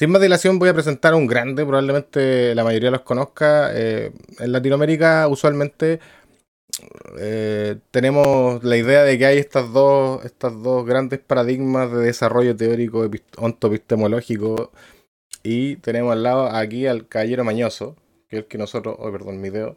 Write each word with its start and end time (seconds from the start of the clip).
Sin 0.00 0.12
más 0.12 0.22
dilación 0.22 0.58
voy 0.58 0.70
a 0.70 0.72
presentar 0.72 1.12
a 1.12 1.16
un 1.16 1.26
grande, 1.26 1.62
probablemente 1.66 2.54
la 2.54 2.64
mayoría 2.64 2.90
los 2.90 3.02
conozca. 3.02 3.70
Eh, 3.74 4.12
en 4.38 4.50
Latinoamérica 4.50 5.28
usualmente 5.28 6.00
eh, 7.18 7.76
tenemos 7.90 8.64
la 8.64 8.78
idea 8.78 9.02
de 9.02 9.18
que 9.18 9.26
hay 9.26 9.36
estas 9.36 9.70
dos, 9.74 10.24
estas 10.24 10.54
dos 10.62 10.86
grandes 10.86 11.18
paradigmas 11.18 11.92
de 11.92 11.98
desarrollo 11.98 12.56
teórico 12.56 13.10
ontopistemológico 13.36 14.72
y 15.42 15.76
tenemos 15.76 16.12
al 16.12 16.22
lado 16.22 16.46
aquí 16.46 16.86
al 16.86 17.06
caballero 17.06 17.44
mañoso, 17.44 17.94
que 18.30 18.36
es 18.36 18.42
el 18.44 18.48
que 18.48 18.56
nosotros, 18.56 18.96
oh, 18.98 19.12
perdón, 19.12 19.42
mi 19.42 19.50
dedo, 19.50 19.76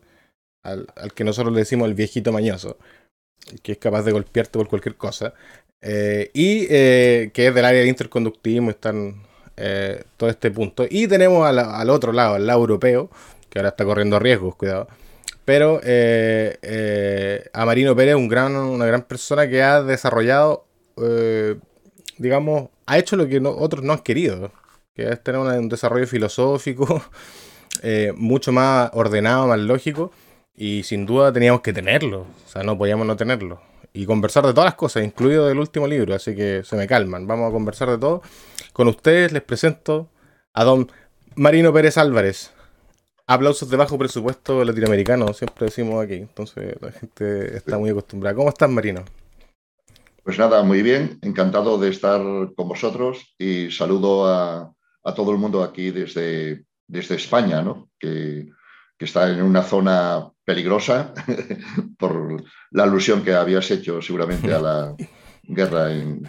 al, 0.63 0.87
que 1.13 1.25
nosotros 1.25 1.53
le 1.53 1.59
decimos 1.59 1.89
el 1.89 1.95
viejito 1.95 2.31
mañoso, 2.31 2.77
que 3.61 3.73
es 3.73 3.77
capaz 3.77 4.03
de 4.03 4.13
golpearte 4.13 4.57
por 4.57 4.69
cualquier 4.69 4.95
cosa, 4.95 5.33
eh, 5.81 6.31
y 6.33 6.67
que 6.69 7.31
es 7.35 7.53
del 7.53 7.65
área 7.65 7.81
de 7.81 7.89
interconductivismo, 7.89 8.69
están 8.69 9.32
eh, 9.57 10.03
todo 10.17 10.29
este 10.29 10.51
punto. 10.51 10.85
Y 10.89 11.07
tenemos 11.07 11.45
al, 11.47 11.89
otro 11.89 12.11
lado, 12.11 12.35
al 12.35 12.47
lado 12.47 12.59
europeo, 12.59 13.09
que 13.49 13.59
ahora 13.59 13.69
está 13.69 13.85
corriendo 13.85 14.19
riesgos, 14.19 14.55
cuidado. 14.55 14.87
Pero 15.45 15.79
eh, 15.83 16.57
eh, 16.61 17.49
a 17.53 17.65
Marino 17.65 17.95
Pérez, 17.95 18.15
un 18.15 18.27
gran, 18.27 18.55
una 18.55 18.85
gran 18.85 19.03
persona 19.03 19.47
que 19.47 19.61
ha 19.61 19.83
desarrollado, 19.83 20.65
digamos, 22.17 22.69
ha 22.85 22.97
hecho 22.97 23.15
lo 23.15 23.27
que 23.27 23.39
otros 23.39 23.83
no 23.83 23.93
han 23.93 23.99
querido, 23.99 24.51
que 24.95 25.09
es 25.09 25.23
tener 25.23 25.41
un 25.41 25.69
desarrollo 25.69 26.07
filosófico 26.07 27.03
mucho 28.15 28.51
más 28.51 28.89
ordenado, 28.93 29.47
más 29.47 29.59
lógico. 29.59 30.11
Y 30.55 30.83
sin 30.83 31.05
duda 31.05 31.33
teníamos 31.33 31.61
que 31.61 31.73
tenerlo, 31.73 32.21
o 32.45 32.49
sea, 32.49 32.63
no 32.63 32.77
podíamos 32.77 33.07
no 33.07 33.15
tenerlo. 33.17 33.72
Y 33.93 34.05
conversar 34.05 34.45
de 34.45 34.53
todas 34.53 34.65
las 34.65 34.75
cosas, 34.75 35.03
incluido 35.03 35.47
del 35.47 35.59
último 35.59 35.87
libro, 35.87 36.15
así 36.15 36.35
que 36.35 36.63
se 36.63 36.75
me 36.75 36.87
calman, 36.87 37.27
vamos 37.27 37.49
a 37.49 37.53
conversar 37.53 37.89
de 37.89 37.99
todo. 37.99 38.23
Con 38.73 38.87
ustedes 38.87 39.31
les 39.31 39.43
presento 39.43 40.09
a 40.53 40.63
don 40.63 40.91
Marino 41.35 41.71
Pérez 41.71 41.97
Álvarez. 41.97 42.51
Aplausos 43.27 43.69
de 43.69 43.77
bajo 43.77 43.97
presupuesto 43.97 44.65
latinoamericano, 44.65 45.31
siempre 45.33 45.67
decimos 45.67 46.03
aquí. 46.03 46.15
Entonces 46.15 46.75
la 46.81 46.91
gente 46.91 47.55
está 47.55 47.77
muy 47.77 47.91
acostumbrada. 47.91 48.35
¿Cómo 48.35 48.49
estás, 48.49 48.69
Marino? 48.69 49.05
Pues 50.23 50.39
nada, 50.39 50.63
muy 50.63 50.81
bien. 50.81 51.19
Encantado 51.21 51.77
de 51.77 51.89
estar 51.89 52.21
con 52.55 52.67
vosotros 52.67 53.35
y 53.37 53.69
saludo 53.71 54.27
a, 54.27 54.73
todo 55.15 55.31
el 55.31 55.37
mundo 55.37 55.63
aquí 55.63 55.91
desde, 55.91 56.65
desde 56.87 57.15
España, 57.15 57.61
¿no? 57.61 57.89
que, 57.99 58.49
que 58.97 59.05
está 59.05 59.29
en 59.29 59.41
una 59.41 59.63
zona 59.63 60.29
peligrosa 60.45 61.13
por 61.97 62.43
la 62.71 62.83
alusión 62.83 63.23
que 63.23 63.33
habías 63.33 63.69
hecho 63.71 64.01
seguramente 64.01 64.53
a 64.53 64.59
la 64.59 64.95
guerra 65.43 65.93
en, 65.93 66.27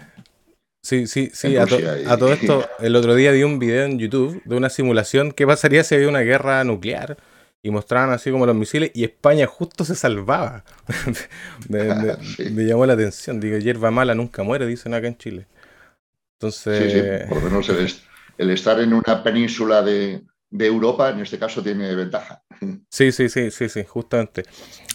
Sí, 0.85 1.07
sí, 1.07 1.31
sí. 1.33 1.57
A, 1.57 1.67
todo 1.67 2.35
esto, 2.35 2.69
el 2.79 2.95
otro 2.95 3.15
día 3.15 3.33
vi 3.33 3.43
un 3.43 3.59
video 3.59 3.87
en 3.87 3.99
YouTube 3.99 4.43
de 4.45 4.55
una 4.55 4.69
simulación. 4.69 5.33
¿Qué 5.33 5.47
pasaría 5.47 5.83
si 5.83 5.95
había 5.95 6.11
una 6.11 6.21
guerra 6.21 6.63
nuclear? 6.63 7.17
Y 7.63 7.71
mostraban 7.71 8.11
así 8.11 8.31
como 8.31 8.45
los 8.45 8.55
misiles 8.55 8.91
y 8.93 9.05
España 9.05 9.47
justo 9.47 9.87
se 9.87 9.95
salvaba. 9.95 10.63
me, 11.71 12.65
llamó 12.67 12.85
la 12.85 12.93
atención. 12.93 13.41
Digo, 13.41 13.57
hierba 13.57 13.91
mala 13.91 14.15
nunca 14.15 14.43
muere, 14.43 14.67
dicen 14.67 14.93
acá 14.93 15.07
en 15.07 15.17
Chile. 15.17 15.47
Entonces. 16.35 16.93
Sí, 16.93 17.01
sí, 17.01 17.29
por 17.31 17.43
lo 17.43 17.49
menos 17.49 17.71
el, 18.37 18.51
estar 18.51 18.79
en 18.79 18.93
una 18.93 19.23
península 19.23 19.81
de, 19.81 20.23
de 20.51 20.67
Europa, 20.67 21.11
en 21.11 21.21
este 21.21 21.39
caso, 21.39 21.63
tiene 21.63 21.95
ventaja. 21.95 22.43
Sí, 22.91 23.11
sí, 23.11 23.29
sí, 23.29 23.51
sí, 23.51 23.69
sí, 23.69 23.85
justamente. 23.85 24.45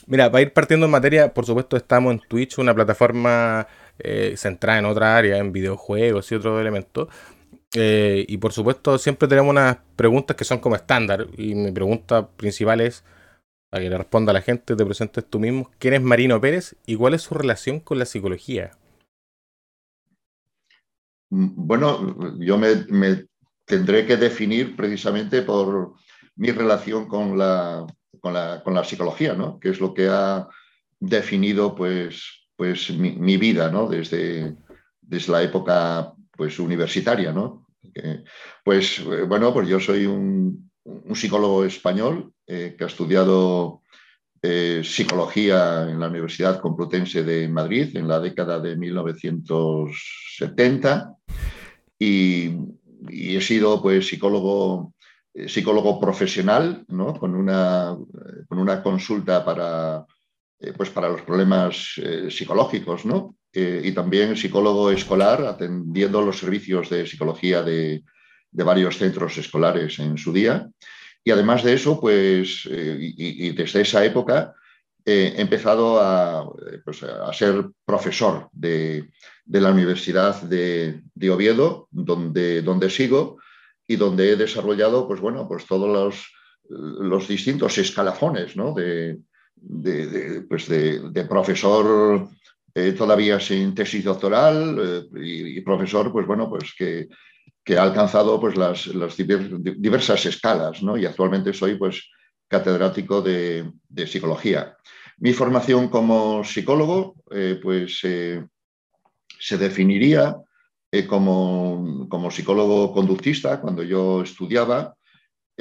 Mira, 0.08 0.32
para 0.32 0.42
ir 0.42 0.54
partiendo 0.54 0.86
en 0.86 0.92
materia, 0.92 1.34
por 1.34 1.46
supuesto, 1.46 1.76
estamos 1.76 2.14
en 2.14 2.22
Twitch, 2.22 2.58
una 2.58 2.74
plataforma 2.74 3.68
eh, 4.00 4.36
centrada 4.38 4.80
en 4.80 4.86
otra 4.86 5.18
área, 5.18 5.38
en 5.38 5.52
videojuegos 5.52 6.32
y 6.32 6.36
otros 6.36 6.62
elementos. 6.62 7.10
Eh, 7.76 8.26
y 8.28 8.38
por 8.38 8.54
supuesto, 8.54 8.98
siempre 8.98 9.28
tenemos 9.28 9.52
unas 9.52 9.78
preguntas 9.96 10.36
que 10.36 10.46
son 10.46 10.60
como 10.60 10.76
estándar. 10.76 11.28
Y 11.38 11.54
mi 11.56 11.72
pregunta 11.72 12.30
principal 12.30 12.82
es, 12.82 13.04
para 13.70 13.84
que 13.84 13.90
le 13.90 13.98
responda 13.98 14.32
a 14.32 14.34
la 14.34 14.42
gente, 14.42 14.76
te 14.76 14.86
presentes 14.86 15.26
tú 15.26 15.40
mismo. 15.40 15.70
¿Quién 15.78 15.94
es 15.94 16.02
Marino 16.02 16.40
Pérez 16.42 16.76
y 16.86 16.96
cuál 16.96 17.14
es 17.14 17.22
su 17.22 17.36
relación 17.36 17.80
con 17.80 18.00
la 18.00 18.06
psicología? 18.06 18.72
Mm, 21.30 21.68
bueno, 21.68 22.38
yo 22.40 22.58
me, 22.58 23.28
tendré 23.70 24.06
que 24.08 24.18
definir 24.18 24.76
precisamente 24.76 25.44
por 25.44 25.94
mi 26.36 26.52
relación 26.52 27.08
con 27.08 27.38
la, 27.38 27.86
con 28.20 28.34
la, 28.34 28.64
con 28.64 28.74
la 28.74 28.84
psicología, 28.84 29.36
¿no? 29.36 29.60
Que 29.60 29.70
es 29.70 29.80
lo 29.80 29.94
que 29.94 30.08
ha 30.10 30.48
definido, 31.00 31.76
pues, 31.76 32.48
pues 32.56 32.90
mi, 32.90 33.38
vida, 33.38 33.70
¿no? 33.70 33.88
Desde, 33.88 34.56
desde 35.00 35.32
la 35.32 35.44
época 35.44 36.14
pues, 36.32 36.58
universitaria, 36.60 37.32
¿no? 37.32 37.68
pues 38.64 39.04
bueno, 39.28 39.52
pues 39.54 39.68
yo 39.68 39.80
soy 39.80 40.06
un, 40.06 40.70
psicólogo 41.14 41.66
español 41.66 42.32
eh, 42.48 42.76
que 42.78 42.84
ha 42.84 42.88
estudiado 42.88 43.82
eh, 44.42 44.82
psicología 44.84 45.90
en 45.90 46.00
la 46.00 46.08
Universidad 46.08 46.62
Complutense 46.62 47.24
de 47.24 47.50
Madrid 47.50 47.96
en 47.96 48.08
la 48.08 48.20
década 48.20 48.60
de 48.60 48.76
1970 48.78 51.16
y, 52.00 52.56
he 53.08 53.42
sido 53.42 53.82
pues 53.82 54.08
psicólogo 54.08 54.94
psicólogo 55.48 56.00
profesional, 56.00 56.84
¿no? 56.90 57.14
con, 57.14 57.36
una, 57.36 57.96
con 58.50 58.58
una 58.58 58.82
consulta 58.84 59.46
para 59.46 60.06
eh, 60.62 60.74
pues 60.76 60.90
para 60.90 61.08
los 61.08 61.22
problemas 61.22 61.94
eh, 61.98 62.30
psicológicos, 62.30 63.06
¿no? 63.06 63.38
Eh, 63.54 63.82
y 63.86 63.94
también 63.94 64.36
psicólogo 64.36 64.92
escolar, 64.92 65.46
atendiendo 65.46 66.22
los 66.22 66.38
servicios 66.38 66.90
de 66.90 67.08
psicología 67.08 67.64
de, 67.64 68.04
varios 68.52 68.98
centros 68.98 69.38
escolares 69.38 70.00
en 70.00 70.18
su 70.18 70.34
día. 70.34 70.70
Y 71.24 71.32
además 71.32 71.64
de 71.64 71.76
eso, 71.76 72.00
pues, 72.00 72.66
y, 72.66 73.52
desde 73.52 73.82
esa 73.82 74.04
época 74.04 74.54
he 75.06 75.42
empezado 75.42 76.00
a, 76.02 76.50
pues, 76.84 77.04
a 77.04 77.32
ser 77.34 77.70
profesor 77.86 78.50
de, 78.52 79.10
la 79.46 79.72
Universidad 79.72 80.42
de, 80.42 81.02
Oviedo, 81.30 81.88
donde, 81.92 82.62
donde 82.62 82.90
sigo 82.90 83.38
y 83.88 83.96
donde 83.96 84.32
he 84.32 84.36
desarrollado, 84.36 85.08
pues 85.08 85.20
bueno, 85.20 85.48
pues 85.48 85.66
todos 85.66 85.90
los, 85.90 86.32
los 86.70 87.28
distintos 87.28 87.78
escalafones 87.78 88.56
¿no? 88.56 88.74
de, 88.74 89.20
pues 90.48 90.68
de, 90.68 91.26
profesor 91.28 92.30
eh, 92.76 92.92
todavía 92.94 93.40
sin 93.40 93.74
tesis 93.74 94.04
doctoral 94.04 95.10
eh, 95.16 95.56
y, 95.56 95.62
profesor, 95.62 96.12
pues 96.12 96.28
bueno, 96.28 96.50
pues 96.50 96.74
que, 96.78 97.08
ha 97.78 97.84
alcanzado 97.84 98.40
pues 98.40 98.56
las, 98.58 98.90
diversas 99.16 100.26
escalas, 100.26 100.82
¿no? 100.82 100.98
Y 100.98 101.06
actualmente 101.06 101.54
soy 101.54 101.76
pues 101.76 102.10
catedrático 102.50 103.22
de, 103.22 103.72
psicología. 104.06 104.76
Mi 105.20 105.32
formación 105.32 105.88
como 105.88 106.44
psicólogo, 106.44 107.16
eh, 107.32 107.58
pues 107.62 108.00
se 108.00 109.58
definiría 109.58 110.36
como, 111.08 112.08
como, 112.10 112.32
psicólogo 112.32 112.92
conductista 112.94 113.62
cuando 113.62 113.84
yo 113.84 114.24
estudiaba 114.24 114.96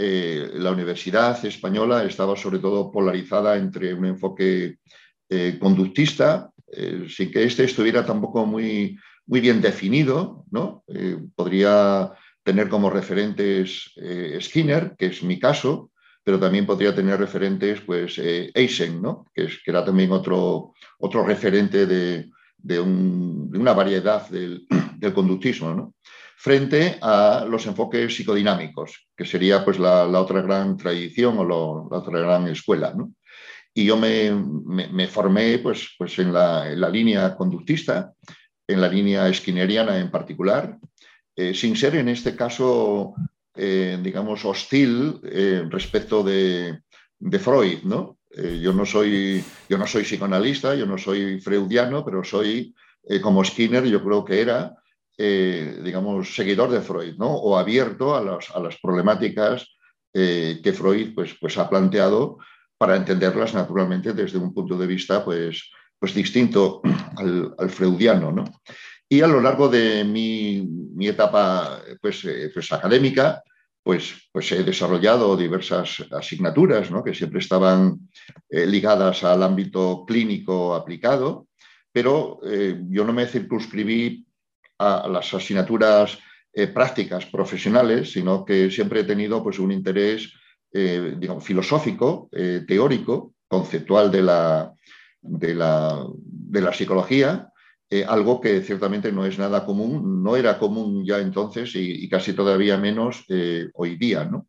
eh, 0.00 0.52
la 0.54 0.70
Universidad 0.70 1.44
Española 1.44 2.04
estaba 2.04 2.36
sobre 2.36 2.60
todo 2.60 2.88
polarizada 2.92 3.56
entre 3.56 3.92
un 3.92 4.04
enfoque 4.04 4.76
eh, 5.28 5.58
conductista, 5.58 6.52
eh, 6.70 7.06
sin 7.08 7.32
que 7.32 7.42
este 7.42 7.64
estuviera 7.64 8.06
tampoco 8.06 8.46
muy, 8.46 8.96
muy 9.26 9.40
bien 9.40 9.60
definido. 9.60 10.44
¿no? 10.52 10.84
podría 11.34 12.12
tener 12.44 12.68
como 12.68 12.90
referentes 12.90 13.92
Skinner, 14.40 14.94
que 14.96 15.06
es 15.06 15.24
mi 15.24 15.40
caso, 15.40 15.90
pero 16.28 16.38
también 16.38 16.66
podría 16.66 16.94
tener 16.94 17.18
referentes 17.18 17.80
pues, 17.80 18.18
Eisen, 18.18 19.00
¿no? 19.00 19.24
que, 19.34 19.48
era 19.64 19.82
también 19.82 20.12
otro, 20.12 20.74
otro 20.98 21.24
referente 21.24 21.86
de, 21.86 22.30
de, 22.58 22.80
una 22.80 23.72
variedad 23.72 24.28
del, 24.28 24.66
conductismo. 25.14 25.72
¿no? 25.72 25.94
frente 26.36 26.98
a 27.00 27.46
los 27.48 27.64
enfoques 27.64 28.14
psicodinámicos, 28.14 29.08
que 29.16 29.24
sería 29.24 29.64
pues, 29.64 29.78
la, 29.78 30.04
otra 30.04 30.42
gran 30.42 30.76
tradición 30.76 31.38
o 31.38 31.44
la 31.46 31.96
otra 31.96 32.20
gran 32.20 32.46
escuela. 32.48 32.94
Y 33.72 33.86
yo 33.86 33.96
me, 33.96 35.08
formé 35.08 35.60
pues, 35.60 35.94
pues 35.96 36.18
en, 36.18 36.30
la, 36.34 36.90
línea 36.90 37.34
conductista, 37.36 38.12
en 38.66 38.82
la 38.82 38.88
línea 38.88 39.32
skinneriana 39.32 39.98
en 39.98 40.10
particular, 40.10 40.76
eh, 41.34 41.54
sin 41.54 41.74
ser 41.74 41.96
en 41.96 42.10
este 42.10 42.36
caso, 42.36 43.14
eh, 43.58 43.98
digamos, 44.02 44.44
hostil 44.44 45.20
eh, 45.24 45.64
respecto 45.68 46.22
de, 46.22 46.80
Freud. 47.40 47.82
¿no? 47.82 48.18
yo, 48.62 48.72
no 48.72 48.86
soy, 48.86 49.42
yo 49.68 49.76
no 49.76 49.86
soy 49.86 50.04
psicoanalista, 50.04 50.74
yo 50.74 50.86
no 50.86 50.96
soy 50.96 51.40
freudiano, 51.40 52.04
pero 52.04 52.22
soy, 52.22 52.74
como 53.22 53.44
Skinner, 53.44 53.84
yo 53.84 54.02
creo 54.04 54.24
que 54.24 54.40
era, 54.40 54.78
eh, 55.20 55.80
digamos, 55.82 56.32
seguidor 56.32 56.70
de 56.70 56.80
Freud, 56.80 57.16
¿no? 57.18 57.26
O 57.26 57.58
abierto 57.58 58.14
a, 58.14 58.22
las 58.22 58.76
problemáticas 58.80 59.66
eh, 60.14 60.60
que 60.62 60.72
Freud 60.72 61.12
pues, 61.12 61.34
pues 61.40 61.58
ha 61.58 61.68
planteado 61.68 62.38
para 62.78 62.94
entenderlas 62.94 63.52
naturalmente 63.52 64.12
desde 64.12 64.38
un 64.38 64.54
punto 64.54 64.78
de 64.78 64.86
vista 64.86 65.24
pues, 65.24 65.72
pues 65.98 66.14
distinto 66.14 66.80
al, 67.16 67.68
freudiano, 67.68 68.30
¿no? 68.30 68.44
Y 69.08 69.20
a 69.20 69.26
lo 69.26 69.40
largo 69.40 69.68
de 69.68 70.04
mi, 70.04 70.68
etapa 71.00 71.82
pues, 72.00 72.24
eh, 72.24 72.52
pues, 72.54 72.70
académica, 72.70 73.42
pues, 73.88 74.28
pues 74.30 74.52
he 74.52 74.62
desarrollado 74.64 75.34
diversas 75.34 76.04
asignaturas 76.10 76.90
que 77.02 77.14
siempre 77.14 77.38
estaban 77.38 78.10
eh, 78.50 78.66
ligadas 78.66 79.24
al 79.24 79.42
ámbito 79.42 80.04
clínico 80.06 80.74
aplicado, 80.74 81.46
pero 81.90 82.38
eh, 82.44 82.82
yo 82.90 83.06
no 83.06 83.14
me 83.14 83.24
circunscribí 83.24 84.26
a 84.78 85.08
las 85.08 85.32
asignaturas 85.32 86.18
prácticas 86.74 87.24
profesionales, 87.24 88.12
sino 88.12 88.44
que 88.44 88.70
siempre 88.70 89.00
he 89.00 89.04
tenido 89.04 89.42
pues, 89.42 89.58
un 89.58 89.72
interés 89.72 90.34
filosófico, 91.40 92.28
teórico, 92.66 93.32
conceptual 93.46 94.10
de 94.10 94.22
la, 94.22 94.72
de 95.22 95.54
la, 95.54 96.04
de 96.14 96.60
la 96.60 96.72
psicología, 96.74 97.48
eh, 97.90 98.04
algo 98.06 98.38
que 98.38 98.60
ciertamente 98.60 99.10
no 99.10 99.24
es 99.24 99.38
nada 99.38 99.64
común, 99.64 100.22
no 100.22 100.36
era 100.36 100.58
común 100.58 101.06
ya 101.06 101.20
entonces 101.20 101.74
y, 101.74 102.06
casi 102.06 102.34
todavía 102.34 102.76
menos 102.76 103.24
eh, 103.30 103.70
hoy 103.72 103.96
día. 103.96 104.24
¿no? 104.24 104.46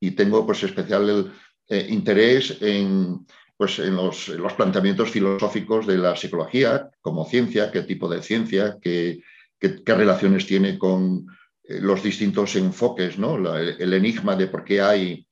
Y 0.00 0.12
tengo 0.12 0.44
pues, 0.44 0.64
especial 0.64 1.32
eh, 1.68 1.86
interés 1.90 2.58
en, 2.60 3.24
pues, 3.56 3.78
en 3.78 3.94
los, 3.94 4.28
los, 4.30 4.52
planteamientos 4.54 5.10
filosóficos 5.10 5.86
de 5.86 5.98
la 5.98 6.16
psicología 6.16 6.90
como 7.00 7.24
ciencia, 7.24 7.70
qué 7.70 7.82
tipo 7.82 8.08
de 8.08 8.20
ciencia, 8.20 8.76
qué, 8.82 9.22
qué, 9.60 9.80
relaciones 9.86 10.44
tiene 10.46 10.76
con 10.76 11.26
los 11.64 12.02
distintos 12.02 12.56
enfoques, 12.56 13.16
¿no? 13.16 13.56
el, 13.56 13.94
enigma 13.94 14.34
de 14.34 14.48
por 14.48 14.64
qué 14.64 14.82
hay 14.82 15.24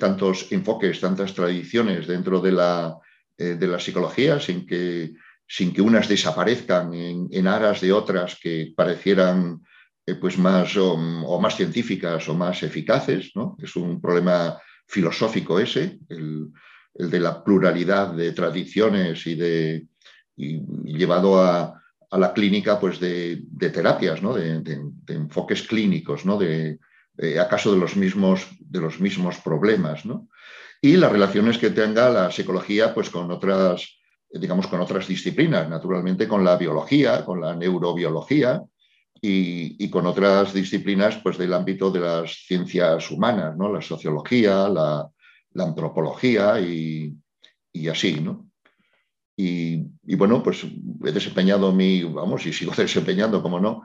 tantos 0.00 0.50
enfoques, 0.50 1.00
tantas 1.00 1.32
tradiciones 1.32 2.08
dentro 2.08 2.40
de 2.40 2.52
la, 2.52 2.98
de 3.38 3.66
la 3.66 3.78
psicología 3.78 4.40
sin 4.40 4.66
que 4.66 5.12
sin 5.48 5.72
que 5.72 5.80
unas 5.80 6.08
desaparezcan 6.08 6.92
en, 6.92 7.46
aras 7.46 7.80
de 7.80 7.90
otras 7.90 8.36
que 8.40 8.74
parecieran 8.76 9.62
eh, 10.06 10.14
pues 10.14 10.36
más 10.36 10.76
o, 10.76 10.96
más 11.40 11.56
científicas 11.56 12.28
o 12.28 12.34
más 12.34 12.62
eficaces. 12.62 13.32
¿no? 13.34 13.56
Es 13.60 13.74
un 13.74 14.00
problema 14.00 14.58
filosófico 14.86 15.58
ese, 15.58 15.98
el, 16.10 16.48
de 16.94 17.20
la 17.20 17.42
pluralidad 17.42 18.12
de 18.12 18.32
tradiciones 18.32 19.26
y, 19.26 19.36
de, 19.36 19.86
llevado 20.36 21.42
a, 21.42 21.74
la 22.10 22.32
clínica 22.32 22.78
pues 22.78 23.00
de, 23.00 23.42
terapias, 23.58 24.22
¿no? 24.22 24.34
de, 24.34 24.62
enfoques 25.08 25.62
clínicos, 25.62 26.26
¿no? 26.26 26.38
de, 26.38 26.78
acaso 27.40 27.72
de 27.72 27.78
los 27.78 27.96
mismos, 27.96 28.46
de 28.60 28.80
los 28.80 29.00
mismos 29.00 29.38
problemas. 29.38 30.04
¿no? 30.04 30.28
Y 30.82 30.96
las 30.96 31.10
relaciones 31.10 31.56
que 31.56 31.70
tenga 31.70 32.10
la 32.10 32.30
psicología 32.30 32.92
pues, 32.94 33.08
con 33.08 33.30
otras 33.30 33.97
digamos, 34.30 34.66
con 34.66 34.80
otras 34.80 35.08
disciplinas, 35.08 35.68
naturalmente 35.68 36.28
con 36.28 36.44
la 36.44 36.56
biología, 36.56 37.24
con 37.24 37.40
la 37.40 37.54
neurobiología 37.54 38.62
y, 39.20 39.88
con 39.90 40.06
otras 40.06 40.52
disciplinas 40.52 41.16
pues, 41.22 41.38
del 41.38 41.54
ámbito 41.54 41.90
de 41.90 42.00
las 42.00 42.32
ciencias 42.46 43.10
humanas, 43.10 43.56
¿no? 43.56 43.72
la 43.72 43.80
sociología, 43.80 44.68
la, 44.68 45.10
antropología 45.56 46.60
y, 46.60 47.16
así. 47.90 48.20
¿no? 48.20 48.48
Y, 49.36 49.82
bueno, 50.16 50.42
pues 50.42 50.64
he 50.64 51.12
desempeñado 51.12 51.72
mi, 51.72 52.02
vamos, 52.04 52.46
y 52.46 52.52
sigo 52.52 52.72
desempeñando, 52.76 53.42
como 53.42 53.58
no, 53.58 53.84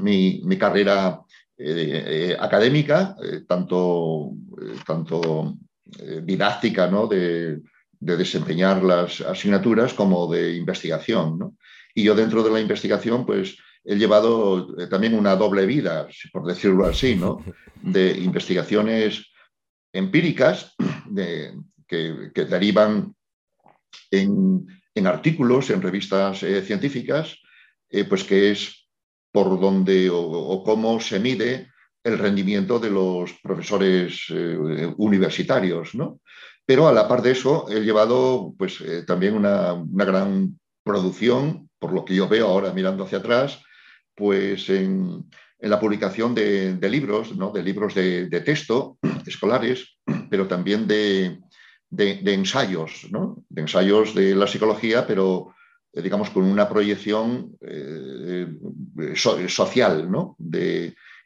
mi, 0.00 0.40
carrera 0.58 1.22
eh, 1.56 2.04
eh, 2.32 2.36
académica, 2.38 3.16
eh, 3.24 3.40
tanto, 3.46 4.32
tanto 4.86 5.56
didáctica, 6.22 6.86
¿no? 6.86 7.08
De, 7.08 7.60
de 8.00 8.16
desempeñar 8.16 8.82
las 8.82 9.20
asignaturas 9.20 9.92
como 9.92 10.26
de 10.32 10.56
investigación. 10.56 11.58
Y 11.94 12.02
yo 12.02 12.14
dentro 12.14 12.42
de 12.42 12.50
la 12.50 12.60
investigación, 12.60 13.26
pues 13.26 13.58
he 13.84 13.96
llevado 13.96 14.74
eh, 14.78 14.86
también 14.86 15.14
una 15.14 15.36
doble 15.36 15.66
vida, 15.66 16.08
por 16.32 16.46
decirlo 16.46 16.86
así, 16.86 17.14
¿no? 17.14 17.44
de 17.82 18.18
investigaciones 18.18 19.30
empíricas 19.92 20.74
que, 21.86 22.44
derivan 22.44 23.14
en, 24.10 24.66
artículos, 25.06 25.70
en 25.70 25.82
revistas 25.82 26.42
eh, 26.42 26.62
científicas, 26.62 27.36
eh, 27.88 28.04
pues 28.04 28.24
que 28.24 28.50
es 28.52 28.88
por 29.32 29.60
donde 29.60 30.10
o, 30.10 30.62
cómo 30.64 31.00
se 31.00 31.18
mide 31.18 31.70
el 32.02 32.18
rendimiento 32.18 32.78
de 32.78 32.90
los 32.90 33.32
profesores 33.42 34.28
universitarios. 34.96 35.94
¿no? 35.94 36.20
Pero 36.66 36.86
a 36.86 36.92
la 36.92 37.08
par 37.08 37.22
de 37.22 37.32
eso, 37.32 37.66
he 37.68 37.80
llevado 37.80 38.54
pues, 38.56 38.80
eh, 38.80 39.02
también 39.06 39.34
una, 39.34 39.74
gran 39.92 40.58
producción, 40.84 41.68
por 41.78 41.92
lo 41.92 42.04
que 42.04 42.14
yo 42.14 42.28
veo 42.28 42.46
ahora 42.46 42.72
mirando 42.72 43.04
hacia 43.04 43.18
atrás, 43.18 43.62
pues 44.14 44.68
en, 44.68 45.28
la 45.58 45.78
publicación 45.78 46.34
de, 46.34 46.78
libros, 46.88 47.36
¿no? 47.36 47.50
de 47.50 47.62
libros 47.62 47.94
de, 47.94 48.42
texto 48.44 48.98
escolares, 49.26 49.98
pero 50.30 50.46
también 50.46 50.86
de, 50.86 51.40
ensayos, 51.98 53.08
¿no? 53.10 53.44
de 53.48 53.62
ensayos 53.62 54.14
de 54.14 54.34
la 54.34 54.46
psicología, 54.46 55.06
pero 55.06 55.54
eh, 55.92 56.02
digamos 56.02 56.30
con 56.30 56.44
una 56.44 56.68
proyección 56.68 57.56
eh, 57.62 58.46
social, 59.16 60.10
¿no? 60.10 60.36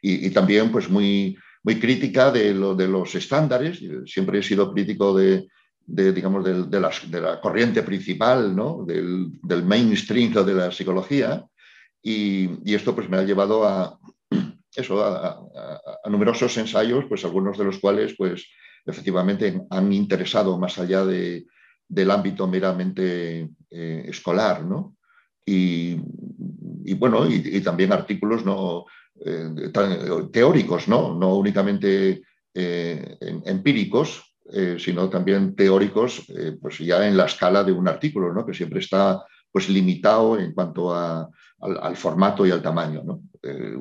y, 0.01 0.27
y, 0.27 0.29
también 0.31 0.71
pues 0.71 0.89
muy, 0.89 1.37
muy 1.65 1.79
crítica 1.79 2.31
de, 2.31 2.53
lo, 2.53 2.75
de 2.75 2.87
los 2.87 3.15
estándares. 3.15 3.81
Siempre 4.05 4.37
he 4.37 4.43
sido 4.43 4.71
crítico 4.71 5.17
de, 5.17 5.47
digamos, 5.87 6.45
de, 6.45 6.79
la 7.19 7.41
corriente 7.41 7.81
principal, 7.81 8.55
del, 8.85 9.63
mainstream 9.65 10.31
de 10.31 10.53
la 10.53 10.71
psicología. 10.71 11.43
Y, 12.03 12.71
esto 12.71 12.93
pues, 12.93 13.09
me 13.09 13.17
ha 13.17 13.23
llevado 13.23 13.67
a, 13.67 13.97
eso, 14.75 15.03
a, 15.03 15.41
numerosos 16.07 16.55
ensayos, 16.57 17.05
pues, 17.09 17.25
algunos 17.25 17.57
de 17.57 17.63
los 17.63 17.79
cuales 17.79 18.13
pues, 18.15 18.47
efectivamente 18.85 19.59
han 19.71 19.91
interesado 19.91 20.59
más 20.59 20.77
allá 20.77 21.03
de, 21.03 21.47
del 21.87 22.11
ámbito 22.11 22.47
meramente 22.47 23.49
eh, 23.71 24.05
escolar. 24.07 24.63
¿no? 24.63 24.97
Y, 25.43 25.95
bueno, 26.93 27.27
y, 27.27 27.59
también 27.61 27.91
artículos 27.91 28.45
no, 28.45 28.85
eh, 29.23 29.71
teóricos, 30.31 30.89
¿no? 30.89 31.15
no 31.15 31.35
únicamente 31.35 32.21
eh, 32.53 33.17
empíricos, 33.45 34.35
eh, 34.51 34.75
sino 34.77 35.09
también 35.09 35.55
teóricos, 35.55 36.27
pues 36.61 36.79
ya 36.79 37.07
en 37.07 37.15
la 37.15 37.25
escala 37.25 37.63
de 37.63 37.71
un 37.71 37.87
artículo, 37.87 38.33
¿no? 38.33 38.45
que 38.45 38.53
siempre 38.53 38.79
está 38.79 39.23
pues, 39.51 39.69
limitado 39.69 40.37
en 40.37 40.53
cuanto 40.53 40.93
a, 40.93 41.29
al, 41.61 41.95
formato 41.95 42.45
y 42.45 42.51
al 42.51 42.61
tamaño. 42.61 43.03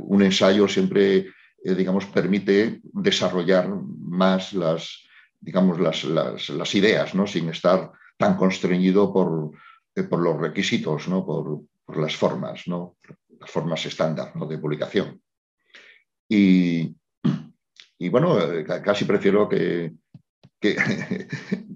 un 0.06 0.22
ensayo 0.22 0.68
siempre, 0.68 1.26
digamos, 1.62 2.06
permite 2.06 2.80
desarrollar 2.84 3.68
más 3.68 4.52
las, 4.52 5.00
digamos, 5.40 5.80
las, 5.80 6.74
ideas, 6.74 7.14
¿no? 7.14 7.26
sin 7.26 7.48
estar 7.48 7.90
tan 8.16 8.36
constreñido 8.36 9.12
por, 9.12 9.50
por 10.08 10.20
los 10.20 10.40
requisitos, 10.40 11.08
¿no? 11.08 11.26
por, 11.26 11.60
por 11.84 11.98
las 11.98 12.16
formas, 12.16 12.62
¿no? 12.66 12.96
las 13.40 13.50
formas 13.50 13.84
estándar 13.84 14.34
¿no? 14.36 14.46
de 14.46 14.58
publicación. 14.58 15.20
Y, 16.28 16.94
bueno, 18.10 18.38
casi 18.84 19.04
prefiero 19.04 19.48
que, 19.48 19.92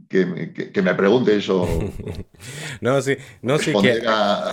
que, 0.08 0.70
que, 0.72 0.82
me 0.82 0.94
preguntes 0.94 1.48
o... 1.50 1.66
no, 2.80 3.02
sí, 3.02 3.16
no, 3.42 3.58
sí, 3.58 3.72
que 3.80 4.02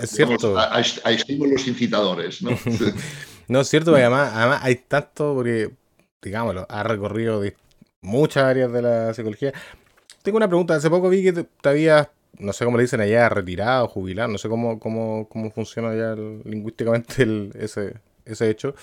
es 0.02 0.10
cierto. 0.10 0.58
A, 0.58 0.80
estímulos 0.80 1.68
incitadores, 1.68 2.42
¿no? 2.42 2.52
no, 3.48 3.62
es 3.62 3.70
cierto, 3.70 3.96
además, 3.96 4.32
además 4.34 4.60
hay 4.64 4.76
tanto, 4.76 5.34
porque, 5.36 5.72
digámoslo, 6.22 6.66
ha 6.70 6.84
recorrido 6.84 7.42
muchas 8.02 8.44
áreas 8.44 8.72
de 8.72 8.82
la 8.82 9.14
psicología. 9.14 9.54
Tengo 10.22 10.38
una 10.38 10.48
pregunta, 10.48 10.76
hace 10.76 10.90
poco 10.90 11.10
vi 11.10 11.24
que 11.24 11.34
te 11.34 11.70
habías 11.70 12.10
no 12.40 12.54
sé 12.54 12.66
cómo 12.66 12.78
le 12.78 12.84
dicen 12.84 13.02
allá, 13.02 13.30
retirado, 13.30 13.88
jubilado, 13.88 14.32
no 14.32 14.38
sé 14.38 14.50
cómo, 14.50 14.80
cómo, 14.80 15.28
cómo 15.30 15.52
funciona 15.52 15.96
ya 15.96 16.16
lingüísticamente 16.16 17.50
ese, 17.56 17.96
ese 18.26 18.50
hecho. 18.50 18.76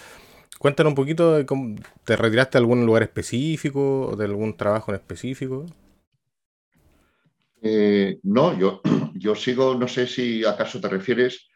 Cuéntanos 0.62 0.92
un 0.92 0.94
poquito 0.94 1.34
de 1.34 1.44
cómo 1.44 1.74
te 2.04 2.14
retiraste 2.14 2.56
de 2.56 2.58
algún 2.60 2.86
lugar 2.86 3.02
específico 3.02 4.06
o 4.06 4.14
de 4.14 4.26
algún 4.26 4.56
trabajo 4.56 4.92
en 4.92 4.94
específico. 4.94 5.66
Eh, 7.60 8.20
no, 8.22 8.56
yo, 8.56 8.80
yo 9.14 9.34
sigo, 9.34 9.74
no 9.74 9.88
sé 9.88 10.06
si 10.06 10.44
acaso 10.44 10.80
te 10.80 10.88
refieres 10.88 11.48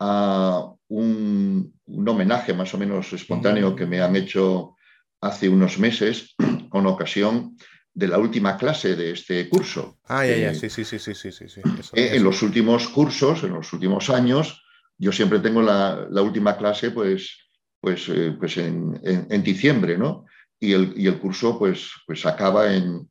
a 0.00 0.64
un, 0.88 1.74
homenaje 1.86 2.54
más 2.54 2.72
o 2.72 2.78
menos 2.78 3.12
espontáneo 3.12 3.76
que 3.76 3.84
me 3.84 4.00
han 4.00 4.16
hecho 4.16 4.76
hace 5.20 5.46
unos 5.50 5.78
meses 5.78 6.34
con 6.70 6.86
ocasión 6.86 7.58
de 7.92 8.08
la 8.08 8.16
última 8.16 8.56
clase 8.56 8.96
de 8.96 9.10
este 9.10 9.46
curso. 9.50 9.98
Ah, 10.04 10.24
ya, 10.24 10.36
ya, 10.36 10.50
eh, 10.52 10.54
sí, 10.54 10.70
sí, 10.70 10.84
sí, 10.86 10.98
sí, 10.98 11.14
sí, 11.14 11.30
sí. 11.32 11.60
Eh, 11.92 12.16
en 12.16 12.24
los 12.24 12.40
últimos 12.40 12.88
cursos, 12.88 13.44
en 13.44 13.52
los 13.52 13.70
últimos 13.74 14.08
años, 14.08 14.64
yo 14.96 15.12
siempre 15.12 15.40
tengo 15.40 15.60
la, 15.60 16.06
la 16.10 16.22
última 16.22 16.56
clase, 16.56 16.92
pues, 16.92 17.43
pues, 17.84 18.08
eh, 18.08 18.34
pues 18.38 18.56
en, 18.56 19.42
diciembre, 19.42 19.98
¿no? 19.98 20.24
Y 20.58 20.72
el, 20.72 20.94
y 20.96 21.06
el, 21.06 21.18
curso 21.18 21.58
pues, 21.58 21.90
pues 22.06 22.24
acaba 22.24 22.74
en, 22.74 23.10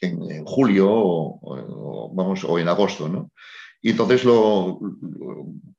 en, 0.00 0.44
julio 0.44 0.88
o, 0.90 2.12
vamos, 2.12 2.42
o 2.42 2.58
en 2.58 2.68
agosto, 2.68 3.08
¿no? 3.08 3.30
Y 3.80 3.90
entonces, 3.90 4.24
lo, 4.24 4.80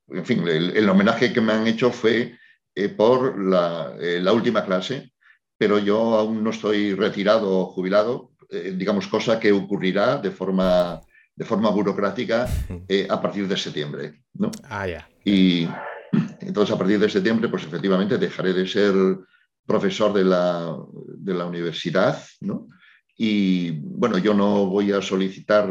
en 0.08 0.24
fin, 0.24 0.48
el, 0.48 0.88
homenaje 0.88 1.30
que 1.30 1.42
me 1.42 1.52
han 1.52 1.66
hecho 1.66 1.90
fue 1.90 2.38
eh, 2.74 2.88
por 2.88 3.38
la, 3.38 3.94
la, 3.98 4.32
última 4.32 4.64
clase, 4.64 5.12
pero 5.58 5.78
yo 5.78 6.14
aún 6.14 6.42
no 6.42 6.50
estoy 6.50 6.94
retirado 6.94 7.58
o 7.58 7.66
jubilado, 7.66 8.30
digamos, 8.50 9.08
cosa 9.08 9.38
que 9.38 9.52
ocurrirá 9.52 10.16
de 10.16 10.30
forma, 10.30 11.02
de 11.34 11.44
forma 11.44 11.68
burocrática 11.68 12.48
a 13.10 13.20
partir 13.20 13.46
de 13.46 13.56
septiembre. 13.56 14.22
¿no? 14.34 14.50
Ah, 14.64 14.86
ya. 14.86 15.06
Y 15.24 15.68
entonces, 16.40 16.74
a 16.74 16.78
partir 16.78 16.98
de 16.98 17.08
septiembre, 17.08 17.48
pues 17.48 17.64
efectivamente 17.64 18.18
dejaré 18.18 18.52
de 18.52 18.66
ser 18.66 18.94
profesor 19.66 20.12
de 20.12 20.24
la, 20.24 20.76
de 21.18 21.34
la 21.34 21.46
universidad, 21.46 22.22
¿no? 22.40 22.68
Y 23.16 23.70
bueno, 23.70 24.18
yo 24.18 24.34
no 24.34 24.66
voy 24.66 24.92
a 24.92 25.00
solicitar 25.00 25.68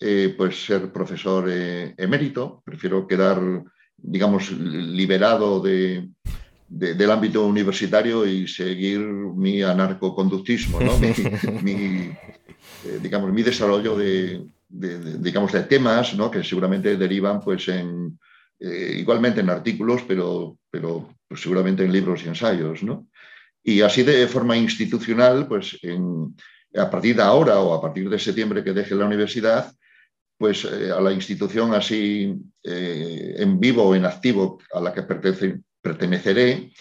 eh, 0.00 0.34
pues 0.36 0.64
ser 0.64 0.92
profesor 0.92 1.48
eh, 1.48 1.94
emérito, 1.96 2.62
prefiero 2.64 3.06
quedar, 3.06 3.40
digamos, 3.96 4.50
liberado 4.50 5.60
de, 5.60 6.10
del 6.68 7.10
ámbito 7.10 7.46
universitario 7.46 8.26
y 8.26 8.46
seguir 8.48 9.00
mi 9.00 9.62
anarcoconductismo, 9.62 10.80
¿no? 10.80 10.98
mi, 11.62 11.74
eh, 12.84 12.98
digamos, 13.00 13.32
mi 13.32 13.42
desarrollo 13.42 13.96
de, 13.96 14.44
digamos, 14.68 15.52
de 15.52 15.62
temas 15.62 16.14
¿no? 16.14 16.30
que 16.30 16.42
seguramente 16.42 16.96
derivan 16.96 17.40
pues, 17.40 17.68
en, 17.68 18.18
igualmente 18.58 19.40
en 19.40 19.50
artículos, 19.50 20.02
pero, 20.06 20.58
pero 20.70 21.10
pues, 21.28 21.40
seguramente 21.40 21.84
en 21.84 21.92
libros 21.92 22.24
y 22.24 22.28
ensayos. 22.28 22.82
¿no? 22.82 23.06
Y 23.62 23.80
así 23.80 24.02
de 24.02 24.26
forma 24.28 24.56
institucional, 24.56 25.48
pues 25.48 25.78
en, 25.82 26.34
a 26.76 26.90
partir 26.90 27.16
de 27.16 27.22
ahora 27.22 27.58
o 27.58 27.74
a 27.74 27.80
partir 27.80 28.08
de 28.08 28.18
septiembre 28.18 28.62
que 28.62 28.72
deje 28.72 28.94
la 28.94 29.06
universidad, 29.06 29.72
pues 30.38 30.64
eh, 30.64 30.90
a 30.92 31.00
la 31.00 31.12
institución 31.12 31.74
así 31.74 32.34
eh, 32.62 33.34
en 33.38 33.58
vivo 33.58 33.84
o 33.84 33.94
en 33.94 34.04
activo 34.04 34.58
a 34.72 34.80
la 34.80 34.92
que 34.92 35.02
perteneceré, 35.02 36.72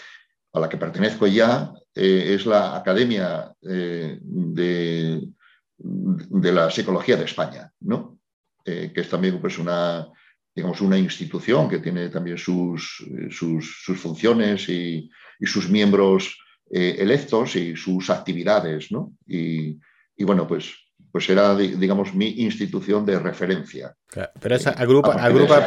a 0.54 0.60
la 0.60 0.70
que 0.70 0.78
pertenezco 0.78 1.28
ya, 1.28 1.74
eh, 1.94 2.36
es 2.36 2.46
la 2.46 2.76
Academia 2.76 3.52
de, 3.62 4.20
de, 5.78 6.52
la 6.52 6.70
Psicología 6.70 7.16
de 7.18 7.26
España, 7.26 7.72
¿no? 7.80 8.20
que 8.64 8.92
es 8.96 9.10
también 9.10 9.40
pues, 9.40 9.60
una, 9.60 10.08
digamos, 10.56 10.80
una 10.82 10.98
institución 10.98 11.68
que 11.68 11.80
tiene 11.80 12.10
también 12.10 12.38
sus, 12.38 13.06
sus, 13.30 13.84
sus 13.84 14.00
funciones 14.00 14.70
y, 14.70 15.10
y, 15.40 15.46
sus 15.46 15.70
miembros 15.70 16.38
eh, 16.72 16.96
electos 16.98 17.56
y 17.58 17.76
sus 17.76 18.10
actividades, 18.10 18.92
¿no? 18.92 19.14
Y, 19.28 19.78
bueno, 20.20 20.48
pues, 20.48 20.74
pues 21.12 21.30
era, 21.30 21.56
digamos, 21.56 22.16
mi 22.16 22.28
institución 22.42 23.06
de 23.06 23.20
referencia. 23.20 23.96
pero 24.40 24.56
esa 24.56 24.72
agrupa, 24.72 25.14
agrupa 25.14 25.60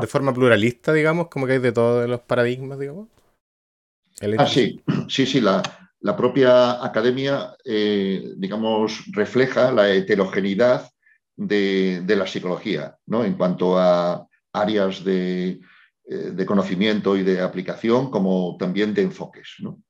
de, 0.00 0.06
forma 0.06 0.32
pluralista, 0.34 0.92
digamos, 0.92 1.28
como 1.28 1.46
que 1.46 1.52
hay 1.52 1.58
de 1.58 1.72
todos 1.72 2.08
los 2.08 2.20
paradigmas, 2.22 2.78
digamos. 2.78 3.08
ah, 4.38 4.46
sí, 4.46 4.82
sí, 5.08 5.26
sí, 5.26 5.40
la, 5.40 5.62
la 6.00 6.16
propia 6.16 6.84
academia, 6.84 7.54
eh, 7.64 8.32
digamos, 8.36 9.04
refleja 9.12 9.70
la 9.70 9.90
heterogeneidad 9.90 10.90
de, 11.36 12.02
de, 12.04 12.16
la 12.16 12.26
psicología, 12.26 12.96
¿no? 13.06 13.24
En 13.24 13.34
cuanto 13.34 13.78
a 13.78 14.26
áreas 14.52 15.04
de, 15.04 15.60
eh, 16.04 16.30
de 16.32 16.46
conocimiento 16.46 17.16
y 17.16 17.22
de 17.22 17.40
aplicación, 17.40 18.10
como 18.10 18.56
también 18.58 18.92
de 18.94 19.02
enfoques, 19.02 19.54
¿no? 19.60 19.82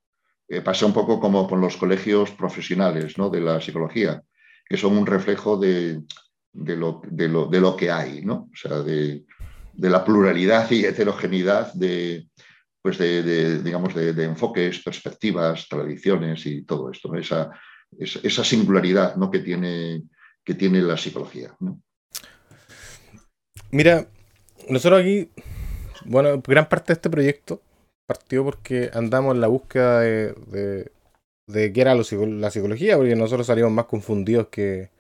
Eh, 0.53 0.61
pasa 0.61 0.85
un 0.85 0.93
poco 0.93 1.19
como 1.19 1.49
con 1.49 1.63
los 1.63 1.79
colegios 1.79 2.31
profesionales 2.33 3.17
¿no? 3.17 3.31
de 3.31 3.41
la 3.41 3.59
psicología, 3.59 4.23
que 4.69 4.77
son 4.77 4.99
un 4.99 5.07
reflejo 5.07 5.57
de, 5.57 6.03
lo, 6.53 7.01
de, 7.07 7.59
lo, 7.59 7.75
que 7.75 7.91
hay, 7.91 8.23
¿no? 8.23 8.51
o 8.53 8.55
sea, 8.55 8.83
de, 8.83 9.25
la 9.79 10.05
pluralidad 10.05 10.71
y 10.71 10.85
heterogeneidad 10.85 11.73
de, 11.73 12.29
pues 12.83 12.99
de, 12.99 13.63
digamos, 13.63 13.95
de, 13.95 14.25
enfoques, 14.25 14.81
perspectivas, 14.81 15.67
tradiciones 15.71 16.45
y 16.45 16.67
todo 16.67 16.91
esto, 16.91 17.15
esa, 17.15 17.51
esa 17.99 18.45
singularidad 18.45 19.17
¿no? 19.17 19.31
que, 19.31 19.39
tiene, 19.39 20.03
que 20.45 20.55
tiene 20.55 20.81
la 20.83 20.97
psicología. 20.97 21.55
Mira, 23.71 24.07
nosotros 24.69 25.01
aquí, 25.01 25.31
bueno, 26.05 26.43
gran 26.47 26.69
parte 26.69 26.93
de 26.93 26.95
este 26.95 27.11
proyecto 27.11 27.61
partió 28.07 28.45
porque 28.45 28.91
andamos 28.93 29.35
en 29.35 29.41
la 29.41 29.47
búsqueda 29.47 30.01
de, 30.01 30.91
de, 31.47 31.73
qué 31.73 31.81
era 31.81 31.95
la 31.95 32.51
psicología, 32.51 32.97
porque 32.97 33.17
nosotros 33.17 33.47
salimos 33.47 33.73
más 33.73 33.87
confundidos 33.87 34.49
que, 34.49 34.91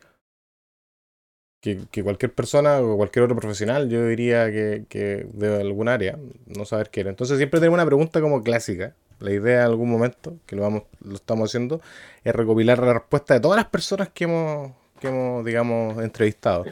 que, 1.62 2.02
cualquier 2.02 2.34
persona 2.34 2.80
o 2.80 2.96
cualquier 2.96 3.25
otro 3.25 3.37
profesional, 3.37 3.88
yo 3.88 4.06
diría 4.06 4.50
que, 4.50 5.26
de 5.32 5.61
algún 5.61 5.88
área, 5.88 6.18
no 6.46 6.64
saber 6.64 6.90
qué 6.90 7.00
era. 7.00 7.11
Entonces 7.11 7.38
siempre 7.38 7.61
tenemos 7.61 7.76
una 7.76 7.87
pregunta 7.87 8.20
como 8.20 8.42
clásica. 8.42 8.94
La 9.20 9.30
idea 9.30 9.61
en 9.61 9.66
algún 9.66 9.88
momento, 9.88 10.37
que 10.46 10.56
lo, 10.56 10.62
vamos, 10.62 10.82
lo 11.04 11.14
estamos 11.14 11.49
haciendo, 11.49 11.80
es 12.25 12.34
recopilar 12.34 12.80
la 12.80 12.94
respuesta 12.94 13.34
de 13.34 13.40
todas 13.40 13.56
las 13.56 13.66
personas 13.66 14.08
que 14.08 14.25
hemos, 14.25 14.72
que 15.02 15.09
hemos 15.09 15.44
digamos, 15.44 16.02
entrevistado. 16.02 16.64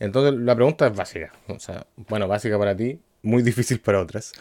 Entonces 0.00 0.34
la 0.40 0.56
pregunta 0.56 0.86
es 0.86 0.96
básica. 0.96 1.32
O 1.46 1.60
sea, 1.60 1.86
bueno, 2.08 2.26
básica 2.26 2.58
para 2.58 2.76
ti, 2.76 2.98
muy 3.22 3.42
difícil 3.50 3.78
para 3.80 4.00
otras. 4.00 4.32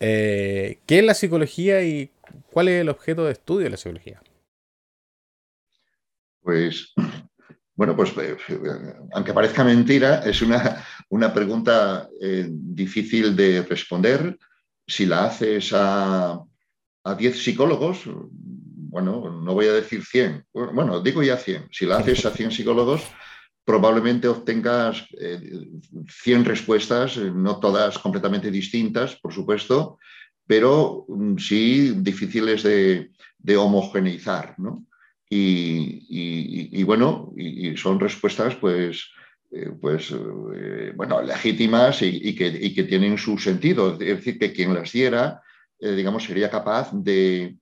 Eh, 0.00 0.78
¿Qué 0.86 0.98
es 0.98 1.04
la 1.04 1.14
psicología 1.14 1.82
y 1.82 2.10
cuál 2.50 2.68
es 2.68 2.80
el 2.80 2.88
objeto 2.88 3.24
de 3.24 3.32
estudio 3.32 3.64
de 3.64 3.70
la 3.70 3.76
psicología? 3.76 4.20
Pues, 6.42 6.92
bueno, 7.74 7.96
pues 7.96 8.12
eh, 8.18 8.36
aunque 9.12 9.32
parezca 9.32 9.64
mentira, 9.64 10.20
es 10.24 10.42
una, 10.42 10.84
una 11.08 11.32
pregunta 11.32 12.08
eh, 12.20 12.46
difícil 12.50 13.34
de 13.36 13.62
responder. 13.62 14.36
Si 14.86 15.06
la 15.06 15.26
haces 15.26 15.70
a, 15.74 16.42
10 17.18 17.38
psicólogos, 17.38 18.04
bueno, 18.94 19.28
no 19.42 19.54
voy 19.54 19.66
a 19.66 19.72
decir 19.72 20.04
100, 20.04 20.46
bueno, 20.52 21.00
digo 21.00 21.20
ya 21.20 21.36
100. 21.36 21.66
Si 21.72 21.84
la 21.84 21.96
haces 21.96 22.24
a 22.26 22.30
100 22.30 22.52
psicólogos, 22.52 23.02
probablemente 23.64 24.28
obtengas 24.28 25.04
100 25.08 26.40
eh, 26.40 26.44
respuestas, 26.44 27.16
eh, 27.16 27.32
no 27.34 27.58
todas 27.58 27.98
completamente 27.98 28.52
distintas, 28.52 29.16
por 29.16 29.32
supuesto, 29.34 29.98
pero 30.46 31.06
mm, 31.08 31.38
sí 31.38 31.94
difíciles 31.96 32.62
de, 32.62 33.10
homogeneizar. 33.56 34.54
¿no? 34.58 34.86
Y, 35.28 36.84
bueno, 36.84 37.32
son 37.74 37.98
respuestas 37.98 38.54
pues, 38.54 39.10
eh, 39.50 39.72
pues 39.80 40.14
bueno, 40.94 41.20
legítimas 41.20 42.00
y, 42.00 42.32
que, 42.36 42.84
tienen 42.84 43.18
su 43.18 43.38
sentido. 43.38 43.94
Es 43.94 44.18
decir, 44.18 44.38
que 44.38 44.52
quien 44.52 44.72
las 44.72 44.92
diera, 44.92 45.42
digamos, 45.80 46.22
sería 46.22 46.48
capaz 46.48 46.90
de, 46.92 47.56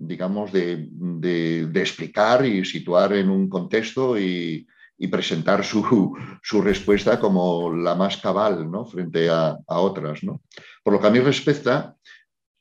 digamos, 0.00 0.52
de, 0.52 0.88
de, 0.90 1.80
explicar 1.80 2.46
y 2.46 2.64
situar 2.64 3.12
en 3.14 3.30
un 3.30 3.48
contexto 3.48 4.18
y, 4.18 4.66
presentar 5.10 5.64
su, 5.64 6.16
respuesta 6.62 7.20
como 7.20 7.72
la 7.72 7.94
más 7.94 8.16
cabal 8.16 8.70
¿no? 8.70 8.84
frente 8.84 9.28
a, 9.30 9.56
otras. 9.66 10.22
¿no? 10.24 10.42
Por 10.82 10.94
lo 10.94 11.00
que 11.00 11.06
a 11.06 11.10
mí 11.10 11.20
respecta, 11.20 11.96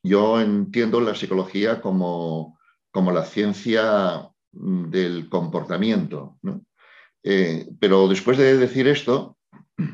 yo 0.03 0.39
entiendo 0.39 1.01
la 1.01 1.15
psicología 1.15 1.81
como, 1.81 2.59
como 2.91 3.11
la 3.11 3.25
ciencia 3.25 4.29
del 4.51 5.29
comportamiento. 5.29 6.37
Eh, 7.23 7.67
pero 7.79 8.07
después 8.07 8.37
de 8.37 8.57
decir 8.57 8.87
esto, 8.87 9.37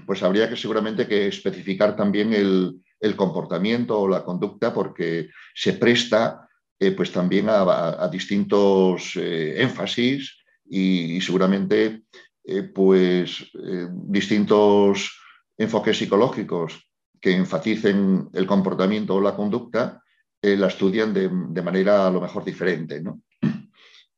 pues 0.05 0.23
habría 0.23 0.49
que 0.49 0.55
seguramente 0.55 1.07
que 1.07 1.27
especificar 1.27 1.95
también 1.95 2.33
el, 2.33 2.79
comportamiento 3.17 3.99
o 3.99 4.07
la 4.07 4.23
conducta 4.23 4.73
porque 4.73 5.29
se 5.53 5.73
presta 5.73 6.42
eh, 6.79 6.91
pues 6.91 7.11
también 7.11 7.47
a, 7.49 8.07
distintos 8.09 9.15
eh, 9.15 9.61
énfasis 9.61 10.37
y, 10.65 11.21
seguramente 11.21 12.03
eh, 12.43 12.63
pues, 12.63 13.51
distintos 13.91 15.17
enfoques 15.57 15.97
psicológicos 15.97 16.89
que 17.21 17.35
enfaticen 17.35 18.27
el 18.33 18.45
comportamiento 18.45 19.15
o 19.15 19.21
la 19.21 19.35
conducta, 19.35 20.01
la 20.41 20.67
estudian 20.67 21.13
de, 21.13 21.61
manera 21.61 22.07
a 22.07 22.11
lo 22.11 22.19
mejor 22.19 22.43
diferente. 22.43 23.01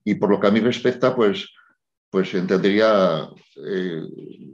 Y 0.04 0.16
por 0.16 0.32
lo 0.32 0.40
que 0.40 0.48
a 0.48 0.52
mí 0.52 0.60
respecta, 0.60 1.16
pues, 1.16 1.54
pues 2.10 2.34
entendería 2.34 3.30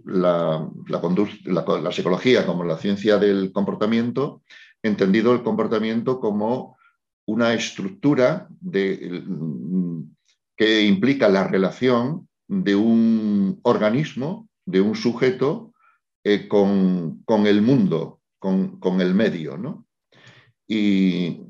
la, 0.05 0.69
la, 0.85 1.91
psicología 1.93 2.45
como 2.45 2.65
la 2.65 2.77
ciencia 2.77 3.17
del 3.17 3.53
comportamiento, 3.53 4.41
entendido 4.83 5.33
el 5.33 5.43
comportamiento 5.43 6.19
como 6.19 6.77
una 7.31 7.53
estructura 7.53 8.47
de, 8.59 9.23
que 10.57 10.83
implica 10.83 11.29
la 11.29 11.47
relación 11.47 12.27
de 12.47 12.75
un 12.75 13.59
organismo, 13.63 14.49
de 14.65 14.81
un 14.81 14.95
sujeto 14.95 15.73
eh, 16.23 16.47
con, 16.47 17.23
el 17.45 17.61
mundo, 17.61 18.21
con, 18.37 19.01
el 19.01 19.13
medio. 19.13 19.57
¿no? 19.57 19.85
Y, 20.67 21.41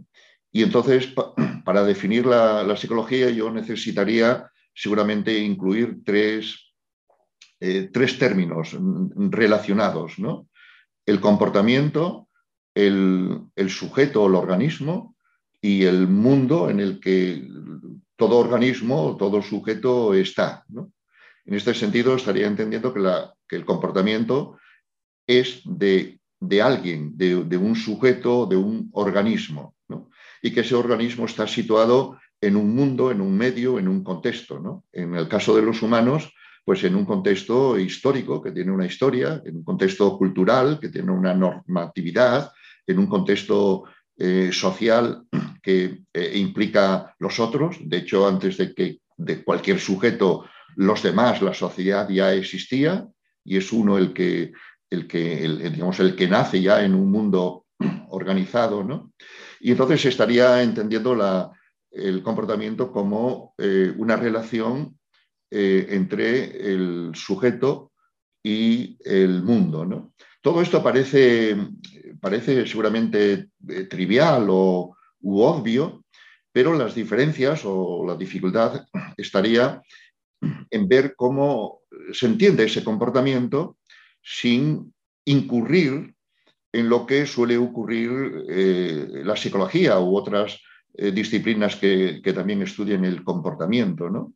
entonces, 0.54 1.14
para 1.66 1.84
definir 1.84 2.26
la, 2.26 2.78
psicología, 2.78 3.30
yo 3.32 3.52
necesitaría 3.52 4.50
seguramente 4.74 5.38
incluir 5.40 6.02
tres, 6.06 6.74
tres 7.60 8.18
términos 8.18 8.78
relacionados, 9.16 10.18
¿no? 10.18 10.48
El 11.06 11.20
comportamiento, 11.20 12.30
el, 12.76 13.70
sujeto 13.70 14.24
o 14.24 14.28
el 14.28 14.36
organismo 14.36 15.16
y 15.62 15.84
el 15.84 16.08
mundo 16.08 16.70
en 16.70 16.80
el 16.80 17.00
que 17.00 17.48
todo 18.16 18.40
organismo, 18.40 19.16
todo 19.18 19.42
sujeto 19.42 20.14
está. 20.14 20.66
En 21.46 21.54
este 21.54 21.74
sentido, 21.74 22.16
estaría 22.16 22.48
entendiendo 22.48 22.94
que, 22.94 23.56
el 23.56 23.66
comportamiento 23.66 24.58
es 25.28 25.62
de, 25.66 26.20
alguien, 26.62 27.18
de, 27.18 27.58
un 27.58 27.76
sujeto, 27.76 28.46
de 28.46 28.56
un 28.56 28.90
organismo, 28.94 29.76
y 30.42 30.52
que 30.52 30.62
ese 30.62 30.76
organismo 30.76 31.26
está 31.26 31.48
situado 31.48 32.20
en 32.40 32.56
un 32.56 32.74
mundo, 32.74 33.12
en 33.12 33.22
un 33.22 33.38
medio, 33.38 33.78
en 33.78 33.88
un 33.88 34.04
contexto. 34.04 34.84
En 34.92 35.16
el 35.16 35.28
caso 35.28 35.56
de 35.56 35.62
los 35.62 35.82
humanos, 35.84 36.34
pues 36.66 36.84
en 36.84 36.96
un 36.96 37.06
contexto 37.06 37.78
histórico 37.78 38.42
que 38.42 38.52
tiene 38.52 38.72
una 38.72 38.86
historia, 38.86 39.42
en 39.46 39.58
un 39.58 39.64
contexto 39.64 40.18
cultural 40.18 40.80
que 40.80 40.90
tiene 40.90 41.12
una 41.12 41.34
normatividad, 41.34 42.52
en 42.88 43.00
un 43.00 43.08
contexto 43.08 43.84
eh, 44.24 44.52
social 44.54 45.24
que 45.64 46.04
eh, 46.14 46.32
implica 46.36 47.16
los 47.18 47.40
otros. 47.40 47.78
De 47.82 47.98
hecho, 47.98 48.28
antes 48.28 48.56
de 48.56 48.72
que 48.76 49.00
de 49.18 49.44
cualquier 49.44 49.80
sujeto, 49.80 50.46
los 50.76 51.02
demás, 51.02 51.42
la 51.42 51.56
sociedad 51.56 52.08
ya 52.08 52.32
existía 52.32 53.08
y 53.44 53.58
es 53.58 53.72
uno 53.72 53.98
el 53.98 54.14
que, 54.14 54.54
el 54.92 55.08
que, 55.08 55.48
digamos, 55.72 56.00
el 56.00 56.16
que 56.16 56.28
nace 56.28 56.62
ya 56.62 56.86
en 56.86 56.94
un 56.94 57.10
mundo 57.10 57.66
organizado. 58.10 58.84
¿no? 58.84 59.12
Y 59.60 59.72
entonces 59.72 60.06
estaría 60.06 60.62
entendiendo 60.62 61.16
la, 61.16 61.52
el 61.90 62.22
comportamiento 62.22 62.92
como 62.92 63.56
eh, 63.58 63.92
una 63.98 64.18
relación 64.18 65.00
entre 65.54 66.72
el 66.72 67.12
sujeto 67.16 67.92
y 68.44 68.98
el 69.04 69.42
mundo. 69.42 69.84
¿no? 69.84 70.14
Todo 70.42 70.64
esto 70.64 70.82
parece, 70.82 71.56
parece 72.22 72.66
seguramente 72.68 73.50
eh, 73.68 73.84
trivial 73.90 74.48
o 74.50 74.96
u 75.24 75.42
obvio, 75.42 76.06
pero 76.52 76.74
las 76.74 76.96
diferencias 76.96 77.62
o 77.66 78.06
la 78.08 78.16
dificultad 78.16 78.86
estaría 79.18 79.82
en 80.70 80.88
ver 80.88 81.16
cómo 81.16 81.82
se 82.14 82.28
entiende 82.28 82.66
ese 82.66 82.84
comportamiento 82.84 83.78
sin 84.22 84.94
incurrir 85.26 86.14
en 86.74 86.90
lo 86.90 87.06
que 87.06 87.26
suele 87.26 87.58
ocurrir 87.58 88.46
eh, 88.50 89.22
la 89.26 89.36
psicología 89.36 90.00
u 90.00 90.16
otras 90.16 90.60
eh, 90.94 91.12
disciplinas 91.12 91.76
que, 91.76 92.22
también 92.34 92.62
estudian 92.62 93.04
el 93.06 93.24
comportamiento, 93.24 94.10
¿no? 94.10 94.34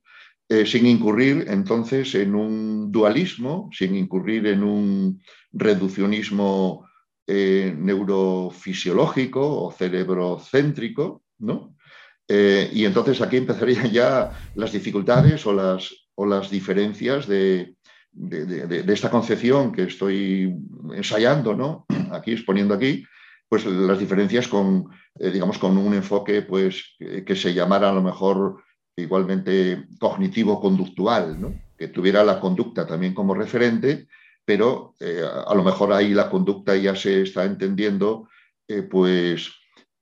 Sin 0.48 0.86
incurrir 0.86 1.46
entonces 1.48 2.14
en 2.14 2.36
un 2.36 2.92
dualismo, 2.92 3.68
sin 3.74 3.96
incurrir 3.96 4.46
en 4.46 4.64
un 4.64 5.20
reduccionismo 5.52 6.86
eh, 7.28 7.74
neurofisiológico 7.76 9.64
o 9.64 9.72
cerebrocéntrico, 9.72 11.24
¿no? 11.40 11.76
Eh, 12.28 12.70
y 12.74 12.86
entonces 12.86 13.22
aquí 13.22 13.38
empezarían 13.38 13.92
ya 13.92 14.32
las 14.56 14.72
dificultades 14.72 15.46
o 15.46 15.54
las, 15.54 15.92
o 16.16 16.26
las 16.26 16.50
diferencias 16.50 17.28
de, 17.28 17.76
esta 18.88 19.10
concepción 19.10 19.72
que 19.72 19.84
estoy 19.84 20.56
ensayando, 20.94 21.56
¿no? 21.56 21.86
Aquí 22.12 22.32
exponiendo 22.32 22.74
aquí, 22.74 23.04
pues 23.50 23.66
las 23.66 24.00
diferencias 24.00 24.48
con, 24.48 24.86
digamos, 25.16 25.58
con 25.58 25.78
un 25.78 25.94
enfoque 25.94 26.42
pues, 26.44 26.96
que 26.98 27.36
se 27.36 27.54
llamara 27.54 27.90
a 27.90 27.94
lo 27.94 28.02
mejor 28.02 28.64
igualmente 28.96 29.88
cognitivo-conductual, 30.00 31.38
que 31.78 31.90
tuviera 31.90 32.24
la 32.24 32.40
conducta 32.40 32.88
también 32.88 33.14
como 33.14 33.34
referente, 33.34 34.08
pero 34.46 34.94
eh, 35.00 35.24
a 35.24 35.54
lo 35.56 35.64
mejor 35.64 35.92
ahí 35.92 36.14
la 36.14 36.30
conducta 36.30 36.76
ya 36.76 36.96
se 36.96 37.24
está 37.24 37.44
entendiendo 37.44 38.30
eh, 38.68 38.84
pues, 38.84 39.52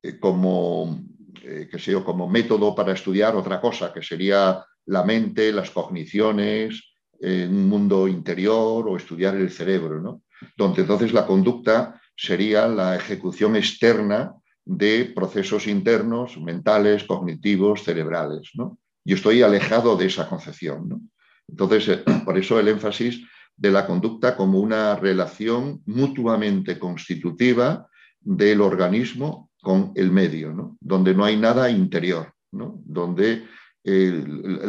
eh, 0.02 0.20
como, 0.20 1.02
que 1.34 2.04
como 2.04 2.30
método 2.30 2.76
para 2.76 2.94
estudiar 2.94 3.36
otra 3.36 3.60
cosa, 3.60 3.92
que 3.94 4.04
sería 4.04 4.64
la 4.86 5.04
mente, 5.04 5.52
las 5.52 5.72
cogniciones, 5.72 6.90
un 7.22 7.70
mundo 7.70 8.10
interior 8.10 8.86
o 8.90 8.98
estudiar 8.98 9.36
el 9.36 9.50
cerebro, 9.50 10.02
¿no? 10.02 10.24
donde 10.58 10.82
entonces 10.82 11.14
la 11.14 11.26
conducta 11.26 12.02
sería 12.18 12.68
la 12.68 12.98
ejecución 12.98 13.56
externa 13.56 14.36
de 14.66 15.12
procesos 15.16 15.68
internos, 15.68 16.38
mentales, 16.38 17.04
cognitivos, 17.04 17.84
cerebrales. 17.84 18.52
¿no? 18.56 18.78
Yo 19.06 19.16
estoy 19.16 19.42
alejado 19.42 19.96
de 19.96 20.08
esa 20.08 20.28
concepción. 20.28 21.10
Entonces, 21.48 21.88
eh, 21.90 22.04
por 22.26 22.38
eso 22.38 22.60
el 22.60 22.68
énfasis 22.68 23.26
de 23.56 23.72
la 23.72 23.86
conducta 23.86 24.36
como 24.36 24.60
una 24.60 24.96
relación 24.96 25.82
mutuamente 25.86 26.80
constitutiva 26.80 27.88
del 28.20 28.62
organismo 28.62 29.50
con 29.62 29.92
el 29.96 30.12
medio, 30.12 30.76
donde 30.80 31.14
no 31.14 31.24
hay 31.24 31.38
nada 31.38 31.70
interior, 31.70 32.34
donde 32.52 33.46
el, 33.84 34.60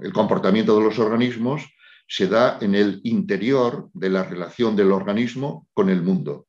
el, 0.00 0.12
comportamiento 0.12 0.76
de 0.76 0.84
los 0.84 0.98
organismos 0.98 1.62
se 2.06 2.26
da 2.26 2.58
en 2.60 2.74
el 2.74 3.00
interior 3.04 3.88
de 3.92 4.10
la 4.10 4.24
relación 4.24 4.74
del 4.74 4.92
organismo 4.92 5.68
con 5.72 5.90
el 5.90 6.02
mundo, 6.02 6.46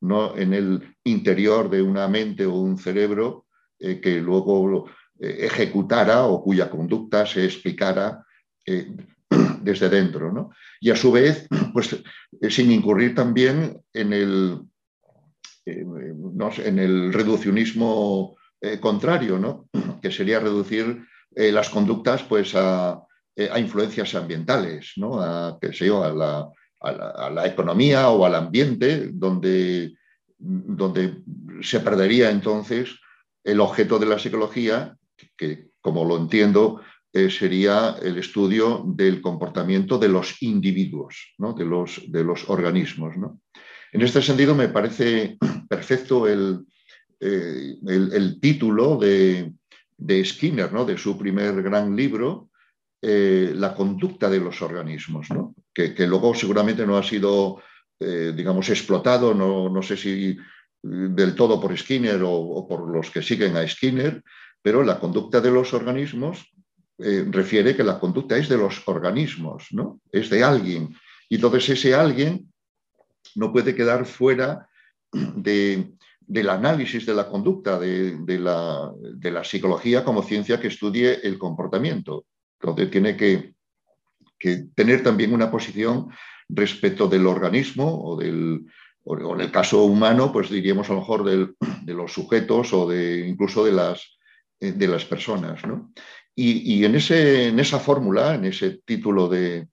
no 0.00 0.36
en 0.36 0.54
el 0.54 0.96
interior 1.04 1.68
de 1.68 1.82
una 1.82 2.08
mente 2.08 2.46
o 2.46 2.54
un 2.54 2.78
cerebro 2.78 3.46
eh, 3.78 4.00
que 4.00 4.20
luego 4.20 4.88
eh, 5.18 5.46
ejecutara 5.46 6.24
o 6.26 6.42
cuya 6.42 6.70
conducta 6.70 7.26
se 7.26 7.44
explicara 7.44 8.24
eh, 8.64 8.94
desde 9.62 9.88
dentro. 9.88 10.50
Y 10.80 10.90
a 10.90 10.96
su 10.96 11.12
vez, 11.12 11.46
pues 11.72 11.92
eh, 12.40 12.50
sin 12.50 12.70
incurrir 12.70 13.14
también 13.14 13.80
en 13.92 14.12
el, 14.12 14.60
en 15.64 16.78
el 16.78 17.12
reduccionismo 17.12 18.36
contrario, 18.80 19.38
¿no? 19.38 19.68
que 20.02 20.10
sería 20.10 20.40
reducir 20.40 21.04
las 21.34 21.70
conductas 21.70 22.22
pues, 22.24 22.54
a, 22.54 23.00
influencias 23.56 24.14
ambientales, 24.14 24.92
¿no? 24.96 25.20
a, 25.20 25.48
a, 25.58 26.12
la, 26.12 26.50
a, 26.80 27.30
la, 27.30 27.46
economía 27.46 28.10
o 28.10 28.26
al 28.26 28.34
ambiente, 28.34 29.08
donde, 29.12 29.94
donde 30.38 31.22
se 31.62 31.80
perdería 31.80 32.30
entonces 32.30 32.90
el 33.44 33.60
objeto 33.60 33.98
de 33.98 34.06
la 34.06 34.18
psicología, 34.18 34.96
que 35.36 35.70
como 35.80 36.04
lo 36.04 36.16
entiendo, 36.16 36.80
eh, 37.14 37.28
sería 37.28 37.96
el 38.00 38.16
estudio 38.16 38.82
del 38.86 39.20
comportamiento 39.20 39.98
de 39.98 40.08
los 40.08 40.40
individuos, 40.40 41.34
de, 41.36 41.64
los, 41.66 42.00
de, 42.10 42.24
los, 42.24 42.48
organismos. 42.48 43.14
En 43.92 44.00
este 44.00 44.22
sentido, 44.22 44.54
me 44.54 44.68
parece 44.68 45.36
perfecto 45.68 46.26
el, 46.26 46.64
eh, 47.20 47.76
título 48.40 48.96
de, 48.96 49.52
Skinner, 50.24 50.72
¿no? 50.72 50.86
de 50.86 50.96
su 50.96 51.18
primer 51.18 51.62
gran 51.62 51.94
libro, 51.94 52.48
eh, 53.02 53.52
La 53.56 53.74
conducta 53.74 54.30
de 54.30 54.40
los 54.40 54.62
organismos, 54.62 55.28
que, 55.74 55.94
luego 56.06 56.34
seguramente 56.34 56.86
no 56.86 56.96
ha 56.96 57.02
sido, 57.02 57.60
digamos, 58.00 58.70
explotado, 58.70 59.34
no, 59.34 59.68
no, 59.68 59.82
sé 59.82 59.98
si 59.98 60.36
del 60.82 61.34
todo 61.34 61.60
por 61.60 61.76
Skinner 61.76 62.22
o 62.24 62.66
por 62.66 62.90
los 62.90 63.10
que 63.10 63.20
siguen 63.20 63.54
a 63.56 63.68
Skinner, 63.68 64.22
pero 64.62 64.82
la 64.82 64.98
conducta 64.98 65.40
de 65.40 65.50
los 65.50 65.74
organismos 65.74 66.52
eh, 66.98 67.24
refiere 67.30 67.74
que 67.74 67.84
la 67.84 67.98
conducta 67.98 68.36
es 68.36 68.48
de 68.48 68.58
los 68.58 68.86
organismos, 68.86 69.68
¿no? 69.70 70.00
Es 70.10 70.30
de 70.30 70.44
alguien. 70.44 70.94
Y 71.28 71.36
entonces 71.36 71.70
ese 71.70 71.94
alguien 71.94 72.52
no 73.34 73.52
puede 73.52 73.74
quedar 73.74 74.04
fuera 74.04 74.68
del 75.12 76.48
análisis 76.48 77.06
de 77.06 77.14
la 77.14 77.28
conducta, 77.28 77.78
de, 77.78 78.38
la, 78.38 79.44
psicología 79.44 80.04
como 80.04 80.22
ciencia 80.22 80.60
que 80.60 80.68
estudie 80.68 81.20
el 81.22 81.38
comportamiento. 81.38 82.26
Entonces 82.60 82.90
tiene 82.90 83.16
que, 83.16 83.54
tener 84.74 85.02
también 85.02 85.32
una 85.32 85.50
posición 85.50 86.08
respecto 86.48 87.06
del 87.08 87.26
organismo 87.26 88.02
o 88.04 88.16
del, 88.16 88.66
en 89.06 89.40
el 89.40 89.52
caso 89.52 89.84
humano, 89.84 90.32
pues 90.32 90.50
diríamos 90.50 90.90
a 90.90 90.94
lo 90.94 91.00
mejor 91.00 91.24
de 91.24 91.94
los 91.94 92.12
sujetos 92.12 92.72
o 92.72 92.88
de 92.88 93.26
incluso 93.26 93.64
de 93.64 93.72
las, 93.72 94.18
eh, 94.62 94.70
de 94.70 94.86
las 94.86 95.04
personas. 95.04 95.60
Y, 96.34 96.84
en, 96.84 96.94
esa 96.94 97.78
fórmula, 97.78 98.34
en 98.34 98.46
ese 98.46 98.80
título 98.84 99.28
de, 99.28 99.68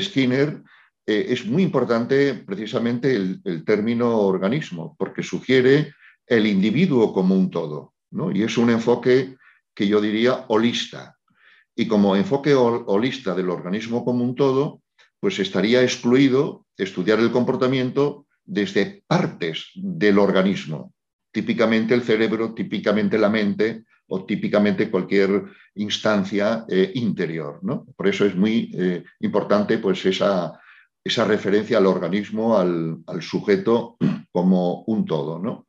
Skinner, 0.00 0.62
eh, 1.06 1.26
es 1.30 1.46
muy 1.46 1.62
importante 1.62 2.34
precisamente 2.34 3.14
el, 3.16 3.64
término 3.64 4.20
organismo, 4.20 4.94
porque 4.98 5.22
sugiere 5.22 5.94
el 6.26 6.46
individuo 6.46 7.12
como 7.12 7.34
un 7.34 7.50
todo. 7.50 7.94
Y 8.34 8.42
es 8.42 8.58
un 8.58 8.70
enfoque 8.70 9.36
que 9.74 9.88
yo 9.88 10.00
diría 10.00 10.44
holista. 10.48 11.16
Y 11.74 11.86
como 11.86 12.14
enfoque 12.14 12.54
holista 12.54 13.34
del 13.34 13.48
organismo 13.48 14.04
como 14.04 14.22
un 14.22 14.34
todo, 14.34 14.82
pues 15.18 15.38
estaría 15.38 15.82
excluido 15.82 16.66
estudiar 16.76 17.20
el 17.20 17.30
comportamiento 17.30 18.26
desde 18.44 19.02
partes 19.06 19.70
del 19.74 20.18
organismo, 20.18 20.92
típicamente 21.30 21.94
el 21.94 22.02
cerebro, 22.02 22.52
típicamente 22.54 23.16
la 23.18 23.28
mente, 23.28 23.84
o 24.12 24.26
típicamente 24.26 24.90
cualquier 24.90 25.44
instancia 25.74 26.66
eh, 26.68 26.92
interior. 26.96 27.60
¿no? 27.62 27.86
Por 27.96 28.08
eso 28.08 28.26
es 28.26 28.36
muy 28.36 28.70
eh, 28.74 29.02
importante 29.20 29.78
pues, 29.78 30.04
esa, 30.04 30.60
esa, 31.02 31.24
referencia 31.24 31.78
al 31.78 31.86
organismo, 31.86 32.58
al, 32.58 32.98
al, 33.06 33.22
sujeto 33.22 33.96
como 34.30 34.84
un 34.86 35.06
todo. 35.06 35.38
¿no? 35.38 35.66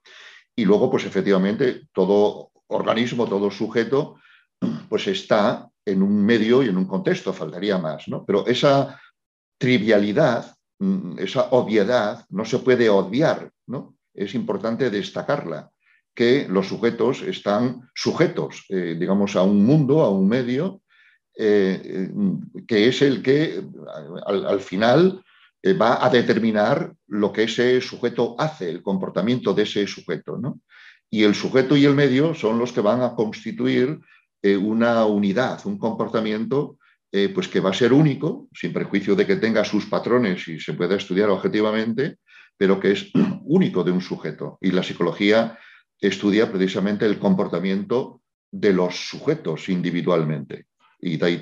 Y 0.58 0.65
luego, 0.65 0.91
pues 0.91 1.06
efectivamente, 1.06 1.88
todo 1.93 2.51
organismo, 2.67 3.27
todo 3.27 3.49
sujeto, 3.49 4.17
pues 4.89 5.08
está 5.08 5.69
en 5.86 6.03
un 6.03 6.25
medio 6.25 6.63
y 6.63 6.67
en 6.67 6.77
un 6.77 6.86
contexto, 6.86 7.32
faltaría 7.32 7.77
más, 7.77 8.08
¿no? 8.08 8.25
Pero 8.25 8.47
esa 8.47 8.99
trivialidad, 9.58 10.56
mm, 10.79 11.19
esa 11.19 11.49
obviedad, 11.51 12.25
no 12.29 12.45
se 12.45 12.60
puede 12.60 12.89
obviar, 12.89 13.51
¿no? 13.67 13.95
Es 14.13 14.34
importante 14.36 14.89
destacarla, 14.89 15.72
que 16.13 16.47
los 16.49 16.67
sujetos 16.67 17.21
están 17.21 17.89
sujetos, 17.95 18.65
eh, 18.69 18.95
digamos, 18.99 19.36
a 19.36 19.43
un 19.43 19.65
mundo, 19.65 20.02
a 20.02 20.10
un 20.10 20.28
medio, 20.28 20.82
eh, 21.36 22.10
que 22.67 22.88
es 22.88 23.02
el 23.02 23.23
que 23.23 23.63
al, 24.26 24.60
final 24.60 25.23
eh, 25.63 25.73
va 25.73 26.06
a 26.06 26.10
determinar 26.10 26.93
lo 27.08 27.32
que 27.32 27.43
ese 27.43 27.80
sujeto 27.80 28.36
hace, 28.38 28.69
el 28.69 28.84
comportamiento 28.84 29.54
de 29.54 29.63
ese 29.63 29.88
sujeto, 29.88 30.38
¿no? 30.38 30.60
Y 31.10 31.23
el 31.23 31.36
sujeto 31.36 31.78
y 31.78 31.86
el 31.86 31.95
medio 31.95 32.34
son 32.34 32.60
los 32.60 32.73
que 32.73 32.82
van 32.82 33.02
a 33.02 33.15
constituir 33.15 33.99
eh, 34.41 34.58
una 34.58 35.06
unidad, 35.06 35.65
un 35.65 35.78
comportamiento 35.78 36.78
eh, 37.13 37.30
pues 37.30 37.47
que 37.47 37.62
va 37.62 37.69
a 37.69 37.73
ser 37.73 37.93
único, 37.93 38.49
sin 38.54 38.73
prejuicio 38.73 39.15
de 39.15 39.26
que 39.26 39.38
tenga 39.38 39.63
sus 39.63 39.86
patrones 39.86 40.47
y 40.47 40.60
se 40.60 40.73
pueda 40.73 40.95
estudiar 40.95 41.30
objetivamente, 41.30 42.17
pero 42.58 42.80
que 42.80 42.91
es 42.91 43.12
único 43.45 43.86
de 43.86 43.91
un 43.91 44.02
sujeto. 44.02 44.58
Y 44.60 44.71
la 44.71 44.84
psicología 44.84 45.58
estudia 46.07 46.51
precisamente 46.51 47.05
el 47.05 47.17
comportamiento 47.17 48.21
de 48.51 48.73
los 48.73 49.07
sujetos 49.07 49.69
individualmente. 49.69 50.65
Y 50.99 51.17
de 51.17 51.25
ahí, 51.25 51.41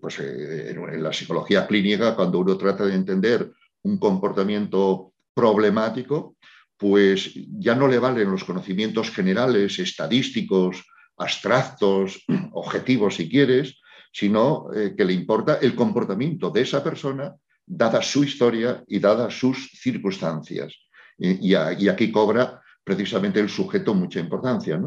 pues, 0.00 0.18
eh, 0.20 0.70
en 0.70 1.02
la 1.02 1.12
psicología 1.12 1.66
clínica, 1.66 2.14
cuando 2.14 2.38
uno 2.38 2.56
trata 2.56 2.84
de 2.86 2.94
entender 2.94 3.50
un 3.82 3.98
comportamiento 3.98 5.12
problemático, 5.34 6.36
pues 6.76 7.32
ya 7.58 7.74
no 7.74 7.88
le 7.88 7.98
valen 7.98 8.30
los 8.30 8.44
conocimientos 8.44 9.10
generales, 9.10 9.78
estadísticos, 9.78 10.84
abstractos, 11.16 12.24
objetivos 12.52 13.16
si 13.16 13.28
quieres, 13.28 13.80
sino 14.12 14.72
eh, 14.74 14.94
que 14.96 15.04
le 15.04 15.12
importa 15.12 15.58
el 15.60 15.74
comportamiento 15.74 16.50
de 16.50 16.62
esa 16.62 16.82
persona 16.82 17.34
dada 17.66 18.00
su 18.00 18.24
historia 18.24 18.84
y 18.86 18.98
dadas 18.98 19.38
sus 19.38 19.70
circunstancias. 19.72 20.74
Y, 21.18 21.54
aquí 21.54 22.12
cobra 22.12 22.62
precisamente 22.86 23.40
el 23.40 23.48
sujeto 23.48 23.94
mucha 23.94 24.20
importancia. 24.20 24.80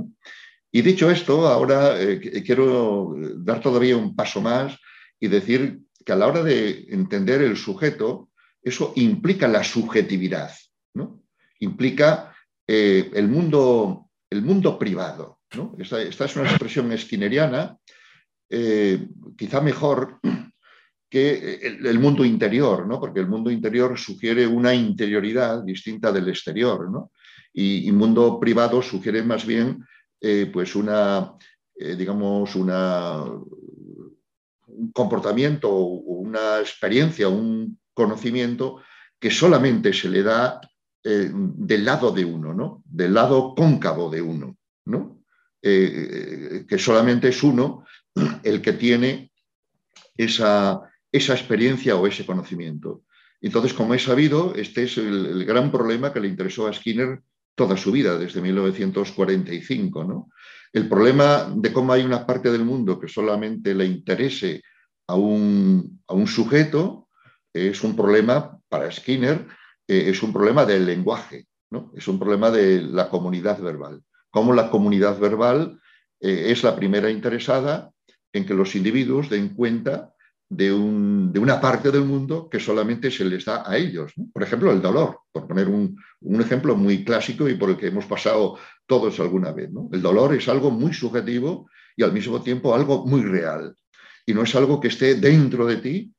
Y 0.71 0.81
dicho 0.81 1.11
esto, 1.11 1.45
ahora 1.47 2.01
eh, 2.01 2.41
quiero 2.45 3.13
dar 3.35 3.59
todavía 3.59 3.97
un 3.97 4.15
paso 4.15 4.39
más 4.39 4.77
y 5.19 5.27
decir 5.27 5.81
que 6.05 6.13
a 6.13 6.15
la 6.15 6.27
hora 6.27 6.41
de 6.41 6.85
entender 6.87 7.41
el 7.41 7.57
sujeto, 7.57 8.29
eso 8.63 8.93
implica 8.95 9.49
la 9.49 9.65
subjetividad, 9.65 10.51
¿no? 10.93 11.23
implica 11.59 12.33
eh, 12.65 13.11
el, 13.13 13.27
mundo, 13.27 14.09
el 14.29 14.43
mundo 14.43 14.79
privado. 14.79 15.39
Esta, 15.77 16.01
es 16.01 16.35
una 16.37 16.49
expresión 16.49 16.97
skinneriana, 16.97 17.75
eh, 18.49 19.09
quizá 19.37 19.59
mejor 19.59 20.19
que 21.09 21.59
el, 21.83 21.99
mundo 21.99 22.23
interior, 22.23 22.87
¿no? 22.87 22.97
porque 22.97 23.19
el 23.19 23.27
mundo 23.27 23.51
interior 23.51 23.99
sugiere 23.99 24.47
una 24.47 24.73
interioridad 24.73 25.63
distinta 25.63 26.13
del 26.13 26.29
exterior, 26.29 26.89
¿no? 26.89 27.11
Y, 27.53 27.87
el 27.87 27.93
mundo 27.93 28.39
privado 28.39 28.81
sugiere 28.81 29.23
más 29.23 29.45
bien 29.45 29.85
eh, 30.21 30.49
pues 30.51 30.75
una, 30.75 31.33
eh, 31.75 31.95
digamos, 31.95 32.55
un 32.55 33.41
comportamiento 34.93 35.69
o 35.69 36.13
una 36.19 36.59
experiencia, 36.59 37.27
un 37.29 37.79
conocimiento 37.93 38.81
que 39.19 39.31
solamente 39.31 39.93
se 39.93 40.09
le 40.09 40.23
da 40.23 40.61
del 41.01 41.85
lado 41.85 42.11
de 42.11 42.25
uno, 42.25 42.53
¿no? 42.53 42.83
del 42.85 43.13
lado 43.13 43.55
cóncavo 43.55 44.09
de 44.09 44.21
uno. 44.21 44.57
¿no? 44.85 45.23
Eh, 45.61 46.65
que 46.67 46.77
solamente 46.77 47.29
es 47.29 47.43
uno 47.43 47.85
el 48.43 48.61
que 48.61 48.73
tiene 48.73 49.31
esa, 50.15 50.81
esa 51.11 51.33
experiencia 51.33 51.95
o 51.95 52.07
ese 52.07 52.25
conocimiento. 52.25 53.03
Entonces, 53.41 53.73
como 53.73 53.93
he 53.93 53.99
sabido, 53.99 54.53
este 54.55 54.83
es 54.83 54.97
el, 54.97 55.45
gran 55.45 55.71
problema 55.71 56.11
que 56.11 56.19
le 56.19 56.27
interesó 56.27 56.67
a 56.67 56.73
Skinner 56.73 57.21
toda 57.55 57.77
su 57.77 57.91
vida, 57.91 58.17
desde 58.17 58.41
1945. 58.41 60.03
¿no? 60.03 60.29
El 60.73 60.87
problema 60.87 61.51
de 61.55 61.73
cómo 61.73 61.93
hay 61.93 62.03
una 62.03 62.25
parte 62.25 62.51
del 62.51 62.65
mundo 62.65 62.99
que 62.99 63.07
solamente 63.07 63.73
le 63.73 63.85
interese 63.85 64.61
a 65.07 65.15
un, 65.15 66.01
a 66.07 66.13
un 66.13 66.27
sujeto 66.27 67.07
es 67.53 67.83
un 67.83 67.95
problema, 67.95 68.57
para 68.69 68.91
Skinner, 68.91 69.47
eh, 69.87 70.05
es 70.07 70.21
un 70.21 70.31
problema 70.31 70.65
del 70.65 70.85
lenguaje, 70.85 71.47
¿no? 71.71 71.91
es 71.95 72.07
un 72.07 72.19
problema 72.19 72.51
de 72.51 72.81
la 72.81 73.09
comunidad 73.09 73.59
verbal 73.59 74.03
cómo 74.29 74.53
la 74.53 74.69
comunidad 74.69 75.19
verbal 75.19 75.79
eh, 76.19 76.45
es 76.47 76.63
la 76.63 76.75
primera 76.75 77.09
interesada 77.09 77.91
en 78.33 78.45
que 78.45 78.53
los 78.53 78.75
individuos 78.75 79.29
den 79.29 79.49
cuenta 79.49 80.13
de, 80.49 80.73
una 80.73 81.61
parte 81.61 81.91
del 81.91 82.03
mundo 82.03 82.49
que 82.49 82.59
solamente 82.59 83.11
se 83.11 83.23
les 83.23 83.45
da 83.45 83.63
a 83.65 83.77
ellos. 83.77 84.13
Por 84.33 84.43
ejemplo, 84.43 84.71
el 84.71 84.81
dolor, 84.81 85.19
por 85.31 85.47
poner 85.47 85.67
un, 85.67 85.95
ejemplo 86.41 86.75
muy 86.75 87.05
clásico 87.05 87.47
y 87.47 87.55
por 87.55 87.69
el 87.69 87.77
que 87.77 87.87
hemos 87.87 88.05
pasado 88.05 88.57
todos 88.87 89.19
alguna 89.19 89.51
vez. 89.51 89.69
El 89.91 90.01
dolor 90.01 90.33
es 90.33 90.49
algo 90.49 90.71
muy 90.71 90.93
subjetivo 90.93 91.69
y 91.95 92.03
al 92.03 92.11
mismo 92.11 92.41
tiempo 92.41 92.73
algo 92.73 93.05
muy 93.05 93.21
real. 93.21 93.75
Y 94.25 94.33
no 94.33 94.43
es 94.43 94.55
algo 94.55 94.79
que 94.79 94.87
esté 94.87 95.15
dentro 95.15 95.65
de 95.65 95.77
ti, 95.77 96.13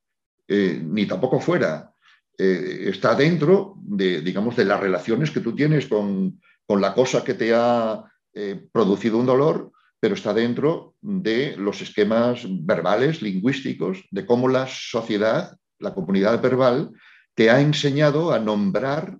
eh, 0.46 0.80
ni 0.82 1.06
tampoco 1.06 1.40
fuera. 1.40 1.92
Eh, 2.38 2.88
está 2.88 3.14
dentro 3.14 3.74
de, 3.82 4.20
digamos, 4.20 4.56
de 4.56 4.64
las 4.64 4.80
relaciones 4.80 5.30
que 5.30 5.40
tú 5.40 5.54
tienes 5.54 5.86
con, 5.86 6.40
con 6.66 6.80
la 6.80 6.94
cosa 6.94 7.24
que 7.24 7.34
te 7.34 7.52
ha 7.52 8.04
eh, 8.32 8.68
producido 8.72 9.18
un 9.18 9.26
dolor, 9.26 9.72
pero 10.00 10.14
está 10.14 10.32
dentro 10.32 10.94
de 11.00 11.56
los 11.56 11.80
esquemas 11.82 12.46
verbales, 12.48 13.22
lingüísticos, 13.22 14.04
de 14.10 14.26
cómo 14.26 14.48
la 14.48 14.66
sociedad, 14.66 15.56
la 15.78 15.94
comunidad 15.94 16.40
verbal, 16.40 16.90
te 17.34 17.50
ha 17.50 17.60
enseñado 17.60 18.32
a 18.32 18.38
nombrar 18.38 19.18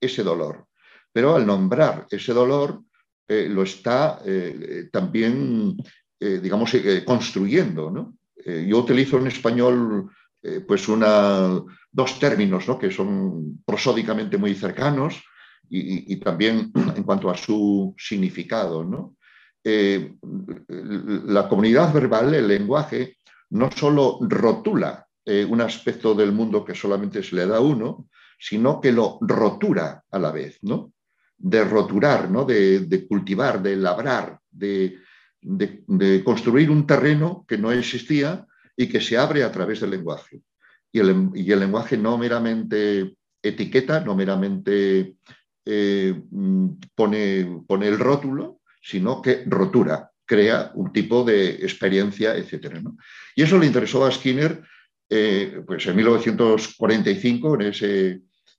ese 0.00 0.22
dolor. 0.22 0.66
Pero 1.12 1.34
al 1.34 1.44
nombrar 1.44 2.06
ese 2.10 2.32
dolor, 2.32 2.82
eh, 3.28 3.48
lo 3.48 3.62
está 3.62 4.20
eh, 4.24 4.88
también, 4.92 5.76
digamos, 6.20 6.72
construyendo. 7.04 8.14
yo 8.46 8.78
utilizo 8.78 9.18
en 9.18 9.26
español 9.26 10.08
pues 10.68 10.86
una, 10.88 11.60
dos 11.90 12.18
términos 12.20 12.64
que 12.80 12.92
son 12.92 13.60
prosódicamente 13.64 14.38
muy 14.38 14.54
cercanos, 14.54 15.20
y, 15.74 16.16
también 16.16 16.70
en 16.96 17.02
cuanto 17.02 17.30
a 17.30 17.36
su 17.36 17.94
significado. 17.96 18.84
¿no? 18.84 19.16
Eh, 19.64 20.14
la 20.68 21.48
comunidad 21.48 21.92
verbal, 21.92 22.34
el 22.34 22.48
lenguaje, 22.48 23.16
no 23.50 23.70
solo 23.70 24.18
rotula 24.22 25.06
eh, 25.24 25.44
un 25.44 25.60
aspecto 25.60 26.14
del 26.14 26.32
mundo 26.32 26.64
que 26.64 26.74
solamente 26.74 27.22
se 27.22 27.36
le 27.36 27.46
da 27.46 27.58
a 27.58 27.60
uno, 27.60 28.08
sino 28.38 28.80
que 28.80 28.90
lo 28.90 29.18
rotura 29.20 30.02
a 30.10 30.18
la 30.18 30.32
vez, 30.32 30.58
¿no? 30.62 30.92
De 31.38 31.64
roturar, 31.64 32.28
¿no? 32.30 32.44
de, 32.44 33.06
cultivar, 33.08 33.62
de 33.62 33.76
labrar, 33.76 34.38
de, 34.50 34.98
construir 36.24 36.70
un 36.70 36.86
terreno 36.86 37.44
que 37.46 37.58
no 37.58 37.70
existía 37.72 38.46
y 38.76 38.88
que 38.88 39.00
se 39.00 39.16
abre 39.16 39.42
a 39.44 39.52
través 39.52 39.80
del 39.80 39.90
lenguaje. 39.90 40.42
Y 40.90 41.00
el, 41.00 41.30
y 41.34 41.50
el 41.50 41.60
lenguaje 41.60 41.96
no 41.96 42.18
meramente 42.18 43.16
etiqueta, 43.42 44.00
no 44.00 44.14
meramente 44.14 45.16
eh, 45.64 46.22
mm, 46.30 46.68
pone, 46.94 47.62
pone, 47.66 47.88
el 47.88 47.98
rótulo, 47.98 48.60
sino 48.82 49.22
que 49.22 49.44
rotura, 49.46 50.10
crea 50.24 50.72
un 50.74 50.92
tipo 50.92 51.24
de 51.24 51.50
experiencia, 51.50 52.36
etc. 52.36 52.80
Y 53.36 53.42
eso 53.42 53.58
le 53.58 53.66
interesó 53.66 54.04
a 54.04 54.10
Skinner 54.10 54.62
eh, 55.14 55.62
pues 55.66 55.86
en 55.86 55.96
1945, 55.96 57.54
en 57.56 57.60
ese, 57.60 58.08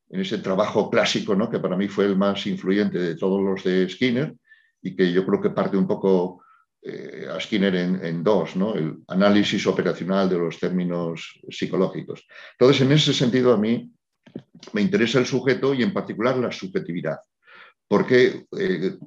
en 0.10 0.22
ese 0.22 0.38
trabajo 0.38 0.88
clásico, 0.88 1.36
¿no? 1.36 1.50
que 1.50 1.60
para 1.60 1.76
mí 1.76 1.88
fue 1.88 2.06
el 2.06 2.16
más 2.16 2.46
influyente 2.46 3.00
de 3.00 3.16
todos 3.16 3.42
los 3.42 3.64
de 3.64 3.90
Skinner 3.90 4.36
y 4.80 4.96
que 4.96 5.12
yo 5.12 5.26
creo 5.26 5.42
que 5.42 5.50
parte 5.50 5.78
un 5.78 5.88
poco 5.88 6.44
eh, 6.80 7.28
a 7.28 7.40
Skinner 7.40 7.74
en, 7.76 8.06
en, 8.06 8.24
dos, 8.24 8.56
¿no? 8.56 8.76
el 8.76 8.98
análisis 9.08 9.66
operacional 9.66 10.30
de 10.30 10.38
los 10.38 10.60
términos 10.60 11.40
psicológicos. 11.50 12.28
Entonces, 12.52 12.82
en 12.84 12.92
ese 12.92 13.14
sentido, 13.14 13.52
a 13.52 13.58
mí 13.58 13.92
me 14.74 14.82
interesa 14.82 15.18
el 15.18 15.26
sujeto 15.26 15.74
y 15.74 15.82
en 15.82 15.92
particular 15.92 16.38
la 16.38 16.52
subjetividad, 16.52 17.18
porque 17.94 18.48
eh, 18.58 18.98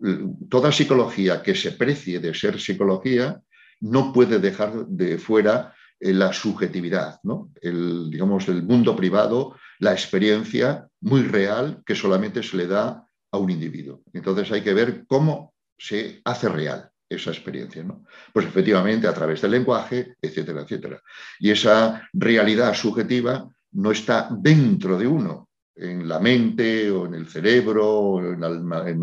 toda 0.49 0.71
psicología 0.71 1.43
que 1.43 1.57
se 1.57 1.73
precie 1.73 2.21
de 2.21 2.33
ser 2.33 2.61
psicología 2.61 3.43
no 3.81 4.13
puede 4.13 4.39
dejar 4.39 4.87
de 4.87 5.19
fuera 5.19 5.75
eh, 5.99 6.13
la 6.13 6.33
subjetividad, 6.33 7.19
¿no? 7.25 7.51
el, 7.61 8.09
digamos, 8.09 8.47
el 8.47 8.63
mundo 8.63 8.95
privado, 8.95 9.57
la 9.81 9.91
experiencia 9.91 10.87
muy 11.01 11.23
real 11.23 11.83
que 11.85 11.97
solamente 11.97 12.45
se 12.45 12.59
le 12.59 12.69
da 12.69 13.05
a 13.33 13.39
un 13.39 13.51
individuo. 13.51 14.03
Entonces 14.13 14.53
hay 14.53 14.63
que 14.63 14.75
ver 14.75 15.05
cómo 15.09 15.53
se 15.77 16.21
hace 16.25 16.49
real 16.49 16.89
esa 17.09 17.33
experiencia. 17.33 17.83
¿no? 17.83 18.05
Pues 18.33 18.47
efectivamente 18.47 19.09
a 19.09 19.15
través 19.15 19.43
del 19.43 19.51
lenguaje, 19.51 20.15
etcétera, 20.23 20.61
etcétera. 20.63 21.03
Y 21.41 21.51
esa 21.51 22.09
realidad 22.13 22.73
subjetiva 22.73 23.51
no 23.73 23.91
está 23.91 24.29
dentro 24.31 24.97
de 24.97 25.09
uno, 25.09 25.46
en 25.77 26.09
la 26.09 26.19
mente 26.19 26.91
o 26.91 27.07
en 27.07 27.15
el 27.15 27.29
cerebro 27.29 27.87
o 27.87 28.21
en, 28.23 28.43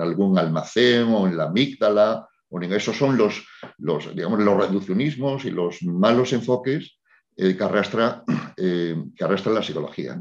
algún 0.02 0.38
almacén 0.38 1.04
o 1.04 1.28
en 1.28 1.38
la 1.38 1.46
amígdala. 1.46 2.28
O 2.50 2.62
en, 2.62 2.74
esos 2.74 2.98
son 2.98 3.18
los, 3.18 3.46
los, 3.78 4.16
digamos, 4.16 4.40
los 4.40 4.58
reduccionismos 4.58 5.46
y 5.46 5.52
los 5.52 5.84
malos 5.84 6.34
enfoques 6.34 6.98
eh, 7.38 7.56
que, 7.56 7.64
arrastra, 7.64 8.24
eh, 8.58 8.96
que 9.16 9.24
arrastra 9.24 9.54
la 9.54 9.64
psicología. 9.64 10.20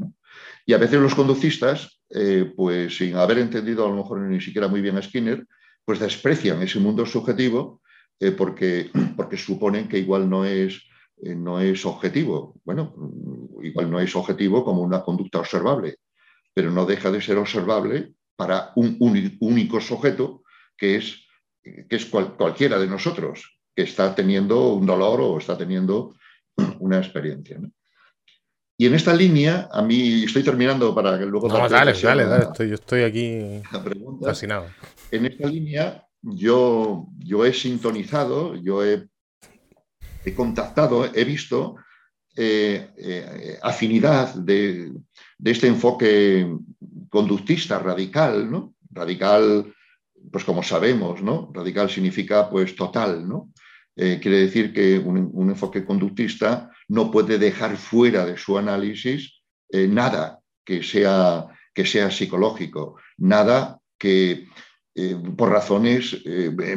Y 0.65 0.73
a 0.73 0.77
veces 0.77 0.99
los 0.99 1.15
conductistas, 1.15 2.01
eh, 2.09 2.51
pues 2.55 2.97
sin 2.97 3.15
haber 3.15 3.39
entendido 3.39 3.85
a 3.85 3.89
lo 3.89 3.95
mejor 3.95 4.19
ni 4.21 4.39
siquiera 4.39 4.67
muy 4.67 4.81
bien 4.81 4.97
a 4.97 5.01
Skinner, 5.01 5.45
pues 5.83 5.99
desprecian 5.99 6.61
ese 6.61 6.79
mundo 6.79 7.05
subjetivo 7.05 7.81
porque, 8.37 8.89
porque 9.17 9.37
suponen 9.37 9.87
que 9.87 9.97
igual 9.97 10.29
no 10.29 10.45
es, 10.45 10.81
no 11.17 11.59
es 11.59 11.85
objetivo. 11.85 12.55
Bueno, 12.63 12.95
igual 13.61 13.91
no 13.91 13.99
es 13.99 14.15
objetivo 14.15 14.63
como 14.63 14.81
una 14.81 15.01
conducta 15.01 15.39
observable, 15.39 15.97
pero 16.53 16.71
no 16.71 16.85
deja 16.85 17.11
de 17.11 17.21
ser 17.21 17.37
observable 17.37 18.13
para 18.35 18.71
un 18.75 18.97
único 18.99 19.79
sujeto 19.79 20.43
que 20.77 20.97
es, 20.97 21.25
que 21.63 21.95
es 21.95 22.05
cualquiera 22.05 22.79
de 22.79 22.87
nosotros, 22.87 23.59
que 23.75 23.83
está 23.83 24.13
teniendo 24.13 24.73
un 24.73 24.85
dolor 24.85 25.21
o 25.21 25.37
está 25.37 25.57
teniendo 25.57 26.15
una 26.79 26.97
experiencia. 26.97 27.59
Y 28.77 28.87
en 28.87 28.95
esta 28.95 29.13
línea, 29.13 29.69
a 29.71 29.81
mí 29.83 30.23
estoy 30.23 30.43
terminando 30.43 30.93
para 30.95 31.17
que 31.17 31.25
luego... 31.25 31.47
No, 31.47 31.69
dale, 31.69 31.93
dale, 31.93 32.25
dale, 32.25 32.45
estoy, 32.45 32.69
yo 32.69 32.75
estoy 32.75 33.03
aquí 33.03 33.61
fascinado. 34.21 34.67
En 35.11 35.25
esta 35.25 35.47
línea, 35.47 36.05
yo, 36.21 37.07
yo 37.19 37.45
he 37.45 37.53
sintonizado, 37.53 38.55
yo 38.55 38.83
he, 38.83 39.07
he 40.25 40.33
contactado, 40.33 41.05
he 41.13 41.23
visto 41.23 41.75
eh, 42.35 42.89
eh, 42.97 43.59
afinidad 43.61 44.33
de, 44.33 44.91
este 45.43 45.67
enfoque 45.67 46.47
conductista 47.09 47.77
radical. 47.77 48.71
Radical, 48.89 49.73
pues 50.31 50.43
como 50.43 50.63
sabemos. 50.63 51.19
Radical 51.53 51.89
significa 51.89 52.49
pues 52.49 52.75
total. 52.75 53.23
Eh, 53.95 54.19
quiere 54.19 54.37
decir 54.37 54.73
que 54.73 54.97
un, 54.97 55.49
enfoque 55.49 55.85
conductista 55.85 56.71
no 56.87 57.11
puede 57.11 57.37
dejar 57.37 57.77
fuera 57.77 58.25
de 58.25 58.37
su 58.37 58.57
análisis 58.57 59.41
nada 59.71 60.39
que 60.63 60.83
sea, 60.83 61.47
que 61.73 61.85
sea 61.85 62.11
psicológico, 62.11 62.97
nada 63.17 63.79
que 63.97 64.47
por 65.35 65.49
razones 65.49 66.23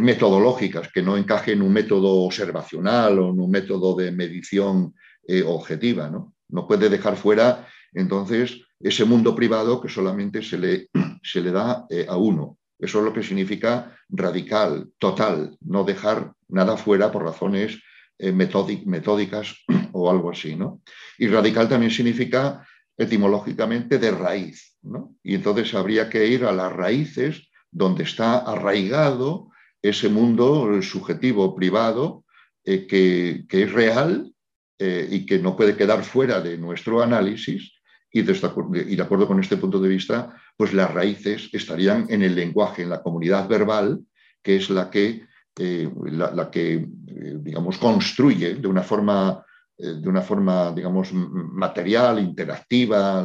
metodológicas, 0.01 0.91
que 0.91 1.03
no 1.03 1.19
encaje 1.19 1.53
en 1.53 1.61
un 1.61 1.75
método 1.75 2.25
observacional 2.25 3.19
o 3.19 3.31
en 3.31 3.41
un 3.41 3.51
método 3.51 3.95
de 3.95 4.13
medición 4.13 4.95
eh, 5.29 5.43
objetiva, 5.45 6.09
¿no? 6.09 6.35
No 6.49 6.69
puede 6.69 6.89
dejar 6.89 7.17
fuera 7.17 7.67
entonces 7.93 8.61
ese 8.79 9.05
mundo 9.05 9.35
privado 9.35 9.81
que 9.81 9.89
solamente 9.89 10.43
se 10.43 10.59
le, 10.59 10.89
se 11.23 11.41
le 11.41 11.51
da 11.51 11.87
eh, 11.91 12.07
a 12.09 12.17
uno. 12.17 12.59
Eso 12.79 12.99
es 12.99 13.05
lo 13.07 13.13
que 13.13 13.23
significa 13.23 13.97
radical, 14.09 14.91
total, 14.99 15.57
no 15.61 15.83
dejar 15.83 16.33
nada 16.49 16.77
fuera 16.77 17.11
por 17.11 17.25
razones 17.25 17.83
eh, 18.19 18.31
metódicas 18.33 19.57
o 19.93 20.11
algo 20.11 20.31
así. 20.31 20.55
¿no? 20.55 20.81
Y 21.19 21.27
radical 21.27 21.69
también 21.69 21.91
significa 21.91 22.65
etimológicamente 22.97 23.99
de 23.99 24.11
raíz. 24.13 24.77
¿no? 24.83 25.17
Y 25.25 25.35
entonces 25.35 25.75
habría 25.75 26.09
que 26.09 26.27
ir 26.29 26.45
a 26.45 26.53
las 26.53 26.73
raíces 26.73 27.49
donde 27.73 28.05
está 28.05 28.39
arraigado 28.39 29.51
ese 29.83 30.09
mundo 30.09 30.81
subjetivo 30.83 31.55
privado 31.57 32.25
que, 32.65 33.45
que, 33.49 33.63
es 33.63 33.73
real 33.73 34.33
eh, 34.79 35.09
y 35.11 35.25
que 35.25 35.39
no 35.39 35.57
puede 35.57 35.77
quedar 35.77 36.05
fuera 36.05 36.41
de 36.41 36.59
nuestro 36.59 37.03
análisis. 37.03 37.73
Y 38.13 38.23
de, 38.23 39.03
acuerdo 39.03 39.27
con 39.27 39.41
este 39.41 39.57
punto 39.57 39.79
de 39.79 39.89
vista, 39.89 40.35
pues 40.57 40.73
las 40.73 40.93
raíces 40.93 41.51
estarían 41.53 42.07
en 42.09 42.23
el 42.23 42.35
lenguaje, 42.35 42.83
en 42.83 42.91
la 42.91 43.03
comunidad 43.03 43.49
verbal, 43.49 44.01
que 44.43 44.57
es 44.57 44.71
la 44.71 44.91
que, 44.91 45.27
eh, 45.59 45.91
la, 46.13 46.51
que 46.51 46.75
eh, 46.75 47.37
digamos, 47.41 47.79
construye 47.79 48.55
de 48.55 48.69
una 48.69 48.83
forma 48.83 49.43
de 49.79 50.09
una 50.09 50.23
forma, 50.23 50.73
digamos, 50.73 51.13
material, 51.13 52.19
interactiva, 52.19 53.23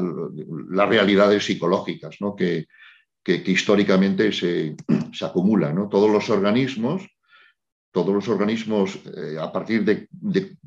las 0.72 0.90
realidades 0.90 1.46
psicológicas 1.46 2.18
¿no? 2.20 2.36
que, 2.36 2.66
que, 3.24 3.42
históricamente 3.46 4.34
se, 4.34 4.76
se 5.14 5.26
acumulan. 5.26 5.76
¿no? 5.76 5.88
Todos 5.88 6.12
los 6.12 6.30
organismos 6.30 7.08
todos 7.92 8.14
los 8.14 8.28
organismos, 8.28 9.00
eh, 9.18 9.38
a 9.40 9.52
partir 9.52 9.84
de, 9.84 10.08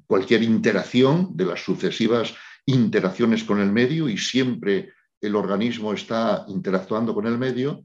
cualquier 0.06 0.42
interacción, 0.42 1.30
de 1.34 1.46
las 1.46 1.64
sucesivas 1.64 2.34
interacciones 2.66 3.44
con 3.44 3.60
el 3.60 3.72
medio, 3.72 4.08
y 4.08 4.18
siempre 4.18 4.92
el 5.20 5.34
organismo 5.34 5.92
está 5.92 6.44
interactuando 6.48 7.14
con 7.14 7.26
el 7.26 7.38
medio, 7.38 7.84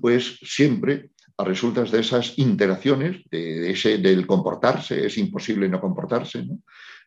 pues 0.00 0.38
siempre 0.42 1.10
a 1.36 1.44
resultas 1.44 1.90
de 1.90 2.00
esas 2.00 2.38
interacciones, 2.38 3.22
del 3.30 4.26
comportarse, 4.26 5.06
es 5.06 5.16
imposible 5.18 5.68
no 5.68 5.80
comportarse, 5.80 6.46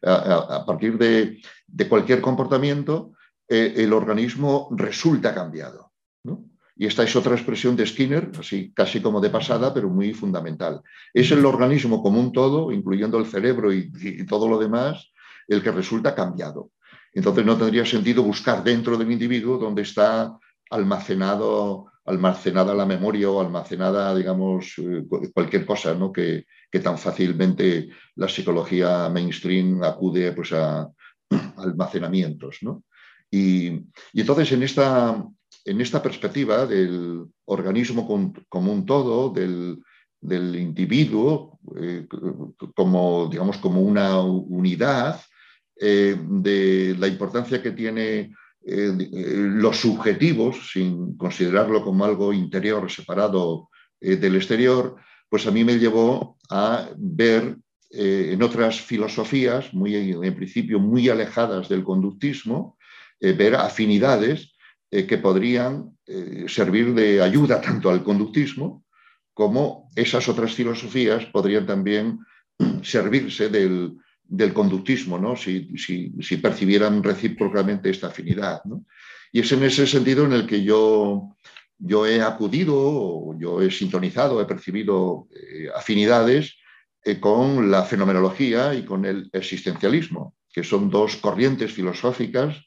A, 0.03 0.63
partir 0.65 0.97
de, 0.97 1.39
cualquier 1.87 2.21
comportamiento, 2.21 3.13
eh, 3.47 3.73
el 3.77 3.93
organismo 3.93 4.69
resulta 4.71 5.33
cambiado. 5.33 5.91
¿no? 6.23 6.45
Y 6.75 6.87
esta 6.87 7.03
es 7.03 7.15
otra 7.15 7.35
expresión 7.35 7.75
de 7.75 7.85
Skinner, 7.85 8.31
así 8.39 8.71
casi 8.73 8.99
como 8.99 9.21
de 9.21 9.29
pasada, 9.29 9.73
pero 9.73 9.89
muy 9.89 10.13
fundamental. 10.13 10.81
Es 11.13 11.31
el 11.31 11.45
organismo 11.45 12.01
como 12.01 12.19
un 12.19 12.31
todo, 12.31 12.71
incluyendo 12.71 13.19
el 13.19 13.27
cerebro 13.27 13.71
y, 13.71 13.91
todo 14.25 14.47
lo 14.47 14.57
demás, 14.57 15.11
el 15.47 15.61
que 15.61 15.71
resulta 15.71 16.15
cambiado. 16.15 16.71
Entonces 17.13 17.45
no 17.45 17.57
tendría 17.57 17.85
sentido 17.85 18.23
buscar 18.23 18.63
dentro 18.63 18.97
del 18.97 19.11
individuo 19.11 19.59
donde 19.59 19.83
está 19.83 20.35
almacenado, 20.71 21.91
almacenada 22.05 22.73
la 22.73 22.87
memoria 22.87 23.29
o 23.29 23.39
almacenada, 23.39 24.15
digamos, 24.15 24.73
eh, 24.79 25.05
cualquier 25.31 25.67
cosa 25.67 25.93
¿no? 25.93 26.11
que, 26.11 26.45
tan 26.83 26.97
fácilmente 26.97 27.89
la 28.15 28.27
psicología 28.27 29.07
mainstream 29.09 29.83
acude 29.83 30.31
pues, 30.31 30.53
a 30.53 30.89
almacenamientos. 31.57 32.57
Y, 33.29 33.67
y, 33.67 34.21
entonces 34.21 34.51
en 34.53 34.63
esta, 34.63 35.23
en 35.65 35.81
esta 35.81 36.01
perspectiva 36.01 36.65
del 36.65 37.25
organismo 37.45 38.07
como 38.49 38.73
un 38.73 38.85
todo, 38.85 39.29
del, 39.29 39.79
individuo 40.55 41.59
eh, 41.81 42.07
como, 42.75 43.27
digamos, 43.29 43.57
como 43.57 43.81
una 43.81 44.21
unidad, 44.21 45.21
eh, 45.79 46.15
de 46.17 46.95
la 46.97 47.07
importancia 47.07 47.61
que 47.61 47.71
tiene 47.71 48.33
eh, 48.65 48.93
los 48.95 49.77
subjetivos, 49.77 50.71
sin 50.71 51.17
considerarlo 51.17 51.83
como 51.83 52.05
algo 52.05 52.31
interior 52.31 52.89
separado 52.89 53.69
del 53.99 54.35
exterior, 54.35 54.97
pues 55.29 55.47
a 55.47 55.51
mí 55.51 55.63
me 55.63 55.79
llevó 55.79 56.37
a 56.49 56.89
ver 56.97 57.57
en 57.89 58.43
otras 58.43 58.81
filosofías, 58.81 59.73
muy, 59.73 59.95
en 59.95 60.35
principio 60.35 60.77
muy 60.77 61.07
alejadas 61.07 61.69
del 61.69 61.85
conductismo, 61.85 62.77
ver 63.21 63.55
afinidades 63.55 64.52
eh, 64.95 65.07
que 65.07 65.17
podrían 65.17 65.97
eh, 66.05 66.45
servir 66.47 66.93
de 66.93 67.19
ayuda 67.19 67.59
tanto 67.59 67.89
al 67.89 68.03
conductismo 68.03 68.85
como 69.33 69.89
esas 69.95 70.29
otras 70.29 70.53
filosofías 70.53 71.25
podrían 71.25 71.65
también 71.65 72.19
servirse 72.83 73.49
del, 73.49 73.97
conductismo, 74.53 75.17
¿no? 75.17 75.35
si, 75.35 76.37
percibieran 76.39 77.01
recíprocamente 77.01 77.89
esta 77.89 78.07
afinidad. 78.07 78.61
Y 79.31 79.39
es 79.39 79.51
en 79.51 79.63
ese 79.63 79.87
sentido 79.87 80.25
en 80.25 80.33
el 80.33 80.45
que 80.45 80.63
yo, 80.63 81.37
yo 81.79 82.05
he 82.05 82.21
acudido, 82.21 83.35
yo 83.39 83.63
he 83.63 83.71
sintonizado, 83.71 84.39
he 84.41 84.45
percibido 84.45 85.27
eh, 85.31 85.69
afinidades 85.75 86.55
con 87.19 87.71
la 87.71 87.81
fenomenología 87.83 88.75
y 88.75 88.85
con 88.85 89.05
el 89.05 89.27
existencialismo, 89.33 90.35
que 90.53 90.63
son 90.63 90.91
dos 90.91 91.15
corrientes 91.15 91.73
filosóficas 91.73 92.63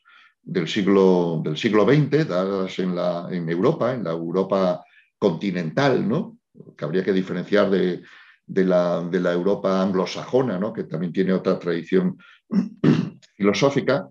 del 0.46 0.68
siglo, 0.68 1.42
del 1.44 1.56
siglo 1.56 1.84
XX, 1.84 2.28
dadas 2.28 2.78
en, 2.78 2.94
la, 2.94 3.28
en 3.30 3.48
Europa, 3.50 3.92
en 3.92 4.04
la 4.04 4.12
Europa 4.12 4.84
continental, 5.18 6.08
¿no? 6.08 6.38
que 6.76 6.84
habría 6.84 7.02
que 7.02 7.12
diferenciar 7.12 7.68
de, 7.68 8.02
la, 8.46 9.02
de 9.02 9.20
la, 9.20 9.32
Europa 9.32 9.82
anglosajona, 9.82 10.58
¿no? 10.58 10.72
que 10.72 10.84
también 10.84 11.12
tiene 11.12 11.32
otra 11.32 11.58
tradición 11.58 12.16
filosófica. 13.36 14.08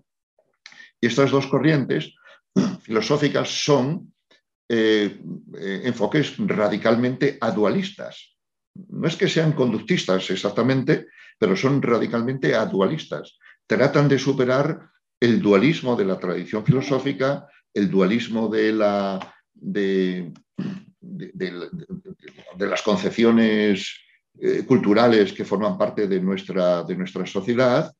Y 1.00 1.06
estas 1.06 1.30
dos 1.30 1.46
corrientes 1.46 2.14
filosóficas 2.82 3.48
son 3.48 4.12
eh, 4.68 5.18
eh, 5.58 5.80
enfoques 5.84 6.34
radicalmente 6.38 7.38
adualistas. 7.40 8.36
No 8.90 9.08
es 9.08 9.16
que 9.16 9.28
sean 9.28 9.52
conductistas 9.52 10.28
exactamente, 10.30 11.06
pero 11.38 11.56
son 11.56 11.80
radicalmente 11.80 12.54
adualistas. 12.54 13.38
Tratan 13.66 14.06
de 14.06 14.18
superar 14.18 14.90
el 15.20 15.40
dualismo 15.40 15.96
de 15.96 16.04
la 16.04 16.18
tradición 16.18 16.64
filosófica, 16.64 17.48
el 17.72 17.90
dualismo 17.90 18.48
de, 18.48 18.72
la, 18.72 19.34
de, 19.54 20.32
las 22.58 22.82
concepciones 22.82 23.98
culturales 24.66 25.32
que 25.32 25.44
forman 25.44 25.78
parte 25.78 26.06
de 26.06 26.20
nuestra, 26.20 26.84
sociedad 27.26 27.92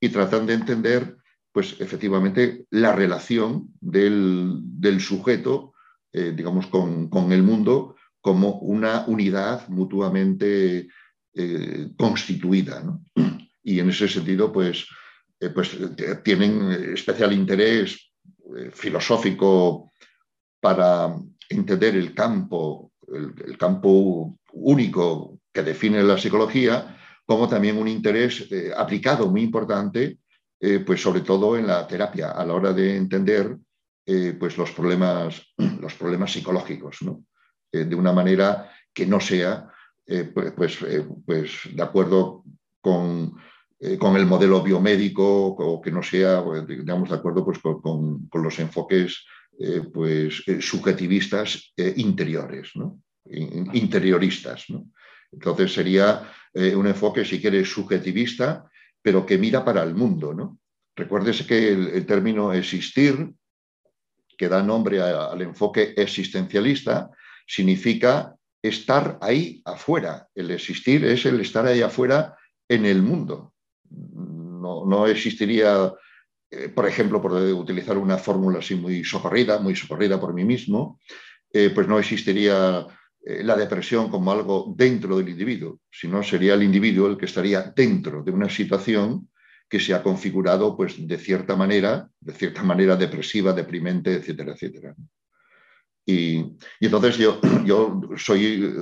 y 0.00 0.08
tratan 0.08 0.46
de 0.46 0.54
entender, 0.54 1.16
pues 1.52 1.76
efectivamente, 1.80 2.64
la 2.70 2.92
relación 2.92 3.68
del, 3.80 5.00
sujeto, 5.00 5.74
digamos, 6.12 6.66
con, 6.66 7.32
el 7.32 7.42
mundo 7.42 7.96
como 8.20 8.58
una 8.60 9.04
unidad 9.06 9.68
mutuamente 9.68 10.88
constituida. 11.96 12.82
¿no? 12.82 13.04
Y 13.62 13.80
en 13.80 13.90
ese 13.90 14.08
sentido, 14.08 14.52
pues, 14.52 14.86
pues 15.54 15.76
tienen 16.22 16.70
especial 16.94 17.32
interés 17.32 18.12
filosófico 18.72 19.92
para 20.60 21.16
entender 21.48 21.96
el 21.96 22.14
campo, 22.14 22.92
el, 23.12 23.58
campo 23.58 24.38
único 24.52 25.40
que 25.52 25.62
define 25.62 26.02
la 26.02 26.18
psicología, 26.18 26.96
como 27.26 27.48
también 27.48 27.78
un 27.78 27.88
interés 27.88 28.46
eh, 28.50 28.72
aplicado 28.76 29.28
muy 29.28 29.42
importante, 29.42 30.18
eh, 30.60 30.80
pues 30.80 31.02
sobre 31.02 31.22
todo 31.22 31.56
en 31.56 31.66
la 31.66 31.86
terapia, 31.86 32.30
a 32.30 32.44
la 32.44 32.54
hora 32.54 32.72
de 32.72 32.96
entender 32.96 33.56
eh, 34.06 34.36
pues 34.38 34.56
los, 34.56 34.70
problemas, 34.70 35.42
los 35.80 35.94
problemas 35.94 36.32
psicológicos, 36.32 36.98
de 37.72 37.94
una 37.94 38.12
manera 38.12 38.70
que 38.92 39.06
no 39.06 39.18
sea 39.18 39.66
pues, 40.04 40.52
pues, 40.54 40.78
pues, 41.24 41.50
de 41.72 41.82
acuerdo 41.82 42.44
con, 42.82 43.34
con, 43.98 44.16
el 44.16 44.26
modelo 44.26 44.62
biomédico 44.62 45.48
o 45.48 45.80
que 45.80 45.90
no 45.90 46.02
sea, 46.02 46.42
digamos, 46.66 47.10
de 47.10 47.16
acuerdo 47.16 47.44
pues, 47.44 47.58
con, 47.58 48.28
con 48.28 48.42
los 48.42 48.58
enfoques 48.58 49.24
eh, 49.58 49.82
pues, 49.92 50.42
eh, 50.46 50.62
subjetivistas 50.62 51.72
eh, 51.76 51.92
interiores, 51.96 52.70
¿no? 52.74 53.00
interioristas. 53.24 54.64
¿no? 54.70 54.90
Entonces 55.30 55.72
sería 55.72 56.28
un 56.54 56.86
enfoque, 56.86 57.24
si 57.24 57.40
quieres, 57.40 57.70
subjetivista, 57.70 58.68
pero 59.00 59.24
que 59.24 59.38
mira 59.38 59.64
para 59.64 59.82
el 59.84 59.94
mundo. 59.94 60.34
¿no? 60.34 60.58
Recuérdese 60.96 61.46
que 61.46 61.68
el, 61.68 62.04
término 62.04 62.52
existir, 62.52 63.32
que 64.36 64.48
da 64.48 64.62
nombre 64.62 65.00
al 65.00 65.40
enfoque 65.40 65.94
existencialista, 65.96 67.10
significa 67.46 68.34
estar 68.60 69.18
ahí 69.22 69.62
afuera. 69.64 70.28
El 70.34 70.50
existir 70.50 71.04
es 71.04 71.24
el 71.24 71.40
estar 71.40 71.64
ahí 71.64 71.80
afuera 71.80 72.36
en 72.68 72.84
el 72.84 73.02
mundo. 73.02 73.51
No, 73.92 74.86
no 74.86 75.06
existiría 75.06 75.92
eh, 76.52 76.68
por 76.68 76.86
ejemplo, 76.86 77.22
por 77.22 77.32
utilizar 77.32 77.96
una 77.96 78.18
fórmula 78.18 78.58
así 78.58 78.74
muy 78.74 79.02
socorrida, 79.04 79.58
muy 79.58 79.74
socorrida 79.74 80.20
por 80.20 80.34
mí 80.34 80.44
mismo, 80.44 81.00
eh, 81.50 81.70
pues 81.74 81.88
no 81.88 81.98
existiría 81.98 82.86
eh, 83.24 83.42
la 83.42 83.56
depresión 83.56 84.10
como 84.10 84.30
algo 84.30 84.74
dentro 84.76 85.16
del 85.16 85.30
individuo, 85.30 85.80
sino 85.90 86.22
sería 86.22 86.52
el 86.52 86.62
individuo 86.62 87.08
el 87.08 87.16
que 87.16 87.24
estaría 87.24 87.72
dentro 87.74 88.22
de 88.22 88.32
una 88.32 88.50
situación 88.50 89.30
que 89.66 89.80
se 89.80 89.94
ha 89.94 90.02
configurado 90.02 90.76
pues, 90.76 90.94
de 91.08 91.16
cierta 91.16 91.56
manera, 91.56 92.06
de 92.20 92.34
cierta 92.34 92.62
manera 92.62 92.96
depresiva, 92.96 93.54
deprimente, 93.54 94.12
etcétera, 94.12 94.52
etcétera. 94.52 94.94
Y, 96.04 96.44
entonces 96.80 97.16
yo, 97.16 97.40
yo 97.64 97.98
soy 98.18 98.74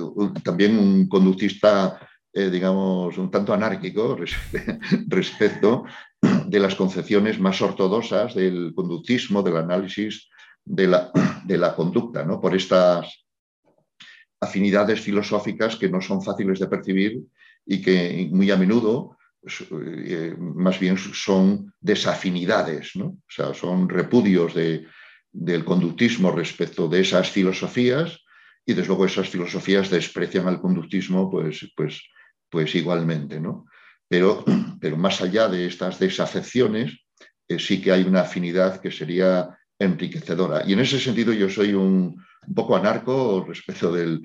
también 0.43 0.77
un 0.77 1.07
conductista 1.07 1.97
eh, 2.33 2.49
digamos, 2.49 3.17
un 3.17 3.29
tanto 3.29 3.53
anárquico 3.53 4.17
respecto 5.07 5.85
de 6.21 6.59
las 6.59 6.75
concepciones 6.75 7.39
más 7.39 7.61
ortodoxas 7.61 8.35
del 8.35 8.73
conductismo, 8.75 9.43
del 9.43 9.57
análisis 9.57 10.29
de 10.63 10.87
la, 10.87 11.11
de 11.45 11.57
la 11.57 11.75
conducta, 11.75 12.23
¿no? 12.23 12.39
por 12.39 12.55
estas 12.55 13.25
afinidades 14.39 15.01
filosóficas 15.01 15.75
que 15.75 15.89
no 15.89 16.01
son 16.01 16.21
fáciles 16.21 16.59
de 16.59 16.67
percibir 16.67 17.19
y 17.65 17.81
que 17.81 18.27
muy 18.31 18.49
a 18.49 18.57
menudo 18.57 19.17
eh, 19.71 20.35
más 20.37 20.79
bien 20.79 20.97
son 20.97 21.73
desafinidades, 21.79 22.95
¿no? 22.95 23.05
o 23.05 23.29
sea, 23.29 23.53
son 23.53 23.89
repudios 23.89 24.53
de, 24.53 24.87
del 25.31 25.65
conductismo 25.65 26.31
respecto 26.31 26.87
de 26.87 27.01
esas 27.01 27.29
filosofías 27.29 28.19
y 28.65 28.73
desde 28.73 28.87
luego 28.87 29.05
esas 29.05 29.29
filosofías 29.29 29.89
desprecian 29.89 30.47
al 30.47 30.61
conductismo 30.61 31.29
pues, 31.29 31.71
pues 31.75 32.01
pues 32.51 32.75
igualmente, 32.75 33.39
¿no? 33.39 33.65
Pero, 34.07 34.43
pero 34.79 34.97
más 34.97 35.21
allá 35.21 35.47
de 35.47 35.65
estas 35.65 35.97
desafecciones, 35.97 36.99
eh, 37.47 37.57
sí 37.57 37.81
que 37.81 37.91
hay 37.91 38.03
una 38.03 38.21
afinidad 38.21 38.79
que 38.79 38.91
sería 38.91 39.57
enriquecedora. 39.79 40.63
Y 40.67 40.73
en 40.73 40.81
ese 40.81 40.99
sentido 40.99 41.33
yo 41.33 41.49
soy 41.49 41.73
un, 41.73 42.21
poco 42.53 42.75
anarco 42.75 43.43
respecto 43.47 43.91
del, 43.91 44.21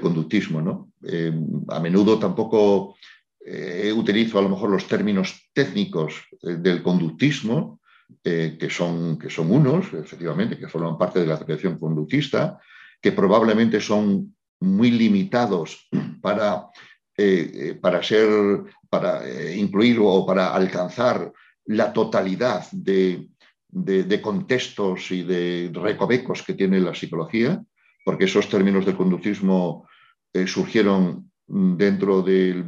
conductismo, 0.00 0.62
¿no? 0.62 0.92
Eh, 1.02 1.32
a 1.68 1.80
menudo 1.80 2.16
tampoco 2.16 2.94
eh, 3.44 3.92
utilizo 3.92 4.38
a 4.38 4.42
lo 4.42 4.48
mejor 4.48 4.70
los 4.70 4.86
términos 4.86 5.50
técnicos 5.52 6.22
del 6.40 6.80
conductismo, 6.80 7.80
que, 8.22 8.68
son, 8.70 9.18
que 9.18 9.28
son 9.28 9.50
unos, 9.50 9.92
efectivamente, 9.92 10.58
que 10.58 10.68
forman 10.68 10.96
parte 10.96 11.20
de 11.20 11.26
la 11.26 11.38
tradición 11.38 11.78
conductista, 11.78 12.60
que 13.00 13.12
probablemente 13.12 13.80
son 13.80 14.34
muy 14.60 14.90
limitados 14.90 15.88
para 16.22 16.68
eh, 17.16 17.50
eh, 17.54 17.74
para 17.80 18.02
ser, 18.02 18.28
para 18.90 19.24
eh, 19.24 19.56
incluir 19.56 20.00
o 20.02 20.26
para 20.26 20.52
alcanzar 20.52 21.32
la 21.66 21.92
totalidad 21.92 22.64
de, 22.72 23.28
contextos 24.20 25.12
y 25.12 25.22
de 25.22 25.70
recovecos 25.72 26.42
que 26.42 26.54
tiene 26.54 26.80
la 26.80 26.92
psicología, 26.92 27.62
porque 28.04 28.24
esos 28.24 28.48
términos 28.48 28.84
de 28.84 28.96
conductismo 28.96 29.88
surgieron 30.46 31.30
dentro 31.46 32.20
del, 32.20 32.64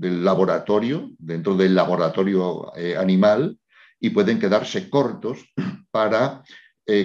laboratorio, 0.00 1.10
dentro 1.18 1.56
del 1.56 1.74
laboratorio 1.74 2.70
animal, 2.98 3.58
y 3.98 4.10
pueden 4.10 4.38
quedarse 4.38 4.90
cortos 4.90 5.52
para 5.90 6.42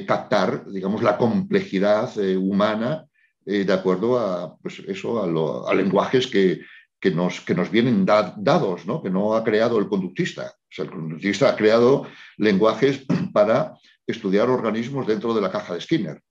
captar, 0.06 0.66
digamos, 0.70 1.02
la 1.02 1.18
complejidad 1.18 2.16
humana 2.38 3.06
eh, 3.46 3.64
de 3.64 3.74
acuerdo 3.74 4.18
a, 4.18 4.58
pues 4.58 4.82
eso, 4.88 5.22
a, 5.22 5.74
lenguajes 5.76 6.26
que, 6.26 6.62
que, 7.00 7.12
nos, 7.12 7.42
que 7.42 7.54
nos 7.54 7.70
vienen 7.70 8.04
dados, 8.04 8.88
¿no? 8.88 9.04
que 9.04 9.12
no 9.12 9.36
ha 9.36 9.44
creado 9.44 9.78
el 9.78 9.88
conductista. 9.88 10.56
O 10.58 10.72
sea, 10.72 10.86
el 10.86 10.92
conductista 10.92 11.50
ha 11.50 11.56
creado 11.56 12.08
lenguajes 12.38 13.06
para 13.34 13.74
estudiar 14.08 14.50
organismos 14.50 15.06
dentro 15.06 15.34
de 15.36 15.42
la 15.42 15.52
caja 15.52 15.76
de 15.76 15.82
Skinner. 15.82 16.22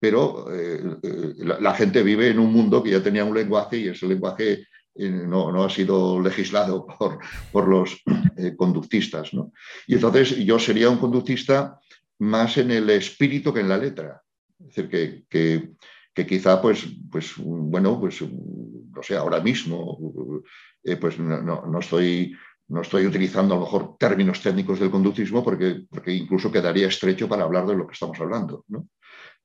Pero 0.00 0.52
eh, 0.52 0.82
eh, 1.02 1.34
la, 1.38 1.72
gente 1.74 2.02
vive 2.02 2.28
en 2.30 2.40
un 2.40 2.52
mundo 2.52 2.82
que 2.82 2.90
ya 2.90 3.02
tenía 3.02 3.24
un 3.24 3.34
lenguaje 3.34 3.78
y 3.78 3.88
ese 3.88 4.06
lenguaje 4.06 4.66
no, 4.96 5.52
no, 5.52 5.64
ha 5.64 5.70
sido 5.70 6.20
legislado 6.20 6.84
por, 6.98 7.18
por 7.52 7.68
los 7.68 8.02
conductistas. 8.56 9.32
¿no? 9.32 9.52
Y 9.86 9.94
entonces 9.94 10.36
yo 10.36 10.58
sería 10.58 10.90
un 10.90 10.98
conductista 10.98 11.78
más 12.18 12.58
en 12.58 12.72
el 12.72 12.90
espíritu 12.90 13.54
que 13.54 13.60
en 13.60 13.68
la 13.68 13.78
letra. 13.78 14.20
Es 14.58 14.74
decir, 14.74 14.88
que, 14.88 15.24
que 15.28 15.70
que 16.16 16.26
quizá, 16.26 16.62
pues, 16.62 16.86
pues 17.12 17.34
bueno, 17.36 18.00
pues, 18.00 18.22
no 18.22 19.02
sé, 19.02 19.16
ahora 19.16 19.38
mismo, 19.40 20.42
eh, 20.82 20.96
pues 20.96 21.18
no, 21.18 21.78
estoy, 21.78 22.34
no 22.68 22.80
estoy 22.80 23.04
utilizando 23.04 23.52
a 23.54 23.58
lo 23.58 23.64
mejor 23.64 23.98
términos 23.98 24.40
técnicos 24.40 24.80
del 24.80 24.90
conductismo 24.90 25.44
porque, 25.44 25.84
porque 25.90 26.14
incluso 26.14 26.50
quedaría 26.50 26.88
estrecho 26.88 27.28
para 27.28 27.44
hablar 27.44 27.66
de 27.66 27.76
lo 27.76 27.86
que 27.86 27.92
estamos 27.92 28.18
hablando, 28.18 28.64
¿no? 28.68 28.88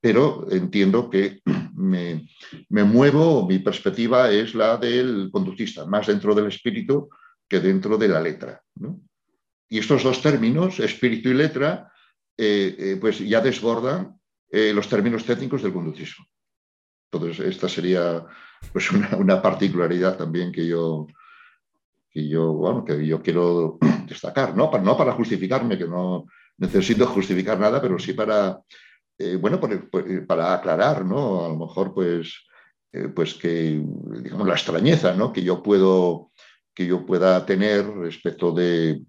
Pero 0.00 0.46
entiendo 0.50 1.10
que 1.10 1.42
me, 1.74 2.26
me 2.70 2.84
muevo, 2.84 3.46
mi 3.46 3.58
perspectiva 3.58 4.30
es 4.30 4.54
la 4.54 4.78
del 4.78 5.28
conductista, 5.30 5.84
más 5.84 6.06
dentro 6.06 6.34
del 6.34 6.46
espíritu 6.46 7.10
que 7.46 7.60
dentro 7.60 7.98
de 7.98 8.08
la 8.08 8.22
letra, 8.22 8.62
¿no? 8.76 8.98
Y 9.68 9.78
estos 9.78 10.02
dos 10.02 10.22
términos, 10.22 10.80
espíritu 10.80 11.28
y 11.28 11.34
letra, 11.34 11.92
eh, 12.38 12.76
eh, 12.78 12.96
pues 12.98 13.18
ya 13.18 13.42
desbordan 13.42 14.18
los 14.50 14.86
términos 14.86 15.24
técnicos 15.24 15.62
del 15.62 15.72
conductismo. 15.72 16.26
Entonces, 17.12 17.46
esta 17.46 17.68
sería 17.68 18.24
pues, 18.72 18.90
una, 18.90 19.42
particularidad 19.42 20.16
también 20.16 20.50
que 20.50 20.66
yo, 20.66 21.06
que 22.10 22.26
yo, 22.26 22.54
bueno, 22.54 22.84
que 22.84 23.06
yo 23.06 23.20
quiero 23.22 23.78
destacar, 24.08 24.56
¿no? 24.56 24.70
Para, 24.70 24.82
no 24.82 24.96
para 24.96 25.12
justificarme, 25.12 25.76
que 25.76 25.86
no 25.86 26.24
necesito 26.56 27.06
justificar 27.06 27.60
nada, 27.60 27.82
pero 27.82 27.98
sí 27.98 28.14
para, 28.14 28.60
eh, 29.18 29.36
bueno, 29.36 29.60
para, 30.26 30.54
aclarar, 30.54 31.04
¿no? 31.04 31.44
A 31.44 31.48
lo 31.50 31.56
mejor, 31.58 31.92
pues, 31.92 32.34
eh, 32.92 33.08
pues 33.08 33.34
que, 33.34 33.84
digamos, 34.22 34.48
la 34.48 34.54
extrañeza, 34.54 35.12
¿no? 35.14 35.34
Que 35.34 35.42
yo 35.42 35.62
puedo, 35.62 36.30
que 36.74 36.86
yo 36.86 37.04
pueda 37.04 37.44
tener 37.44 37.86
respecto 37.88 38.52
de, 38.52 39.02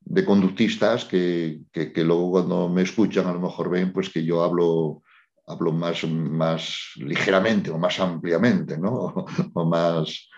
de 0.00 0.24
conductistas 0.24 1.04
que, 1.04 1.60
que, 1.70 1.92
que, 1.92 2.04
luego 2.04 2.30
cuando 2.30 2.70
me 2.70 2.82
escuchan 2.82 3.26
a 3.26 3.34
lo 3.34 3.40
mejor 3.40 3.68
ven 3.68 3.92
pues 3.92 4.08
que 4.08 4.24
yo 4.24 4.42
hablo 4.42 5.02
hablo 5.50 5.72
más, 5.72 6.04
más 6.04 6.92
ligeramente 6.96 7.70
o 7.70 7.78
más 7.78 7.98
ampliamente, 8.00 8.78
¿no? 8.78 9.26
o 9.54 9.64
más, 9.64 10.28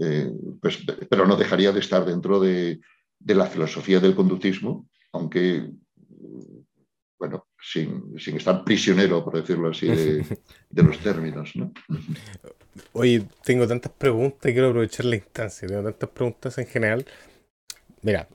eh, 0.00 0.30
pues, 0.60 0.84
pero 1.08 1.26
no 1.26 1.36
dejaría 1.36 1.72
de 1.72 1.80
estar 1.80 2.04
dentro 2.04 2.38
de, 2.40 2.80
la 3.24 3.46
filosofía 3.46 4.00
del 4.00 4.14
conductismo, 4.14 4.88
aunque, 5.12 5.70
bueno, 7.18 7.46
sin, 7.60 8.14
estar 8.16 8.64
prisionero, 8.64 9.24
por 9.24 9.36
decirlo 9.40 9.70
así, 9.70 9.88
de, 9.88 10.24
los 10.82 10.98
términos. 10.98 11.52
Oye, 12.92 13.26
tengo 13.44 13.66
tantas 13.66 13.92
preguntas 13.92 14.50
y 14.50 14.52
quiero 14.52 14.68
aprovechar 14.68 15.06
la 15.06 15.16
instancia. 15.16 15.66
Tengo 15.66 15.82
tantas 15.82 16.10
preguntas 16.10 16.58
en 16.58 16.66
general. 16.66 17.06
Mira, 18.02 18.28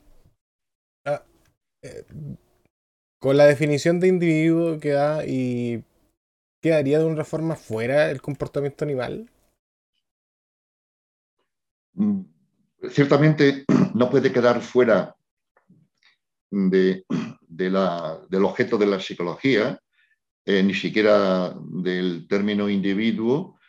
ah, 1.06 1.24
eh, 1.82 2.04
con 3.20 3.38
la 3.38 3.46
definición 3.46 4.02
de 4.02 4.10
individuo 4.10 4.80
que 4.82 4.90
da 4.90 5.26
y 5.26 5.86
quedaría 6.64 6.98
de 6.98 7.06
una 7.06 7.26
forma 7.26 7.58
fuera 7.58 8.10
el 8.10 8.22
comportamiento 8.22 8.86
animal. 8.86 9.30
Mm, 11.94 12.22
ciertamente 12.90 13.66
no 13.94 14.10
puede 14.10 14.32
quedar 14.32 14.62
fuera 14.62 15.14
de, 16.50 17.04
del 17.50 18.46
objeto 18.46 18.78
de 18.78 18.88
la 18.88 19.02
psicología, 19.02 19.78
eh, 20.46 20.64
ni 20.64 20.74
siquiera 20.74 21.54
del 21.60 22.28
término 22.30 22.70
individuo, 22.70 23.60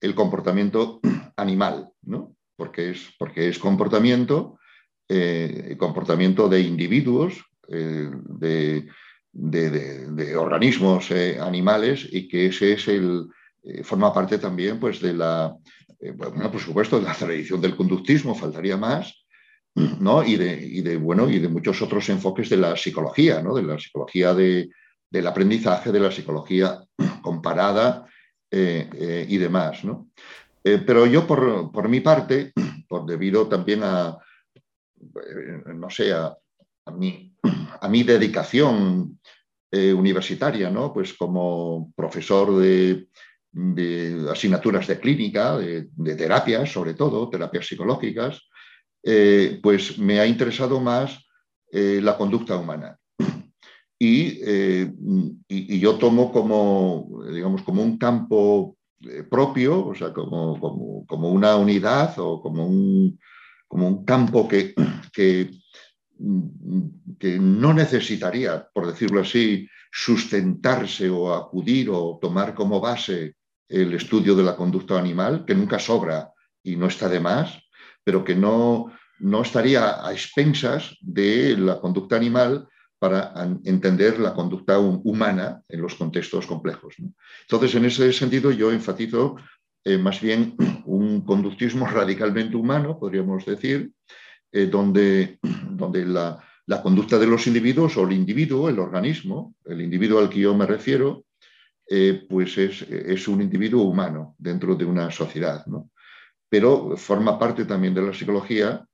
el 0.00 0.14
comportamiento 0.14 1.00
animal, 1.36 1.90
¿no? 2.02 2.36
porque, 2.54 2.90
es, 2.90 3.12
porque 3.18 3.48
es 3.48 3.58
comportamiento, 3.58 4.60
eh, 5.08 5.74
comportamiento 5.76 6.48
de 6.48 6.60
individuos, 6.60 7.44
eh, 7.68 8.08
de, 8.12 8.86
de, 9.32 10.36
organismos 10.36 11.10
animales 11.40 12.08
y 12.10 12.28
que 12.28 12.46
ese 12.46 12.72
es 12.72 12.88
el, 12.88 13.26
forma 13.84 14.12
parte 14.12 14.38
también 14.38 14.80
pues, 14.80 15.00
de 15.00 15.14
la, 15.14 15.54
bueno, 16.14 16.50
por 16.50 16.60
supuesto, 16.60 16.98
de 16.98 17.06
la 17.06 17.14
tradición 17.14 17.60
del 17.60 17.76
conductismo, 17.76 18.34
faltaría 18.34 18.76
más, 18.76 19.14
¿no? 19.74 20.24
Y 20.24 20.36
de, 20.36 20.82
de, 20.82 20.96
bueno, 20.96 21.28
y 21.30 21.38
de 21.38 21.48
muchos 21.48 21.80
otros 21.82 22.08
enfoques 22.08 22.48
de 22.48 22.56
la 22.56 22.76
psicología, 22.76 23.42
¿no? 23.42 23.54
de 23.54 23.62
la 23.62 23.78
psicología 23.78 24.34
del 24.34 25.26
aprendizaje, 25.26 25.92
de 25.92 26.00
la 26.00 26.10
psicología 26.10 26.82
comparada 27.22 28.06
eh, 28.50 28.88
eh, 28.94 29.26
y 29.28 29.38
demás. 29.38 29.84
¿no? 29.84 30.08
Eh, 30.64 30.82
pero 30.84 31.06
yo, 31.06 31.26
por, 31.26 31.88
mi 31.88 32.00
parte, 32.00 32.52
por 32.88 33.06
debido 33.06 33.46
también 33.46 33.82
a, 33.84 34.16
no 35.74 35.90
sé, 35.90 36.12
a, 36.12 36.36
mi, 36.92 37.34
a 37.80 37.88
mi 37.88 38.02
dedicación 38.02 39.19
universitaria, 39.72 40.68
¿no? 40.68 40.92
pues 40.92 41.14
como 41.14 41.92
profesor 41.94 42.56
de, 42.58 43.06
asignaturas 44.30 44.86
de 44.86 44.98
clínica, 44.98 45.56
de, 45.58 46.14
terapias, 46.16 46.72
sobre 46.72 46.94
todo, 46.94 47.28
terapias 47.28 47.66
psicológicas, 47.66 48.40
eh, 49.02 49.58
pues 49.62 49.98
me 49.98 50.20
ha 50.20 50.26
interesado 50.26 50.80
más 50.80 51.18
eh, 51.72 52.00
la 52.02 52.16
conducta 52.16 52.56
humana. 52.56 52.96
Eh, 54.02 54.90
y, 55.46 55.78
yo 55.78 55.96
tomo 55.96 56.32
como, 56.32 57.22
digamos, 57.30 57.62
como 57.62 57.82
un 57.82 57.98
campo 57.98 58.76
propio, 59.30 59.86
o 59.86 59.94
sea, 59.94 60.12
como, 60.12 60.58
como, 61.06 61.28
una 61.30 61.56
unidad 61.56 62.18
o 62.18 62.40
como 62.40 62.66
un, 62.66 63.18
como 63.68 63.86
un 63.86 64.04
campo 64.04 64.48
que, 64.48 64.74
que 67.18 67.38
no 67.38 67.72
necesitaría, 67.72 68.68
por 68.72 68.86
decirlo 68.86 69.20
así, 69.20 69.68
sustentarse 69.90 71.08
o 71.08 71.34
acudir 71.34 71.90
o 71.90 72.18
tomar 72.20 72.54
como 72.54 72.80
base 72.80 73.34
el 73.68 73.94
estudio 73.94 74.34
de 74.34 74.42
la 74.42 74.56
conducta 74.56 74.98
animal, 74.98 75.44
que 75.46 75.54
nunca 75.54 75.78
sobra 75.78 76.32
y 76.62 76.76
no 76.76 76.86
está 76.86 77.08
de 77.08 77.20
más, 77.20 77.58
pero 78.04 78.24
que 78.24 78.34
no, 78.34 78.92
no 79.18 79.42
estaría 79.42 80.06
a 80.06 80.12
expensas 80.12 80.96
de 81.00 81.56
la 81.56 81.80
conducta 81.80 82.16
animal 82.16 82.68
para 82.98 83.32
entender 83.64 84.20
la 84.20 84.34
conducta 84.34 84.78
humana 84.78 85.62
en 85.68 85.80
los 85.80 85.94
contextos 85.94 86.46
complejos. 86.46 86.96
Entonces, 87.42 87.74
en 87.74 87.86
ese 87.86 88.12
sentido, 88.12 88.50
yo 88.50 88.70
enfatizo 88.72 89.36
eh, 89.84 89.96
más 89.96 90.20
bien 90.20 90.54
un 90.84 91.22
conductismo 91.22 91.86
radicalmente 91.98 92.56
humano, 92.56 92.98
podríamos 92.98 93.46
decir, 93.46 93.92
eh, 94.52 94.66
donde, 94.66 95.38
donde 95.42 96.04
la, 96.06 96.42
conducta 96.82 97.18
de 97.18 97.26
los 97.26 97.46
individuos 97.46 97.96
o 97.96 98.04
el 98.04 98.12
individuo, 98.12 98.68
el 98.68 98.78
organismo, 98.78 99.56
el 99.64 99.80
individuo 99.80 100.20
al 100.20 100.30
que 100.30 100.40
yo 100.40 100.54
me 100.54 100.66
refiero, 100.66 101.24
eh, 101.88 102.24
pues 102.28 102.56
es, 102.58 102.82
es, 102.82 103.26
un 103.26 103.42
individuo 103.42 103.82
humano 103.82 104.36
dentro 104.38 104.76
de 104.76 104.84
una 104.84 105.10
sociedad. 105.10 105.66
¿no? 105.66 105.90
pero 106.50 106.96
forma 106.96 107.38
parte 107.38 107.64
también 107.64 107.94
de 107.94 108.02
la 108.02 108.12
psicología 108.12 108.84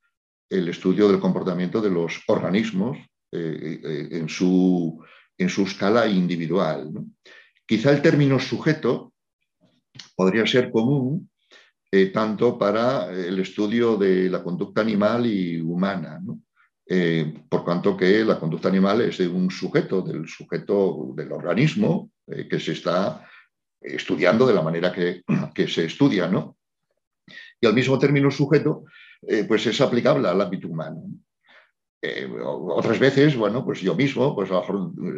el 0.49 0.69
estudio 0.69 1.09
del 1.09 1.19
comportamiento 1.19 1.81
de 1.81 1.89
los 1.89 2.21
organismos 2.27 2.97
eh, 3.31 4.07
en, 4.11 4.29
su, 4.29 5.03
en, 5.37 5.49
su, 5.49 5.63
escala 5.63 6.07
individual. 6.07 6.89
Quizá 7.65 7.91
el 7.91 8.01
término 8.01 8.39
sujeto 8.39 9.11
podría 10.15 10.45
ser 10.45 10.71
común 10.71 11.29
eh, 11.91 12.07
tanto 12.07 12.57
para 12.57 13.11
el 13.11 13.39
estudio 13.39 13.97
de 13.97 14.29
la 14.29 14.43
conducta 14.43 14.81
animal 14.81 15.25
y 15.25 15.59
humana, 15.61 16.21
por 17.49 17.65
cuanto 17.65 17.97
que 17.97 18.23
la 18.23 18.39
conducta 18.39 18.69
animal 18.69 19.01
es 19.01 19.17
de 19.17 19.27
un 19.27 19.51
sujeto, 19.51 20.01
del 20.01 20.25
sujeto 20.25 21.13
del 21.17 21.33
organismo 21.33 22.11
que 22.25 22.59
se 22.61 22.71
está 22.71 23.27
estudiando 23.81 24.47
de 24.47 24.53
la 24.53 24.61
manera 24.61 24.93
que, 24.93 25.23
se 25.67 25.83
estudia, 25.83 26.29
¿no? 26.29 26.57
y 27.59 27.67
al 27.67 27.73
mismo 27.73 27.97
término 27.97 28.29
sujeto, 28.31 28.85
eh, 29.21 29.45
pues 29.47 29.65
es 29.65 29.81
aplicable 29.81 30.27
al 30.27 30.41
ámbito 30.41 30.67
humano. 30.67 31.03
Eh, 32.01 32.29
otras 32.39 32.99
veces, 32.99 33.35
bueno, 33.35 33.65
pues 33.65 33.81
yo 33.81 33.95
mismo, 33.95 34.35
pues 34.35 34.49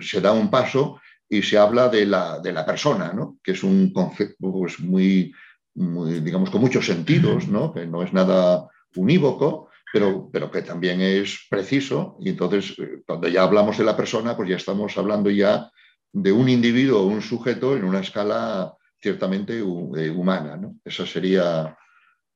se 0.02 0.22
da 0.22 0.32
un 0.32 0.50
paso 0.50 1.00
y 1.28 1.42
se 1.42 1.58
habla 1.58 1.90
de 1.90 2.06
la, 2.06 2.40
de 2.40 2.54
la 2.54 2.66
persona, 2.66 3.12
¿no? 3.14 3.38
que 3.44 3.52
es 3.52 3.64
un 3.64 3.92
concepto 3.92 4.52
pues, 4.52 4.80
muy, 4.80 5.34
digamos, 5.74 6.50
con 6.50 6.62
muchos 6.62 6.86
sentidos, 6.86 7.48
¿no? 7.48 7.74
que 7.74 7.86
no 7.86 8.04
es 8.04 8.14
nada 8.14 8.68
unívoco, 8.96 9.70
pero, 9.94 10.30
pero 10.32 10.52
que 10.52 10.62
también 10.62 11.02
es 11.02 11.48
preciso. 11.50 12.18
Y 12.20 12.30
entonces, 12.30 12.76
eh, 12.80 13.02
cuando 13.06 13.28
ya 13.28 13.44
hablamos 13.44 13.78
de 13.78 13.84
la 13.84 13.98
persona, 13.98 14.36
pues 14.36 14.50
ya 14.50 14.58
estamos 14.58 14.98
hablando 14.98 15.30
ya 15.30 15.72
de 16.12 16.32
un 16.32 16.50
individuo 16.50 17.02
o 17.02 17.08
un 17.08 17.22
sujeto 17.22 17.76
en 17.78 17.84
una 17.84 18.00
escala 18.00 18.76
ciertamente 19.02 19.62
humana. 19.62 20.58
¿no? 20.58 20.76
Esa 20.84 21.06
sería 21.06 21.78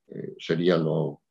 eh, 0.08 0.36
sería 0.38 0.78
lo, 0.78 1.22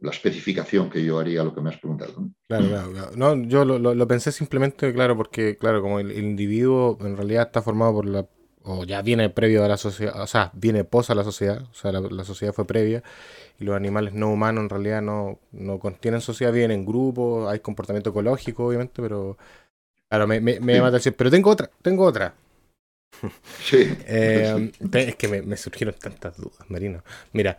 la 0.00 0.10
especificación 0.10 0.90
que 0.90 1.04
yo 1.04 1.18
haría 1.18 1.42
a 1.42 1.44
lo 1.44 1.54
que 1.54 1.60
me 1.60 1.70
has 1.70 1.78
preguntado. 1.78 2.30
Claro, 2.48 2.66
claro, 2.68 3.10
No, 3.16 3.34
yo 3.44 3.64
lo, 3.64 4.08
pensé 4.08 4.32
simplemente, 4.32 4.92
claro, 4.92 5.16
porque, 5.16 5.56
claro, 5.56 5.80
como 5.82 6.00
el, 6.00 6.16
individuo 6.16 6.98
en 7.00 7.16
realidad 7.16 7.46
está 7.46 7.62
formado 7.62 7.94
por 7.94 8.06
la, 8.06 8.26
o 8.64 8.84
ya 8.84 9.02
viene 9.02 9.30
previo 9.30 9.64
a 9.64 9.68
la 9.68 9.76
sociedad, 9.76 10.20
o 10.20 10.26
sea, 10.26 10.50
viene 10.54 10.84
posa 10.84 11.12
a 11.12 11.16
la 11.16 11.24
sociedad, 11.24 11.62
o 11.70 11.74
sea, 11.74 11.92
la, 11.92 12.24
sociedad 12.24 12.52
fue 12.52 12.66
previa, 12.66 13.02
y 13.60 13.64
los 13.64 13.76
animales 13.76 14.14
no 14.14 14.30
humanos 14.32 14.64
en 14.64 14.70
realidad 14.70 15.02
no, 15.02 15.38
no 15.52 15.78
contienen 15.78 16.20
sociedad, 16.20 16.52
vienen 16.52 16.80
en 16.80 16.86
grupo, 16.86 17.48
hay 17.48 17.60
comportamiento 17.60 18.10
ecológico, 18.10 18.66
obviamente, 18.66 19.02
pero, 19.02 19.36
claro, 20.08 20.26
me, 20.26 20.40
me, 20.40 20.60
me 20.60 20.74
llama 20.74 20.86
la 20.86 20.88
atención. 20.88 21.14
Pero 21.16 21.30
tengo 21.30 21.50
otra, 21.50 21.70
tengo 21.82 22.04
otra. 22.04 22.34
Sí. 23.62 23.96
Eh, 24.06 24.72
es 24.92 25.16
que 25.16 25.28
me, 25.28 25.42
me 25.42 25.56
surgieron 25.56 25.94
tantas 25.94 26.36
dudas, 26.36 26.58
Marino. 26.68 27.02
Mira, 27.32 27.58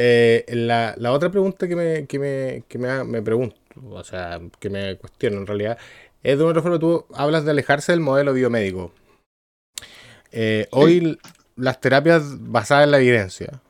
eh, 0.00 0.44
la, 0.48 0.94
otra 1.12 1.30
pregunta 1.30 1.66
que 1.66 1.74
me, 1.76 2.06
que 2.06 2.18
me, 2.18 2.62
que 2.68 2.78
me, 2.78 3.22
pregunto, 3.22 3.56
o 3.90 4.04
sea, 4.04 4.40
que 4.60 4.70
me 4.70 4.96
cuestiono 4.96 5.38
en 5.38 5.46
realidad, 5.46 5.76
es 6.22 6.38
de 6.38 6.44
una 6.44 6.62
forma 6.62 6.78
tú 6.78 7.04
hablas 7.14 7.44
de 7.44 7.50
alejarse 7.50 7.92
del 7.92 8.00
modelo 8.00 8.32
biomédico. 8.32 8.92
Eh, 10.32 10.68
hoy 10.70 11.18
las 11.56 11.80
terapias 11.80 12.22
basadas 12.40 12.84
en 12.84 12.90
la 12.90 12.98
evidencia, 12.98 13.60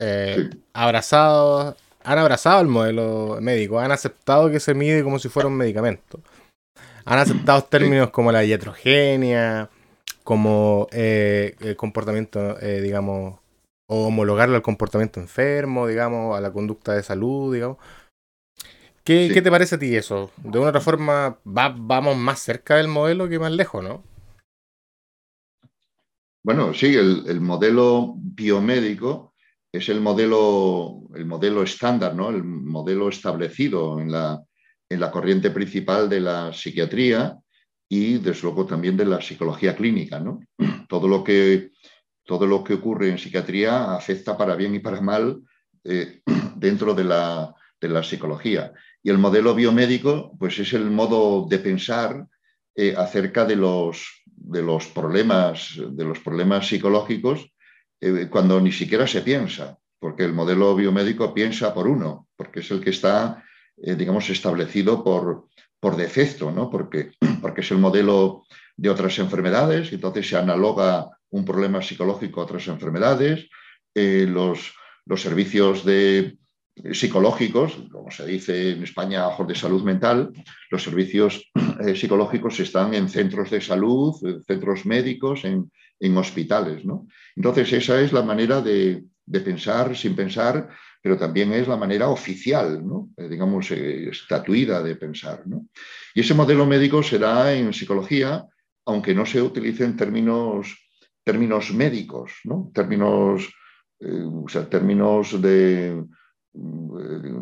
eh, 0.00 0.50
abrazados, 0.72 1.76
han 2.04 2.18
abrazado 2.18 2.60
el 2.60 2.68
modelo 2.68 3.38
médico, 3.40 3.78
han 3.78 3.92
aceptado 3.92 4.50
que 4.50 4.60
se 4.60 4.74
mide 4.74 5.02
como 5.02 5.18
si 5.18 5.28
fuera 5.28 5.48
un 5.48 5.56
medicamento. 5.56 6.20
Han 7.04 7.18
aceptado 7.18 7.62
términos 7.64 8.10
como 8.10 8.30
la 8.32 8.44
iatrogenia, 8.44 9.68
como 10.22 10.86
el 10.92 11.76
comportamiento, 11.76 12.56
digamos, 12.60 13.40
o 13.88 14.06
homologarlo 14.06 14.56
al 14.56 14.62
comportamiento 14.62 15.20
enfermo, 15.20 15.86
digamos, 15.86 16.36
a 16.36 16.40
la 16.40 16.52
conducta 16.52 16.94
de 16.94 17.02
salud, 17.02 17.52
digamos. 17.52 17.76
¿Qué, 19.04 19.40
te 19.42 19.50
parece 19.50 19.74
a 19.74 19.78
ti 19.78 19.96
eso? 19.96 20.30
De 20.36 20.58
una 20.58 20.68
otra 20.68 20.80
forma, 20.80 21.38
vamos 21.44 22.16
más 22.16 22.38
cerca 22.38 22.76
del 22.76 22.88
modelo 22.88 23.28
que 23.28 23.38
más 23.38 23.50
lejos, 23.50 23.82
¿no? 23.82 24.02
Bueno, 26.44 26.74
sí, 26.74 26.94
el, 26.94 27.40
modelo 27.40 28.14
biomédico 28.16 29.34
es 29.70 29.88
el 29.88 30.00
modelo, 30.00 31.02
el 31.14 31.24
modelo 31.24 31.62
estándar, 31.62 32.14
¿no? 32.14 32.30
El 32.30 32.42
modelo 32.42 33.08
establecido 33.08 34.00
en 34.00 34.10
la, 34.10 34.42
en 34.88 35.00
la 35.00 35.10
corriente 35.10 35.50
principal 35.50 36.08
de 36.08 36.20
la 36.20 36.52
psiquiatría 36.52 37.38
y, 37.88 38.18
desde 38.18 38.42
luego, 38.42 38.66
también 38.66 38.96
de 38.96 39.06
la 39.06 39.20
psicología 39.20 39.76
clínica, 39.76 40.18
¿no? 40.18 40.40
Todo 40.88 41.08
lo 41.08 41.22
que 41.22 41.70
todo 42.24 42.46
lo 42.46 42.62
que 42.62 42.74
ocurre 42.74 43.10
en 43.10 43.18
psiquiatría 43.18 43.94
afecta 43.94 44.36
para 44.36 44.54
bien 44.54 44.74
y 44.74 44.78
para 44.78 45.00
mal 45.00 45.42
eh, 45.84 46.20
dentro 46.56 46.94
de 46.94 47.04
la, 47.04 47.54
psicología. 48.04 48.72
Y 49.02 49.10
el 49.10 49.18
modelo 49.18 49.54
biomédico, 49.56 50.36
pues 50.38 50.56
es 50.60 50.72
el 50.72 50.88
modo 50.88 51.46
de 51.48 51.58
pensar 51.58 52.28
eh, 52.76 52.94
acerca 52.96 53.44
de 53.44 53.56
los, 53.56 54.21
de 54.52 54.62
los, 54.62 54.86
problemas, 54.88 55.74
de 55.76 56.04
los 56.04 56.18
problemas 56.20 56.68
psicológicos 56.68 57.50
cuando 58.30 58.60
ni 58.60 58.72
siquiera 58.72 59.06
se 59.06 59.22
piensa, 59.22 59.78
porque 60.00 60.24
el 60.24 60.32
modelo 60.32 60.74
biomédico 60.74 61.32
piensa 61.32 61.72
por 61.72 61.86
uno, 61.86 62.26
porque 62.36 62.60
es 62.60 62.70
el 62.72 62.80
que 62.80 62.90
está, 62.90 63.44
digamos, 63.76 64.28
establecido 64.28 65.04
por, 65.04 65.46
por 65.78 65.96
defecto, 65.96 66.50
¿no? 66.50 66.68
porque, 66.68 67.12
porque 67.40 67.60
es 67.60 67.70
el 67.70 67.78
modelo 67.78 68.44
de 68.76 68.90
otras 68.90 69.18
enfermedades, 69.20 69.92
entonces 69.92 70.28
se 70.28 70.36
analoga 70.36 71.10
un 71.30 71.44
problema 71.44 71.80
psicológico 71.80 72.40
a 72.40 72.44
otras 72.44 72.66
enfermedades, 72.66 73.48
los, 73.94 74.74
los 75.06 75.22
servicios 75.22 75.84
de, 75.84 76.38
psicológicos, 76.92 77.78
como 77.90 78.10
se 78.10 78.26
dice 78.26 78.72
en 78.72 78.82
España, 78.82 79.26
de 79.46 79.54
salud 79.54 79.82
mental, 79.82 80.32
los 80.70 80.82
servicios 80.82 81.50
eh, 81.80 81.94
psicológicos 81.94 82.58
están 82.60 82.94
en 82.94 83.08
centros 83.08 83.50
de 83.50 83.60
salud, 83.60 84.14
en 84.24 84.42
centros 84.42 84.86
médicos, 84.86 85.44
en, 85.44 85.70
hospitales. 86.16 86.84
¿no? 86.84 87.06
Entonces, 87.36 87.72
esa 87.72 88.00
es 88.00 88.12
la 88.12 88.22
manera 88.22 88.60
de, 88.60 89.04
pensar 89.44 89.96
sin 89.96 90.16
pensar, 90.16 90.68
pero 91.00 91.16
también 91.16 91.52
es 91.52 91.68
la 91.68 91.76
manera 91.76 92.08
oficial, 92.08 92.84
¿no? 92.84 93.10
Eh, 93.16 93.28
digamos, 93.28 93.70
eh, 93.70 94.08
estatuida 94.10 94.82
de 94.82 94.96
pensar. 94.96 95.46
¿no? 95.46 95.68
Y 96.12 96.20
ese 96.20 96.34
modelo 96.34 96.66
médico 96.66 97.04
se 97.04 97.20
da 97.20 97.54
en 97.54 97.72
psicología, 97.72 98.44
aunque 98.84 99.14
no 99.14 99.24
se 99.24 99.40
utilice 99.40 99.84
en 99.84 99.96
términos, 99.96 100.76
términos 101.22 101.72
médicos, 101.72 102.32
¿no? 102.44 102.72
términos, 102.74 103.48
o 104.00 104.48
sea, 104.48 104.68
términos 104.68 105.40
de 105.40 106.02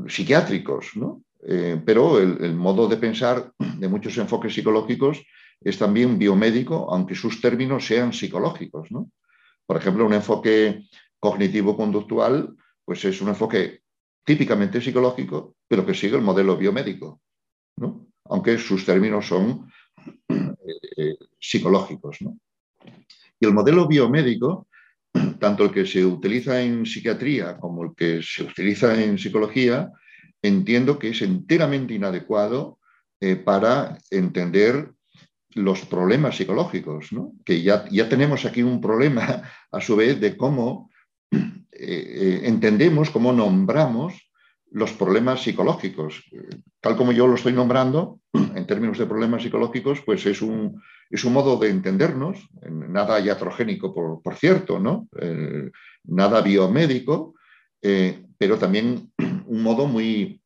psiquiátricos, 0.07 0.97
¿no? 0.97 1.23
Eh, 1.43 1.81
pero 1.85 2.19
el, 2.19 2.55
modo 2.55 2.87
de 2.87 2.99
pensar 2.99 3.53
de 3.59 3.89
muchos 3.89 4.17
enfoques 4.19 4.55
psicológicos 4.55 5.25
es 5.61 5.79
también 5.79 6.19
biomédico, 6.19 6.93
aunque 6.93 7.15
sus 7.15 7.41
términos 7.41 7.87
sean 7.87 8.13
psicológicos. 8.13 8.91
¿no? 8.91 9.11
Por 9.67 9.77
ejemplo, 9.77 10.07
un 10.07 10.13
enfoque 10.13 10.87
cognitivo-conductual 11.19 12.55
pues 12.85 13.05
es 13.05 13.21
un 13.21 13.29
enfoque 13.29 13.83
típicamente 14.25 14.81
psicológico, 14.81 15.57
pero 15.67 15.87
que 15.87 15.95
sigue 15.95 16.17
el 16.17 16.23
modelo 16.23 16.57
biomédico, 16.57 17.21
¿no? 17.77 18.09
aunque 18.25 18.59
sus 18.59 18.85
términos 18.85 19.27
son 19.27 19.71
eh, 20.29 20.55
eh, 20.97 21.17
psicológicos. 21.39 22.19
¿no? 22.21 22.37
Y 23.39 23.47
el 23.47 23.55
modelo 23.55 23.87
biomédico 23.87 24.67
tanto 25.41 25.65
el 25.65 25.73
que 25.73 25.87
se 25.87 26.05
utiliza 26.05 26.61
en 26.61 26.87
psiquiatría 26.87 27.57
como 27.59 27.85
el 27.85 27.91
que 27.97 28.21
se 28.23 28.45
utiliza 28.45 29.03
en 29.03 29.19
psicología, 29.19 29.91
entiendo 30.43 30.99
que 30.99 31.11
es 31.11 31.23
enteramente 31.23 31.95
inadecuado 31.95 32.79
eh, 33.21 33.37
para 33.37 33.99
entender 34.11 34.93
los 35.55 35.85
problemas 35.85 36.37
psicológicos, 36.37 37.11
que 37.45 37.63
ya, 37.63 37.85
ya, 37.91 38.09
tenemos 38.09 38.45
aquí 38.45 38.63
un 38.63 38.81
problema 38.81 39.43
a 39.73 39.81
su 39.81 39.97
vez 39.97 40.21
de 40.21 40.37
cómo 40.37 40.91
eh, 41.31 41.39
eh, 41.73 42.41
entendemos, 42.45 43.11
cómo 43.11 43.33
nombramos 43.33 44.15
los 44.73 44.93
problemas 44.93 45.43
psicológicos. 45.43 46.23
Tal 46.81 46.97
como 46.97 47.11
yo 47.11 47.27
lo 47.27 47.35
estoy 47.35 47.53
nombrando, 47.53 48.21
en 48.33 48.67
términos 48.67 48.99
de 48.99 49.07
problemas 49.07 49.43
psicológicos, 49.43 50.01
pues 50.03 50.25
es 50.27 50.41
un, 50.41 50.81
es 51.11 51.25
un 51.25 51.33
modo 51.33 51.57
de 51.59 51.71
entendernos, 51.71 52.49
nada 52.71 53.21
iatrogénico, 53.21 53.93
por, 53.93 54.23
por 54.23 54.37
cierto, 54.37 54.79
¿no? 54.79 55.09
Eh, 55.21 55.71
nada 56.05 56.41
biomédico, 56.41 57.35
eh, 57.83 58.25
pero 58.39 58.59
también 58.59 59.13
un 59.47 59.63
modo 59.63 59.87
muy, 59.87 60.41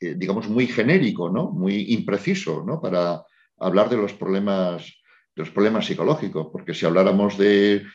eh, 0.00 0.14
digamos, 0.16 0.48
muy 0.48 0.66
genérico, 0.66 1.30
¿no? 1.30 1.50
Muy 1.50 1.92
impreciso, 1.92 2.64
¿no? 2.66 2.80
Para 2.80 3.22
hablar 3.58 3.88
de 3.88 3.96
los 3.96 4.12
problemas, 4.12 4.92
los 5.34 5.50
problemas 5.50 5.86
psicológicos, 5.86 6.48
porque 6.52 6.74
si 6.74 6.84
habláramos 6.84 7.38
de, 7.38 7.86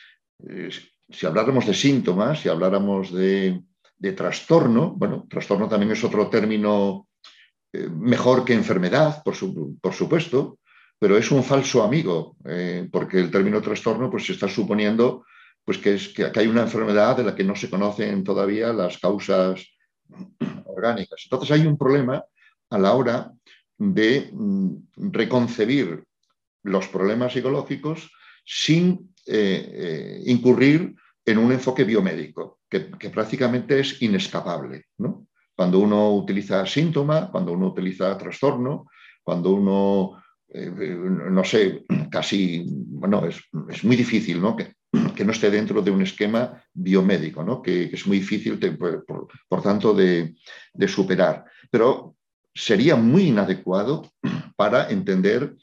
si 1.09 1.25
habláramos 1.25 1.67
de 1.67 1.73
síntomas, 1.73 2.39
si 2.39 2.49
habláramos 2.49 3.13
de 3.13 3.61
de 4.03 4.11
trastorno. 4.11 4.91
Bueno, 4.91 5.25
trastorno 5.29 5.69
también 5.69 5.93
es 5.93 6.03
otro 6.03 6.27
término 6.27 7.07
eh, 7.71 7.88
mejor 7.88 8.43
que 8.43 8.53
enfermedad, 8.53 9.23
por, 9.23 9.34
supuesto, 9.95 10.59
pero 11.03 11.17
es 11.17 11.29
un 11.31 11.43
falso 11.43 11.83
amigo, 11.83 12.37
eh, 12.45 12.87
porque 12.89 13.19
el 13.19 13.29
término 13.29 13.61
trastorno 13.61 14.09
pues, 14.09 14.25
se 14.25 14.31
está 14.31 14.47
suponiendo 14.47 15.25
pues, 15.65 15.77
que, 15.77 15.95
es, 15.95 16.07
que 16.07 16.31
hay 16.33 16.47
una 16.47 16.61
enfermedad 16.61 17.17
de 17.17 17.25
la 17.25 17.35
que 17.35 17.43
no 17.43 17.57
se 17.57 17.69
conocen 17.69 18.23
todavía 18.23 18.71
las 18.71 18.99
causas 18.99 19.67
orgánicas. 20.65 21.19
Entonces 21.25 21.51
hay 21.51 21.67
un 21.67 21.77
problema 21.77 22.23
a 22.69 22.77
la 22.77 22.93
hora 22.93 23.33
de 23.77 24.29
mm, 24.31 24.75
reconcebir 25.11 26.05
los 26.63 26.87
problemas 26.87 27.33
psicológicos 27.33 28.09
sin 28.45 29.13
eh, 29.25 30.21
incurrir 30.25 30.95
en 31.25 31.37
un 31.37 31.51
enfoque 31.51 31.83
biomédico 31.83 32.59
que, 32.69 32.79
prácticamente 33.09 33.77
es 33.77 34.01
inescapable. 34.01 34.85
¿no? 34.99 35.27
Cuando 35.53 35.79
uno 35.79 36.13
utiliza 36.13 36.65
síntoma, 36.65 37.29
cuando 37.29 37.51
uno 37.51 37.67
utiliza 37.67 38.17
trastorno, 38.17 38.85
cuando 39.21 39.51
uno, 39.51 40.22
eh, 40.53 40.97
no 41.31 41.43
sé, 41.43 41.83
casi, 42.09 42.65
bueno, 42.67 43.25
es, 43.25 43.41
es 43.69 43.83
muy 43.83 43.95
difícil 43.95 44.41
¿no? 44.41 44.55
Que, 44.55 44.73
que, 45.15 45.25
no 45.25 45.31
esté 45.31 45.49
dentro 45.49 45.81
de 45.81 45.91
un 45.91 46.01
esquema 46.01 46.63
biomédico, 46.73 47.43
¿no? 47.43 47.61
que, 47.61 47.85
es 47.85 48.05
muy 48.07 48.19
difícil, 48.19 48.59
por, 48.77 49.05
por, 49.47 49.61
tanto, 49.61 49.93
de, 49.93 50.35
de 50.73 50.87
superar. 50.87 51.45
Pero 51.71 52.15
sería 52.53 52.95
muy 52.95 53.23
inadecuado 53.29 54.11
para 54.55 54.89
entender 54.89 55.55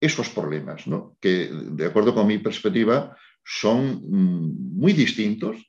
esos 0.00 0.30
problemas, 0.30 0.86
¿no? 0.86 1.16
que 1.20 1.50
de 1.52 1.86
acuerdo 1.86 2.14
con 2.14 2.26
mi 2.26 2.38
perspectiva 2.38 3.16
son 3.44 4.02
mm, 4.02 4.78
muy 4.78 4.92
distintos 4.92 5.68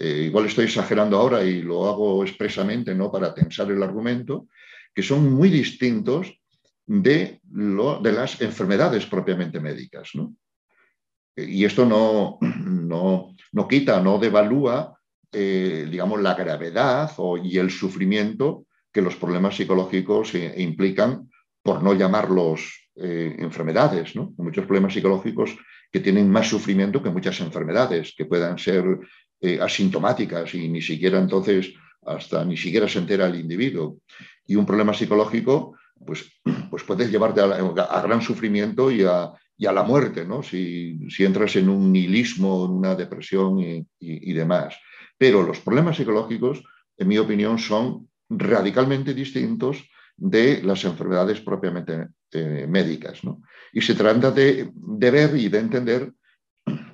eh, 0.00 0.26
igual 0.26 0.46
estoy 0.46 0.66
exagerando 0.66 1.18
ahora 1.18 1.42
y 1.42 1.60
lo 1.60 1.88
hago 1.88 2.22
expresamente 2.22 2.94
¿no? 2.94 3.10
para 3.10 3.34
tensar 3.34 3.68
el 3.72 3.82
argumento, 3.82 4.46
que 4.94 5.02
son 5.02 5.34
muy 5.34 5.50
distintos 5.50 6.37
de, 6.88 7.40
las 7.52 8.40
enfermedades 8.40 9.06
propiamente 9.06 9.60
médicas. 9.60 10.10
Y 11.36 11.64
esto 11.64 11.86
no, 11.86 12.38
no, 13.52 13.68
quita, 13.68 14.00
no 14.00 14.18
devalúa, 14.18 14.98
eh, 15.30 15.86
digamos, 15.88 16.20
la 16.20 16.34
gravedad 16.34 17.12
y 17.44 17.58
el 17.58 17.70
sufrimiento 17.70 18.66
que 18.92 19.02
los 19.02 19.16
problemas 19.16 19.54
psicológicos 19.54 20.32
implican, 20.34 21.28
por 21.62 21.82
no 21.82 21.92
llamarlos 21.92 22.90
eh, 22.96 23.36
enfermedades. 23.38 24.14
Muchos 24.16 24.64
problemas 24.64 24.94
psicológicos 24.94 25.54
que 25.92 26.00
tienen 26.00 26.30
más 26.30 26.48
sufrimiento 26.48 27.02
que 27.02 27.10
muchas 27.10 27.38
enfermedades, 27.40 28.14
que 28.16 28.24
puedan 28.24 28.58
ser 28.58 28.84
eh, 29.40 29.60
asintomáticas 29.60 30.54
y 30.54 30.68
ni 30.68 30.82
siquiera 30.82 31.18
entonces, 31.18 31.74
hasta 32.04 32.44
ni 32.44 32.56
siquiera 32.56 32.88
se 32.88 32.98
entera 32.98 33.26
el 33.26 33.38
individuo. 33.38 33.98
Y 34.46 34.56
un 34.56 34.64
problema 34.64 34.94
psicológico, 34.94 35.76
pues, 36.06 36.40
pues 36.70 36.82
puedes 36.84 37.10
llevarte 37.10 37.40
a, 37.40 38.02
gran 38.02 38.22
sufrimiento 38.22 38.90
y 38.90 39.04
a, 39.04 39.32
la 39.58 39.82
muerte, 39.82 40.24
¿no? 40.24 40.42
Si, 40.42 40.98
entras 41.18 41.56
en 41.56 41.68
un 41.68 41.92
nihilismo, 41.92 42.64
en 42.64 42.70
una 42.72 42.94
depresión 42.94 43.58
y, 43.58 44.32
demás. 44.32 44.76
Pero 45.16 45.42
los 45.42 45.60
problemas 45.60 45.96
psicológicos, 45.96 46.62
en 46.96 47.08
mi 47.08 47.18
opinión, 47.18 47.58
son 47.58 48.08
radicalmente 48.28 49.14
distintos 49.14 49.84
de 50.16 50.62
las 50.62 50.84
enfermedades 50.84 51.40
propiamente 51.40 52.08
eh, 52.32 52.66
médicas. 52.68 53.20
Y 53.72 53.80
se 53.80 53.94
trata 53.94 54.30
de, 54.30 54.70
de, 54.74 55.10
ver 55.10 55.36
y 55.36 55.48
de 55.48 55.58
entender 55.58 56.12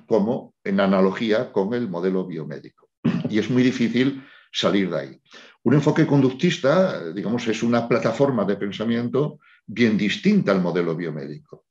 como 0.07 0.53
en 0.63 0.79
analogía 0.79 1.51
con 1.51 1.73
el 1.73 1.87
modelo 1.87 2.25
biomédico. 2.25 2.89
Y 3.29 3.39
es 3.39 3.49
muy 3.49 3.63
difícil 3.63 4.23
salir 4.51 4.89
de 4.89 4.99
ahí. 4.99 5.21
Un 5.65 5.73
enfoque 5.73 6.05
conductista, 6.05 7.11
digamos, 7.11 7.47
es 7.47 7.63
una 7.63 7.87
plataforma 7.87 8.45
de 8.45 8.55
pensamiento 8.55 9.39
bien 9.65 9.97
distinta 9.97 10.51
al 10.51 10.61
modelo 10.61 10.95
biomédico, 10.95 11.65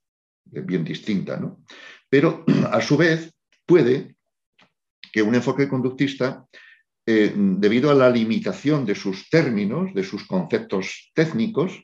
bien 0.44 0.82
distinta, 0.82 1.36
¿no? 1.36 1.62
Pero 2.08 2.44
a 2.72 2.80
su 2.80 2.96
vez 2.96 3.32
puede 3.64 4.16
que 5.12 5.22
un 5.22 5.36
enfoque 5.36 5.68
conductista, 5.68 6.44
eh, 7.06 7.32
debido 7.36 7.88
a 7.88 7.94
la 7.94 8.10
limitación 8.10 8.84
de 8.84 8.96
sus 8.96 9.30
términos, 9.30 9.94
de 9.94 10.02
sus 10.02 10.26
conceptos 10.26 11.12
técnicos. 11.14 11.80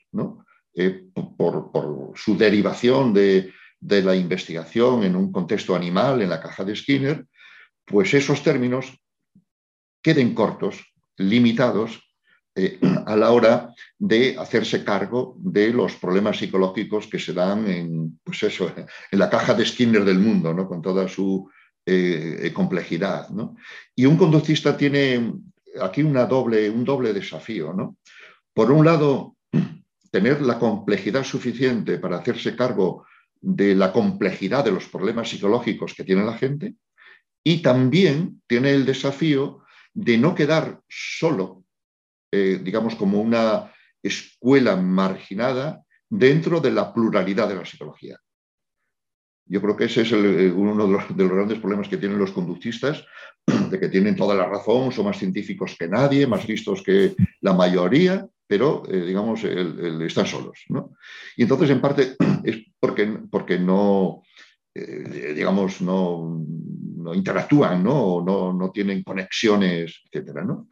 Eh, 0.73 1.05
por, 1.37 1.71
su 2.15 2.37
derivación 2.37 3.13
de, 3.13 3.53
de 3.79 4.01
la 4.01 4.15
investigación 4.17 5.03
en 5.03 5.15
un 5.15 5.31
contexto 5.31 5.75
animal, 5.75 6.21
en 6.21 6.29
la 6.29 6.41
caja 6.41 6.65
de 6.65 6.75
Skinner, 6.75 7.25
pues 7.85 8.13
esos 8.13 8.43
términos 8.43 8.97
queden 10.01 10.33
cortos, 10.33 10.90
limitados, 11.29 12.01
eh, 12.55 12.79
a 13.05 13.15
la 13.15 13.31
hora 13.31 13.73
de 13.97 14.35
hacerse 14.37 14.83
cargo 14.83 15.35
de 15.39 15.71
los 15.71 15.95
problemas 15.95 16.37
psicológicos 16.37 17.07
que 17.07 17.19
se 17.19 17.33
dan 17.33 17.67
en, 17.67 18.19
pues 18.23 18.43
eso, 18.43 18.73
en 19.11 19.19
la 19.19 19.29
caja 19.29 19.53
de 19.53 19.65
Skinner 19.65 20.03
del 20.03 20.19
mundo, 20.19 20.53
¿no? 20.53 20.67
con 20.67 20.81
toda 20.81 21.07
su 21.07 21.49
eh, 21.85 22.51
complejidad. 22.53 23.29
Y 23.95 24.05
un 24.05 24.17
conductista 24.17 24.75
tiene 24.75 25.33
aquí 25.81 26.03
una 26.03 26.25
doble, 26.25 26.69
un 26.69 26.83
doble 26.83 27.13
desafío. 27.13 27.73
¿no? 27.73 27.97
Por 28.53 28.71
un 28.71 28.85
lado, 28.85 29.37
tener 30.11 30.41
la 30.41 30.59
complejidad 30.59 31.23
suficiente 31.23 31.97
para 31.97 32.17
hacerse 32.17 32.55
cargo 32.55 33.05
de 33.39 33.73
la 33.73 33.91
complejidad 33.91 34.63
de 34.63 34.71
los 34.71 34.87
problemas 34.87 35.29
psicológicos 35.29 35.93
que 35.93 36.03
tiene 36.03 36.23
la 36.23 36.37
gente 36.37 36.75
y 37.43 37.61
también 37.61 38.41
tiene 38.45 38.71
el 38.71 38.85
desafío 38.85 39.63
de 39.93 40.17
no 40.17 40.33
quedar 40.35 40.81
solo, 40.87 41.63
eh, 42.31 42.59
digamos, 42.63 42.95
como 42.95 43.21
una 43.21 43.71
escuela 44.01 44.75
marginada 44.75 45.83
dentro 46.09 46.59
de 46.59 46.71
la 46.71 46.93
pluralidad 46.93 47.47
de 47.47 47.55
la 47.55 47.65
psicología. 47.65 48.17
Yo 49.45 49.61
creo 49.61 49.75
que 49.75 49.85
ese 49.85 50.01
es 50.01 50.11
eh, 50.11 50.51
uno 50.51 50.85
de 50.85 50.93
los, 50.93 51.07
grandes 51.09 51.59
problemas 51.59 51.89
que 51.89 51.97
tienen 51.97 52.19
los 52.19 52.31
conductistas, 52.31 53.05
de 53.69 53.79
que 53.79 53.89
tienen 53.89 54.15
toda 54.15 54.35
la 54.35 54.45
razón, 54.45 54.91
son 54.91 55.05
más 55.05 55.17
científicos 55.17 55.75
que 55.77 55.87
nadie, 55.87 56.27
más 56.27 56.47
listos 56.47 56.81
que 56.81 57.15
la 57.41 57.53
mayoría, 57.53 58.25
pero, 58.47 58.83
eh, 58.89 59.05
digamos, 59.05 59.43
están 59.43 60.25
solos. 60.25 60.65
Y 61.37 61.43
entonces, 61.43 61.69
en 61.69 61.81
parte, 61.81 62.15
es 62.43 62.65
porque, 62.79 63.19
porque 63.29 63.59
no, 63.59 64.23
eh, 64.73 65.33
digamos, 65.35 65.81
no, 65.81 66.43
interactúan, 67.13 67.83
¿no? 67.83 68.23
No, 68.25 68.53
no 68.53 68.71
tienen 68.71 69.03
conexiones, 69.03 70.01
etcétera, 70.11 70.43
¿no? 70.43 70.69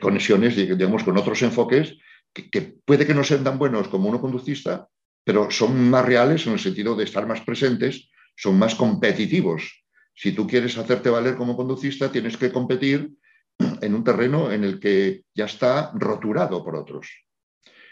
Conexiones, 0.00 0.56
digamos, 0.56 1.02
con 1.02 1.16
otros 1.16 1.40
enfoques 1.42 1.96
que, 2.32 2.74
puede 2.84 3.06
que 3.06 3.14
no 3.14 3.24
sean 3.24 3.44
tan 3.44 3.58
buenos 3.58 3.88
como 3.88 4.08
uno 4.08 4.20
conductista, 4.20 4.88
pero 5.24 5.50
son 5.50 5.90
más 5.90 6.04
reales 6.04 6.46
en 6.46 6.54
el 6.54 6.58
sentido 6.58 6.94
de 6.94 7.04
estar 7.04 7.26
más 7.26 7.40
presentes, 7.40 8.10
son 8.36 8.58
más 8.58 8.74
competitivos. 8.74 9.84
Si 10.14 10.32
tú 10.32 10.46
quieres 10.46 10.76
hacerte 10.78 11.10
valer 11.10 11.36
como 11.36 11.56
conducista, 11.56 12.10
tienes 12.10 12.36
que 12.36 12.52
competir 12.52 13.10
en 13.80 13.94
un 13.94 14.04
terreno 14.04 14.50
en 14.50 14.64
el 14.64 14.80
que 14.80 15.22
ya 15.34 15.44
está 15.46 15.92
roturado 15.94 16.64
por 16.64 16.76
otros. 16.76 17.08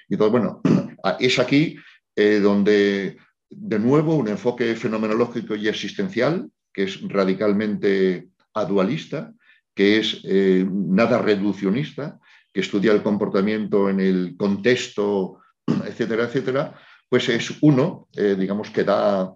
Y 0.08 0.14
entonces, 0.14 0.32
bueno, 0.32 0.60
es 1.20 1.38
aquí 1.38 1.76
eh, 2.16 2.40
donde, 2.40 3.16
de 3.50 3.78
nuevo, 3.78 4.14
un 4.14 4.28
enfoque 4.28 4.74
fenomenológico 4.76 5.56
y 5.56 5.68
existencial, 5.68 6.48
que 6.72 6.84
es 6.84 7.00
radicalmente 7.02 8.28
adualista, 8.54 9.32
que 9.74 9.98
es 9.98 10.20
eh, 10.24 10.66
nada 10.70 11.18
reduccionista, 11.18 12.18
que 12.52 12.60
estudia 12.60 12.92
el 12.92 13.02
comportamiento 13.02 13.88
en 13.88 14.00
el 14.00 14.36
contexto, 14.36 15.40
etcétera, 15.86 16.24
etcétera, 16.24 16.74
pues 17.08 17.28
es 17.28 17.52
uno, 17.62 18.08
eh, 18.16 18.36
digamos, 18.38 18.70
que 18.70 18.84
da, 18.84 19.32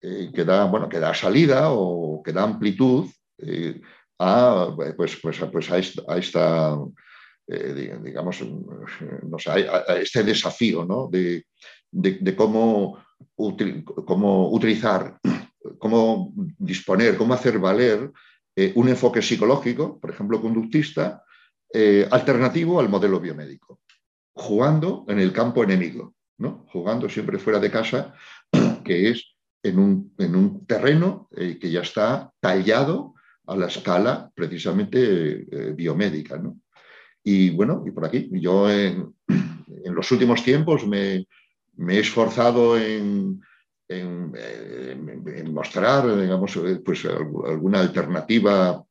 eh, 0.00 0.30
que, 0.34 0.44
da, 0.44 0.64
bueno, 0.64 0.88
que 0.88 0.98
da 0.98 1.14
salida 1.14 1.70
o 1.70 2.22
que 2.22 2.32
da 2.32 2.42
amplitud 2.42 3.06
a, 4.18 4.72
pues, 4.96 5.16
pues, 5.22 5.38
pues 5.52 5.70
a 5.70 5.78
esta, 5.78 6.76
digamos, 7.46 8.42
no 8.42 9.38
sé, 9.38 9.50
a, 9.50 9.96
este 9.96 10.24
desafío 10.24 10.84
¿no? 10.84 11.08
de, 11.10 11.44
de, 11.90 12.34
cómo, 12.34 12.98
cómo 13.36 14.50
utilizar, 14.50 15.18
cómo 15.78 16.32
disponer, 16.58 17.16
cómo 17.16 17.34
hacer 17.34 17.58
valer 17.58 18.10
un 18.74 18.88
enfoque 18.88 19.22
psicológico, 19.22 20.00
por 20.00 20.10
ejemplo, 20.10 20.40
conductista, 20.40 21.22
eh, 21.70 22.08
alternativo 22.10 22.80
al 22.80 22.88
modelo 22.88 23.20
biomédico, 23.20 23.80
jugando 24.32 25.04
en 25.06 25.18
el 25.18 25.32
campo 25.34 25.62
enemigo, 25.62 26.14
¿no? 26.38 26.64
jugando 26.72 27.10
siempre 27.10 27.38
fuera 27.38 27.58
de 27.58 27.70
casa, 27.70 28.14
que 28.84 29.10
es 29.10 29.36
en 29.62 29.78
un, 29.78 30.14
en 30.16 30.34
un 30.34 30.66
terreno 30.66 31.28
eh, 31.36 31.58
que 31.60 31.70
ya 31.70 31.82
está 31.82 32.32
tallado 32.40 33.14
a 33.46 33.54
la 33.54 33.66
escala 33.66 34.30
precisamente 34.34 35.46
eh, 35.50 35.72
biomédica. 35.74 36.38
¿no? 36.38 36.58
Y 37.22 37.50
bueno, 37.50 37.84
y 37.86 37.90
por 37.90 38.06
aquí, 38.06 38.30
yo 38.32 38.70
en 38.70 39.14
los 39.94 40.10
últimos 40.10 40.42
tiempos 40.42 40.86
me, 40.86 41.26
me 41.78 41.96
he 41.96 42.00
esforzado 42.00 42.78
en, 42.78 43.40
mostrar, 45.50 46.20
digamos, 46.20 46.58
pues 46.84 47.04
alguna 47.06 47.80
alternativa 47.80 48.84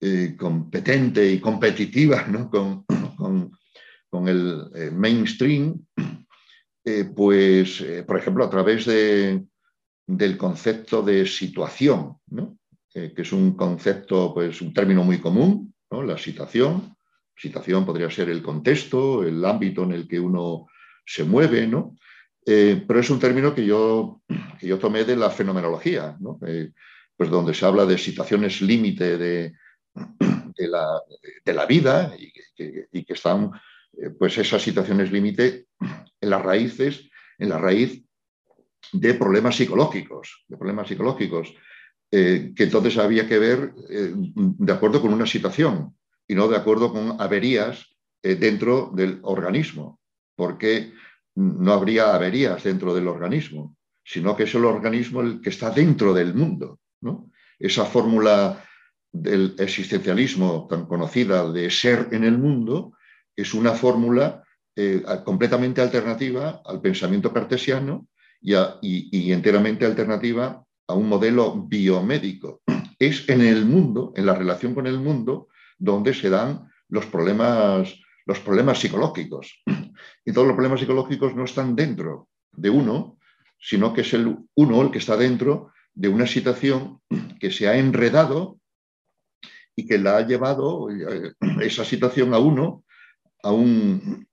eh, 0.00 0.36
competente 0.38 1.32
y 1.32 1.40
competitiva 1.40 2.26
con, 2.50 2.84
con, 4.10 4.28
el 4.28 4.70
eh, 4.74 4.90
mainstream, 4.90 5.86
eh, 6.84 7.04
pues, 7.14 7.84
por 8.06 8.18
ejemplo, 8.18 8.44
a 8.44 8.50
través 8.50 8.86
de, 8.86 9.44
del 10.06 10.36
concepto 10.36 11.02
de 11.02 11.26
situación, 11.26 12.18
que 12.92 13.12
es 13.14 13.32
un 13.32 13.56
concepto, 13.56 14.32
pues 14.32 14.60
un 14.62 14.72
término 14.72 15.04
muy 15.04 15.18
común, 15.18 15.74
la 15.90 16.18
situación. 16.18 16.95
Situación 17.36 17.84
podría 17.84 18.10
ser 18.10 18.30
el 18.30 18.42
contexto, 18.42 19.22
el 19.22 19.44
ámbito 19.44 19.82
en 19.82 19.92
el 19.92 20.08
que 20.08 20.18
uno 20.18 20.66
se 21.04 21.24
mueve, 21.24 21.66
¿no? 21.66 21.96
pero 22.44 23.00
es 23.00 23.10
un 23.10 23.18
término 23.18 23.52
que 23.52 23.66
yo, 23.66 24.22
que 24.60 24.68
yo 24.68 24.78
tomé 24.78 25.02
de 25.02 25.16
la 25.16 25.30
fenomenología, 25.30 26.16
pues 27.16 27.28
donde 27.28 27.52
se 27.52 27.66
habla 27.66 27.84
de 27.86 27.98
situaciones 27.98 28.62
límite 28.62 29.18
de, 29.18 29.52
de 30.56 30.68
la, 30.68 31.00
de 31.44 31.52
la 31.52 31.66
vida 31.66 32.14
y 32.18 32.32
que, 33.04 33.12
están, 33.12 33.50
eh, 33.98 34.10
pues 34.10 34.36
esas 34.38 34.62
situaciones 34.62 35.12
límite 35.12 35.66
en 36.20 36.30
las 36.30 36.42
raíces, 36.42 37.08
en 37.38 37.50
la 37.50 37.58
raíz 37.58 38.02
de 38.92 39.14
problemas 39.14 39.56
psicológicos, 39.56 40.44
de 40.48 40.56
problemas 40.56 40.88
psicológicos, 40.88 41.54
eh, 42.10 42.52
que 42.54 42.64
entonces 42.64 42.96
había 42.98 43.26
que 43.28 43.38
ver 43.38 43.72
eh, 43.90 44.12
de 44.14 44.72
acuerdo 44.72 45.00
con 45.00 45.12
una 45.12 45.26
situación 45.26 45.96
y 46.28 46.34
no 46.34 46.48
de 46.48 46.56
acuerdo 46.56 46.92
con 46.92 47.20
averías 47.20 47.86
dentro 48.22 48.90
del 48.94 49.20
organismo, 49.22 50.00
porque 50.34 50.92
no 51.36 51.72
habría 51.72 52.14
averías 52.14 52.64
dentro 52.64 52.94
del 52.94 53.06
organismo, 53.06 53.76
sino 54.04 54.36
que 54.36 54.44
es 54.44 54.54
el 54.54 54.64
organismo 54.64 55.20
el 55.20 55.40
que 55.40 55.50
está 55.50 55.70
dentro 55.70 56.14
del 56.14 56.34
mundo. 56.34 56.80
¿no? 57.00 57.30
Esa 57.58 57.84
fórmula 57.84 58.64
del 59.12 59.54
existencialismo 59.58 60.66
tan 60.68 60.86
conocida 60.86 61.50
de 61.50 61.70
ser 61.70 62.08
en 62.12 62.24
el 62.24 62.38
mundo 62.38 62.92
es 63.34 63.54
una 63.54 63.72
fórmula 63.72 64.42
eh, 64.74 65.02
completamente 65.24 65.80
alternativa 65.80 66.62
al 66.64 66.80
pensamiento 66.80 67.32
cartesiano 67.32 68.06
y, 68.40 69.32
enteramente 69.32 69.84
alternativa 69.84 70.62
a 70.86 70.94
un 70.94 71.08
modelo 71.08 71.54
biomédico. 71.66 72.62
Es 72.98 73.28
en 73.28 73.40
el 73.40 73.64
mundo, 73.64 74.12
en 74.16 74.26
la 74.26 74.34
relación 74.34 74.74
con 74.74 74.86
el 74.86 74.98
mundo, 74.98 75.48
donde 75.78 76.14
se 76.14 76.30
dan 76.30 76.68
los 76.88 77.06
problemas, 77.06 77.94
los 78.24 78.40
problemas 78.40 78.78
psicológicos. 78.78 79.62
Y 80.24 80.32
todos 80.32 80.46
los 80.46 80.54
problemas 80.54 80.80
psicológicos 80.80 81.34
no 81.34 81.44
están 81.44 81.76
dentro 81.76 82.28
de 82.52 82.70
uno, 82.70 83.18
sino 83.58 83.92
que 83.92 84.00
es 84.02 84.12
el 84.14 84.36
uno 84.54 84.82
el 84.82 84.90
que 84.90 84.98
está 84.98 85.16
dentro 85.16 85.72
de 85.94 86.08
una 86.08 86.26
situación 86.26 87.00
que 87.40 87.50
se 87.50 87.68
ha 87.68 87.76
enredado 87.76 88.58
y 89.74 89.86
que 89.86 89.98
la 89.98 90.18
ha 90.18 90.26
llevado 90.26 90.90
eh, 90.90 91.32
esa 91.60 91.84
situación 91.84 92.34
a 92.34 92.38
uno, 92.38 92.84
a 93.42 93.52
un, 93.52 94.26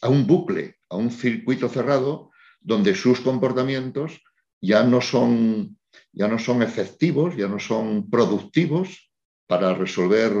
a 0.00 0.08
un 0.08 0.26
bucle, 0.26 0.76
a 0.88 0.96
un 0.96 1.10
circuito 1.10 1.68
cerrado 1.68 2.30
donde 2.60 2.94
sus 2.94 3.20
comportamientos 3.20 4.22
ya 4.60 4.84
no 4.84 5.00
son, 5.00 5.78
ya 6.12 6.28
no 6.28 6.38
son 6.38 6.62
efectivos, 6.62 7.36
ya 7.36 7.48
no 7.48 7.58
son 7.58 8.08
productivos 8.08 9.10
para 9.46 9.74
resolver 9.74 10.32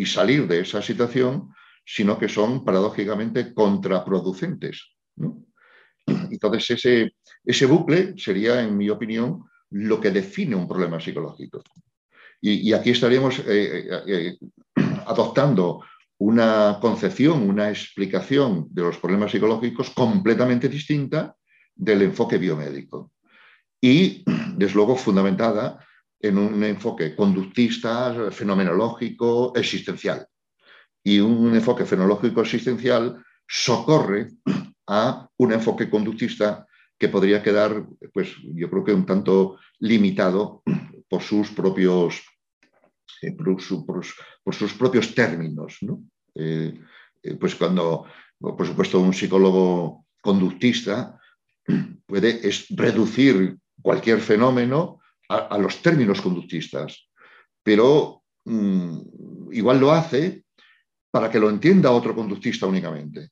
y 0.00 0.06
salir 0.06 0.48
de 0.48 0.60
esa 0.60 0.80
situación, 0.80 1.52
sino 1.84 2.18
que 2.18 2.26
son 2.28 2.64
paradójicamente 2.64 3.52
contraproducentes. 3.52 4.96
Entonces, 6.06 6.70
ese, 6.70 7.16
ese 7.44 7.66
bucle 7.66 8.14
sería, 8.16 8.62
en 8.62 8.78
mi 8.78 8.88
opinión, 8.88 9.44
lo 9.68 10.00
que 10.00 10.10
define 10.10 10.56
un 10.56 10.66
problema 10.66 10.98
psicológico. 10.98 11.62
Y, 12.40 12.72
aquí 12.72 12.90
estaríamos 12.90 13.40
eh, 13.40 13.44
eh, 13.46 14.02
eh, 14.06 14.38
adoptando 15.06 15.84
una 16.16 16.78
concepción, 16.80 17.46
una 17.46 17.68
explicación 17.68 18.68
de 18.70 18.82
los 18.82 18.96
problemas 18.96 19.32
psicológicos 19.32 19.90
completamente 19.90 20.70
distinta 20.70 21.36
del 21.74 22.00
enfoque 22.00 22.38
biomédico. 22.38 23.12
Y, 23.78 24.24
desde 24.56 24.74
luego, 24.76 24.96
fundamentada 24.96 25.86
en 26.20 26.38
un 26.38 26.62
enfoque 26.62 27.16
conductista, 27.16 28.30
fenomenológico, 28.30 29.52
existencial. 29.56 30.26
Y 31.02 31.18
un 31.18 31.54
enfoque 31.54 31.86
fenomenológico 31.86 32.42
existencial 32.42 33.24
socorre 33.48 34.28
a 34.86 35.28
un 35.38 35.52
enfoque 35.52 35.88
conductista 35.88 36.66
que 36.98 37.08
podría 37.08 37.42
quedar, 37.42 37.86
pues 38.12 38.36
yo 38.42 38.68
creo 38.68 38.84
que 38.84 38.92
un 38.92 39.06
tanto 39.06 39.58
limitado 39.78 40.62
por 41.08 41.22
sus 41.22 41.50
propios, 41.50 42.22
eh, 43.22 43.32
por, 43.32 44.54
sus 44.54 44.74
propios 44.74 45.14
términos. 45.14 45.78
Eh, 46.34 46.78
eh, 47.22 47.34
pues 47.36 47.54
cuando, 47.54 48.04
por 48.38 48.66
supuesto, 48.66 49.00
un 49.00 49.14
psicólogo 49.14 50.04
conductista 50.20 51.18
puede 52.06 52.40
reducir 52.70 53.56
cualquier 53.80 54.20
fenómeno 54.20 54.99
a, 55.30 55.56
los 55.58 55.80
términos 55.80 56.20
conductistas, 56.20 57.08
pero 57.62 58.22
mm, 58.44 59.52
igual 59.52 59.80
lo 59.80 59.92
hace 59.92 60.44
para 61.10 61.30
que 61.30 61.40
lo 61.40 61.48
entienda 61.48 61.90
otro 61.90 62.14
conductista 62.14 62.66
únicamente. 62.66 63.30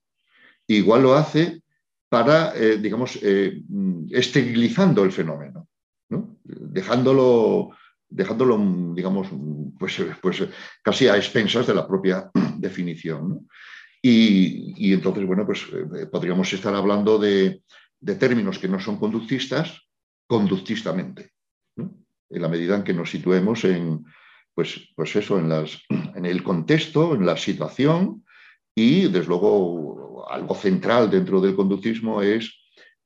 Igual 0.67 1.03
lo 1.03 1.15
hace 1.15 1.63
para, 2.09 2.53
digamos, 2.53 3.19
esterilizando 4.11 5.05
el 5.05 5.13
fenómeno 5.13 5.69
dejándolo 6.09 7.71
dejándolo, 8.11 8.59
digamos, 8.95 9.29
pues, 9.79 10.01
pues 10.23 10.43
casi 10.83 11.09
a 11.09 11.17
expensas 11.17 11.67
de 11.67 11.75
la 11.75 11.87
propia 11.87 12.31
definición. 12.57 13.47
Y, 14.01 14.93
entonces, 14.93 15.27
bueno, 15.27 15.45
pues 15.45 15.67
eh, 15.73 16.07
podríamos 16.07 16.51
estar 16.53 16.75
hablando 16.75 17.19
de, 17.19 17.63
términos 18.19 18.59
que 18.59 18.69
no 18.69 18.81
son 18.81 18.99
conductistas 18.99 19.83
conductistamente, 20.27 21.33
en 22.31 22.43
la 22.43 22.49
medida 22.49 22.77
en 22.77 22.85
que 22.85 22.95
nos 22.95 23.11
situemos 23.11 23.65
en, 23.65 24.05
pues, 24.55 24.91
pues 24.95 25.15
eso, 25.17 25.39
en, 25.39 25.49
las, 25.49 25.79
en 26.15 26.25
el 26.25 26.43
contexto, 26.43 27.15
en 27.15 27.25
la 27.25 27.37
situación 27.37 28.25
y, 28.75 29.09
desde 29.09 29.29
luego, 29.29 30.29
algo 30.31 30.55
central 30.55 31.11
dentro 31.11 31.41
del 31.41 31.57
conductismo 31.57 32.23
es 32.23 32.55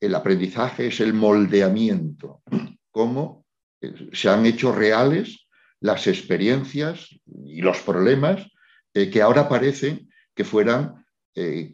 el 0.01 0.14
aprendizaje, 0.14 0.89
es 0.89 1.01
el 1.01 1.14
moldeamiento, 1.14 2.43
cómo 2.91 3.45
eh, 3.81 4.11
se 4.12 4.29
han 4.29 4.45
hecho 4.47 4.73
reales 4.73 5.47
las 5.81 6.07
experiencias 6.07 7.09
y 7.45 7.61
los 7.61 7.79
problemas 7.81 8.47
eh, 8.95 9.11
que 9.11 9.23
ahora 9.23 9.49
parecen 9.49 10.09
que 10.35 10.45
fueran 10.45 11.05
eh, 11.35 11.73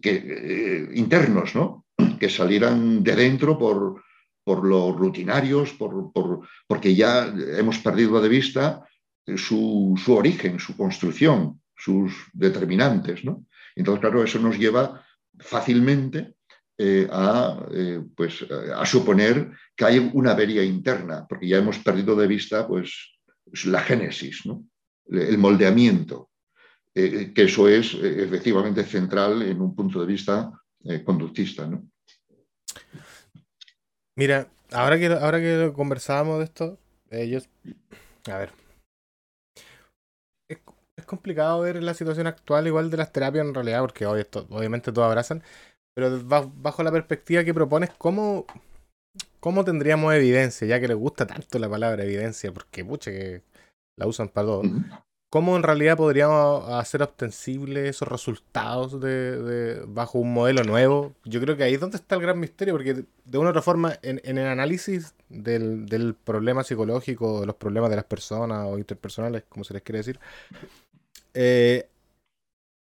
internos, 0.95 1.55
¿no? 1.55 1.87
que 2.21 2.29
salieran 2.29 3.03
de 3.03 3.17
dentro 3.17 3.59
por, 3.59 4.03
por 4.49 4.65
los 4.65 4.97
rutinarios, 4.97 5.75
por, 5.75 6.11
porque 6.67 6.95
ya 6.95 7.27
hemos 7.59 7.77
perdido 7.81 8.19
de 8.19 8.31
vista 8.31 8.83
su, 9.37 9.95
su, 10.03 10.15
origen, 10.15 10.59
su 10.59 10.75
construcción, 10.75 11.61
sus 11.77 12.15
determinantes. 12.33 13.27
¿no? 13.27 13.45
Entonces, 13.77 14.01
claro, 14.01 14.25
eso 14.25 14.39
nos 14.39 14.59
lleva 14.59 15.05
fácilmente 15.39 16.33
eh, 16.79 17.07
a, 17.13 17.63
eh, 17.75 18.01
pues, 18.17 18.47
a 18.75 18.87
suponer 18.87 19.53
que 19.77 19.85
hay 19.85 20.11
una 20.15 20.31
avería 20.31 20.65
interna, 20.65 21.27
porque 21.29 21.47
ya 21.47 21.59
hemos 21.59 21.79
perdido 21.81 22.17
de 22.17 22.27
vista 22.27 22.67
pues, 22.67 23.19
la 23.67 23.83
génesis, 23.83 24.47
¿no? 24.47 24.65
el 25.11 25.37
moldeamiento, 25.37 26.31
eh, 26.95 27.33
que 27.35 27.43
eso 27.43 27.69
es 27.69 27.93
efectivamente 27.93 28.83
central 28.85 29.43
en 29.43 29.61
un 29.61 29.77
punto 29.77 30.01
de 30.01 30.07
vista 30.07 30.51
conductista. 31.05 31.67
¿no? 31.67 31.87
Mira, 34.19 34.49
ahora 34.73 34.99
que, 34.99 35.07
ahora 35.07 35.39
que 35.39 35.73
conversábamos 35.77 36.39
de 36.39 36.45
esto, 36.45 36.77
ellos, 37.09 37.49
a 38.29 38.37
ver, 38.37 38.51
es 40.49 41.07
complicado 41.07 41.61
ver 41.61 41.81
la 41.85 41.95
situación 41.95 42.27
actual 42.27 42.67
igual 42.67 42.91
de 42.91 42.97
las 42.97 43.13
terapias 43.13 43.47
en 43.47 43.55
realidad, 43.55 43.81
porque 43.81 44.07
hoy 44.07 44.27
obviamente 44.51 44.91
todos 44.91 45.07
abrazan, 45.07 45.45
pero 45.95 46.21
bajo 46.25 46.83
la 46.83 46.91
perspectiva 46.91 47.45
que 47.45 47.55
propones, 47.55 47.91
¿cómo, 47.97 48.45
¿cómo 49.39 49.65
tendríamos 49.65 50.13
evidencia? 50.13 50.67
Ya 50.67 50.81
que 50.81 50.89
les 50.89 50.97
gusta 50.97 51.25
tanto 51.25 51.61
la 51.61 51.71
palabra 51.71 52.03
evidencia, 52.03 52.53
porque 52.53 52.85
pucha 52.85 53.13
que 53.13 53.43
la 53.97 54.09
usan 54.09 54.31
para 54.31 54.49
todo. 54.49 54.63
¿Cómo 55.31 55.57
en 55.57 55.63
realidad 55.63 55.99
podríamos 55.99 56.71
hacer 56.71 57.03
ostensibles 57.03 57.91
esos 57.91 58.09
resultados 58.09 58.99
de, 58.99 59.83
bajo 59.87 60.19
un 60.19 60.33
modelo 60.33 60.65
nuevo? 60.65 61.15
Yo 61.25 61.39
creo 61.41 61.55
que 61.55 61.65
ahí 61.65 61.75
es 61.75 61.81
donde 61.81 61.99
está 61.99 62.15
el 62.15 62.23
gran 62.23 62.41
misterio, 62.41 62.73
porque 62.73 63.05
de 63.25 63.39
una 63.39 63.49
u 63.49 63.51
otra 63.51 63.61
forma, 63.61 63.99
en, 64.01 64.21
el 64.25 64.47
análisis 64.47 65.15
del, 65.29 65.85
del, 65.85 66.15
problema 66.15 66.65
psicológico, 66.65 67.41
de 67.41 67.47
los 67.47 67.57
problemas 67.57 67.91
de 67.91 67.97
las 67.97 68.07
personas 68.07 68.67
o 68.67 68.79
interpersonales, 68.79 69.45
como 69.51 69.65
se 69.65 69.75
les 69.75 69.83
quiere 69.83 69.99
decir, 69.99 70.19
eh, 71.35 71.91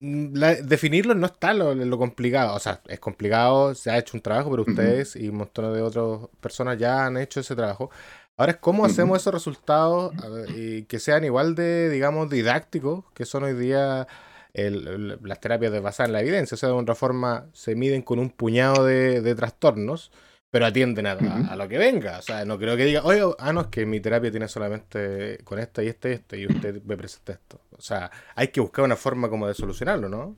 definirlo 0.04 1.16
no 1.16 1.28
está 1.28 1.54
lo, 1.54 1.74
lo, 1.74 1.98
complicado. 1.98 2.56
O 2.56 2.60
sea, 2.60 2.82
es 2.88 3.00
complicado, 3.00 3.74
se 3.74 3.90
ha 3.90 3.98
hecho 3.98 4.18
un 4.18 4.22
trabajo, 4.22 4.50
pero 4.52 4.64
ustedes 4.64 5.16
y 5.16 5.30
un 5.30 5.38
montón 5.38 5.74
de 5.74 5.82
otras 5.82 6.30
personas 6.42 6.78
ya 6.78 7.06
han 7.06 7.18
hecho 7.18 7.40
ese 7.40 7.56
trabajo. 7.56 7.90
Ahora 8.38 8.54
es 8.54 8.58
cómo 8.58 8.86
hacemos 8.86 9.22
esos 9.22 9.34
resultados 9.34 10.14
y 10.56 10.84
que 10.86 11.00
sean 11.00 11.24
igual 11.24 11.56
de, 11.56 11.90
digamos, 11.90 12.30
didácticos, 12.30 13.06
que 13.14 13.26
son 13.26 13.44
hoy 13.44 13.54
día 13.54 14.08
las 14.54 15.40
terapias 15.40 15.72
de 15.72 15.80
basadas 15.80 16.10
en 16.10 16.14
la 16.14 16.22
evidencia. 16.22 16.56
O 16.56 16.58
sea, 16.58 16.70
de 16.70 16.76
otra 16.76 16.96
forma 16.96 17.48
se 17.54 17.76
miden 17.76 18.02
con 18.02 18.20
un 18.20 18.30
puñado 18.30 18.86
de 18.86 19.36
trastornos 19.36 20.12
pero 20.54 20.68
atienden 20.68 21.08
a, 21.08 21.14
a, 21.14 21.56
lo 21.56 21.68
que 21.68 21.80
venga. 21.80 22.20
O 22.20 22.22
sea, 22.22 22.46
no 22.46 22.60
creo 22.60 22.78
que 22.78 22.86
diga, 22.86 23.02
oye, 23.04 23.24
ah, 23.40 23.52
no, 23.52 23.62
es 23.62 23.68
que 23.70 23.88
mi 23.88 24.00
terapia 24.00 24.30
tiene 24.30 24.48
solamente 24.48 25.40
con 25.44 25.58
esta 25.58 25.82
y 25.82 25.88
este 25.88 26.12
y 26.12 26.14
este, 26.14 26.40
y 26.42 26.46
usted 26.46 26.84
me 26.84 26.96
presenta 26.96 27.34
esto. 27.34 27.60
O 27.72 27.82
sea, 27.82 28.12
hay 28.36 28.50
que 28.50 28.62
buscar 28.62 28.86
una 28.86 28.96
forma 28.96 29.30
como 29.30 29.48
de 29.48 29.56
solucionarlo, 29.56 30.10
¿no? 30.10 30.38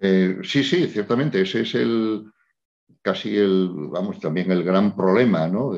Eh, 0.00 0.36
sí, 0.44 0.62
sí, 0.62 0.86
ciertamente. 0.86 1.40
Ese 1.40 1.62
es 1.62 1.74
el 1.74 2.30
casi 3.02 3.36
el, 3.36 3.68
vamos, 3.90 4.20
también 4.20 4.50
el 4.50 4.62
gran 4.64 4.96
problema, 4.96 5.48
¿no? 5.48 5.72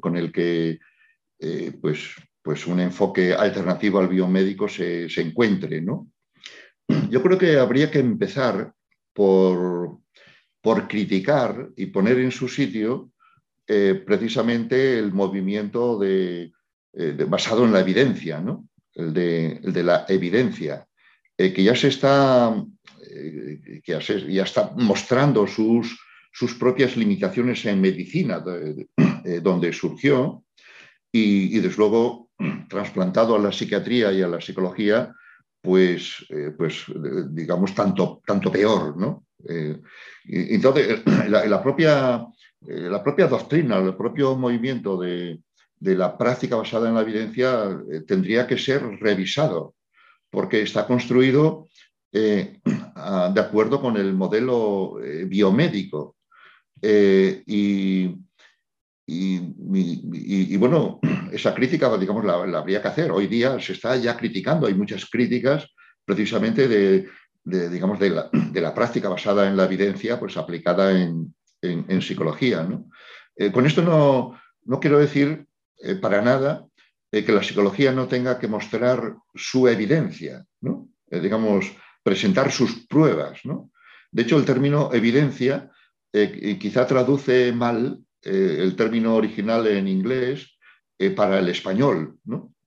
con 0.00 0.16
el 0.16 0.32
que, 0.32 0.78
eh, 1.38 1.72
pues, 1.80 2.14
pues 2.42 2.66
un 2.66 2.80
enfoque 2.80 3.34
alternativo 3.34 3.98
al 3.98 4.08
biomédico 4.08 4.68
se, 4.68 5.08
se 5.08 5.20
encuentre, 5.20 5.80
¿no? 5.80 6.08
Yo 7.10 7.22
creo 7.22 7.38
que 7.38 7.58
habría 7.58 7.90
que 7.90 8.00
empezar 8.00 8.72
por 9.12 10.02
por 10.62 10.86
criticar 10.86 11.70
y 11.76 11.86
poner 11.86 12.18
en 12.20 12.30
su 12.30 12.48
sitio 12.48 13.10
eh, 13.66 14.00
precisamente 14.06 14.98
el 14.98 15.12
movimiento 15.12 15.98
de, 15.98 16.52
eh, 16.94 17.26
basado 17.28 17.64
en 17.64 17.72
la 17.72 17.80
evidencia, 17.80 18.40
¿no? 18.40 18.68
el, 18.94 19.12
de, 19.12 19.82
la 19.82 20.06
evidencia, 20.08 20.86
que 21.36 21.62
ya 21.62 21.74
se 21.74 21.88
está, 21.88 22.54
que 23.02 23.82
ya, 24.28 24.42
está 24.44 24.70
mostrando 24.76 25.46
sus, 25.48 25.98
sus, 26.32 26.54
propias 26.54 26.96
limitaciones 26.96 27.64
en 27.66 27.80
medicina, 27.80 28.42
donde 29.42 29.72
surgió, 29.72 30.44
y, 31.12 31.58
desde 31.60 31.76
luego 31.76 32.30
trasplantado 32.68 33.36
a 33.36 33.38
la 33.38 33.52
psiquiatría 33.52 34.12
y 34.12 34.22
a 34.22 34.28
la 34.28 34.40
psicología, 34.40 35.14
pues, 35.60 36.26
pues 36.56 36.86
digamos, 37.30 37.74
tanto, 37.74 38.20
tanto 38.26 38.50
peor, 38.50 38.96
¿no? 38.96 39.26
Eh, 39.48 39.78
entonces, 40.26 41.02
la, 41.28 41.62
propia, 41.62 42.26
eh, 42.66 42.88
la 42.90 43.02
propia 43.02 43.26
doctrina, 43.26 43.78
el 43.78 43.96
propio 43.96 44.36
movimiento 44.36 44.98
de, 44.98 45.40
la 45.80 46.16
práctica 46.16 46.56
basada 46.56 46.88
en 46.88 46.94
la 46.94 47.02
evidencia 47.02 47.76
eh, 47.90 48.02
tendría 48.06 48.46
que 48.46 48.56
ser 48.56 48.82
revisado, 49.00 49.74
porque 50.30 50.62
está 50.62 50.86
construido 50.86 51.68
de 52.12 52.60
acuerdo 53.40 53.80
con 53.80 53.96
el 53.96 54.12
modelo 54.12 54.98
biomédico. 55.26 56.16
Y, 56.82 58.16
y, 59.06 60.56
bueno, 60.56 61.00
esa 61.32 61.54
crítica, 61.54 61.96
digamos, 61.96 62.24
la, 62.24 62.58
habría 62.58 62.80
que 62.80 62.88
hacer. 62.88 63.10
Hoy 63.10 63.26
día 63.26 63.58
se 63.60 63.72
está 63.72 63.96
ya 63.96 64.16
criticando, 64.16 64.66
hay 64.66 64.74
muchas 64.74 65.06
críticas 65.06 65.66
precisamente 66.04 66.68
de, 66.68 67.08
digamos, 67.44 67.98
de 68.00 68.60
la, 68.60 68.74
práctica 68.74 69.08
basada 69.08 69.48
en 69.48 69.56
la 69.56 69.64
evidencia 69.64 70.18
pues, 70.18 70.36
aplicada 70.36 70.92
en, 70.92 71.34
psicología. 72.00 72.68
Eh, 73.36 73.52
con 73.52 73.66
esto 73.66 73.82
no, 73.82 74.40
no, 74.64 74.80
quiero 74.80 74.98
decir 74.98 75.46
eh, 75.80 75.94
para 75.94 76.20
nada 76.20 76.66
eh, 77.12 77.24
que 77.24 77.30
la 77.30 77.42
psicología 77.42 77.92
no 77.92 78.08
tenga 78.08 78.36
que 78.40 78.48
mostrar 78.48 79.14
su 79.32 79.68
evidencia, 79.68 80.44
¿no? 80.60 80.88
digamos, 81.08 81.70
presentar 82.02 82.50
sus 82.50 82.84
pruebas. 82.88 83.38
¿no? 83.44 83.70
De 84.10 84.22
hecho, 84.22 84.38
el 84.38 84.44
término 84.44 84.90
evidencia 84.92 85.70
quizá 86.12 86.86
traduce 86.86 87.52
mal 87.52 87.98
el 88.22 88.76
término 88.76 89.16
original 89.16 89.66
en 89.66 89.88
inglés 89.88 90.58
para 91.16 91.38
el 91.38 91.48
español. 91.48 92.18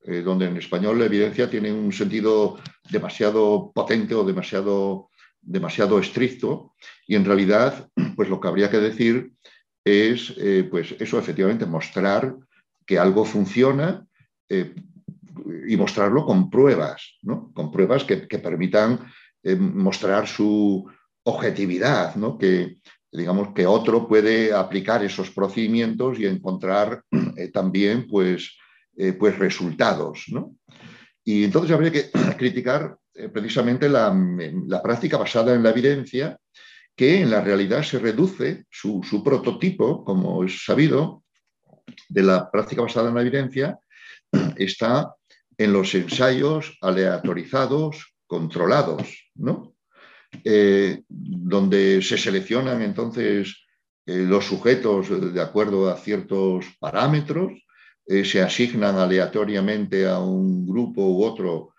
Eh, 0.08 0.22
donde 0.22 0.46
en 0.46 0.58
español 0.58 1.00
la 1.00 1.06
evidencia 1.06 1.50
tiene 1.50 1.74
un 1.74 1.92
sentido 1.92 2.60
demasiado 2.92 3.72
potente 3.74 4.14
o 4.14 4.24
demasiado, 4.24 5.10
demasiado 5.42 5.98
estricto 5.98 6.76
y 7.08 7.16
en 7.16 7.26
realidad 7.26 7.90
pues 8.16 8.30
lo 8.30 8.40
que 8.40 8.48
habría 8.48 8.70
que 8.70 8.78
decir 8.78 9.32
es 9.84 10.32
eh, 10.38 10.68
pues 10.70 10.96
eso 11.00 11.18
efectivamente 11.18 11.66
mostrar 11.66 12.36
que 12.86 13.00
algo 13.00 13.26
funciona 13.26 14.06
eh, 14.48 14.76
y 15.68 15.76
mostrarlo 15.76 16.24
con 16.24 16.52
pruebas, 16.52 17.18
con 17.24 17.72
pruebas 17.72 18.04
que, 18.04 18.18
permitan 18.18 19.00
mostrar 19.58 20.28
su 20.28 20.88
objetividad, 21.24 22.16
que 22.40 22.78
digamos 23.16 23.54
que 23.54 23.66
otro 23.66 24.08
puede 24.08 24.54
aplicar 24.54 25.04
esos 25.04 25.32
procedimientos 25.32 26.20
y 26.20 26.26
encontrar 26.26 27.04
también 27.54 28.08
pues 28.08 28.58
eh, 28.98 29.12
pues 29.12 29.38
resultados. 29.38 30.24
¿no? 30.30 30.56
Y 31.26 31.44
entonces 31.44 31.72
habría 31.72 31.92
que 31.92 32.12
criticar 32.38 32.98
eh, 33.14 33.28
precisamente 33.28 33.90
la, 33.90 34.14
práctica 34.82 35.18
basada 35.18 35.54
en 35.54 35.64
la 35.64 35.72
evidencia, 35.72 36.38
que 36.96 37.22
en 37.22 37.30
la 37.30 37.42
realidad 37.42 37.84
se 37.84 38.00
reduce 38.00 38.66
su, 38.70 39.22
prototipo, 39.24 40.06
como 40.06 40.46
es 40.46 40.64
sabido, 40.64 41.24
de 42.08 42.24
la 42.24 42.50
práctica 42.50 42.84
basada 42.84 43.10
en 43.10 43.16
la 43.16 43.22
evidencia, 43.22 43.78
está 44.56 45.14
en 45.58 45.74
los 45.74 45.94
ensayos 45.94 46.78
aleatorizados, 46.82 48.16
controlados, 48.28 49.30
¿no? 49.36 49.75
Eh, 50.44 51.02
donde 51.08 52.02
se 52.02 52.18
seleccionan 52.18 52.82
entonces 52.82 53.64
los 54.08 54.46
sujetos 54.46 55.34
de 55.34 55.42
acuerdo 55.42 55.90
a 55.90 55.98
ciertos 55.98 56.66
parámetros 56.80 57.54
se 58.06 58.40
asignan 58.40 58.98
aleatoriamente 58.98 60.08
a 60.08 60.20
un 60.20 60.68
grupo 60.68 61.02
u 61.02 61.24
otro 61.24 61.74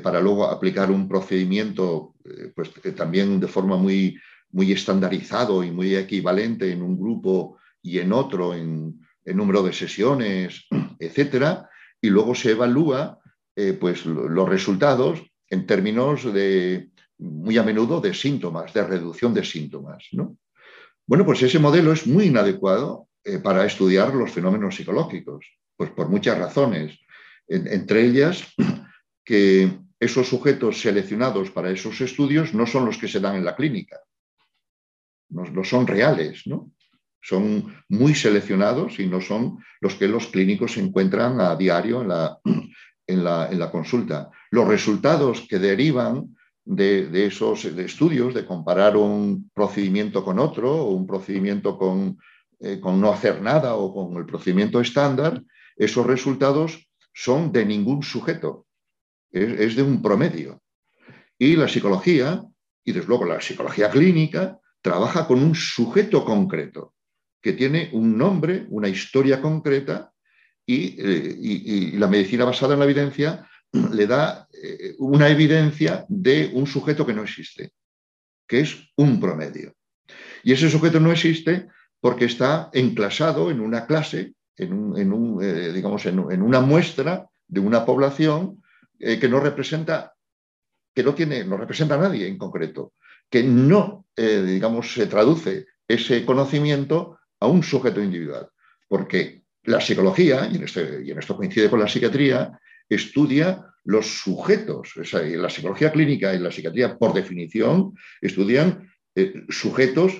para 0.00 0.20
luego 0.20 0.46
aplicar 0.46 0.92
un 0.92 1.08
procedimiento 1.08 2.14
pues, 2.54 2.70
también 2.94 3.40
de 3.40 3.48
forma 3.48 3.76
muy, 3.76 4.16
muy 4.52 4.70
estandarizado 4.70 5.64
y 5.64 5.72
muy 5.72 5.96
equivalente 5.96 6.70
en 6.70 6.82
un 6.82 6.96
grupo 6.96 7.58
y 7.82 7.98
en 7.98 8.12
otro, 8.12 8.54
en, 8.54 9.00
número 9.24 9.64
de 9.64 9.72
sesiones, 9.72 10.66
etcétera, 11.00 11.68
y 12.00 12.10
luego 12.10 12.36
se 12.36 12.52
evalúa 12.52 13.18
pues, 13.80 14.06
los 14.06 14.48
resultados 14.48 15.20
en 15.52 15.66
términos 15.66 16.32
de, 16.32 16.91
muy 17.22 17.56
a 17.56 17.62
menudo, 17.62 18.00
de 18.00 18.12
síntomas, 18.14 18.72
de 18.72 18.84
reducción 18.84 19.32
de 19.32 19.44
síntomas. 19.44 20.08
¿no? 20.12 20.36
Bueno, 21.06 21.24
pues 21.24 21.42
ese 21.42 21.58
modelo 21.58 21.92
es 21.92 22.06
muy 22.06 22.26
inadecuado 22.26 23.08
eh, 23.24 23.38
para 23.38 23.64
estudiar 23.64 24.14
los 24.14 24.32
fenómenos 24.32 24.76
psicológicos, 24.76 25.46
pues 25.76 25.90
por 25.90 26.08
muchas 26.08 26.38
razones, 26.38 26.98
entre 27.48 28.06
ellas 28.06 28.44
que 29.24 29.70
esos 30.00 30.28
sujetos 30.28 30.80
seleccionados 30.80 31.50
para 31.50 31.70
esos 31.70 32.00
estudios 32.00 32.54
no 32.54 32.66
son 32.66 32.86
los 32.86 32.98
que 32.98 33.08
se 33.08 33.20
dan 33.20 33.36
en 33.36 33.44
la 33.44 33.54
clínica, 33.54 34.00
no, 35.28 35.64
son 35.64 35.86
reales, 35.86 36.42
¿no? 36.46 36.72
Son 37.20 37.72
muy 37.88 38.14
seleccionados 38.14 38.98
y 38.98 39.06
no 39.06 39.20
son 39.20 39.58
los 39.80 39.94
que 39.94 40.08
los 40.08 40.26
clínicos 40.26 40.76
encuentran 40.76 41.40
a 41.40 41.54
diario 41.56 42.02
en 43.06 43.24
la, 43.24 43.48
en 43.50 43.58
la, 43.58 43.70
consulta. 43.70 44.30
Los 44.50 44.66
resultados 44.66 45.46
que 45.48 45.58
derivan 45.58 46.36
de, 46.64 47.26
esos 47.26 47.64
estudios, 47.64 48.34
de 48.34 48.46
comparar 48.46 48.96
un 48.96 49.50
procedimiento 49.54 50.24
con 50.24 50.38
otro 50.38 50.72
o 50.72 50.90
un 50.92 51.06
procedimiento 51.06 51.76
con, 51.76 52.18
eh, 52.60 52.78
con 52.80 53.00
no 53.00 53.12
hacer 53.12 53.42
nada 53.42 53.74
o 53.74 53.92
con 53.92 54.16
el 54.16 54.26
procedimiento 54.26 54.80
estándar, 54.80 55.42
esos 55.76 56.06
resultados 56.06 56.88
son 57.12 57.52
de 57.52 57.66
ningún 57.66 58.02
sujeto, 58.02 58.66
es, 59.30 59.76
de 59.76 59.82
un 59.82 60.00
promedio. 60.00 60.60
Y 61.38 61.56
la 61.56 61.68
psicología, 61.68 62.42
y 62.84 62.92
desde 62.92 63.08
luego 63.08 63.24
la 63.24 63.40
psicología 63.40 63.90
clínica, 63.90 64.58
trabaja 64.80 65.26
con 65.26 65.42
un 65.42 65.54
sujeto 65.54 66.24
concreto, 66.24 66.94
que 67.40 67.52
tiene 67.52 67.90
un 67.92 68.16
nombre, 68.16 68.66
una 68.70 68.88
historia 68.88 69.40
concreta, 69.40 70.12
y, 70.64 70.94
eh, 71.00 71.36
y 71.40 71.90
la 71.96 72.06
medicina 72.06 72.44
basada 72.44 72.74
en 72.74 72.78
la 72.78 72.84
evidencia 72.84 73.48
le 73.72 74.06
da 74.06 74.48
eh, 74.52 74.94
una 74.98 75.28
evidencia 75.28 76.04
de 76.08 76.50
un 76.52 76.66
sujeto 76.66 77.06
que 77.06 77.14
no 77.14 77.22
existe, 77.22 77.72
que 78.46 78.60
es 78.60 78.92
un 78.96 79.18
promedio. 79.18 79.74
Y 80.42 80.52
ese 80.52 80.68
sujeto 80.68 81.00
no 81.00 81.10
existe 81.10 81.68
porque 82.00 82.26
está 82.26 82.68
enclasado 82.72 83.50
en 83.50 83.60
una 83.60 83.86
clase, 83.86 84.34
en, 84.56 84.72
un, 84.72 85.42
eh, 85.42 85.72
digamos, 85.72 86.04
en, 86.06 86.18
una 86.18 86.60
muestra 86.60 87.26
de 87.46 87.60
una 87.60 87.84
población 87.86 88.62
eh, 88.98 89.18
que 89.18 89.28
no 89.28 89.40
representa, 89.40 90.14
que 90.94 91.02
no 91.02 91.14
tiene, 91.14 91.44
no 91.44 91.56
representa 91.56 91.94
a 91.94 91.98
nadie 91.98 92.26
en 92.26 92.36
concreto, 92.36 92.92
que 93.30 93.42
no, 93.42 94.04
digamos, 94.14 94.92
se 94.92 95.06
traduce 95.06 95.64
ese 95.88 96.26
conocimiento 96.26 97.18
a 97.40 97.46
un 97.46 97.62
sujeto 97.62 98.02
individual. 98.02 98.50
Porque 98.86 99.44
la 99.62 99.80
psicología, 99.80 100.46
y 100.52 100.56
en, 100.56 100.64
este, 100.64 101.02
y 101.02 101.10
en 101.10 101.18
esto 101.18 101.34
coincide 101.34 101.70
con 101.70 101.80
la 101.80 101.88
psiquiatría, 101.88 102.60
estudia 102.94 103.72
los 103.84 104.06
sujetos. 104.20 104.92
la 104.96 105.50
psicología 105.50 105.92
clínica 105.92 106.34
y 106.34 106.38
la 106.38 106.50
psiquiatría, 106.50 106.96
por 106.96 107.12
definición, 107.12 107.94
estudian 108.20 108.90
eh, 109.14 109.44
sujetos 109.48 110.12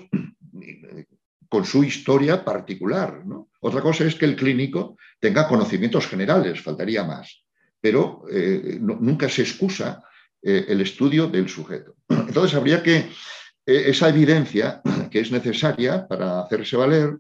eh, 0.61 1.07
con 1.49 1.65
su 1.65 1.85
historia 1.85 2.45
particular. 2.45 3.23
Otra 3.61 3.81
cosa 3.81 4.05
es 4.05 4.15
que 4.15 4.25
el 4.25 4.37
clínico 4.37 4.97
tenga 5.21 5.47
conocimientos 5.47 6.07
generales, 6.07 6.61
faltaría 6.61 7.05
más, 7.05 7.45
pero 7.81 8.25
eh, 8.31 8.79
nunca 8.81 9.29
se 9.29 9.43
excusa 9.43 10.03
el 10.45 10.81
estudio 10.81 11.29
del 11.29 11.49
sujeto. 11.49 11.95
Entonces, 12.09 12.57
habría 12.57 12.83
que, 12.83 13.09
esa 13.65 14.09
evidencia 14.09 14.83
que 15.09 15.21
es 15.21 15.31
necesaria 15.31 16.09
para 16.09 16.41
hacerse 16.41 16.77
valer, 16.77 17.17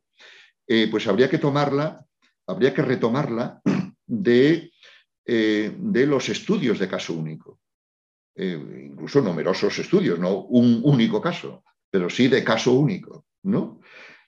pues 0.90 1.06
habría 1.06 1.30
que 1.30 1.38
tomarla, 1.38 2.04
habría 2.48 2.74
que 2.74 2.82
retomarla 2.82 3.60
de 4.06 4.71
eh, 5.24 5.72
de 5.78 6.06
los 6.06 6.28
estudios 6.28 6.80
de 6.80 6.88
caso 6.88 7.14
único. 7.14 7.60
Eh, 8.34 8.88
incluso 8.90 9.20
numerosos 9.20 9.78
estudios, 9.78 10.18
no 10.18 10.46
un 10.46 10.80
único 10.84 11.20
caso, 11.20 11.62
pero 11.90 12.10
sí 12.10 12.26
de 12.26 12.42
caso 12.42 12.72
único, 12.72 13.26
¿no? 13.44 13.80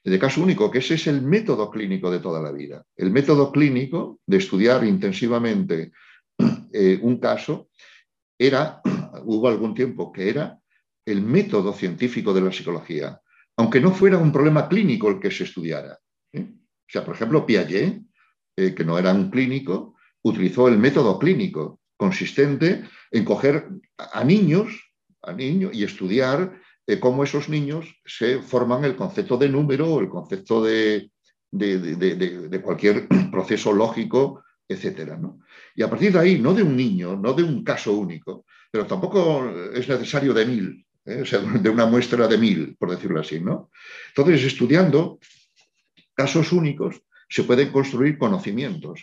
De 0.04 0.18
caso 0.18 0.42
único, 0.42 0.70
que 0.70 0.78
ese 0.78 0.94
es 0.94 1.06
el 1.08 1.22
método 1.22 1.70
clínico 1.70 2.10
de 2.10 2.20
toda 2.20 2.40
la 2.40 2.52
vida. 2.52 2.84
El 2.94 3.10
método 3.10 3.50
clínico 3.50 4.20
de 4.26 4.36
estudiar 4.36 4.84
intensivamente 4.84 5.92
eh, 6.72 6.98
un 7.02 7.18
caso 7.18 7.70
era, 8.38 8.80
hubo 9.24 9.48
algún 9.48 9.74
tiempo 9.74 10.12
que 10.12 10.28
era 10.28 10.60
el 11.06 11.22
método 11.22 11.72
científico 11.72 12.32
de 12.32 12.40
la 12.42 12.52
psicología, 12.52 13.20
aunque 13.56 13.80
no 13.80 13.90
fuera 13.92 14.18
un 14.18 14.30
problema 14.30 14.68
clínico 14.68 15.08
el 15.08 15.18
que 15.18 15.30
se 15.30 15.44
estudiara. 15.44 15.98
O 16.36 16.88
sea, 16.88 17.04
por 17.04 17.14
ejemplo, 17.14 17.44
Piaget, 17.44 18.02
que 18.54 18.84
no 18.84 18.98
era 18.98 19.12
un 19.12 19.30
clínico, 19.30 19.93
utilizó 20.24 20.68
el 20.68 20.78
método 20.78 21.18
clínico, 21.18 21.80
consistente 21.96 22.84
en 23.10 23.24
coger 23.24 23.68
a 23.96 24.24
niños, 24.24 24.92
a 25.22 25.32
niños 25.32 25.72
y 25.74 25.84
estudiar 25.84 26.60
eh, 26.86 26.98
cómo 26.98 27.24
esos 27.24 27.48
niños 27.48 27.86
se 28.04 28.40
forman 28.40 28.84
el 28.84 28.96
concepto 28.96 29.36
de 29.36 29.48
número 29.48 29.92
o 29.92 30.00
el 30.00 30.08
concepto 30.08 30.62
de, 30.62 31.10
de, 31.50 32.60
cualquier 32.62 33.06
proceso 33.30 33.72
lógico, 33.72 34.42
etc. 34.68 35.12
Y 35.76 35.82
a 35.82 35.90
partir 35.90 36.12
de 36.12 36.18
ahí, 36.18 36.38
no 36.38 36.52
de 36.52 36.62
un 36.62 36.76
niño, 36.76 37.16
no 37.16 37.32
de 37.32 37.42
un 37.42 37.62
caso 37.62 37.92
único, 37.92 38.44
pero 38.70 38.86
tampoco 38.86 39.48
es 39.72 39.88
necesario 39.88 40.34
de 40.34 40.46
mil, 40.46 40.86
¿eh? 41.04 41.22
de 41.60 41.70
una 41.70 41.86
muestra 41.86 42.26
de 42.26 42.38
mil, 42.38 42.76
por 42.76 42.90
decirlo 42.90 43.20
así. 43.20 43.40
¿no? 43.40 43.70
Entonces, 44.08 44.44
estudiando 44.44 45.18
casos 46.14 46.52
únicos, 46.52 47.02
se 47.28 47.44
pueden 47.44 47.70
construir 47.70 48.18
conocimientos. 48.18 49.02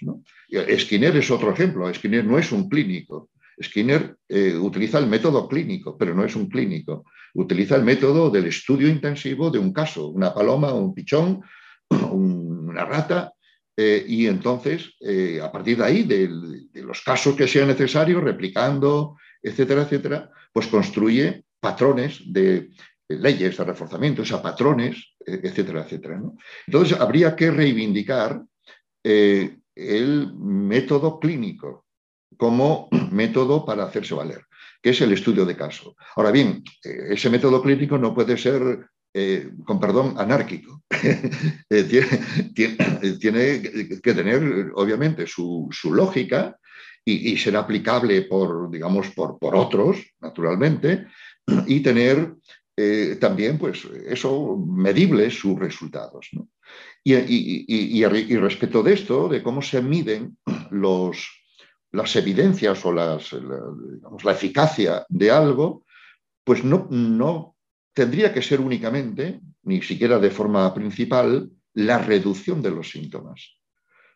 Skinner 0.78 1.16
es 1.18 1.32
otro 1.32 1.52
ejemplo. 1.52 1.94
Skinner 1.94 2.26
no 2.26 2.38
es 2.38 2.52
un 2.52 2.70
clínico. 2.70 3.30
Skinner 3.62 4.16
eh, 4.28 4.56
utiliza 4.56 4.98
el 4.98 5.08
método 5.08 5.48
clínico, 5.48 5.98
pero 5.98 6.16
no 6.16 6.24
es 6.24 6.36
un 6.36 6.48
clínico. 6.48 7.06
Utiliza 7.34 7.76
el 7.76 7.84
método 7.84 8.30
del 8.30 8.46
estudio 8.46 8.88
intensivo 8.88 9.50
de 9.50 9.60
un 9.60 9.72
caso, 9.72 10.08
una 10.08 10.34
paloma, 10.34 10.74
un 10.74 10.94
pichón, 10.94 11.42
una 11.90 12.86
rata, 12.86 13.34
eh, 13.78 14.04
y 14.08 14.28
entonces, 14.28 14.96
eh, 15.00 15.40
a 15.42 15.52
partir 15.52 15.78
de 15.78 15.84
ahí, 15.84 16.04
de, 16.04 16.28
de, 16.72 16.84
los 16.84 17.02
casos 17.02 17.36
que 17.36 17.48
sean 17.48 17.68
necesarios, 17.68 18.24
replicando, 18.24 19.18
etcétera, 19.42 19.84
etcétera, 19.84 20.30
pues 20.52 20.68
construye 20.68 21.46
patrones 21.60 22.22
de 22.26 22.70
leyes 23.18 23.57
de 23.57 23.64
reforzamiento, 23.64 24.24
a 24.36 24.41
patrones, 24.41 25.16
e, 25.26 25.39
etcétera, 25.43 25.84
etcétera. 25.84 26.22
Entonces, 26.68 26.99
habría 26.99 27.36
que 27.36 27.51
reivindicar 27.51 28.41
eh, 29.03 29.57
el 29.76 30.34
método 30.36 31.20
clínico 31.20 31.86
como 32.38 32.88
método 33.12 33.66
para 33.66 33.84
hacerse 33.84 34.14
valer, 34.14 34.45
que 34.82 34.91
es 34.91 35.01
el 35.01 35.14
estudio 35.14 35.45
de 35.45 35.55
caso. 35.55 35.95
Ahora 36.16 36.32
bien, 36.32 36.64
eh, 36.84 37.07
ese 37.12 37.30
método 37.30 37.62
clínico 37.62 37.97
no 37.97 38.14
puede 38.14 38.38
ser, 38.38 38.88
eh, 39.14 39.51
con 39.66 39.80
perdón, 39.80 40.16
anárquico. 40.18 40.84
tiene, 41.70 43.62
que 44.03 44.14
tener, 44.14 44.72
obviamente, 44.76 45.26
su, 45.26 45.70
lógica 45.86 46.57
y, 47.03 47.36
ser 47.38 47.55
aplicable 47.57 48.24
por, 48.24 48.70
digamos, 48.70 49.09
por, 49.09 49.39
por 49.39 49.55
otros, 49.55 49.97
naturalmente, 50.20 51.07
y 51.66 51.80
tener 51.80 52.36
eh, 52.78 53.18
también, 53.20 53.58
pues, 53.58 53.86
eso 54.08 54.58
medible 54.58 55.30
sus 55.30 55.60
resultados. 55.60 56.30
Y, 57.04 58.06
respecto 58.06 58.82
de 58.84 58.94
esto, 58.94 59.28
de 59.28 59.44
cómo 59.44 59.62
se 59.62 59.82
miden 59.82 60.38
los, 60.70 61.28
las 61.92 62.16
evidencias 62.16 62.86
o 62.86 62.94
las, 62.94 63.34
la, 63.34 64.32
eficacia 64.32 65.06
de 65.10 65.32
algo, 65.32 65.86
pues 66.44 66.64
no, 66.64 66.88
no 66.90 67.56
tendría 67.94 68.34
que 68.34 68.42
ser 68.42 68.62
únicamente, 68.62 69.42
ni 69.64 69.82
siquiera 69.82 70.20
de 70.20 70.32
forma 70.32 70.74
principal, 70.74 71.52
la 71.74 71.98
reducción 71.98 72.62
de 72.62 72.72
los 72.72 72.90
síntomas, 72.90 73.58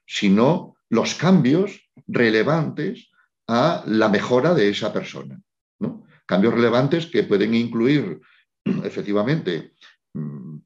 sino 0.06 0.76
los 0.90 1.16
cambios 1.16 1.90
relevantes 2.08 3.10
a 3.48 3.84
la 3.86 4.10
mejora 4.10 4.54
de 4.54 4.70
esa 4.70 4.92
persona. 4.94 5.40
Cambios 6.26 6.56
relevantes 6.56 7.06
que 7.06 7.22
pueden 7.22 7.54
incluir 7.54 8.20
efectivamente, 8.84 9.74
mm, 10.14 10.58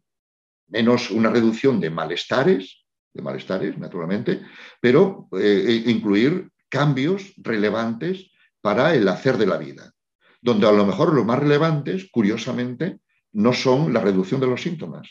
menos 0.69 1.11
una 1.11 1.29
reducción 1.29 1.79
de 1.79 1.89
malestares, 1.89 2.85
de 3.13 3.21
malestares, 3.21 3.77
naturalmente, 3.77 4.41
pero 4.79 5.27
eh, 5.33 5.83
e 5.85 5.91
incluir 5.91 6.49
cambios 6.69 7.33
relevantes 7.37 8.31
para 8.61 8.93
el 8.93 9.07
hacer 9.07 9.37
de 9.37 9.47
la 9.47 9.57
vida, 9.57 9.93
donde 10.41 10.67
a 10.67 10.71
lo 10.71 10.85
mejor 10.85 11.13
los 11.13 11.25
más 11.25 11.39
relevantes, 11.39 12.09
curiosamente, 12.11 12.99
no 13.33 13.53
son 13.53 13.93
la 13.93 14.01
reducción 14.01 14.39
de 14.39 14.47
los 14.47 14.61
síntomas. 14.61 15.07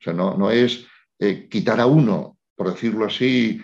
O 0.00 0.04
sea, 0.04 0.12
no, 0.12 0.36
no 0.36 0.50
es 0.50 0.86
eh, 1.18 1.48
quitar 1.48 1.80
a 1.80 1.86
uno, 1.86 2.38
por 2.54 2.70
decirlo 2.70 3.06
así, 3.06 3.60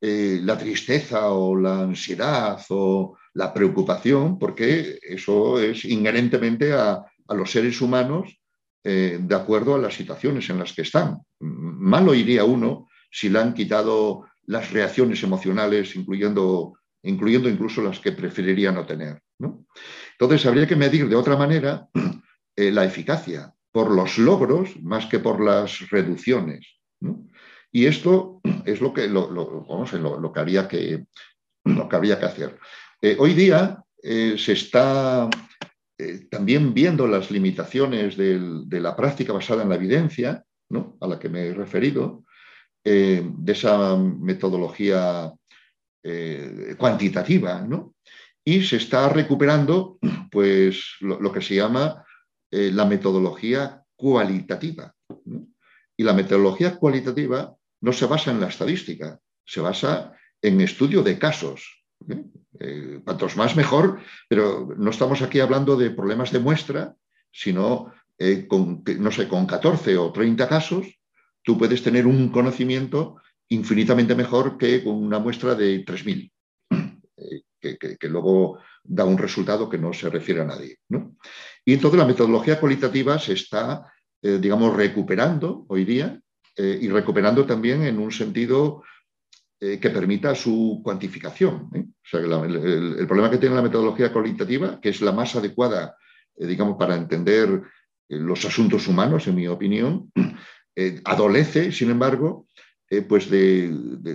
eh, 0.00 0.40
la 0.42 0.58
tristeza 0.58 1.30
o 1.30 1.56
la 1.56 1.80
ansiedad 1.80 2.60
o 2.68 3.16
la 3.34 3.52
preocupación, 3.52 4.38
porque 4.38 4.98
eso 5.02 5.58
es 5.58 5.84
inherentemente 5.84 6.72
a, 6.72 7.04
los 7.34 7.50
seres 7.50 7.80
humanos 7.80 8.38
eh, 8.88 9.18
de 9.20 9.34
acuerdo 9.34 9.74
a 9.74 9.78
las 9.78 9.94
situaciones 9.94 10.48
en 10.48 10.60
las 10.60 10.72
que 10.72 10.82
están. 10.82 11.18
Mal 11.40 12.08
oiría 12.08 12.44
uno 12.44 12.86
si 13.10 13.28
le 13.28 13.40
han 13.40 13.52
quitado 13.52 14.26
las 14.44 14.70
reacciones 14.70 15.20
emocionales, 15.24 15.96
incluyendo, 15.96 16.74
incluyendo 17.02 17.48
incluso 17.48 17.82
las 17.82 17.98
que 17.98 18.12
preferiría 18.12 18.70
no 18.70 18.86
tener. 18.86 19.20
Entonces, 20.12 20.46
habría 20.46 20.68
que 20.68 20.76
medir 20.76 21.08
de 21.08 21.16
otra 21.16 21.36
manera 21.36 21.88
eh, 22.56 22.70
la 22.70 22.84
eficacia 22.84 23.52
por 23.72 23.90
los 23.90 24.18
logros 24.18 24.80
más 24.80 25.06
que 25.06 25.18
por 25.18 25.44
las 25.44 25.90
reducciones. 25.90 26.78
Y 27.72 27.86
esto 27.86 28.40
es 28.64 28.80
lo 28.80 28.92
que, 28.92 29.08
lo, 29.08 29.32
lo, 29.32 30.32
que, 30.32 30.38
habría 30.38 30.68
que, 30.68 31.06
lo 31.64 31.88
que 31.88 31.96
habría 31.96 32.20
que 32.20 32.26
hacer. 32.26 32.56
Eh, 33.02 33.16
hoy 33.18 33.34
día 33.34 33.82
se 34.00 34.52
está 34.52 35.28
también 36.30 36.74
viendo 36.74 37.06
las 37.06 37.30
limitaciones 37.30 38.16
de 38.16 38.80
la 38.80 38.94
práctica 38.94 39.32
basada 39.32 39.62
en 39.62 39.68
la 39.68 39.76
evidencia, 39.76 40.44
a 41.00 41.06
la 41.06 41.18
que 41.18 41.28
me 41.28 41.46
he 41.46 41.54
referido, 41.54 42.24
de 42.84 43.52
esa 43.52 43.96
metodología 43.96 45.32
cuantitativa, 46.78 47.62
¿no? 47.62 47.94
y 48.46 48.62
se 48.62 48.76
está 48.76 49.08
recuperando 49.08 49.98
pues, 50.30 50.94
lo, 51.00 51.32
que 51.32 51.42
se 51.42 51.56
llama 51.56 52.06
eh, 52.50 52.70
la 52.72 52.86
metodología 52.86 53.82
cualitativa. 53.96 54.94
Y 55.98 56.04
la 56.04 56.12
metodología 56.12 56.76
cualitativa 56.76 57.54
no 57.80 57.92
se 57.92 58.06
basa 58.06 58.30
en 58.30 58.40
la 58.40 58.48
estadística, 58.48 59.18
se 59.44 59.60
basa 59.60 60.12
en 60.40 60.60
estudio 60.60 61.02
de 61.02 61.18
casos. 61.18 61.84
¿eh? 62.08 62.24
Eh, 62.60 63.00
cuantos 63.04 63.36
más 63.36 63.56
mejor, 63.56 64.00
pero 64.28 64.68
no 64.76 64.90
estamos 64.90 65.22
aquí 65.22 65.40
hablando 65.40 65.76
de 65.76 65.90
problemas 65.90 66.32
de 66.32 66.38
muestra, 66.38 66.94
sino 67.32 67.92
con, 68.48 68.82
no 68.98 69.10
sé, 69.12 69.28
con 69.28 69.46
14 69.46 69.98
o 69.98 70.10
30 70.10 70.48
casos, 70.48 70.86
tú 71.42 71.58
puedes 71.58 71.82
tener 71.82 72.06
un 72.06 72.30
conocimiento 72.30 73.16
infinitamente 73.48 74.14
mejor 74.14 74.58
que 74.58 74.82
con 74.82 74.94
una 74.94 75.18
muestra 75.18 75.54
de 75.54 75.84
3.000 75.84 76.30
que, 77.60 78.08
luego 78.08 78.58
da 78.82 79.04
un 79.04 79.18
resultado 79.18 79.68
que 79.68 79.78
no 79.78 79.92
se 79.92 80.08
refiere 80.10 80.42
a 80.42 80.44
nadie. 80.44 80.78
Y 81.64 81.74
entonces 81.74 81.98
la 81.98 82.06
metodología 82.06 82.60
cualitativa 82.60 83.18
se 83.18 83.32
está, 83.32 83.92
eh, 84.22 84.38
digamos, 84.40 84.74
recuperando 84.76 85.64
hoy 85.68 85.84
día 85.84 86.20
eh, 86.56 86.78
y 86.80 86.88
recuperando 86.88 87.44
también 87.44 87.82
en 87.82 87.98
un 87.98 88.12
sentido 88.12 88.82
eh, 89.60 89.78
que 89.80 89.90
permita 89.90 90.34
su 90.34 90.80
cuantificación. 90.82 91.70
O 91.72 92.08
sea, 92.08 92.20
el, 92.20 93.06
problema 93.06 93.30
que 93.30 93.38
tiene 93.38 93.54
la 93.54 93.62
metodología 93.62 94.12
cualitativa, 94.12 94.80
que 94.80 94.90
es 94.90 95.00
la 95.00 95.12
más 95.12 95.34
adecuada, 95.34 95.96
digamos, 96.36 96.76
para 96.78 96.94
entender 96.94 97.62
los 98.08 98.44
asuntos 98.44 98.86
humanos, 98.86 99.26
en 99.26 99.34
mi 99.34 99.46
opinión, 99.46 100.12
adolece, 101.04 101.72
sin 101.72 101.90
embargo, 101.90 102.46
eh, 102.88 103.02
pues 103.02 103.28
de, 103.28 103.68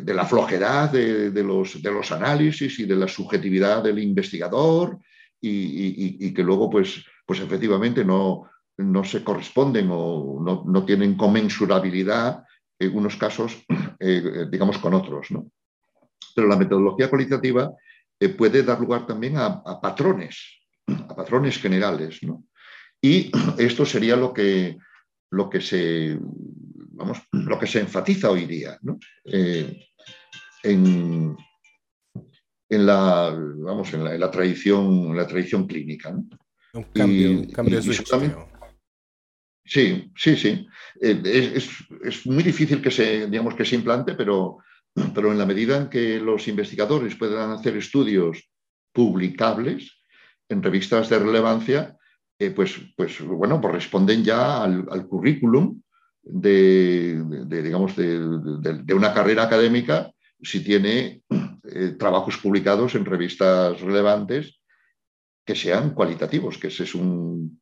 la 0.05 0.25
flojedad 0.25 0.91
de, 0.91 1.43
los, 1.43 2.11
análisis 2.11 2.79
y 2.79 2.85
de 2.85 2.95
la 2.95 3.07
subjetividad 3.07 3.83
del 3.83 3.99
investigador 3.99 4.97
y, 5.41 6.33
que 6.33 6.43
luego 6.43 6.69
pues, 6.69 7.03
pues 7.25 7.41
efectivamente 7.41 8.05
no, 8.05 8.49
no 8.77 9.03
se 9.03 9.25
corresponden 9.25 9.89
o 9.91 10.39
no, 10.41 10.63
no 10.65 10.85
tienen 10.85 11.17
comensurabilidad 11.17 12.45
en 12.81 12.97
unos 12.97 13.15
casos, 13.15 13.63
eh, 13.99 14.47
digamos, 14.49 14.77
con 14.79 14.93
otros. 14.93 15.27
Pero 16.35 16.47
la 16.47 16.55
metodología 16.55 17.09
cualitativa 17.09 17.71
eh, 18.19 18.29
puede 18.29 18.63
dar 18.63 18.79
lugar 18.79 19.05
también 19.05 19.37
a, 19.37 19.63
patrones, 19.81 20.59
a 20.87 21.15
patrones 21.15 21.57
generales. 21.59 22.19
Y 23.01 23.31
esto 23.57 23.85
sería 23.85 24.15
lo 24.15 24.33
que, 24.33 24.77
lo 25.31 25.49
que 25.49 25.61
se 25.61 26.17
vamos, 27.01 27.19
lo 27.31 27.59
que 27.59 27.67
se 27.67 27.79
enfatiza 27.79 28.29
hoy 28.29 28.45
día 28.45 28.77
eh, 29.25 29.87
en, 30.63 31.35
la, 32.69 33.35
vamos, 33.57 33.93
en 33.93 34.19
la, 34.19 34.31
tradición, 34.31 35.15
la 35.15 35.27
tradición 35.27 35.67
clínica. 35.67 36.15
Un 36.73 36.83
cambio, 36.93 37.81
Sí, 39.71 40.11
sí, 40.17 40.35
sí. 40.35 40.67
Eh, 40.99 41.53
es, 42.03 42.25
muy 42.25 42.43
difícil 42.43 42.81
que 42.81 42.91
se, 42.91 43.27
digamos, 43.27 43.55
que 43.55 43.63
se 43.63 43.75
implante, 43.75 44.15
pero, 44.15 44.57
pero 45.15 45.31
en 45.31 45.37
la 45.37 45.45
medida 45.45 45.77
en 45.77 45.87
que 45.87 46.19
los 46.19 46.49
investigadores 46.49 47.15
puedan 47.15 47.51
hacer 47.51 47.77
estudios 47.77 48.51
publicables 48.91 50.01
en 50.49 50.61
revistas 50.61 51.07
de 51.07 51.19
relevancia, 51.19 51.95
eh, 52.37 52.51
pues, 52.51 52.81
pues, 52.97 53.21
bueno, 53.21 53.61
pues 53.61 53.75
responden 53.75 54.25
ya 54.25 54.61
al 54.61 55.07
currículum 55.07 55.81
de, 56.21 57.23
digamos, 57.63 57.95
de, 57.95 58.93
una 58.93 59.13
carrera 59.13 59.43
académica 59.43 60.11
si 60.41 60.65
tiene 60.65 61.21
eh, 61.29 61.95
trabajos 61.97 62.35
publicados 62.35 62.95
en 62.95 63.05
revistas 63.05 63.79
relevantes 63.79 64.59
que 65.45 65.55
sean 65.55 65.93
cualitativos, 65.93 66.57
que 66.57 66.67
ese 66.67 66.83
es 66.83 66.93
un, 66.93 67.61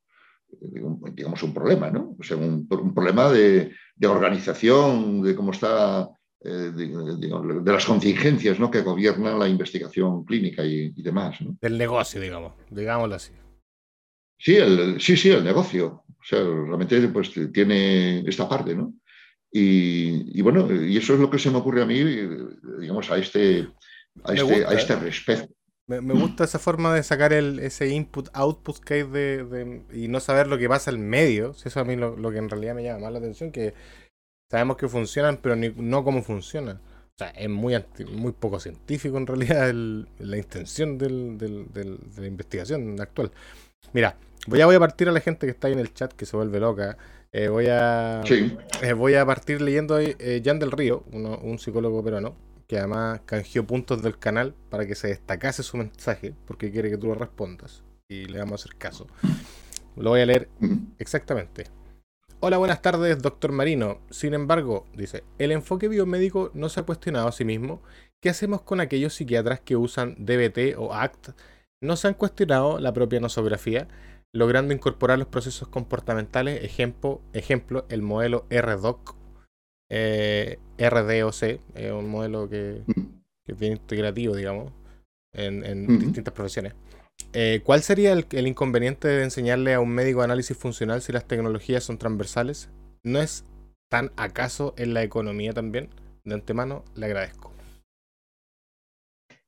digamos, 0.62 1.43
un 1.43 1.53
problema, 1.53 1.89
¿no? 1.89 2.16
O 2.20 2.24
sea, 2.24 2.38
un, 2.38 2.68
problema 2.68 3.32
de, 3.32 3.72
organización, 4.03 5.22
de 5.22 5.36
cómo 5.36 5.51
está, 5.51 6.10
eh, 6.41 6.72
de, 6.76 7.72
las 7.72 7.86
contingencias 7.86 8.60
¿no? 8.60 8.70
que 8.70 8.82
gobiernan 8.82 9.39
la 9.39 9.47
investigación 9.47 10.26
clínica 10.26 10.64
y, 10.66 10.89
demás. 11.01 11.38
Del 11.62 11.78
negocio, 11.78 12.22
digamos, 12.22 12.53
digámoslo 12.70 13.16
así. 13.16 13.32
Sí, 14.38 14.55
el, 14.55 15.01
sí, 15.01 15.18
sí, 15.18 15.30
el 15.30 15.43
negocio. 15.43 16.03
O 16.07 16.24
sea, 16.24 16.39
realmente 16.41 17.07
pues, 17.10 17.32
tiene 17.53 18.20
esta 18.28 18.47
parte, 18.47 18.76
¿no? 18.76 18.93
Y, 19.51 20.41
bueno, 20.41 20.68
y 20.72 20.95
eso 20.97 21.16
es 21.16 21.20
lo 21.20 21.30
que 21.30 21.39
se 21.39 21.49
me 21.49 21.57
ocurre 21.57 21.82
a 21.82 21.86
mí, 21.86 22.03
digamos, 22.80 23.10
a 23.10 23.18
este, 23.18 23.68
a 24.24 24.34
este, 24.34 24.66
a 24.66 24.74
este 24.74 25.34
¿eh? 25.34 25.49
Respecto. 25.90 26.14
Me, 26.14 26.20
gusta 26.20 26.44
esa 26.44 26.60
forma 26.60 26.94
de 26.94 27.04
sacar 27.04 27.34
el, 27.34 27.60
ese 27.60 27.88
input-output 27.90 28.80
que 28.80 28.94
hay 28.96 29.04
de, 29.04 29.82
y 29.94 30.08
no 30.08 30.20
saber 30.20 30.48
lo 30.48 30.58
que 30.58 30.70
pasa 30.70 30.92
en 30.92 31.08
medio. 31.08 31.56
Eso 31.64 31.80
a 31.80 31.84
mí 31.84 31.96
lo, 31.96 32.16
lo, 32.16 32.32
que 32.32 32.38
en 32.38 32.50
realidad 32.50 32.76
me 32.76 32.84
llama 32.84 33.00
más 33.00 33.14
la 33.14 33.20
atención, 33.20 33.52
que 33.52 33.74
sabemos 34.50 34.78
que 34.78 34.88
funcionan, 34.88 35.38
pero 35.42 35.56
no 35.56 36.04
cómo 36.04 36.22
funcionan. 36.22 36.78
O 36.78 37.18
sea, 37.18 37.30
es 37.32 37.50
muy, 37.50 37.76
muy 38.12 38.32
poco 38.32 38.60
científico 38.60 39.18
en 39.18 39.28
realidad 39.28 39.74
la 39.74 40.38
intención 40.38 40.98
del, 40.98 41.38
de 41.38 41.98
la 42.18 42.28
investigación 42.28 43.00
actual. 43.02 43.32
Mira, 43.92 44.16
voy 44.48 44.62
a, 44.62 44.66
voy 44.66 44.76
a 44.76 44.80
partir 44.80 45.10
a 45.10 45.12
la 45.12 45.20
gente 45.20 45.46
que 45.46 45.52
está 45.52 45.68
ahí 45.68 45.74
en 45.74 45.80
el 45.80 45.94
chat 45.94 46.14
que 46.14 46.26
se 46.26 46.38
vuelve 46.38 46.60
loca. 46.60 46.98
Eh, 47.32 47.48
voy, 47.48 47.68
a, 47.68 48.24
eh, 48.82 48.94
voy 48.94 49.16
a 49.16 49.26
partir 49.26 49.62
leyendo 49.62 50.00
eh, 50.00 50.42
Jan 50.44 50.60
del 50.60 50.72
Río, 50.72 51.04
un 51.12 51.60
psicólogo 51.60 52.04
peruano, 52.04 52.36
que 52.70 52.78
además 52.78 53.22
canjeó 53.26 53.66
puntos 53.66 54.04
del 54.04 54.20
canal 54.20 54.54
para 54.70 54.86
que 54.86 54.94
se 54.94 55.08
destacase 55.08 55.64
su 55.64 55.76
mensaje, 55.76 56.36
porque 56.46 56.72
quiere 56.72 56.92
que 56.92 57.00
tú 57.00 57.08
lo 57.08 57.16
respondas. 57.16 57.84
Y 58.08 58.26
le 58.26 58.38
vamos 58.38 58.62
a 58.62 58.64
hacer 58.64 58.78
caso. 58.78 59.08
Lo 59.96 60.12
voy 60.12 60.22
a 60.22 60.28
leer 60.28 60.50
exactamente. 61.00 61.66
Hola, 62.40 62.60
buenas 62.60 62.84
tardes, 62.84 63.22
doctor 63.24 63.52
Marino. 63.52 64.02
Sin 64.12 64.36
embargo, 64.36 64.86
dice, 64.94 65.24
el 65.40 65.52
enfoque 65.52 65.88
biomédico 65.88 66.52
no 66.54 66.70
se 66.70 66.80
ha 66.80 66.84
cuestionado 66.84 67.28
a 67.28 67.32
sí 67.32 67.44
mismo. 67.44 67.82
¿Qué 68.22 68.30
hacemos 68.30 68.62
con 68.62 68.82
aquellos 68.82 69.16
psiquiatras 69.16 69.60
que 69.62 69.76
usan 69.76 70.16
DBT 70.20 70.78
o 70.78 70.94
ACT 70.94 71.30
no 71.82 71.96
se 71.96 72.08
han 72.08 72.14
cuestionado 72.14 72.80
la 72.80 72.94
propia 72.94 73.20
nosografía, 73.20 73.88
logrando 74.32 74.76
incorporar 74.76 75.18
los 75.18 75.28
procesos 75.28 75.70
comportamentales, 75.70 76.64
ejemplo, 76.64 77.22
ejemplo 77.34 77.88
el 77.90 78.04
modelo 78.04 78.46
RDOC, 78.52 79.16
eh, 79.90 80.60
RDOC, 80.78 81.44
es 81.76 81.92
un 81.92 82.10
modelo 82.10 82.50
que, 82.50 82.84
que, 83.46 83.52
es 83.52 83.60
bien 83.60 83.74
integrativo, 83.74 84.36
digamos, 84.36 84.72
en, 85.34 85.88
distintas 86.00 86.34
profesiones. 86.34 86.74
Eh, 87.34 87.62
¿Cuál 87.64 87.82
sería 87.82 88.14
el, 88.14 88.26
el, 88.32 88.48
inconveniente 88.48 89.08
de 89.08 89.24
enseñarle 89.24 89.74
a 89.74 89.80
un 89.80 89.90
médico 89.90 90.22
análisis 90.22 90.58
funcional 90.58 91.02
si 91.02 91.12
las 91.12 91.28
tecnologías 91.28 91.84
son 91.84 91.98
transversales? 91.98 92.70
¿No 93.04 93.20
es 93.20 93.46
tan 93.90 94.12
acaso 94.16 94.74
en 94.78 94.94
la 94.94 95.04
economía 95.04 95.54
también? 95.54 95.90
De 96.24 96.36
antemano, 96.36 96.84
le 96.96 97.06
agradezco. 97.06 97.54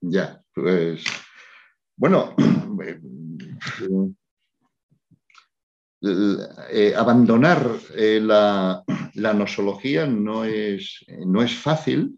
Ya, 0.02 0.44
pues 0.54 1.04
bueno, 1.96 2.36
eh, 6.04 6.94
abandonar 6.98 7.78
eh, 7.96 8.20
la, 8.20 8.84
nosología 9.14 10.08
no 10.08 10.46
es, 10.46 11.06
no 11.26 11.44
es 11.44 11.54
fácil, 11.54 12.18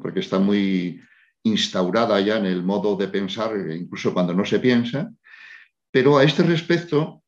porque 0.00 0.20
está 0.20 0.38
muy 0.38 1.00
instaurada 1.42 2.18
ya 2.20 2.38
en 2.38 2.46
el 2.46 2.62
modo 2.62 2.96
de 2.96 3.08
pensar, 3.08 3.52
incluso 3.70 4.14
cuando 4.14 4.32
no 4.32 4.46
se 4.46 4.58
piensa, 4.60 5.12
pero 5.90 6.16
a 6.16 6.24
este 6.24 6.42
respecto, 6.42 7.22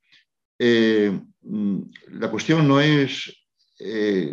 eh, 0.58 1.20
la 2.08 2.30
cuestión 2.30 2.66
no 2.66 2.80
es 2.80 3.36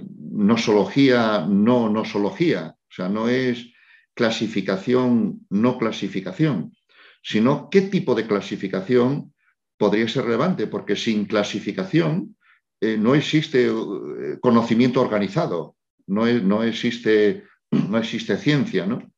nosología, 0.10 1.46
no 1.48 1.90
nosología, 1.90 2.76
o 2.78 2.94
sea, 2.94 3.08
no 3.10 3.30
es 3.30 3.72
clasificación, 4.14 5.46
no 5.50 5.78
clasificación, 5.78 6.76
sino 7.22 7.70
qué 7.70 7.82
tipo 7.82 8.16
de 8.16 8.26
clasificación 8.26 9.34
podría 9.78 10.08
ser 10.08 10.26
relevante, 10.26 10.68
porque 10.68 10.96
sin 10.96 11.26
clasificación 11.26 12.36
eh, 12.80 12.98
no 12.98 13.16
existe 13.16 13.68
eh, 13.68 14.38
conocimiento 14.40 15.02
organizado, 15.02 15.76
no, 16.08 16.26
no, 16.26 16.64
existe, 16.64 17.44
no 17.90 17.98
existe 17.98 18.38
ciencia. 18.38 18.86
¿no? 18.86 19.12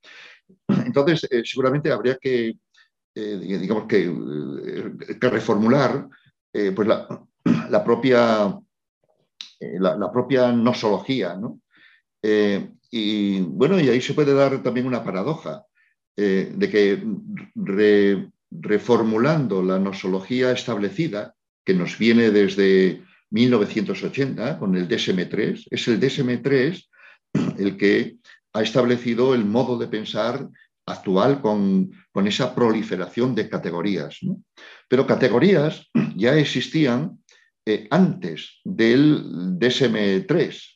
Entonces, 0.68 1.28
eh, 1.30 1.42
seguramente 1.44 1.92
habría 1.92 2.18
que, 2.18 2.58
digamos 3.14 3.86
que, 3.88 4.10
reformular 5.20 6.08
pues 6.52 6.88
la, 6.88 7.84
propia, 7.84 8.58
la, 9.60 10.12
propia 10.12 10.52
nosología. 10.52 11.36
¿no? 11.36 11.60
y 12.92 13.42
bueno, 13.42 13.80
y 13.80 13.90
ahí 13.90 14.02
se 14.02 14.14
puede 14.14 14.34
dar 14.34 14.62
también 14.64 14.88
una 14.88 15.04
paradoja 15.04 15.64
de 16.16 16.70
que 16.70 17.02
reformulando 18.52 19.64
la 19.64 19.80
nosología 19.80 20.52
establecida, 20.52 21.36
que 21.66 21.74
nos 21.74 21.98
viene 21.98 22.32
desde 22.32 23.04
1980 23.32 24.58
con 24.58 24.76
el 24.76 24.88
DSM-3, 24.88 25.68
es 25.70 25.88
el 25.88 26.00
DSM-3 26.00 26.86
el 27.58 27.78
que 27.78 28.18
ha 28.54 28.62
establecido 28.64 29.36
el 29.36 29.46
modo 29.46 29.78
de 29.78 29.88
pensar 29.88 30.48
actual 30.86 31.42
con, 31.42 31.92
esa 32.26 32.54
proliferación 32.54 33.34
de 33.34 33.48
categorías. 33.48 34.20
Pero 34.90 35.08
categorías 35.08 35.90
ya 36.18 36.36
existían 36.36 37.20
eh, 37.66 37.88
antes 37.92 38.60
del 38.66 39.58
DSM-3, 39.58 40.76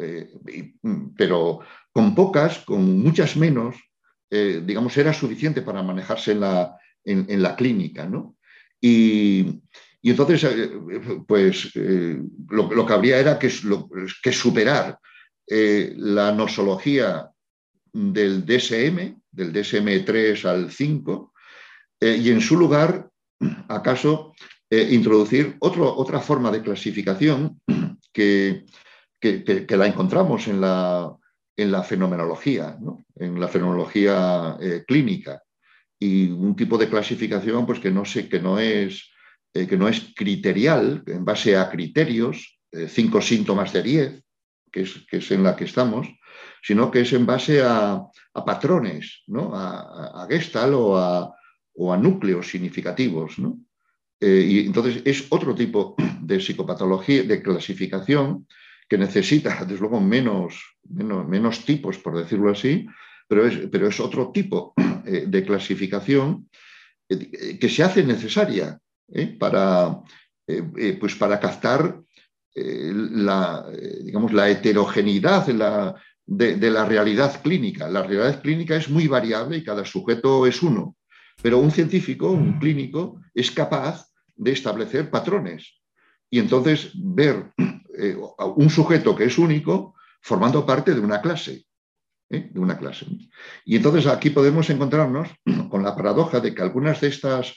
eh, 0.00 0.74
pero 1.16 1.60
con 1.92 2.14
pocas, 2.14 2.58
con 2.58 2.98
muchas 3.00 3.36
menos, 3.36 3.76
eh, 4.30 4.62
digamos, 4.66 4.96
era 4.96 5.14
suficiente 5.14 5.62
para 5.62 5.82
manejarse 5.82 6.32
en 6.32 6.40
la, 6.40 6.76
en, 7.04 7.42
la 7.42 7.54
clínica, 7.56 8.06
¿no? 8.06 8.36
Y, 8.80 9.60
entonces, 10.02 10.44
eh, 10.44 10.70
pues 11.26 11.70
eh, 11.74 12.20
lo, 12.50 12.86
que 12.86 12.92
habría 12.92 13.18
era 13.18 13.38
que, 13.38 13.50
que 14.22 14.32
superar 14.32 14.98
eh, 15.46 15.94
la 15.96 16.32
nosología 16.32 17.30
del 17.92 18.44
DSM, 18.44 19.16
del 19.30 19.52
DSM 19.52 20.04
3 20.04 20.44
al 20.44 20.70
5, 20.70 21.32
y 22.00 22.30
en 22.30 22.40
su 22.42 22.58
lugar, 22.58 23.08
acaso, 23.68 24.34
introducir 24.70 25.56
otro, 25.60 25.96
otra 25.96 26.20
forma 26.20 26.50
de 26.50 26.60
clasificación 26.60 27.62
que, 28.12 28.66
que, 29.18 29.66
la 29.70 29.86
encontramos 29.86 30.46
en 30.48 30.60
la, 30.60 31.16
en 31.56 31.72
la 31.72 31.82
fenomenología, 31.82 32.76
¿no? 32.78 33.06
en 33.14 33.40
la 33.40 33.48
fenomenología 33.48 34.58
clínica 34.86 35.43
y 35.98 36.30
un 36.30 36.56
tipo 36.56 36.78
de 36.78 36.88
clasificación 36.88 37.66
pues, 37.66 37.80
que, 37.80 37.90
no 37.90 38.04
sé, 38.04 38.28
que, 38.28 38.40
no 38.40 38.58
es, 38.58 39.10
eh, 39.52 39.66
que 39.66 39.76
no 39.76 39.88
es 39.88 40.12
criterial, 40.14 41.02
en 41.06 41.24
base 41.24 41.56
a 41.56 41.70
criterios, 41.70 42.58
eh, 42.72 42.88
cinco 42.88 43.20
síntomas 43.20 43.72
de 43.72 43.82
diez, 43.82 44.24
que 44.70 44.82
es, 44.82 45.06
que 45.08 45.18
es, 45.18 45.30
en 45.30 45.42
la 45.42 45.56
que 45.56 45.64
estamos, 45.64 46.08
sino 46.62 46.90
que 46.90 47.02
es 47.02 47.12
en 47.12 47.26
base 47.26 47.62
a, 47.62 48.02
patrones, 48.32 49.22
¿no? 49.28 49.54
a, 49.54 50.24
a, 50.24 50.26
Gestalt 50.26 50.74
o 50.74 50.98
a, 50.98 51.32
o 51.74 51.92
a 51.92 51.96
núcleos 51.96 52.48
significativos. 52.48 53.38
¿no? 53.38 53.58
Eh, 54.20 54.46
y 54.48 54.58
entonces 54.66 55.02
es 55.04 55.26
otro 55.30 55.54
tipo 55.54 55.94
de 56.20 56.40
psicopatología, 56.40 57.22
de 57.24 57.42
clasificación, 57.42 58.46
que 58.88 58.98
necesita, 58.98 59.64
desde 59.66 59.80
luego, 59.80 60.00
menos, 60.00 60.78
menos, 60.88 61.26
menos 61.28 61.64
tipos, 61.64 61.98
por 61.98 62.16
decirlo 62.16 62.50
así, 62.50 62.86
pero 63.26 63.46
es, 63.46 63.68
pero 63.70 63.88
es 63.88 64.00
otro 64.00 64.30
tipo 64.32 64.74
eh, 65.06 65.24
de 65.26 65.44
clasificación 65.44 66.48
eh, 67.08 67.58
que 67.58 67.68
se 67.68 67.82
hace 67.82 68.02
necesaria 68.04 68.78
¿eh? 69.12 69.26
para, 69.38 70.00
pues 71.00 71.14
para 71.14 71.40
captar 71.40 72.00
la, 72.56 73.66
digamos, 74.02 74.32
la 74.32 74.48
heterogeneidad 74.48 75.46
de, 76.26 76.56
de, 76.56 76.70
la 76.70 76.84
realidad 76.84 77.42
clínica. 77.42 77.88
La 77.88 78.02
realidad 78.02 78.40
clínica 78.42 78.76
es 78.76 78.88
muy 78.88 79.08
variable 79.08 79.56
y 79.56 79.64
cada 79.64 79.84
sujeto 79.84 80.46
es 80.46 80.62
uno, 80.62 80.96
pero 81.42 81.58
un 81.58 81.70
científico, 81.70 82.30
un 82.30 82.58
clínico, 82.58 83.20
es 83.34 83.50
capaz 83.50 84.06
de 84.36 84.52
establecer 84.52 85.10
patrones 85.10 85.80
y 86.30 86.38
entonces 86.38 86.90
ver 86.94 87.52
un 88.56 88.70
sujeto 88.70 89.16
que 89.16 89.24
es 89.24 89.38
único 89.38 89.94
formando 90.20 90.64
parte 90.64 90.94
de 90.94 91.00
una 91.00 91.20
clase. 91.20 91.64
¿Eh? 92.34 92.50
de 92.52 92.60
una 92.60 92.78
clase. 92.78 93.06
Y 93.64 93.76
entonces 93.76 94.06
aquí 94.06 94.30
podemos 94.30 94.68
encontrarnos 94.70 95.28
con 95.70 95.82
la 95.82 95.96
paradoja 95.96 96.40
de 96.40 96.54
que 96.54 96.62
algunas 96.62 97.00
de 97.00 97.08
estas 97.08 97.54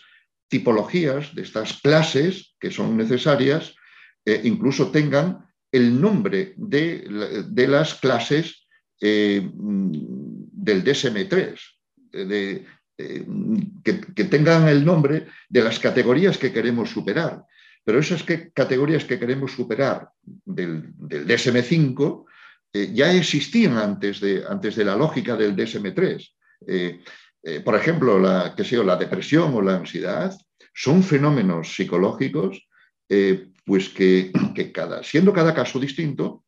tipologías, 0.48 1.36
de 1.36 1.42
estas 1.42 1.82
clases 1.82 2.56
que 2.60 2.72
son 2.72 2.96
necesarias, 2.96 3.76
eh, 4.26 4.42
incluso 4.44 4.92
tengan 4.92 5.46
el 5.72 6.00
nombre 6.00 6.54
de, 6.56 7.06
las 7.68 7.96
clases 7.96 8.66
eh, 9.02 9.50
del 9.54 10.84
DSM3, 10.84 11.60
que, 13.84 14.24
tengan 14.24 14.68
el 14.70 14.86
nombre 14.86 15.28
de 15.50 15.62
las 15.62 15.80
categorías 15.80 16.38
que 16.38 16.54
queremos 16.54 16.90
superar. 16.90 17.44
Pero 17.84 18.00
esas 18.00 18.24
categorías 18.54 19.06
que 19.06 19.20
queremos 19.20 19.52
superar 19.52 20.10
del, 20.24 20.94
del 20.98 21.28
DSM5 21.28 22.27
eh, 22.78 22.92
ya 22.94 23.12
existían 23.12 23.76
antes 23.78 24.20
de, 24.20 24.44
antes 24.48 24.76
de 24.76 24.86
la 24.86 24.96
lógica 24.96 25.36
del 25.36 25.56
DSM-3. 25.56 26.34
Eh, 26.68 27.02
eh, 27.42 27.60
por 27.62 27.76
ejemplo, 27.76 28.20
la, 28.20 28.54
la 28.56 28.96
depresión 28.96 29.54
o 29.56 29.62
la 29.64 29.78
ansiedad 29.78 30.38
son 30.74 31.02
fenómenos 31.02 31.74
psicológicos 31.74 32.68
pues 33.66 33.90
que, 33.90 34.32
siendo 35.02 35.34
cada 35.34 35.54
caso 35.54 35.80
distinto, 35.80 36.44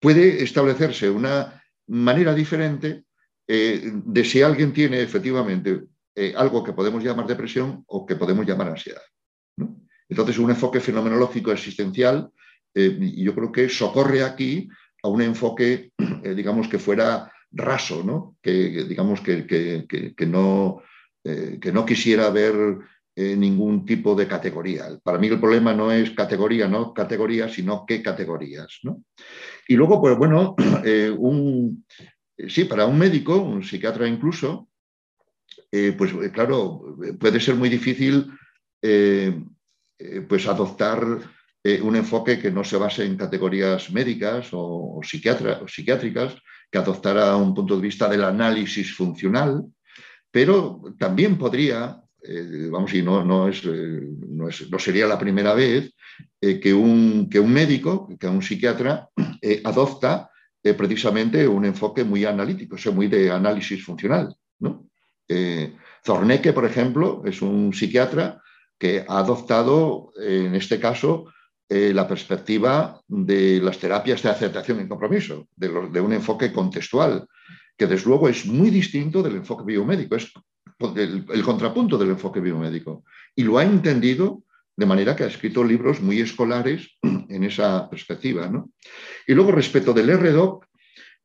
puede 0.00 0.42
establecerse 0.42 1.10
una 1.10 1.62
manera 1.88 2.32
diferente 2.32 3.04
de 3.46 4.24
si 4.24 4.40
alguien 4.40 4.72
tiene 4.72 5.02
efectivamente 5.02 5.82
algo 6.36 6.62
que 6.62 6.72
podemos 6.72 7.02
llamar 7.02 7.26
depresión 7.26 7.82
o 7.88 8.06
que 8.06 8.14
podemos 8.14 8.46
llamar 8.46 8.68
ansiedad. 8.68 9.02
Entonces, 10.08 10.38
un 10.38 10.50
enfoque 10.50 10.80
fenomenológico 10.80 11.50
existencial, 11.50 12.30
yo 12.74 13.34
creo 13.34 13.50
que 13.50 13.68
socorre 13.68 14.22
aquí 14.22 14.68
a 15.08 15.10
un 15.10 15.22
enfoque, 15.22 15.92
eh, 16.22 16.34
digamos, 16.34 16.68
que 16.68 16.78
fuera 16.78 17.32
raso, 17.50 18.04
¿no? 18.04 18.36
que, 18.42 18.84
digamos, 18.84 19.20
que, 19.20 19.46
que, 19.46 20.26
no, 20.26 20.82
eh, 21.24 21.58
que 21.60 21.72
no 21.72 21.86
quisiera 21.86 22.28
ver 22.30 22.54
eh, 23.16 23.34
ningún 23.36 23.86
tipo 23.86 24.14
de 24.14 24.28
categoría. 24.28 24.86
Para 25.02 25.18
mí 25.18 25.28
el 25.28 25.40
problema 25.40 25.72
no 25.72 25.90
es 25.90 26.10
categoría, 26.10 26.68
no 26.68 26.92
categoría, 26.92 27.48
sino 27.48 27.84
qué 27.86 28.02
categorías. 28.02 28.80
¿no? 28.82 29.02
Y 29.66 29.76
luego, 29.76 30.00
pues 30.00 30.16
bueno, 30.16 30.54
un, 31.18 31.84
sí, 32.48 32.64
para 32.64 32.86
un 32.86 32.98
médico, 32.98 33.36
un 33.36 33.62
psiquiatra 33.62 34.06
incluso, 34.06 34.68
pues 35.70 36.12
claro, 36.32 36.96
puede 37.18 37.40
ser 37.40 37.54
muy 37.54 37.68
difícil 37.68 38.30
pues 38.80 40.46
adoptar 40.46 41.20
eh, 41.64 41.80
un 41.82 41.96
enfoque 41.96 42.38
que 42.38 42.52
no 42.52 42.62
se 42.62 42.76
base 42.76 43.04
en 43.04 43.16
categorías 43.16 43.90
médicas 43.90 44.48
o, 44.52 45.00
psiquiátricas, 45.02 46.36
que 46.70 46.78
adoptara 46.78 47.34
un 47.36 47.52
punto 47.52 47.74
de 47.74 47.82
vista 47.82 48.08
del 48.08 48.22
análisis 48.22 48.94
funcional, 48.94 49.64
pero 50.30 50.80
también 50.98 51.36
podría, 51.36 52.00
eh, 52.22 52.68
vamos, 52.70 52.94
y 52.94 53.02
no, 53.02 53.24
no, 53.24 53.48
es, 53.48 53.64
eh, 53.64 54.00
no, 54.28 54.48
es, 54.48 54.70
no, 54.70 54.78
sería 54.78 55.06
la 55.06 55.18
primera 55.18 55.52
vez 55.52 55.92
que, 56.40 56.72
un, 56.72 57.28
que 57.28 57.40
un 57.40 57.52
médico, 57.52 58.08
que 58.18 58.28
un 58.28 58.42
psiquiatra, 58.42 59.08
adopta 59.64 60.30
precisamente 60.76 61.48
un 61.48 61.64
enfoque 61.64 62.04
muy 62.04 62.26
analítico, 62.26 62.76
o 62.76 62.78
sea, 62.78 62.92
muy 62.92 63.08
de 63.08 63.30
análisis 63.30 63.82
funcional. 63.82 64.36
¿no? 64.60 64.86
Zornecke, 66.04 66.52
por 66.52 66.66
ejemplo, 66.66 67.22
es 67.24 67.40
un 67.40 67.72
psiquiatra 67.72 68.42
que 68.78 69.04
ha 69.08 69.18
adoptado, 69.18 70.12
en 70.20 70.54
este 70.54 70.78
caso, 70.78 71.24
eh, 71.70 71.92
la 71.92 72.08
perspectiva 72.08 72.98
de 73.06 73.60
las 73.60 73.78
terapias 73.78 74.22
de 74.22 74.30
aceptación 74.30 74.80
y 74.80 74.88
compromiso, 74.88 75.48
de, 75.54 76.00
un 76.00 76.14
enfoque 76.14 76.50
contextual, 76.50 77.26
que 77.76 77.86
desde 77.86 78.06
luego 78.08 78.30
es 78.30 78.46
muy 78.46 78.70
distinto 78.70 79.22
del 79.22 79.36
enfoque 79.36 79.64
biomédico, 79.66 80.16
es 80.16 80.32
el, 80.96 81.42
contrapunto 81.42 81.98
del 81.98 82.08
enfoque 82.08 82.40
biomédico. 82.40 83.04
Y 83.36 83.42
lo 83.42 83.58
ha 83.58 83.64
entendido 83.64 84.44
de 84.74 84.86
manera 84.86 85.14
que 85.14 85.24
ha 85.24 85.26
escrito 85.26 85.62
libros 85.62 86.00
muy 86.00 86.20
escolares 86.20 86.88
en 87.02 87.44
esa 87.44 87.90
perspectiva. 87.90 88.50
Y 89.26 89.34
luego 89.34 89.52
respecto 89.52 89.92
del 89.92 90.10
RDoc, 90.18 90.64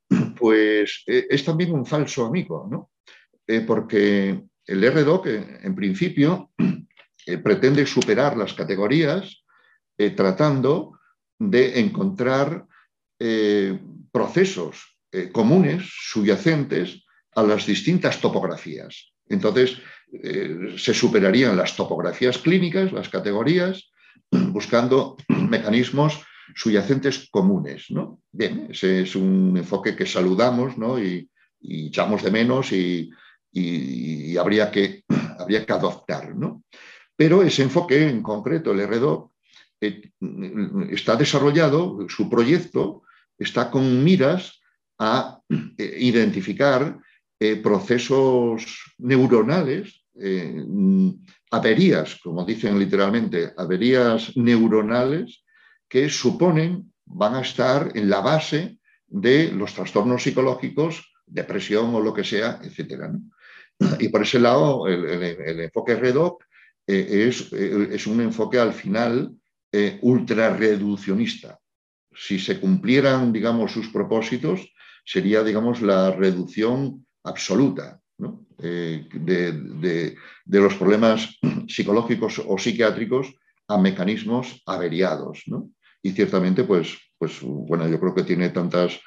pues 0.38 1.03
eh, 1.07 1.26
es 1.30 1.45
también 1.45 1.72
un 1.72 1.86
falso 1.86 2.26
amigo, 2.26 2.68
¿no? 2.70 2.91
Eh, 3.48 3.61
porque 3.61 4.44
el 4.65 4.91
RDoc, 4.91 5.28
en 5.28 5.74
principio, 5.74 6.52
pretende 7.44 7.86
superar 7.86 8.36
las 8.36 8.53
categorías 8.53 9.43
eh, 9.98 10.11
tratando 10.11 10.99
de 11.40 11.80
encontrar 11.80 12.65
eh, 13.20 13.80
procesos 14.11 14.98
eh, 15.11 15.30
comunes, 15.32 15.84
subyacentes, 15.88 17.03
a 17.36 17.44
las 17.44 17.65
distintas 17.65 18.22
topografías. 18.22 19.14
Entonces, 19.28 19.82
se 20.78 20.94
superarían 20.94 21.57
las 21.57 21.76
topografías 21.76 22.38
clínicas, 22.38 22.91
las 22.91 23.10
categorías, 23.10 23.91
buscando 24.32 25.18
mecanismos 25.28 26.22
subyacentes 26.56 27.30
comunes. 27.32 27.86
¿no? 27.90 28.20
Bien, 28.32 28.68
ese 28.70 29.02
es 29.02 29.15
un 29.15 29.56
enfoque 29.57 29.95
que 29.95 30.06
saludamos 30.06 30.76
y, 31.02 31.30
echamos 31.61 32.22
de 32.22 32.32
menos 32.32 32.72
y, 32.72 33.10
habría, 34.38 34.70
que, 34.70 35.03
habría 35.40 35.65
que 35.65 35.74
adoptar. 35.74 36.36
¿no? 36.36 36.64
Pero 37.15 37.41
ese 37.44 37.64
enfoque 37.64 38.10
en 38.10 38.22
concreto, 38.22 38.72
el 38.72 38.88
RDO, 38.88 39.32
eh, 39.32 39.33
está 40.92 41.16
desarrollado, 41.16 42.08
su 42.10 42.30
proyecto 42.30 43.04
está 43.38 43.70
con 43.70 44.04
miras 44.04 44.62
a 45.00 45.40
eh, 45.50 45.98
identificar 46.00 47.00
eh, 47.40 47.56
procesos 47.58 48.94
neuronales, 49.00 50.02
averías, 51.50 52.20
como 52.22 52.46
dicen 52.46 52.78
literalmente, 52.78 53.52
averías 53.58 54.38
neuronales 54.38 55.44
que 55.90 56.08
suponen 56.08 56.94
van 57.06 57.34
a 57.34 57.42
estar 57.42 57.92
en 57.96 58.12
la 58.12 58.22
base 58.22 58.78
de 59.08 59.52
los 59.52 59.74
trastornos 59.74 60.22
psicológicos, 60.22 61.12
depresión 61.26 61.96
o 61.96 62.00
lo 62.00 62.14
que 62.14 62.24
sea, 62.24 62.60
etc. 62.64 63.10
Y 64.00 64.10
por 64.10 64.22
ese 64.22 64.40
lado, 64.40 64.88
el, 64.88 65.60
enfoque 65.60 65.96
REDOC 65.96 66.44
es, 66.88 68.08
un 68.08 68.22
enfoque 68.22 68.60
al 68.60 68.74
final 68.74 69.34
eh, 69.76 69.98
ultra 70.04 70.56
reduccionista. 70.56 71.60
Si 72.16 72.38
se 72.38 72.60
cumplieran, 72.60 73.34
digamos, 73.34 73.72
sus 73.72 73.88
propósitos, 73.90 74.72
sería, 75.04 75.44
digamos, 75.44 75.82
la 75.82 76.12
reducción 76.12 77.08
absoluta 77.24 78.00
eh, 78.62 79.08
de, 79.12 80.16
los 80.45 80.76
problemas 80.76 81.40
psicológicos 81.68 82.40
o 82.45 82.56
psiquiátricos 82.60 83.34
a 83.68 83.80
mecanismos 83.80 84.62
averiados. 84.68 85.44
Y 86.04 86.12
ciertamente, 86.12 86.66
pues, 86.66 86.95
pues, 87.18 87.40
bueno, 87.41 87.88
yo 87.88 88.00
creo 88.00 88.14
que 88.14 88.24
tiene 88.24 88.50
tantas 88.50 89.00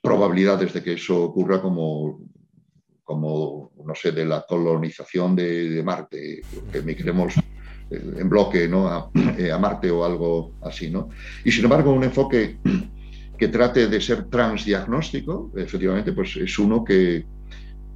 probabilidades 0.00 0.72
de 0.72 0.82
que 0.82 0.94
eso 0.94 1.22
ocurra 1.22 1.60
como, 1.60 2.20
como 3.04 3.72
no 3.84 3.94
sé, 3.94 4.12
de 4.12 4.24
la 4.24 4.46
colonización 4.48 5.36
de, 5.36 5.82
Marte, 5.84 6.40
que 6.72 6.96
queremos 6.96 7.34
en 7.90 8.28
bloque 8.28 8.68
¿no? 8.68 9.10
Eh, 9.38 9.50
a, 9.50 9.58
Marte 9.58 9.90
o 9.90 10.04
algo 10.04 10.54
así. 10.62 10.90
¿no? 10.90 11.08
Y 11.44 11.52
sin 11.52 11.64
embargo, 11.64 11.92
un 11.92 12.04
enfoque 12.04 12.58
que 13.38 13.48
trate 13.48 13.86
de 13.86 14.00
ser 14.00 14.24
transdiagnóstico, 14.24 15.52
efectivamente, 15.56 16.12
pues 16.12 16.36
es 16.36 16.58
uno 16.58 16.84
que, 16.84 17.24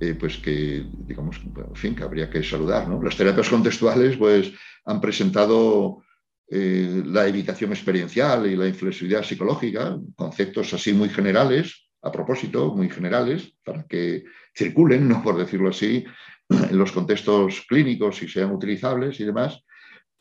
eh, 0.01 0.15
pues 0.19 0.39
que, 0.39 0.87
digamos, 1.07 1.41
fin, 1.75 1.95
que 1.95 2.05
habría 2.05 2.31
que 2.31 2.43
saludar. 2.43 2.89
¿no? 2.89 3.03
Las 3.03 3.17
terapias 3.17 3.49
contextuales 3.49 4.17
pues, 4.17 4.53
han 4.85 5.01
presentado 5.01 6.03
eh, 6.49 7.03
la 7.07 7.27
evitación 7.27 7.73
experiencial 7.73 8.47
y 8.47 8.57
la 8.57 8.69
inflexibilidad 8.69 9.25
psicológica, 9.25 9.99
conceptos 10.15 10.73
así 10.75 10.93
muy 10.93 11.09
generales, 11.09 11.89
a 12.03 12.13
propósito, 12.13 12.75
muy 12.75 12.89
generales, 12.91 13.55
para 13.65 13.85
que 13.85 14.25
circulen, 14.55 15.09
¿no? 15.09 15.23
por 15.23 15.37
decirlo 15.37 15.71
así, 15.71 16.05
en 16.51 16.79
los 16.79 16.93
contextos 16.93 17.65
clínicos 17.69 18.23
y 18.23 18.29
sean 18.29 18.53
utilizables 18.53 19.19
y 19.21 19.25
demás, 19.25 19.65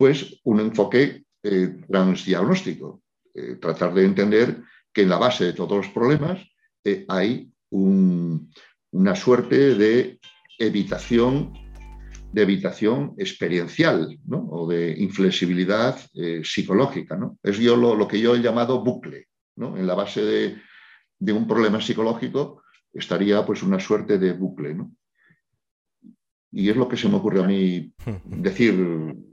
pues 0.01 0.41
un 0.45 0.59
enfoque 0.59 1.25
eh, 1.43 1.77
transdiagnóstico, 1.87 3.03
eh, 3.35 3.57
tratar 3.61 3.93
de 3.93 4.03
entender 4.03 4.63
que 4.91 5.03
en 5.03 5.09
la 5.09 5.19
base 5.19 5.43
de 5.45 5.53
todos 5.53 5.77
los 5.77 5.89
problemas 5.89 6.41
eh, 6.83 7.05
hay 7.07 7.51
una 7.69 9.15
suerte 9.15 9.75
de 9.75 10.19
evitación, 10.57 11.53
de 12.33 12.41
evitación 12.41 13.13
experiencial 13.15 14.17
o 14.27 14.67
de 14.67 14.95
inflexibilidad 14.97 15.99
psicológica. 16.43 17.19
Es 17.43 17.59
yo 17.59 17.75
lo, 17.75 18.07
que 18.07 18.19
yo 18.19 18.35
he 18.35 18.41
llamado 18.41 18.83
bucle. 18.83 19.27
En 19.55 19.85
la 19.85 19.93
base 19.93 20.23
de, 21.19 21.31
un 21.31 21.47
problema 21.47 21.79
psicológico 21.79 22.63
estaría 22.91 23.45
pues 23.45 23.61
una 23.61 23.79
suerte 23.79 24.17
de 24.17 24.33
bucle. 24.33 24.77
Y 26.51 26.69
es 26.69 26.75
lo 26.75 26.89
que 26.89 26.97
se 26.97 27.07
me 27.07 27.17
ocurre 27.17 27.43
a 27.43 27.47
mí 27.47 27.93
decir 28.25 29.30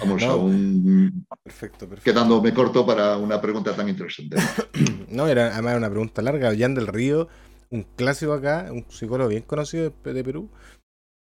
Vamos 0.00 0.22
aún 0.22 1.26
perfecto, 1.42 1.88
perfecto. 1.88 2.04
quedándome 2.04 2.52
corto 2.54 2.86
para 2.86 3.16
una 3.18 3.40
pregunta 3.40 3.74
tan 3.74 3.88
interesante. 3.88 4.36
no, 5.08 5.28
era 5.28 5.48
además 5.52 5.76
una 5.76 5.90
pregunta 5.90 6.22
larga. 6.22 6.52
Jan 6.56 6.74
del 6.74 6.86
Río, 6.86 7.28
un 7.70 7.84
clásico 7.96 8.32
acá, 8.32 8.68
un 8.70 8.86
psicólogo 8.88 9.28
bien 9.28 9.42
conocido 9.42 9.92
de, 10.04 10.24
Perú, 10.24 10.50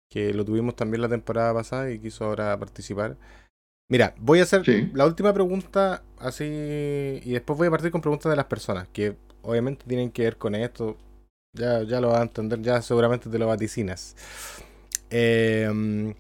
que 0.10 0.34
lo 0.34 0.46
tuvimos 0.46 0.76
también 0.76 1.02
la 1.02 1.10
temporada 1.10 1.54
pasada 1.54 1.92
y 1.92 2.00
quiso 2.00 2.26
ahora 2.26 2.58
participar. 2.60 3.18
Mira, 3.92 4.14
voy 4.20 4.40
a 4.40 4.44
hacer 4.44 4.64
la 4.94 5.06
última 5.06 5.34
pregunta 5.34 6.04
así 6.20 6.44
y 6.46 7.32
después 7.32 7.58
voy 7.58 7.68
a 7.68 7.72
partir 7.72 7.92
con 7.92 8.02
preguntas 8.02 8.30
de 8.30 8.36
las 8.36 8.46
personas, 8.46 8.88
que 8.90 9.16
obviamente 9.42 9.86
tienen 9.88 10.12
que 10.12 10.24
ver 10.24 10.38
con 10.38 10.54
esto. 10.56 10.98
Ya, 11.58 11.82
ya 11.82 12.00
lo 12.00 12.10
vas 12.10 12.20
a 12.20 12.24
entender, 12.24 12.62
ya 12.62 12.82
seguramente 12.84 13.30
te 13.30 13.40
lo 13.40 13.48
vaticinas. 13.48 14.16
Eh, 15.10 16.14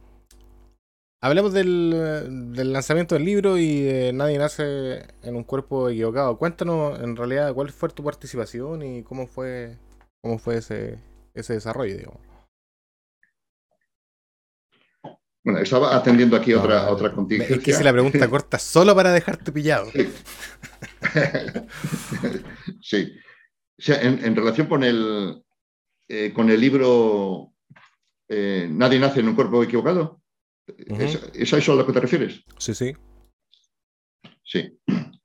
Hablemos 1.21 1.51
del, 1.51 2.53
lanzamiento 2.71 3.15
del 3.15 3.25
libro 3.25 3.57
y 3.57 4.11
Nadie 4.13 4.37
nace 4.37 5.05
en 5.21 5.35
un 5.35 5.43
cuerpo 5.43 5.89
equivocado. 5.89 6.37
Cuéntanos 6.37 6.99
en 7.01 7.15
realidad 7.17 7.53
cuál 7.53 7.71
fue 7.71 7.89
tu 7.89 8.03
participación 8.03 8.81
y 8.81 9.03
cómo 9.03 9.27
fue 9.27 9.77
cómo 10.21 10.39
fue 10.39 10.57
ese, 10.57 10.99
ese 11.33 11.53
desarrollo, 11.53 11.97
digamos. 11.97 12.19
Bueno, 15.43 15.59
estaba 15.59 15.95
atendiendo 15.95 16.35
aquí 16.35 16.53
otra, 16.53 16.89
otra 16.89 17.11
contingencia. 17.11 17.55
Es 17.55 17.63
que 17.63 17.71
hice 17.71 17.83
la 17.83 17.93
pregunta 17.93 18.27
corta 18.29 18.59
solo 18.59 18.95
para 18.95 19.11
dejarte 19.11 19.51
pillado. 19.51 19.89
Sí. 22.81 23.13
O 23.77 23.81
sea, 23.81 24.01
en, 24.01 24.35
relación 24.35 24.67
con 24.67 24.83
el, 24.83 25.43
eh, 26.07 26.33
con 26.33 26.49
el 26.49 26.59
libro 26.59 27.53
eh, 28.27 28.67
Nadie 28.69 28.99
nace 28.99 29.21
en 29.21 29.29
un 29.29 29.35
cuerpo 29.35 29.63
equivocado, 29.63 30.21
¿Es, 30.77 31.53
a 31.53 31.57
eso 31.57 31.73
a 31.73 31.75
lo 31.75 31.85
que 31.85 31.93
te 31.93 31.99
refieres? 31.99 32.43
Sí, 32.57 32.73
sí. 32.73 32.93
Sí. 34.43 34.77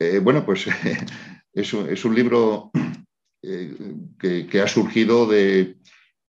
Eh, 0.00 0.20
bueno, 0.20 0.46
pues 0.46 0.64
es, 1.52 1.74
un, 1.74 2.14
libro 2.14 2.70
eh, 3.42 4.46
que, 4.48 4.60
ha 4.60 4.68
surgido 4.68 5.26
de, 5.26 5.76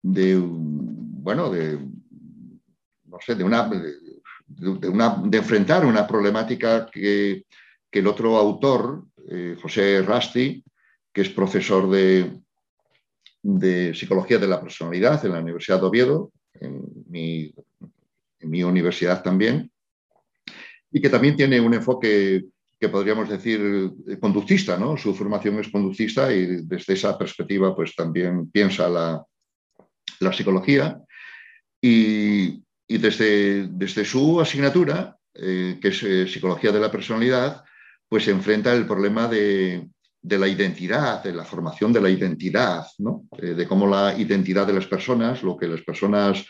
bueno, 0.01 1.49
de, 1.49 1.77
no 3.03 3.17
sé, 3.19 3.35
de 3.35 3.43
una, 3.43 3.67
de, 3.67 4.87
una, 4.87 5.21
de 5.25 5.37
enfrentar 5.37 5.85
una 5.85 6.07
problemática 6.07 6.89
que, 6.89 7.43
el 7.91 8.07
otro 8.07 8.37
autor, 8.37 9.07
eh, 9.27 9.57
José 9.61 10.01
Rasti, 10.03 10.63
que 11.11 11.19
es 11.19 11.29
profesor 11.29 11.89
de, 11.89 12.39
de 13.41 13.93
Psicología 13.93 14.37
de 14.37 14.47
la 14.47 14.61
Personalidad 14.61 15.25
en 15.25 15.33
la 15.33 15.39
Universidad 15.39 15.81
de 15.81 15.87
Oviedo, 15.87 16.31
en 16.53 16.81
mi 17.09 17.53
en 18.39 18.49
mi 18.49 18.63
universidad 18.63 19.21
también, 19.21 19.71
y 20.91 21.01
que 21.01 21.09
también 21.09 21.35
tiene 21.35 21.59
un 21.59 21.73
enfoque 21.73 22.45
que 22.79 22.89
podríamos 22.89 23.27
decir 23.27 23.91
conductista, 24.21 24.77
¿no? 24.77 24.95
Su 24.95 25.13
formación 25.13 25.59
es 25.59 25.67
conductista 25.67 26.31
y 26.33 26.63
desde 26.63 26.93
esa 26.93 27.17
perspectiva 27.17 27.75
pues 27.75 27.93
también 27.93 28.49
piensa 28.49 28.87
la, 28.89 29.25
psicología 30.31 30.99
y, 31.81 32.61
desde, 32.87 33.67
desde, 33.67 34.05
su 34.05 34.39
asignatura, 34.39 35.17
eh, 35.33 35.77
que 35.81 35.89
es 35.89 36.03
eh, 36.03 36.27
Psicología 36.27 36.71
de 36.71 36.79
la 36.79 36.91
Personalidad, 36.91 37.63
pues 38.07 38.25
se 38.25 38.31
enfrenta 38.31 38.73
el 38.73 38.85
problema 38.85 39.27
de, 39.27 39.87
la 40.23 40.47
identidad, 40.47 41.23
de 41.23 41.33
la 41.33 41.45
formación 41.45 41.93
de 41.93 42.01
la 42.01 42.09
identidad, 42.09 42.85
¿no? 42.97 43.25
Eh, 43.37 43.53
de 43.53 43.67
cómo 43.67 43.87
la 43.87 44.17
identidad 44.17 44.65
de 44.65 44.73
las 44.73 44.87
personas, 44.87 45.43
lo 45.43 45.55
que 45.55 45.67
las 45.67 45.81
personas 45.81 46.45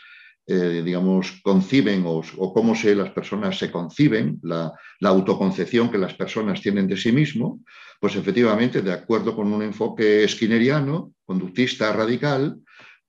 eh, 0.46 0.82
digamos, 0.84 1.40
conciben 1.42 2.04
o, 2.06 2.52
cómo 2.52 2.74
se, 2.74 2.94
las 2.94 3.10
personas 3.10 3.58
se 3.58 3.70
conciben, 3.70 4.40
la, 4.42 4.72
autoconcepción 5.00 5.90
que 5.90 5.98
las 5.98 6.14
personas 6.14 6.60
tienen 6.60 6.86
de 6.88 6.96
sí 6.96 7.12
mismo, 7.12 7.60
pues 8.00 8.16
efectivamente, 8.16 8.82
de 8.82 8.92
acuerdo 8.92 9.36
con 9.36 9.52
un 9.52 9.62
enfoque 9.62 10.26
skinneriano, 10.26 11.12
conductista 11.24 11.92
radical, 11.92 12.58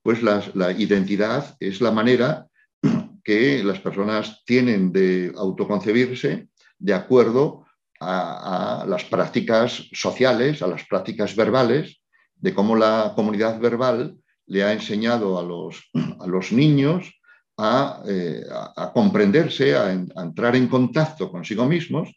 pues 0.02 0.22
la 0.22 0.72
identidad 0.72 1.56
es 1.60 1.80
la 1.80 1.90
manera 1.90 2.46
que 3.24 3.62
las 3.64 3.80
personas 3.80 4.42
tienen 4.44 4.92
de 4.92 5.32
autoconcebirse 5.36 6.48
de 6.78 6.94
acuerdo 6.94 7.66
a, 8.02 8.84
las 8.88 9.04
prácticas 9.04 9.88
sociales, 9.92 10.62
a 10.62 10.66
las 10.66 10.84
prácticas 10.86 11.36
verbales, 11.36 12.00
de 12.36 12.52
cómo 12.54 12.74
la 12.74 13.12
comunidad 13.14 13.60
verbal 13.60 14.16
le 14.46 14.64
ha 14.64 14.72
enseñado 14.72 15.38
a 15.38 15.42
los, 15.42 15.90
a 16.20 16.26
los 16.26 16.52
niños 16.52 17.12
eh, 17.58 18.44
a, 18.50 18.90
comprenderse, 18.94 19.76
a, 19.76 19.92
entrar 19.92 20.56
en 20.56 20.68
contacto 20.68 21.30
consigo 21.30 21.66
mismos 21.66 22.08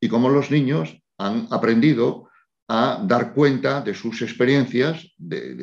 y 0.00 0.08
cómo 0.08 0.30
los 0.30 0.50
niños 0.50 0.96
han 1.18 1.46
aprendido 1.50 2.30
a 2.68 3.02
dar 3.04 3.34
cuenta 3.34 3.82
de 3.82 3.94
sus 3.94 4.22
experiencias, 4.22 5.06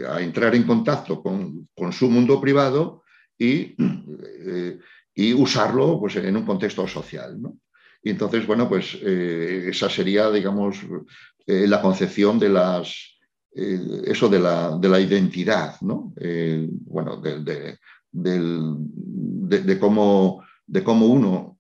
a 0.10 0.22
entrar 0.22 0.54
en 0.56 0.64
contacto 0.64 1.24
con, 1.24 1.68
su 1.92 2.10
mundo 2.10 2.40
privado 2.40 3.04
y, 3.38 3.76
eh, 3.80 4.80
y, 5.16 5.34
usarlo 5.34 6.00
pues, 6.00 6.16
en 6.18 6.38
un 6.38 6.46
contexto 6.46 6.88
social. 6.88 7.38
Y 8.04 8.12
entonces, 8.12 8.46
bueno, 8.46 8.70
pues 8.70 8.96
eh, 9.02 9.70
esa 9.70 9.90
sería, 9.90 10.30
digamos, 10.30 10.78
la 11.48 11.82
concepción 11.82 12.38
de 12.40 12.50
las, 12.50 13.20
eso 13.52 14.30
de 14.30 14.40
la, 14.40 14.78
de 14.78 14.90
la, 14.90 15.00
identidad, 15.00 15.80
¿no? 15.82 16.14
bueno, 16.86 17.22
cómo, 19.80 20.44
de 20.66 20.84
cómo 20.84 21.06
uno 21.08 21.60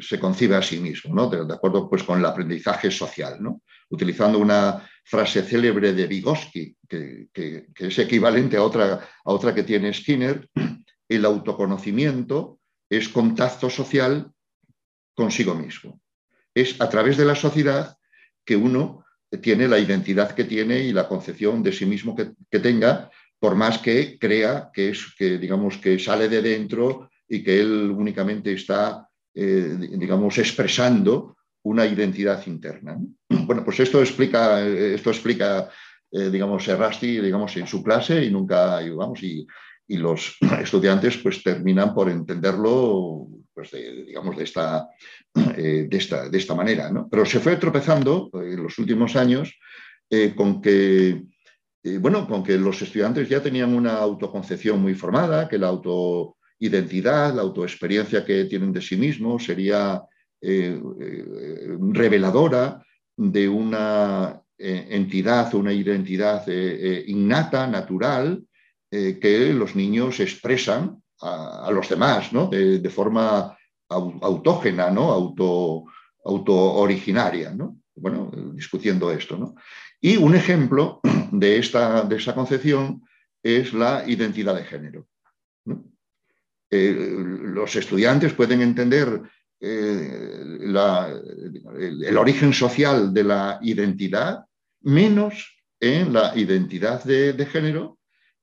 se 0.00 0.18
concibe 0.18 0.56
a 0.56 0.62
sí 0.62 0.78
mismo, 0.78 1.14
¿no? 1.14 1.28
de, 1.28 1.52
acuerdo 1.52 1.88
pues, 1.88 2.02
con 2.02 2.18
el 2.18 2.24
aprendizaje 2.24 2.90
social. 2.90 3.38
¿no? 3.40 3.62
Utilizando 3.90 4.38
una 4.38 4.88
frase 5.04 5.42
célebre 5.42 5.92
de 5.92 6.06
Vygotsky, 6.06 6.76
que, 6.88 7.28
es 7.74 7.98
equivalente 7.98 8.56
a 8.56 8.62
otra, 8.62 9.08
a 9.24 9.32
otra 9.32 9.54
que 9.54 9.62
tiene 9.62 9.92
Skinner, 9.92 10.48
el 11.08 11.24
autoconocimiento 11.24 12.58
es 12.88 13.08
contacto 13.08 13.70
social 13.70 14.30
consigo 15.14 15.54
mismo. 15.54 16.00
Es 16.54 16.80
a 16.80 16.88
través 16.88 17.16
de 17.16 17.24
la 17.24 17.34
sociedad 17.34 17.96
que 18.44 18.56
uno 18.56 19.04
tiene 19.42 19.68
la 19.68 19.78
identidad 19.78 20.34
que 20.34 20.44
tiene 20.44 20.80
y 20.80 20.92
la 20.92 21.08
concepción 21.08 21.62
de 21.62 21.72
sí 21.72 21.84
mismo 21.84 22.14
que, 22.14 22.32
que 22.50 22.60
tenga, 22.60 23.10
por 23.38 23.54
más 23.54 23.78
que 23.78 24.18
crea 24.18 24.70
que 24.72 24.90
es 24.90 25.14
que 25.18 25.38
digamos 25.38 25.78
que 25.78 25.98
sale 25.98 26.28
de 26.28 26.42
dentro 26.42 27.10
y 27.28 27.42
que 27.42 27.60
él 27.60 27.90
únicamente 27.90 28.52
está 28.52 29.06
eh, 29.38 29.76
digamos, 29.98 30.38
expresando 30.38 31.36
una 31.62 31.84
identidad 31.84 32.44
interna. 32.46 32.98
Bueno, 33.46 33.64
pues 33.64 33.78
esto 33.78 34.00
explica, 34.00 34.66
esto 34.66 35.10
explica 35.10 35.70
eh, 36.10 36.30
digamos, 36.30 36.66
Errasti, 36.66 37.20
digamos, 37.20 37.56
en 37.58 37.66
su 37.66 37.80
clase 37.82 38.24
y 38.24 38.30
nunca, 38.30 38.80
vamos, 38.96 39.22
y, 39.22 39.46
los 39.88 40.36
estudiantes 40.62 41.18
pues 41.18 41.42
terminan 41.44 41.94
por 41.94 42.08
entenderlo, 42.08 43.28
pues, 43.54 43.70
de, 43.72 44.04
digamos, 44.06 44.36
de 44.36 44.44
esta, 44.44 44.88
eh, 45.56 45.86
de 45.88 45.96
esta, 45.96 46.28
de 46.28 46.38
esta 46.38 46.54
manera, 46.54 46.90
Pero 47.10 47.26
se 47.26 47.38
fue 47.38 47.56
tropezando 47.56 48.30
en 48.32 48.62
los 48.62 48.78
últimos 48.78 49.14
años 49.14 49.54
con 50.34 50.62
que, 50.62 51.24
bueno, 52.00 52.26
con 52.26 52.42
que 52.42 52.56
los 52.56 52.80
estudiantes 52.82 53.28
ya 53.28 53.42
tenían 53.42 53.74
una 53.74 53.98
autoconcepción 53.98 54.80
muy 54.80 54.94
formada, 54.94 55.48
que 55.48 55.58
la 55.58 55.68
auto 55.68 56.36
identidad, 56.58 57.34
la 57.34 57.42
autoexperiencia 57.42 58.24
que 58.24 58.44
tienen 58.44 58.72
de 58.72 58.80
sí 58.80 58.96
mismos 58.96 59.44
sería 59.44 60.02
eh, 60.40 60.80
eh, 61.00 61.76
reveladora 61.92 62.82
de 63.16 63.48
una 63.48 64.40
eh, 64.58 64.88
entidad, 64.90 65.54
una 65.54 65.72
identidad 65.72 66.46
innata, 66.48 67.66
natural, 67.66 68.42
que 68.88 69.52
los 69.52 69.76
niños 69.76 70.20
expresan 70.20 71.02
a, 71.20 71.70
los 71.70 71.88
demás 71.88 72.32
¿no? 72.32 72.46
de, 72.46 72.88
forma 72.88 73.54
autógena, 73.88 74.90
¿no? 74.90 75.10
auto, 75.12 75.84
auto-originaria. 76.24 77.50
¿no? 77.50 77.76
Bueno, 77.94 78.30
discutiendo 78.54 79.10
esto. 79.10 79.36
¿no? 79.36 79.54
Y 80.00 80.16
un 80.16 80.34
ejemplo 80.34 81.00
de, 81.32 81.58
esta, 81.58 82.02
de 82.02 82.34
concepción 82.34 83.02
es 83.42 83.72
la 83.72 84.04
identidad 84.06 84.54
de 84.54 84.64
género. 84.64 85.06
Eh, 86.70 86.94
los 86.94 87.76
estudiantes 87.76 88.32
pueden 88.32 88.60
entender 88.60 89.22
eh, 89.60 90.40
el, 90.60 92.18
origen 92.18 92.52
social 92.52 93.14
de 93.14 93.24
la 93.24 93.58
identidad 93.62 94.44
menos 94.82 95.62
en 95.80 96.12
la 96.12 96.36
identidad 96.36 97.04
de, 97.04 97.46
género 97.46 97.98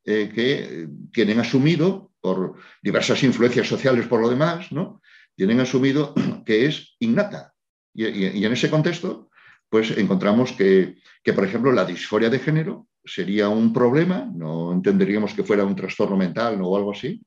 eh, 0.05 0.31
que 0.33 0.87
tienen 1.11 1.39
asumido 1.39 2.11
por 2.21 2.55
diversas 2.81 3.21
influencias 3.23 3.67
sociales 3.67 4.07
por 4.07 4.21
lo 4.21 4.29
demás, 4.29 4.71
¿no? 4.71 5.01
tienen 5.35 5.59
asumido 5.59 6.13
que 6.45 6.65
es 6.65 6.95
innata. 6.99 7.53
Y, 7.93 8.43
en 8.43 8.51
ese 8.51 8.69
contexto, 8.69 9.29
pues 9.73 9.89
encontramos 9.97 10.51
que, 10.51 10.97
que, 11.23 11.33
por 11.33 11.45
ejemplo, 11.45 11.71
la 11.71 11.83
disforia 11.83 12.29
de 12.29 12.37
género 12.37 12.85
sería 13.03 13.49
un 13.49 13.73
problema, 13.73 14.29
no 14.31 14.71
entenderíamos 14.71 15.33
que 15.33 15.43
fuera 15.43 15.65
un 15.65 15.75
trastorno 15.75 16.15
mental 16.15 16.59
o 16.61 16.77
algo 16.77 16.91
así, 16.91 17.25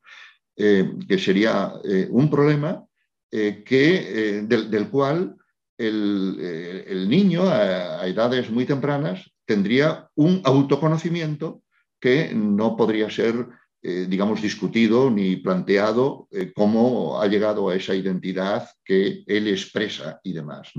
eh, 0.55 0.93
que 1.09 1.17
sería 1.17 1.73
eh, 1.83 2.07
un 2.09 2.29
problema 2.29 2.85
eh, 3.29 3.63
que, 3.65 4.45
del, 4.47 4.89
cual 4.89 5.35
el, 5.77 7.09
niño 7.09 7.49
a, 7.49 8.07
edades 8.07 8.49
muy 8.49 8.63
tempranas 8.63 9.29
tendría 9.45 10.07
un 10.15 10.41
autoconocimiento 10.45 11.63
que 11.99 12.31
no 12.33 12.77
podría 12.77 13.09
ser, 13.09 13.45
digamos, 14.07 14.41
discutido 14.41 15.09
ni 15.09 15.37
planteado 15.37 16.27
cómo 16.55 17.21
ha 17.21 17.27
llegado 17.27 17.69
a 17.69 17.75
esa 17.75 17.95
identidad 17.95 18.67
que 18.83 19.23
él 19.25 19.47
expresa 19.47 20.19
y 20.23 20.33
demás. 20.33 20.73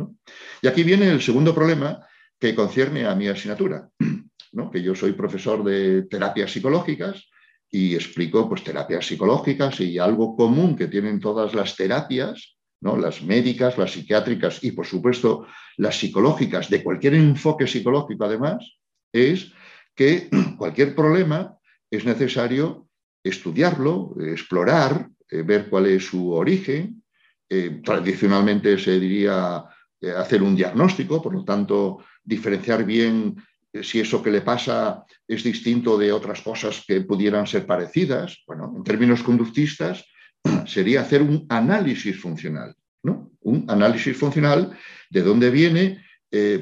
Y 0.60 0.66
aquí 0.66 0.82
viene 0.82 1.08
el 1.08 1.22
segundo 1.22 1.54
problema 1.54 2.06
que 2.38 2.54
concierne 2.54 3.06
a 3.06 3.14
mi 3.14 3.28
asignatura, 3.28 3.88
que 4.72 4.82
yo 4.82 4.94
soy 4.94 5.12
profesor 5.12 5.64
de 5.64 6.02
terapias 6.02 6.52
psicológicas 6.52 7.28
y 7.70 7.94
explico 7.94 8.48
pues, 8.48 8.62
terapias 8.64 9.06
psicológicas 9.06 9.80
y 9.80 9.98
algo 9.98 10.36
común 10.36 10.76
que 10.76 10.86
tienen 10.86 11.20
todas 11.20 11.54
las 11.54 11.76
terapias, 11.76 12.56
¿no? 12.80 12.96
las 12.96 13.22
médicas, 13.22 13.76
las 13.76 13.92
psiquiátricas 13.92 14.62
y, 14.62 14.72
por 14.72 14.86
supuesto, 14.86 15.46
las 15.76 15.98
psicológicas, 15.98 16.70
de 16.70 16.82
cualquier 16.82 17.14
enfoque 17.14 17.66
psicológico, 17.66 18.24
además, 18.24 18.78
es 19.12 19.52
que 19.94 20.28
cualquier 20.58 20.94
problema 20.94 21.56
es 21.90 22.04
necesario 22.04 22.87
estudiarlo, 23.28 24.14
explorar, 24.20 25.08
eh, 25.30 25.42
ver 25.42 25.68
cuál 25.68 25.86
es 25.86 26.06
su 26.06 26.32
origen. 26.32 27.02
Eh, 27.48 27.80
tradicionalmente 27.82 28.78
se 28.78 28.98
diría 28.98 29.64
eh, 30.00 30.10
hacer 30.10 30.42
un 30.42 30.54
diagnóstico, 30.54 31.22
por 31.22 31.34
lo 31.34 31.44
tanto, 31.44 32.04
diferenciar 32.22 32.84
bien 32.84 33.36
si 33.82 34.00
eso 34.00 34.22
que 34.22 34.30
le 34.30 34.40
pasa 34.40 35.04
es 35.26 35.44
distinto 35.44 35.98
de 35.98 36.10
otras 36.10 36.40
cosas 36.40 36.82
que 36.86 37.02
pudieran 37.02 37.46
ser 37.46 37.66
parecidas. 37.66 38.42
Bueno, 38.46 38.72
en 38.74 38.82
términos 38.82 39.22
conductistas, 39.22 40.04
sería 40.66 41.02
hacer 41.02 41.22
un 41.22 41.46
análisis 41.48 42.18
funcional, 42.18 42.74
¿no? 43.02 43.32
Un 43.40 43.64
análisis 43.68 44.16
funcional 44.16 44.76
de 45.10 45.22
dónde 45.22 45.50
viene 45.50 46.04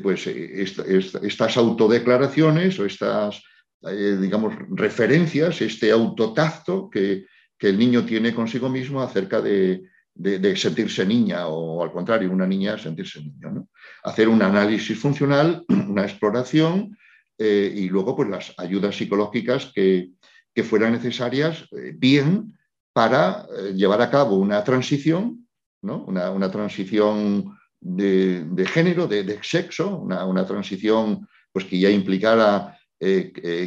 pues, 0.02 0.28
estas 0.28 1.56
autodeclaraciones 1.56 2.78
o 2.78 2.86
estas, 2.86 3.42
eh, 3.82 4.16
digamos, 4.20 4.54
referencias, 4.70 5.60
este 5.60 5.90
autotacto 5.90 6.88
que, 6.90 7.26
que, 7.58 7.68
el 7.68 7.78
niño 7.78 8.04
tiene 8.04 8.34
consigo 8.34 8.68
mismo 8.68 9.02
acerca 9.02 9.40
de, 9.40 9.84
de, 10.14 10.56
sentirse 10.56 11.04
niña 11.04 11.46
o 11.48 11.82
al 11.82 11.92
contrario, 11.92 12.30
una 12.30 12.46
niña 12.46 12.78
sentirse 12.78 13.20
niño. 13.20 13.68
Hacer 14.04 14.28
un 14.28 14.42
análisis 14.42 14.98
funcional, 14.98 15.64
una 15.68 16.02
exploración 16.02 16.96
eh, 17.38 17.72
y 17.74 17.88
luego 17.88 18.16
pues, 18.16 18.28
las 18.28 18.54
ayudas 18.56 18.96
psicológicas 18.96 19.72
que, 19.74 20.10
que 20.54 20.64
fueran 20.64 20.92
necesarias 20.92 21.68
eh, 21.72 21.92
bien 21.94 22.56
para 22.94 23.46
llevar 23.74 24.00
a 24.00 24.10
cabo 24.10 24.36
una 24.36 24.64
transición, 24.64 25.46
¿no? 25.82 26.02
una, 26.04 26.30
una 26.30 26.50
transición 26.50 27.54
de, 27.78 28.44
de, 28.44 28.66
género, 28.66 29.06
de, 29.06 29.22
de 29.22 29.38
sexo, 29.42 29.98
una, 29.98 30.24
una, 30.24 30.46
transición 30.46 31.28
pues, 31.52 31.66
que 31.66 31.78
ya 31.78 31.90
implicara 31.90 32.76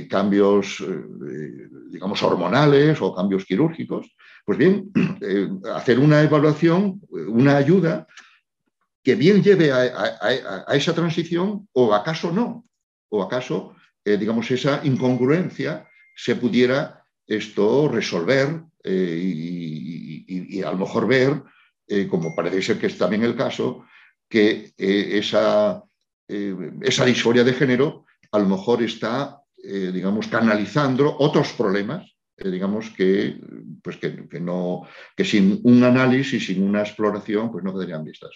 cambios, 0.09 0.83
digamos, 1.91 2.23
hormonales 2.23 3.01
o 3.01 3.13
cambios 3.13 3.45
quirúrgicos 3.45 4.15
pues 4.49 4.57
bien, 4.57 4.91
eh, 5.21 5.47
hacer 5.75 5.99
una 5.99 6.23
evaluación, 6.23 6.99
una 7.11 7.55
ayuda 7.55 8.07
que 9.03 9.13
bien 9.13 9.43
lleve 9.43 9.71
a, 9.71 10.65
esa 10.73 10.95
transición 10.95 11.67
o 11.71 11.93
acaso 11.93 12.31
no, 12.31 12.65
o 13.09 13.21
acaso, 13.21 13.75
eh, 14.03 14.17
digamos, 14.17 14.49
esa 14.49 14.81
incongruencia 14.83 15.87
se 16.15 16.35
pudiera 16.35 17.03
esto 17.27 17.89
resolver 17.89 18.63
eh, 18.83 19.19
y, 19.21 20.63
a 20.63 20.71
lo 20.71 20.79
mejor 20.79 21.07
ver, 21.07 21.43
como 22.09 22.35
parece 22.35 22.63
ser 22.63 22.79
que 22.79 22.87
es 22.87 22.97
también 22.97 23.23
el 23.23 23.35
caso, 23.35 23.85
que 24.27 24.73
esa, 24.77 25.83
esa 26.27 27.05
disforia 27.05 27.43
de 27.43 27.53
género 27.53 28.05
a 28.31 28.39
lo 28.39 28.47
mejor 28.47 28.83
está, 28.83 29.41
digamos, 29.57 30.27
canalizando 30.27 31.15
otros 31.19 31.53
problemas 31.53 32.15
eh, 32.39 32.49
digamos 32.49 32.89
que, 32.91 33.37
pues 33.83 33.97
que, 33.97 34.39
no, 34.39 34.87
que 35.15 35.25
sin 35.25 35.59
un 35.63 35.83
análisis, 35.83 36.45
sin 36.45 36.63
una 36.63 36.81
exploración, 36.81 37.51
pues 37.51 37.63
no 37.63 37.73
quedarían 37.73 38.05
vistas. 38.05 38.31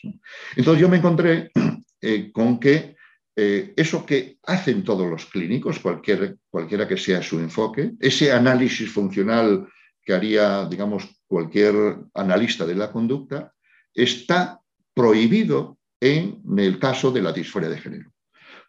Entonces 0.56 0.82
yo 0.82 0.90
me 0.90 0.98
encontré 0.98 1.52
eh, 2.02 2.32
con 2.32 2.60
que 2.60 2.96
eh, 3.36 3.74
eso 3.76 4.06
que 4.06 4.38
hacen 4.44 4.84
todos 4.84 5.10
los 5.10 5.26
clínicos, 5.26 5.80
cualquier, 5.80 6.38
cualquiera 6.50 6.88
que 6.88 6.98
sea 6.98 7.22
su 7.24 7.40
enfoque, 7.40 7.94
ese 8.00 8.32
análisis 8.32 8.92
funcional 8.92 9.68
que 10.04 10.14
haría, 10.14 10.66
digamos, 10.66 11.08
cualquier 11.26 11.74
analista 12.14 12.66
de 12.66 12.76
la 12.76 12.92
conducta, 12.92 13.54
está 13.94 14.60
prohibido 14.94 15.78
en 16.02 16.42
el 16.58 16.78
caso 16.78 17.10
de 17.10 17.22
la 17.22 17.32
disforia 17.32 17.70
de 17.70 17.80
género. 17.80 18.13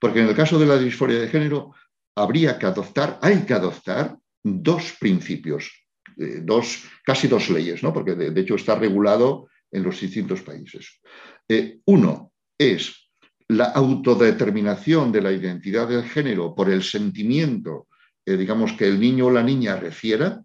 Porque 0.00 0.20
en 0.20 0.28
el 0.28 0.34
caso 0.34 0.58
de 0.58 0.66
la 0.66 0.78
disforia 0.78 1.20
de 1.20 1.28
género 1.28 1.74
habría 2.14 2.58
que 2.58 2.66
adoptar, 2.66 3.18
hay 3.22 3.44
que 3.44 3.54
adoptar 3.54 4.16
dos 4.42 4.94
principios, 5.00 5.86
eh, 6.18 6.40
dos, 6.42 6.84
casi 7.02 7.28
dos 7.28 7.50
leyes, 7.50 7.82
¿no? 7.82 7.92
porque 7.92 8.14
de, 8.14 8.40
hecho 8.40 8.54
está 8.54 8.76
regulado 8.76 9.48
en 9.70 9.82
los 9.82 10.00
distintos 10.00 10.42
países. 10.42 11.00
Eh, 11.48 11.78
uno 11.86 12.32
es 12.56 13.10
la 13.48 13.64
autodeterminación 13.66 15.10
de 15.10 15.22
la 15.22 15.32
identidad 15.32 15.88
del 15.88 16.04
género 16.04 16.54
por 16.54 16.70
el 16.70 16.82
sentimiento, 16.82 17.88
eh, 18.24 18.36
digamos, 18.36 18.72
que 18.72 18.86
el 18.86 19.00
niño 19.00 19.26
o 19.26 19.30
la 19.30 19.42
niña 19.42 19.76
refiera, 19.76 20.42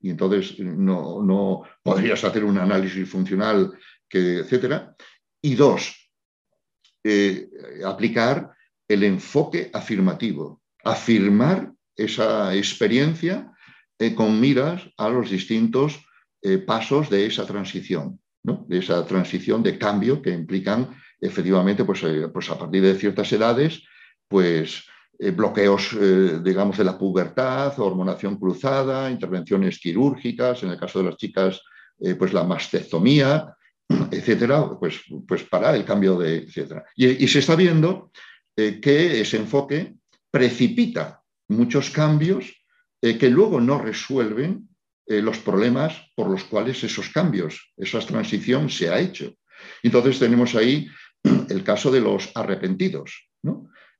y 0.00 0.10
entonces 0.10 0.58
no, 0.60 1.22
no 1.22 1.62
podrías 1.82 2.22
hacer 2.22 2.44
un 2.44 2.58
análisis 2.58 3.08
funcional, 3.08 3.72
que, 4.08 4.38
etcétera. 4.38 4.94
Y 5.42 5.54
dos, 5.54 5.94
aplicar 7.84 8.50
el 8.88 9.04
enfoque 9.04 9.70
afirmativo, 9.72 10.62
afirmar 10.82 11.72
esa 11.94 12.54
experiencia 12.54 13.52
eh, 13.98 14.14
con 14.14 14.40
miras 14.40 14.82
a 14.96 15.08
los 15.08 15.30
distintos 15.30 16.00
eh, 16.40 16.58
pasos 16.58 17.10
de 17.10 17.26
esa 17.26 17.44
transición, 17.44 18.20
de 18.42 18.78
esa 18.78 19.04
transición 19.04 19.62
de 19.62 19.76
cambio 19.76 20.22
que 20.22 20.30
implican 20.30 20.96
efectivamente, 21.20 21.84
pues, 21.84 22.02
eh, 22.04 22.28
pues 22.32 22.48
a 22.48 22.58
partir 22.58 22.82
de 22.82 22.94
ciertas 22.94 23.30
edades, 23.32 23.82
pues 24.26 24.84
bloqueos, 25.34 25.96
digamos, 26.44 26.78
de 26.78 26.84
la 26.84 26.96
pubertad, 26.96 27.76
hormonación 27.80 28.38
cruzada, 28.38 29.10
intervenciones 29.10 29.80
quirúrgicas, 29.80 30.62
en 30.62 30.70
el 30.70 30.78
caso 30.78 31.00
de 31.00 31.06
las 31.06 31.16
chicas, 31.16 31.60
pues 32.16 32.32
la 32.32 32.44
mastectomía, 32.44 33.52
etcétera, 34.12 34.78
pues, 34.78 35.00
pues 35.26 35.42
para 35.42 35.74
el 35.74 35.84
cambio 35.84 36.16
de, 36.16 36.36
etcétera. 36.36 36.84
Y 36.94 37.26
se 37.26 37.40
está 37.40 37.56
viendo 37.56 38.12
que 38.58 39.20
ese 39.20 39.36
enfoque 39.36 39.94
precipita 40.30 41.22
muchos 41.48 41.90
cambios 41.90 42.58
eh, 43.00 43.16
que 43.16 43.30
luego 43.30 43.60
no 43.60 43.78
resuelven 43.78 44.68
eh, 45.06 45.22
los 45.22 45.38
problemas 45.38 46.10
por 46.16 46.28
los 46.28 46.44
cuales 46.44 46.82
esos 46.82 47.10
cambios, 47.10 47.72
esa 47.76 48.00
transición 48.00 48.68
se 48.68 48.88
ha 48.88 48.98
hecho. 48.98 49.34
Entonces 49.82 50.18
tenemos 50.18 50.54
ahí 50.54 50.88
el 51.48 51.62
caso 51.62 51.90
de 51.90 52.00
los 52.00 52.30
arrepentidos, 52.34 53.30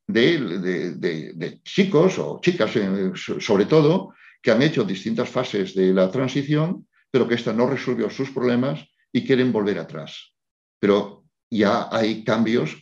de, 0.06 1.60
chicos 1.62 2.18
o 2.18 2.40
chicas 2.42 2.74
eh, 2.76 3.12
sobre 3.14 3.66
todo, 3.66 4.14
que 4.42 4.50
han 4.50 4.62
hecho 4.62 4.84
distintas 4.84 5.28
fases 5.28 5.74
de 5.74 5.92
la 5.92 6.10
transición, 6.10 6.86
pero 7.10 7.28
que 7.28 7.34
esta 7.34 7.52
no 7.52 7.68
resolvió 7.68 8.10
sus 8.10 8.30
problemas 8.30 8.84
y 9.12 9.24
quieren 9.24 9.52
volver 9.52 9.78
atrás. 9.78 10.32
Pero 10.80 11.24
ya 11.50 11.88
hay 11.90 12.24
cambios 12.24 12.76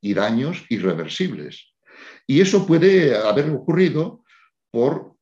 y 0.00 0.14
daños 0.14 0.64
irreversibles. 0.68 1.72
Y 2.26 2.40
eso 2.40 2.66
puede 2.66 3.16
haber 3.16 3.50
ocurrido 3.50 4.24
por 4.70 5.14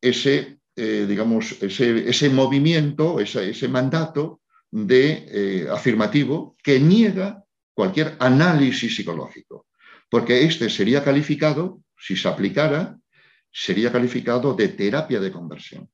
ese, 0.00 0.58
eh, 0.74 1.06
digamos, 1.08 1.56
ese, 1.62 2.30
movimiento, 2.30 3.20
ese, 3.20 3.68
mandato 3.68 4.40
de, 4.70 5.26
eh, 5.28 5.68
afirmativo 5.70 6.56
que 6.62 6.80
niega 6.80 7.44
cualquier 7.74 8.16
análisis 8.18 8.96
psicológico, 8.96 9.66
porque 10.08 10.44
este 10.44 10.70
sería 10.70 11.04
calificado, 11.04 11.82
si 11.98 12.16
se 12.16 12.28
aplicara, 12.28 12.98
sería 13.52 13.92
calificado 13.92 14.54
de 14.54 14.68
terapia 14.68 15.20
de 15.20 15.30
conversión, 15.32 15.88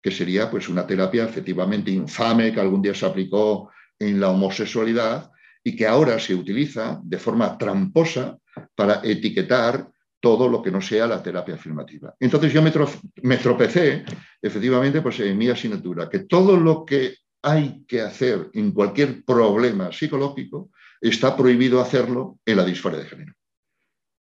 que 0.00 0.10
sería 0.10 0.50
pues 0.50 0.68
una 0.68 0.86
terapia 0.86 1.24
efectivamente 1.24 1.90
infame 1.90 2.52
que 2.52 2.60
algún 2.60 2.82
día 2.82 2.94
se 2.94 3.06
aplicó 3.06 3.70
en 3.98 4.20
la 4.20 4.30
homosexualidad 4.30 5.30
y 5.64 5.76
que 5.76 5.86
ahora 5.86 6.18
se 6.18 6.34
utiliza 6.34 7.00
de 7.02 7.18
forma 7.18 7.56
tramposa 7.56 8.36
para 8.74 9.00
etiquetar 9.04 9.88
todo 10.20 10.48
lo 10.48 10.62
que 10.62 10.70
no 10.70 10.80
sea 10.80 11.06
la 11.06 11.22
terapia 11.22 11.54
afirmativa. 11.56 12.14
Entonces 12.20 12.52
yo 12.52 12.62
me, 12.62 13.36
tropecé, 13.38 14.04
efectivamente, 14.40 15.02
pues 15.02 15.18
en 15.20 15.36
mi 15.36 15.48
asignatura, 15.48 16.08
que 16.08 16.20
todo 16.20 16.56
lo 16.56 16.84
que 16.84 17.16
hay 17.42 17.84
que 17.86 18.00
hacer 18.02 18.48
en 18.54 18.70
cualquier 18.70 19.24
problema 19.24 19.90
psicológico 19.92 20.70
está 21.00 21.36
prohibido 21.36 21.80
hacerlo 21.80 22.38
en 22.46 22.56
la 22.56 22.64
disforia 22.64 23.00
de 23.00 23.06
género. 23.06 23.34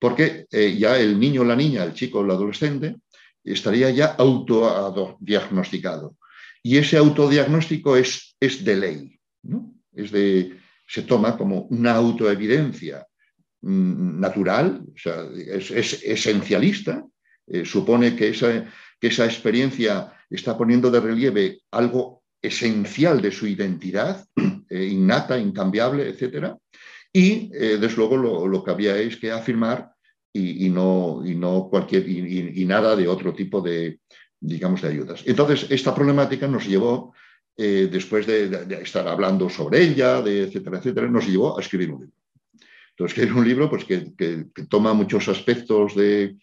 Porque 0.00 0.46
eh, 0.50 0.76
ya 0.76 0.98
el 0.98 1.18
niño, 1.18 1.44
la 1.44 1.54
niña, 1.54 1.84
el 1.84 1.94
chico, 1.94 2.22
el 2.22 2.30
adolescente, 2.30 2.96
estaría 3.44 3.90
ya 3.90 4.16
autodiagnosticado. 4.18 6.16
Y 6.60 6.78
ese 6.78 6.96
autodiagnóstico 6.96 7.96
es, 7.96 8.36
es 8.40 8.64
de 8.64 8.76
ley, 8.76 9.20
¿no? 9.42 9.74
es 9.92 10.10
de, 10.10 10.58
se 10.86 11.02
toma 11.02 11.36
como 11.36 11.62
una 11.70 11.94
autoevidencia 11.94 13.06
Mm, 13.66 14.20
natural, 14.20 14.84
es, 15.46 15.70
esencialista, 16.04 17.02
eh, 17.46 17.64
supone 17.64 18.14
que 18.14 18.28
esa, 18.28 18.70
que 19.00 19.06
esa 19.06 19.24
experiencia 19.24 20.12
está 20.28 20.58
poniendo 20.58 20.90
de 20.90 21.00
relieve 21.00 21.60
algo 21.70 22.24
esencial 22.42 23.22
de 23.22 23.30
su 23.30 23.46
identidad, 23.46 24.22
eh, 24.68 24.84
innata, 24.84 25.38
incambiable, 25.38 26.10
etc. 26.10 26.54
Y, 27.10 27.50
eh, 27.54 27.78
desde 27.80 27.96
luego, 27.96 28.18
lo, 28.18 28.62
que 28.62 28.70
había 28.70 28.98
es 28.98 29.16
que 29.16 29.32
afirmar 29.32 29.92
y, 30.30 30.68
no, 30.68 31.22
y 31.24 31.34
no 31.34 31.68
cualquier, 31.70 32.06
y, 32.06 32.64
nada 32.66 32.94
de 32.94 33.08
otro 33.08 33.32
tipo 33.32 33.62
de, 33.62 34.00
digamos, 34.40 34.82
de 34.82 34.88
ayudas. 34.88 35.22
Entonces, 35.24 35.68
esta 35.70 35.94
problemática 35.94 36.46
nos 36.48 36.66
llevó, 36.66 37.14
después 37.56 38.26
de, 38.26 38.80
estar 38.82 39.06
hablando 39.06 39.48
sobre 39.48 39.82
ella, 39.82 40.18
etcétera, 40.18 40.78
etcétera, 40.78 41.08
nos 41.08 41.26
llevó 41.26 41.56
a 41.56 41.60
escribir 41.60 41.90
un 41.90 42.00
libro. 42.00 42.24
Entonces, 42.96 43.14
que 43.14 43.24
es 43.24 43.32
un 43.32 43.46
libro 43.46 43.68
pues, 43.68 43.84
que, 43.84 44.12
toma 44.68 44.94
muchos 44.94 45.28
aspectos 45.28 45.96
de, 45.96 46.36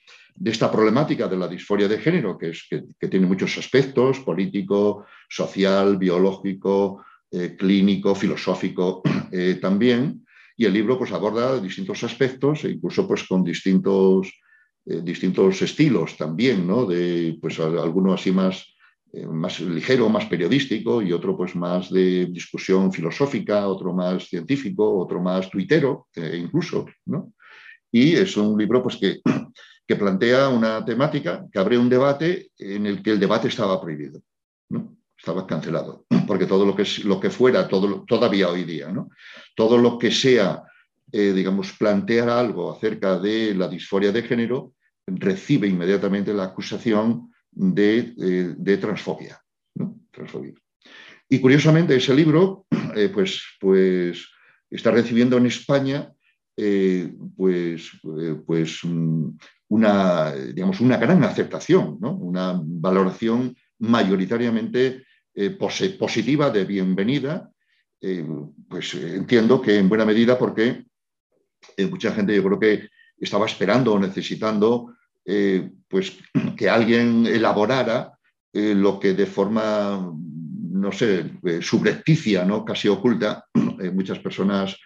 esta 0.44 0.70
problemática 0.70 1.28
de 1.28 1.38
la 1.38 1.48
disforia 1.48 1.88
de 1.88 1.98
género, 1.98 2.38
que, 2.38 2.52
tiene 3.10 3.26
muchos 3.26 3.58
aspectos, 3.58 4.20
político, 4.20 5.06
social, 5.30 5.98
biológico, 5.98 7.06
eh, 7.32 7.56
clínico, 7.58 8.14
filosófico 8.16 9.02
eh, 9.32 9.60
también. 9.62 10.26
Y 10.58 10.66
el 10.66 10.74
libro 10.74 10.98
pues, 10.98 11.14
aborda 11.14 11.60
distintos 11.62 12.04
aspectos, 12.04 12.66
e 12.66 12.72
incluso 12.72 13.08
pues, 13.08 13.24
con 13.24 13.46
distintos, 13.46 14.30
eh, 14.86 15.02
distintos 15.02 15.62
estilos 15.62 16.18
también, 16.18 16.68
¿no? 16.68 16.86
de 16.86 17.38
pues, 17.40 17.58
así 17.60 18.32
más 18.34 18.58
eh, 18.58 18.74
más 19.30 19.60
ligero, 19.60 20.10
más 20.10 20.26
periodístico, 20.26 21.02
y 21.02 21.12
otro 21.12 21.36
pues 21.36 21.56
más 21.56 21.92
de 21.92 22.28
discusión 22.28 22.92
filosófica, 22.92 23.68
otro 23.68 23.94
más 23.94 24.28
científico, 24.28 24.98
otro 24.98 25.22
más 25.22 25.50
tuitero, 25.50 26.08
eh, 26.16 26.40
incluso, 26.42 26.86
¿no? 27.06 27.34
Y 27.92 28.14
es 28.14 28.38
un 28.38 28.58
libro 28.58 28.82
pues 28.82 28.98
que, 28.98 29.20
que 29.88 29.96
plantea 29.96 30.50
una 30.50 30.84
temática 30.86 31.46
que 31.52 31.60
abre 31.60 31.78
un 31.78 31.90
debate 31.90 32.52
en 32.58 32.86
el 32.86 33.04
que 33.04 33.12
el 33.12 33.20
debate 33.20 33.50
estaba 33.50 33.82
prohibido, 33.82 34.22
¿no? 34.70 34.96
Estaba 35.18 35.46
cancelado, 35.46 36.06
porque 36.28 36.46
todo 36.46 36.66
lo 36.66 36.76
que, 36.76 36.86
lo 37.04 37.20
que 37.20 37.30
fuera, 37.30 37.68
todo, 37.68 38.06
todavía 38.06 38.50
hoy 38.50 38.64
día, 38.64 38.92
¿no? 38.92 39.10
Todo 39.56 39.78
lo 39.78 39.98
que 39.98 40.12
sea, 40.12 40.64
eh, 41.12 41.34
digamos, 41.34 41.74
plantear 41.74 42.30
algo 42.30 42.72
acerca 42.72 43.20
de 43.20 43.54
la 43.56 43.68
disforia 43.68 44.14
de 44.14 44.24
género, 44.24 44.74
recibe 45.06 45.68
inmediatamente 45.68 46.34
la 46.34 46.46
acusación 46.46 47.31
eh, 47.54 48.56
de, 48.58 48.78
transfobia, 48.78 49.42
transfobia, 50.10 50.54
Y 51.28 51.40
curiosamente 51.40 51.96
ese 51.96 52.14
libro 52.14 52.66
eh, 52.96 53.10
pues, 53.14 53.44
pues 53.60 54.26
está 54.70 54.92
recibiendo 54.92 55.38
en 55.38 55.48
España 55.48 56.12
eh, 56.56 57.14
pues, 57.36 57.92
pues 58.46 58.84
una, 58.84 60.32
digamos, 60.34 60.80
una 60.80 60.98
gran 60.98 61.24
aceptación, 61.24 61.98
una 62.02 62.60
valoración 62.64 63.56
mayoritariamente 63.80 65.06
positiva 65.98 66.50
de 66.50 66.66
bienvenida. 66.66 67.50
pues 68.70 68.94
entiendo 68.94 69.62
que 69.62 69.78
en 69.78 69.90
buena 69.90 70.06
medida 70.06 70.38
porque 70.38 70.86
mucha 71.90 72.12
gente 72.12 72.36
yo 72.36 72.44
creo 72.44 72.60
que 72.60 72.90
estaba 73.18 73.46
esperando 73.46 73.94
o 73.94 74.00
necesitando 74.00 74.94
eh, 75.26 75.70
pues 75.88 76.18
que 76.58 76.70
alguien 76.70 77.26
elaborara 77.26 78.18
eh, 78.54 78.74
lo 78.76 79.00
que 79.00 79.14
de 79.14 79.26
forma, 79.26 80.14
no 80.18 80.92
sé, 80.92 81.32
eh, 81.44 81.62
subrepticia, 81.62 82.44
¿no? 82.46 82.66
casi 82.66 82.88
oculta, 82.88 83.46
muchas 83.94 84.20
personas 84.20 84.78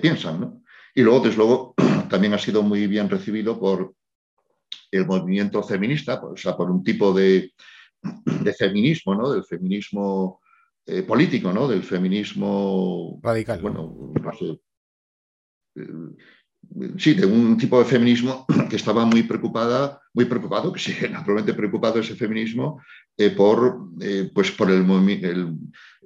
piensan. 0.00 0.62
Y 0.94 1.02
luego, 1.02 1.20
desde 1.20 1.36
luego, 1.36 1.74
también 2.08 2.32
ha 2.32 2.38
sido 2.38 2.62
muy 2.62 2.86
bien 2.86 3.10
recibido 3.10 3.60
por 3.60 3.94
el 4.90 5.06
movimiento 5.06 5.62
feminista, 5.62 6.22
o 6.22 6.36
sea, 6.36 6.56
por 6.56 6.70
un 6.70 6.82
tipo 6.82 7.12
de, 7.12 7.52
feminismo, 8.56 9.14
¿no? 9.14 9.30
del 9.32 9.44
feminismo 9.44 10.40
político, 11.06 11.52
¿no? 11.52 11.66
del 11.66 11.82
feminismo 11.82 13.18
radical. 13.22 13.60
Bueno, 13.60 14.12
no 14.22 14.32
sé, 14.32 14.58
sí, 16.98 17.14
de 17.14 17.26
un 17.26 17.56
tipo 17.56 17.78
de 17.78 17.84
feminismo 17.84 18.46
que 18.70 18.76
estaba 18.76 19.04
muy 19.04 19.22
preocupada, 19.22 20.00
muy 20.12 20.24
preocupado, 20.24 20.72
que 20.72 20.80
sigue 20.80 21.08
naturalmente 21.10 21.54
preocupado 21.54 22.00
ese 22.00 22.16
feminismo 22.16 22.80
eh, 23.16 23.30
por, 23.30 23.88
eh, 24.00 24.30
pues 24.34 24.50
por 24.50 24.70
el, 24.70 24.84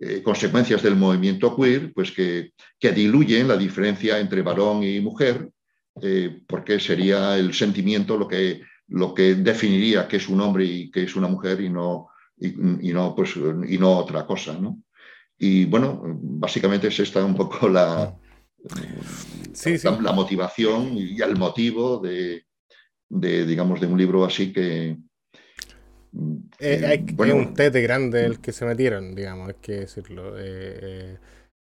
eh, 0.00 0.22
consecuencias 0.22 0.82
del 0.82 0.96
movimiento 0.96 1.56
queer, 1.56 1.92
pues 1.92 2.12
que, 2.12 2.52
que, 2.78 2.92
diluyen 2.92 3.48
la 3.48 3.56
diferencia 3.56 4.18
entre 4.18 4.42
varón 4.42 4.82
y 4.82 5.00
mujer 5.00 5.50
porque 6.46 6.78
sería 6.78 7.36
el 7.36 7.52
sentimiento 7.52 8.16
lo 8.16 8.28
que, 8.28 8.62
lo 8.86 9.12
que 9.12 9.34
definiría 9.34 10.06
qué 10.06 10.18
es 10.18 10.28
un 10.28 10.40
hombre 10.40 10.64
y 10.64 10.90
qué 10.92 11.02
es 11.02 11.16
una 11.16 11.26
mujer 11.26 11.60
y 11.60 11.68
no, 11.68 12.10
y, 12.36 12.92
no, 12.92 13.16
pues, 13.16 13.34
y 13.36 13.78
no 13.78 13.98
otra 13.98 14.24
cosa. 14.24 14.56
¿no? 14.56 14.78
Y 15.36 15.64
bueno, 15.64 16.00
básicamente 16.22 16.86
es 16.86 17.00
esta 17.00 17.24
un 17.24 17.34
poco 17.34 17.68
la, 17.68 18.14
la, 20.00 20.12
motivación 20.12 20.96
y 20.96 21.20
el 21.20 21.36
motivo 21.36 21.98
de, 21.98 22.44
digamos, 23.08 23.80
de 23.80 23.86
un 23.86 23.98
libro 23.98 24.24
así 24.24 24.52
que... 24.52 24.96
Eh, 26.58 26.86
hay, 26.86 26.98
bueno, 27.12 27.36
un 27.36 27.54
tete 27.54 27.82
grande 27.82 28.24
el 28.24 28.40
que 28.40 28.52
se 28.52 28.64
metieron, 28.64 29.14
digamos, 29.14 29.48
hay 29.48 29.54
que 29.60 29.72
decirlo. 29.80 30.38
Eh, 30.38 30.78
eh, 30.82 31.18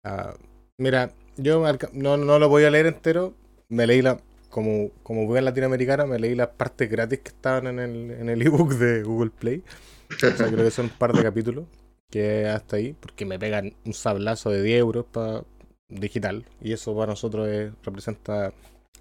ah, 0.03 0.33
mira, 0.77 1.13
yo 1.37 1.63
no, 1.93 2.17
no, 2.17 2.39
lo 2.39 2.49
voy 2.49 2.63
a 2.63 2.71
leer 2.71 2.87
entero, 2.87 3.35
me 3.69 3.87
leí 3.87 4.01
la... 4.01 4.19
Como, 4.49 4.89
como 5.03 5.37
en 5.37 5.45
latinoamericana, 5.45 6.05
me 6.05 6.19
leí 6.19 6.35
las 6.35 6.49
partes 6.49 6.89
gratis 6.89 7.19
que 7.19 7.29
estaban 7.29 7.67
en 7.67 7.79
el, 7.79 8.11
en 8.11 8.27
el 8.27 8.41
ebook 8.41 8.73
de 8.73 9.01
Google 9.01 9.29
Play. 9.29 9.63
creo 10.09 10.57
que 10.57 10.71
son 10.71 10.87
un 10.87 10.91
par 10.91 11.13
de 11.13 11.23
capítulos 11.23 11.67
que 12.11 12.45
hasta 12.47 12.75
ahí, 12.75 12.93
porque 12.93 13.25
me 13.25 13.39
pegan 13.39 13.73
un 13.85 13.93
sablazo 13.93 14.51
de 14.51 14.61
10 14.61 14.79
euros 14.79 15.05
para 15.05 15.43
digital 15.91 16.45
y 16.61 16.73
eso 16.73 16.95
para 16.95 17.11
nosotros 17.11 17.47
representa 17.83 18.53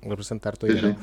representa 0.02 0.48
harto 0.48 0.66
dinero. 0.66 0.96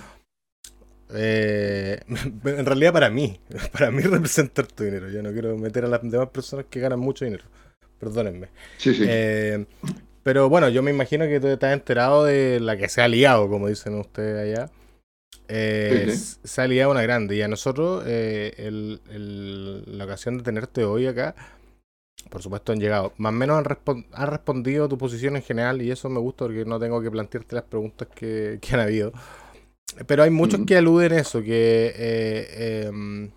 Eh, 1.14 1.99
en 2.45 2.65
realidad 2.65 2.93
para 2.93 3.09
mí, 3.09 3.39
para 3.72 3.91
mí 3.91 4.01
representa 4.01 4.61
harto 4.61 4.84
dinero. 4.84 5.09
Yo 5.09 5.22
no 5.23 5.31
quiero 5.31 5.57
meter 5.57 5.85
a 5.85 5.88
las 5.88 6.01
demás 6.03 6.30
personas 6.30 6.65
que 6.69 6.80
ganan 6.80 6.99
mucho 6.99 7.26
dinero. 7.26 7.45
Perdónenme. 7.99 8.49
Eh, 8.85 9.65
pero 10.23 10.49
bueno, 10.49 10.69
yo 10.69 10.84
me 10.84 10.91
imagino 10.91 11.26
que 11.26 11.39
tú 11.39 11.47
estás 11.47 11.73
enterado 11.73 12.26
de 12.26 12.59
la 12.59 12.77
que 12.77 12.89
se 12.89 13.01
ha 13.01 13.07
liado, 13.07 13.49
como 13.49 13.68
dicen 13.68 13.95
ustedes 13.95 14.55
allá. 14.55 14.69
Eh, 15.47 16.14
se 16.43 16.61
ha 16.61 16.68
liado 16.68 16.91
una 16.91 17.01
grande. 17.01 17.35
Y 17.38 17.41
a 17.41 17.47
nosotros, 17.47 18.03
la 18.05 20.03
ocasión 20.03 20.38
de 20.38 20.43
tenerte 20.43 20.84
hoy 20.84 21.07
acá, 21.07 21.34
por 22.29 22.41
supuesto 22.41 22.71
han 22.71 22.79
llegado. 22.79 23.13
Más 23.17 23.31
o 23.31 23.35
menos 23.35 23.57
han, 23.57 24.27
respondido 24.27 24.87
tu 24.87 24.97
posición 24.97 25.35
en 25.35 25.43
general 25.43 25.81
y 25.81 25.91
eso 25.91 26.09
me 26.09 26.19
gusta 26.19 26.45
porque 26.45 26.65
no 26.65 26.79
tengo 26.79 27.01
que 27.01 27.11
plantearte 27.11 27.55
las 27.55 27.65
preguntas 27.65 28.07
que, 28.13 28.59
han 28.71 28.79
habido. 28.79 29.11
Pero 30.05 30.23
hay 30.23 30.29
muchos 30.29 30.61
que 30.65 30.77
aluden 30.77 31.13
eso, 31.13 31.41
que 31.41 31.93
eh, 31.95 32.85
em, 32.87 33.31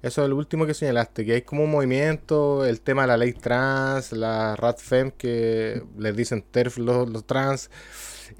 eso 0.00 0.22
es 0.22 0.28
lo 0.28 0.36
último 0.36 0.64
que 0.64 0.74
señalaste, 0.74 1.24
que 1.24 1.34
hay 1.34 1.42
como 1.42 1.64
un 1.64 1.72
movimiento, 1.72 2.64
el 2.64 2.80
tema 2.80 3.02
de 3.02 3.08
la 3.08 3.16
ley 3.16 3.32
trans, 3.32 4.12
la 4.12 4.54
RATFEM 4.54 5.10
que 5.10 5.82
les 5.98 6.16
dicen 6.16 6.42
TERF 6.42 6.78
los, 6.78 7.26
trans, 7.26 7.68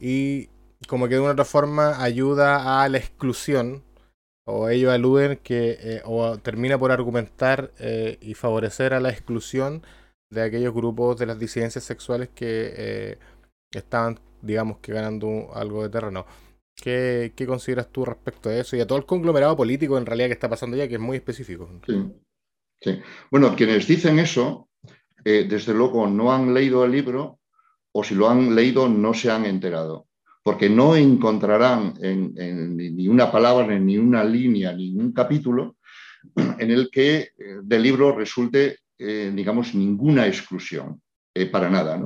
y 0.00 0.50
como 0.86 1.08
que 1.08 1.14
de 1.14 1.20
una 1.20 1.32
otra 1.32 1.44
forma 1.44 2.02
ayuda 2.02 2.82
a 2.82 2.88
la 2.88 2.98
exclusión 2.98 3.82
o 4.50 4.70
ellos 4.70 4.90
aluden 4.90 5.38
que 5.42 5.78
eh, 5.78 6.02
o 6.06 6.38
termina 6.38 6.78
por 6.78 6.90
argumentar 6.90 7.70
eh, 7.78 8.16
y 8.22 8.32
favorecer 8.32 8.94
a 8.94 9.00
la 9.00 9.10
exclusión 9.10 9.82
de 10.30 10.42
aquellos 10.42 10.72
grupos 10.72 11.18
de 11.18 11.26
las 11.26 11.38
disidencias 11.38 11.84
sexuales 11.84 12.30
que 12.34 12.72
eh, 12.74 13.18
estaban, 13.72 14.18
digamos, 14.40 14.78
que 14.78 14.92
ganando 14.92 15.50
algo 15.54 15.82
de 15.82 15.90
terreno. 15.90 16.24
¿Qué, 16.74 17.32
consideras 17.46 17.92
tú 17.92 18.06
respecto 18.06 18.48
a 18.48 18.56
eso 18.56 18.74
y 18.74 18.80
a 18.80 18.86
todo 18.86 18.98
el 18.98 19.04
conglomerado 19.04 19.54
político 19.54 19.98
en 19.98 20.06
realidad 20.06 20.28
que 20.28 20.34
está 20.34 20.48
pasando 20.48 20.76
ya, 20.78 20.88
que 20.88 20.94
es 20.94 21.00
muy 21.00 21.18
específico? 21.18 21.68
Sí, 22.80 23.02
Bueno, 23.30 23.54
quienes 23.54 23.86
dicen 23.86 24.18
eso, 24.18 24.70
desde 25.24 25.74
luego 25.74 26.06
no 26.06 26.32
han 26.32 26.54
leído 26.54 26.84
el 26.84 26.92
libro 26.92 27.40
o 27.92 28.02
si 28.02 28.14
lo 28.14 28.30
han 28.30 28.54
leído 28.54 28.88
no 28.88 29.12
se 29.12 29.30
han 29.30 29.44
enterado 29.44 30.07
porque 30.42 30.68
no 30.68 30.96
encontrarán 30.96 31.94
en, 32.00 32.76
ni 32.76 33.08
una 33.08 33.30
palabra, 33.30 33.78
ni 33.78 33.98
una 33.98 34.24
línea, 34.24 34.72
ni 34.72 34.96
un 34.96 35.12
capítulo 35.12 35.76
en 36.58 36.70
el 36.70 36.90
que 36.90 37.18
eh, 37.18 37.28
del 37.62 37.82
libro 37.82 38.16
resulte, 38.16 38.78
eh, 38.98 39.32
digamos, 39.34 39.74
ninguna 39.74 40.26
exclusión, 40.26 41.00
eh, 41.34 41.46
para 41.46 41.68
nada. 41.68 42.00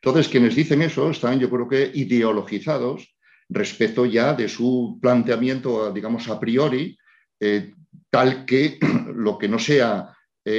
Entonces, 0.00 0.28
quienes 0.28 0.54
dicen 0.54 0.82
eso 0.82 1.10
están, 1.10 1.38
yo 1.38 1.50
creo 1.50 1.68
que, 1.68 1.90
ideologizados 1.94 3.16
respecto 3.48 4.04
ya 4.06 4.34
de 4.34 4.48
su 4.48 4.98
planteamiento, 5.00 5.92
digamos, 5.92 6.28
a 6.28 6.38
priori, 6.38 6.96
tal 8.10 8.44
que 8.44 8.78
lo 9.14 9.38
que 9.38 9.48
no 9.48 9.58
sea 9.58 10.14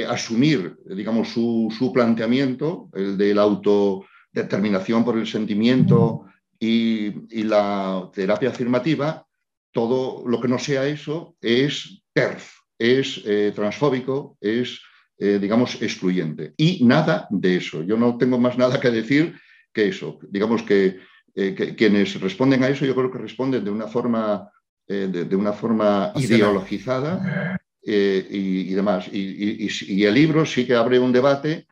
asumir, 0.08 0.76
digamos, 0.84 1.30
su, 1.30 1.74
su, 1.76 1.92
planteamiento, 1.92 2.90
el 2.92 3.18
de 3.18 3.34
la 3.34 3.42
autodeterminación 3.42 5.04
por 5.04 5.18
el 5.18 5.26
sentimiento, 5.26 6.26
y, 6.60 7.42
la 7.44 8.10
terapia 8.12 8.50
afirmativa, 8.50 9.26
todo 9.72 10.28
lo 10.28 10.40
que 10.40 10.48
no 10.48 10.58
sea 10.58 10.86
eso 10.86 11.36
es 11.40 12.02
TERF, 12.12 12.52
es 12.78 13.22
eh, 13.24 13.52
transfóbico, 13.54 14.36
es, 14.40 14.80
eh, 15.18 15.38
digamos, 15.40 15.80
excluyente. 15.80 16.52
Y 16.56 16.84
nada 16.84 17.26
de 17.30 17.56
eso. 17.56 17.82
Yo 17.82 17.96
no 17.96 18.18
tengo 18.18 18.38
más 18.38 18.58
nada 18.58 18.78
que 18.78 18.90
decir 18.90 19.34
que 19.72 19.88
eso. 19.88 20.18
Digamos 20.28 20.62
que, 20.62 21.00
eh, 21.34 21.74
quienes 21.76 22.20
responden 22.20 22.62
a 22.62 22.68
eso, 22.68 22.84
yo 22.84 22.94
creo 22.94 23.10
que 23.10 23.18
responden 23.18 23.64
de 23.64 23.70
una 23.70 23.86
forma, 23.86 24.50
de, 24.86 25.36
una 25.36 25.52
forma 25.52 26.12
ideologizada 26.16 27.56
y, 27.82 28.74
demás. 28.74 29.08
Y, 29.12 29.68
y, 29.86 30.04
el 30.04 30.14
libro 30.14 30.44
sí 30.44 30.66
que 30.66 30.74
abre 30.74 30.98
un 30.98 31.12
debate 31.12 31.68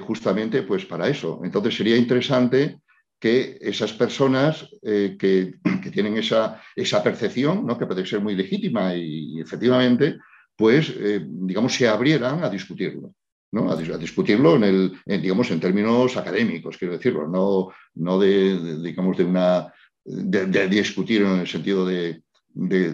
justamente 0.00 0.62
pues, 0.62 0.86
para 0.86 1.08
eso. 1.08 1.42
Entonces 1.44 1.76
sería 1.76 1.96
interesante 1.96 2.78
que 3.24 3.56
esas 3.62 3.94
personas 3.94 4.68
eh, 4.82 5.16
que, 5.18 5.54
tienen 5.90 6.18
esa, 6.18 6.60
esa 6.76 7.02
percepción, 7.02 7.64
¿no? 7.64 7.78
que 7.78 7.86
puede 7.86 8.04
ser 8.04 8.20
muy 8.20 8.34
legítima 8.34 8.94
y, 8.94 9.40
efectivamente, 9.40 10.18
pues, 10.54 10.92
eh, 10.94 11.24
digamos, 11.26 11.72
se 11.72 11.88
abrieran 11.88 12.44
a 12.44 12.50
discutirlo. 12.50 13.14
¿no? 13.50 13.70
A, 13.70 13.76
discutirlo 13.76 14.56
en, 14.56 14.64
el, 14.64 15.22
digamos, 15.22 15.50
en 15.50 15.58
términos 15.58 16.18
académicos, 16.18 16.76
quiero 16.76 16.98
decirlo, 16.98 17.26
no, 17.26 17.70
no 17.94 18.18
de, 18.18 18.82
digamos, 18.82 19.16
de, 19.16 19.24
una, 19.24 19.72
de, 20.04 20.68
discutir 20.68 21.22
en 21.22 21.38
el 21.38 21.48
sentido 21.48 21.86
de, 21.86 22.20
de, 22.52 22.92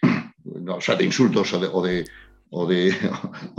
o 0.68 0.80
sea, 0.80 0.94
de 0.94 1.04
insultos 1.04 1.52
o 1.52 1.58
de, 1.58 1.68
o 1.72 1.82
de, 1.84 2.04
o 2.50 2.66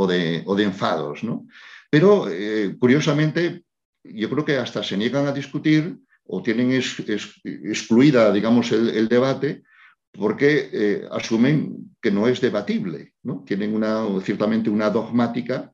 de, 0.07 0.43
o 0.45 0.55
de, 0.55 0.63
enfados. 0.63 1.25
¿no? 1.25 1.45
Pero, 1.89 2.30
eh, 2.30 2.77
curiosamente, 2.80 3.63
yo 4.03 4.30
creo 4.30 4.45
que 4.45 4.57
hasta 4.57 4.84
se 4.84 4.97
niegan 4.97 5.27
a 5.27 5.31
discutir 5.31 5.97
o 6.25 6.41
tienen 6.41 6.71
excluida, 6.71 8.31
digamos, 8.31 8.71
el, 8.71 9.07
debate 9.07 9.63
porque 10.11 10.69
eh, 10.71 11.07
asumen 11.11 11.95
que 12.01 12.11
no 12.11 12.27
es 12.27 12.39
debatible, 12.39 13.13
¿no? 13.23 13.43
Tienen 13.45 13.73
una, 13.73 14.05
ciertamente 14.21 14.69
una 14.69 14.89
dogmática 14.89 15.71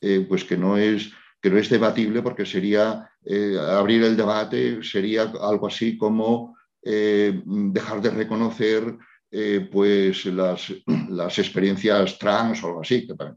eh, 0.00 0.24
pues 0.28 0.44
que 0.44 0.56
no, 0.56 0.76
es, 0.76 1.12
que 1.40 1.50
no 1.50 1.58
es 1.58 1.68
debatible 1.68 2.22
porque 2.22 2.46
sería 2.46 3.10
eh, 3.24 3.56
abrir 3.58 4.02
el 4.02 4.16
debate, 4.16 4.82
sería 4.82 5.22
algo 5.22 5.66
así 5.66 5.96
como 5.96 6.56
dejar 6.84 8.02
de 8.02 8.10
reconocer 8.10 8.96
pues 9.70 10.26
las, 10.26 10.74
las, 11.10 11.38
experiencias 11.38 12.18
trans 12.18 12.60
o 12.64 12.66
algo 12.66 12.80
así, 12.80 13.06
que 13.06 13.14
para, 13.14 13.36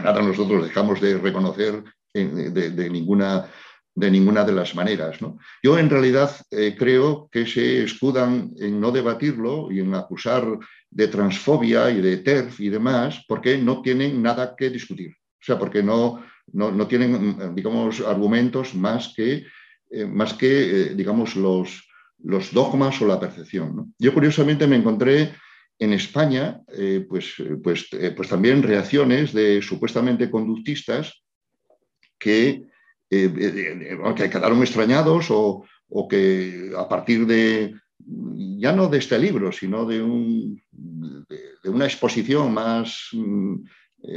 nada 0.00 0.22
nosotros 0.22 0.62
dejamos 0.62 1.00
de 1.00 1.18
reconocer 1.18 1.82
de, 2.14 2.88
ninguna 2.88 3.50
de 3.96 4.10
ninguna 4.10 4.44
de 4.44 4.52
las 4.52 4.74
maneras. 4.74 5.20
¿no? 5.22 5.38
Yo 5.62 5.78
en 5.78 5.88
realidad 5.88 6.30
eh, 6.50 6.76
creo 6.78 7.28
que 7.32 7.46
se 7.46 7.82
escudan 7.82 8.52
en 8.60 8.78
no 8.78 8.92
debatirlo 8.92 9.72
y 9.72 9.80
en 9.80 9.94
acusar 9.94 10.46
de 10.90 11.08
transfobia 11.08 11.90
y 11.90 12.02
de 12.02 12.18
TERF 12.18 12.60
y 12.60 12.68
demás 12.68 13.24
porque 13.26 13.56
no 13.56 13.80
tienen 13.80 14.22
nada 14.22 14.54
que 14.54 14.68
discutir. 14.68 15.12
O 15.12 15.44
sea, 15.46 15.58
porque 15.58 15.82
no, 15.82 16.22
no, 16.52 16.86
tienen, 16.86 17.54
digamos, 17.54 18.00
argumentos 18.00 18.74
más 18.74 19.14
que, 19.16 19.46
eh, 19.90 20.04
más 20.04 20.34
que 20.34 20.48
eh, 20.48 20.94
digamos, 20.94 21.34
los, 21.34 21.88
los 22.22 22.52
dogmas 22.52 23.00
o 23.00 23.06
la 23.06 23.18
percepción. 23.18 23.94
Yo 23.98 24.12
curiosamente 24.12 24.66
me 24.66 24.76
encontré 24.76 25.32
en 25.78 25.92
España, 25.92 26.62
pues, 27.06 27.34
pues, 27.62 27.86
pues 28.16 28.28
también 28.30 28.62
reacciones 28.62 29.34
de 29.34 29.60
supuestamente 29.60 30.30
conductistas 30.30 31.22
que 32.18 32.64
eh, 33.08 33.32
eh, 33.38 33.88
eh, 33.92 34.14
que 34.16 34.30
quedaron 34.30 34.60
extrañados 34.60 35.26
o, 35.30 35.64
que 36.08 36.72
a 36.76 36.88
partir 36.88 37.26
de, 37.26 37.74
ya 38.58 38.72
no 38.72 38.88
de 38.88 38.98
este 38.98 39.18
libro, 39.18 39.52
sino 39.52 39.84
de, 39.84 40.02
un, 40.02 40.60
de, 40.72 41.70
una 41.70 41.84
exposición 41.84 42.52
más, 42.52 43.10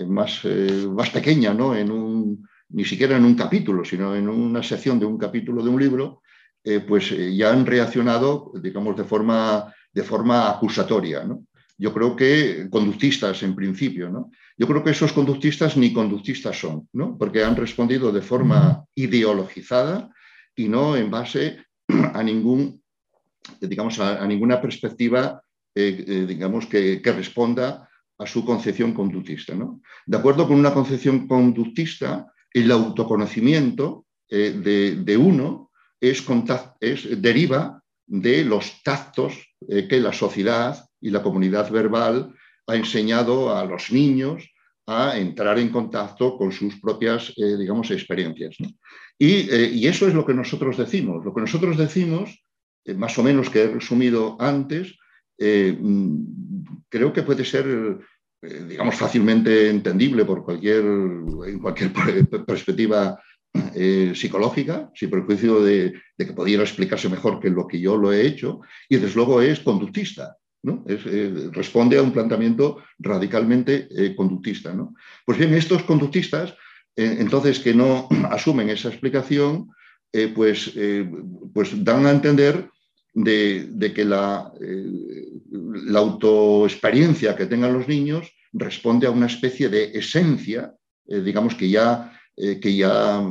más, 0.08 0.42
más 0.90 1.10
pequeña, 1.12 1.54
¿no? 1.54 1.76
en 1.76 1.92
un, 1.92 2.48
ni 2.70 2.84
siquiera 2.84 3.18
en 3.18 3.26
un 3.26 3.36
capítulo, 3.36 3.86
sino 3.86 4.16
en 4.16 4.28
una 4.28 4.64
sección 4.64 5.00
de 5.00 5.06
un 5.06 5.18
capítulo 5.20 5.64
de 5.64 5.70
un 5.70 5.80
libro, 5.80 6.22
pues 6.88 7.14
ya 7.36 7.52
han 7.52 7.66
reaccionado, 7.66 8.52
digamos, 8.62 8.98
de 8.98 9.04
forma, 9.04 9.74
de 9.94 10.04
forma 10.04 10.50
acusatoria. 10.50 11.24
¿no? 11.24 11.46
Yo 11.78 11.94
creo 11.94 12.16
que 12.16 12.68
conductistas 12.70 13.42
en 13.44 13.56
principio, 13.56 14.10
¿no? 14.10 14.32
Yo 14.60 14.68
creo 14.68 14.84
que 14.84 14.92
esos 14.92 15.14
conductistas 15.14 15.78
ni 15.78 15.94
conductistas 15.94 16.60
son, 16.60 16.88
¿no? 16.92 17.18
Porque 17.18 17.44
han 17.44 17.56
respondido 17.56 18.12
de 18.12 18.22
forma 18.22 18.84
ideologizada 18.94 20.12
y 20.54 20.68
no 20.68 20.98
en 20.98 21.10
base 21.10 21.64
a 22.14 22.22
ningún 22.22 22.80
digamos, 23.62 24.00
a, 24.00 24.26
ninguna 24.28 24.62
perspectiva, 24.62 25.42
digamos, 25.74 26.66
que, 26.66 27.02
responda 27.06 27.90
a 28.18 28.26
su 28.26 28.44
concepción 28.44 28.94
conductista. 28.94 29.54
De 30.06 30.18
acuerdo 30.18 30.48
con 30.48 30.60
una 30.60 30.74
concepción 30.74 31.28
conductista, 31.28 32.28
el 32.54 32.72
autoconocimiento 32.72 34.06
de, 34.30 35.18
uno 35.18 35.72
es, 36.02 36.24
es, 36.82 37.22
deriva 37.22 37.82
de 38.06 38.44
los 38.44 38.84
tactos 38.84 39.34
que 39.68 40.00
la 40.00 40.14
sociedad 40.14 40.86
y 41.00 41.12
la 41.12 41.24
comunidad 41.24 41.72
verbal 41.72 42.36
ha 42.70 42.76
enseñado 42.76 43.56
a 43.56 43.66
los 43.66 43.92
niños 43.92 44.50
a 44.90 45.18
entrar 45.18 45.60
en 45.60 45.70
contacto 45.70 46.38
con 46.38 46.52
sus 46.52 46.80
propias, 46.80 47.32
eh, 47.38 47.58
digamos, 47.58 47.92
experiencias. 47.92 48.56
Eh, 49.20 49.72
y, 49.72 49.88
eso 49.88 50.08
es 50.08 50.16
lo 50.16 50.26
que 50.26 50.34
nosotros 50.34 50.78
decimos. 50.78 51.24
Lo 51.24 51.34
que 51.34 51.42
nosotros 51.42 51.78
decimos, 51.78 52.44
eh, 52.86 52.96
más 52.96 53.18
o 53.20 53.24
menos 53.24 53.50
que 53.50 53.64
he 53.64 53.68
resumido 53.68 54.36
antes, 54.40 54.98
mm, 55.38 56.24
creo 56.90 57.14
que 57.14 57.24
puede 57.24 57.46
ser, 57.46 58.00
digamos, 58.42 58.96
fácilmente 58.96 59.70
entendible 59.70 60.26
por 60.26 60.44
cualquier, 60.44 60.84
en 60.84 61.60
cualquier 61.60 61.92
perspectiva 62.48 63.22
psicológica, 64.14 64.92
sin 64.96 65.10
perjuicio 65.10 65.62
de, 65.62 65.94
de, 66.18 66.26
que 66.26 66.34
pudiera 66.34 66.64
explicarse 66.64 67.10
mejor 67.10 67.40
que 67.40 67.50
lo 67.50 67.68
que 67.68 67.80
yo 67.80 67.96
lo 67.96 68.12
he 68.12 68.26
hecho, 68.26 68.62
y 68.88 68.98
desde 68.98 69.16
luego 69.16 69.42
es 69.42 69.60
conductista. 69.60 70.39
Eh, 70.62 71.50
responde 71.54 71.98
a 71.98 72.04
un 72.04 72.12
planteamiento 72.12 72.84
radicalmente 73.00 73.88
eh, 73.92 74.14
conductista. 74.14 74.76
Pues 75.26 75.38
bien, 75.38 75.54
estos 75.54 75.84
conductistas, 75.84 76.54
eh, 76.96 77.18
entonces, 77.20 77.60
que 77.60 77.74
no 77.74 78.10
asumen 78.30 78.70
esa 78.70 78.90
explicación, 78.90 79.70
pues, 80.34 80.74
pues, 81.54 81.84
dan 81.84 82.08
a 82.08 82.12
entender 82.12 82.68
de, 83.14 83.94
que 83.94 84.04
la, 84.04 84.52
autoexperiencia 85.96 87.36
que 87.36 87.46
tengan 87.46 87.74
los 87.74 87.88
niños 87.88 88.28
responde 88.52 89.06
a 89.06 89.12
una 89.12 89.28
especie 89.28 89.70
de 89.70 89.92
esencia, 89.94 90.74
digamos 91.06 91.54
que 91.54 91.70
ya 91.70 92.12
que 92.36 92.76
ya 92.76 93.22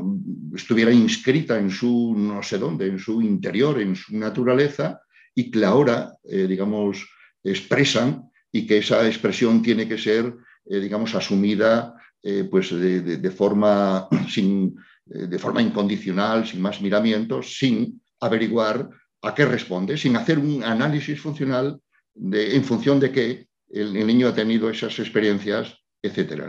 estuviera 0.55 0.93
inscrita 0.93 1.59
en 1.59 1.71
su 1.71 2.15
no 2.17 2.45
sé 2.45 2.59
dónde, 2.59 2.87
en 2.87 3.01
su 3.01 3.21
interior, 3.23 3.81
en 3.81 3.97
su 3.97 4.17
naturaleza, 4.17 5.01
y 5.35 5.51
que 5.51 5.65
ahora, 5.65 6.13
digamos, 6.23 7.09
expresan 7.51 8.31
y 8.53 8.67
que 8.67 8.79
esa 8.79 9.07
expresión 9.07 9.63
tiene 9.63 9.89
que 9.89 9.99
ser, 9.99 10.35
eh, 10.67 10.81
digamos, 10.81 11.15
asumida 11.15 11.95
eh, 12.23 12.45
pues 12.51 12.71
de, 12.71 13.31
forma 13.31 14.09
sin, 14.29 14.77
eh, 15.11 15.27
de 15.27 15.39
forma 15.39 15.63
incondicional, 15.63 16.47
sin 16.47 16.61
más 16.61 16.81
miramientos, 16.81 17.57
sin 17.59 18.01
averiguar 18.21 18.89
a 19.23 19.35
qué 19.35 19.45
responde, 19.45 19.97
sin 19.97 20.17
hacer 20.17 20.39
un 20.39 20.63
análisis 20.65 21.21
funcional 21.21 21.81
en 22.15 22.65
función 22.65 22.99
de 22.99 23.13
qué 23.13 23.47
el, 23.71 23.93
niño 24.07 24.29
ha 24.29 24.35
tenido 24.35 24.71
esas 24.71 24.99
experiencias, 24.99 25.77
etc. 26.03 26.49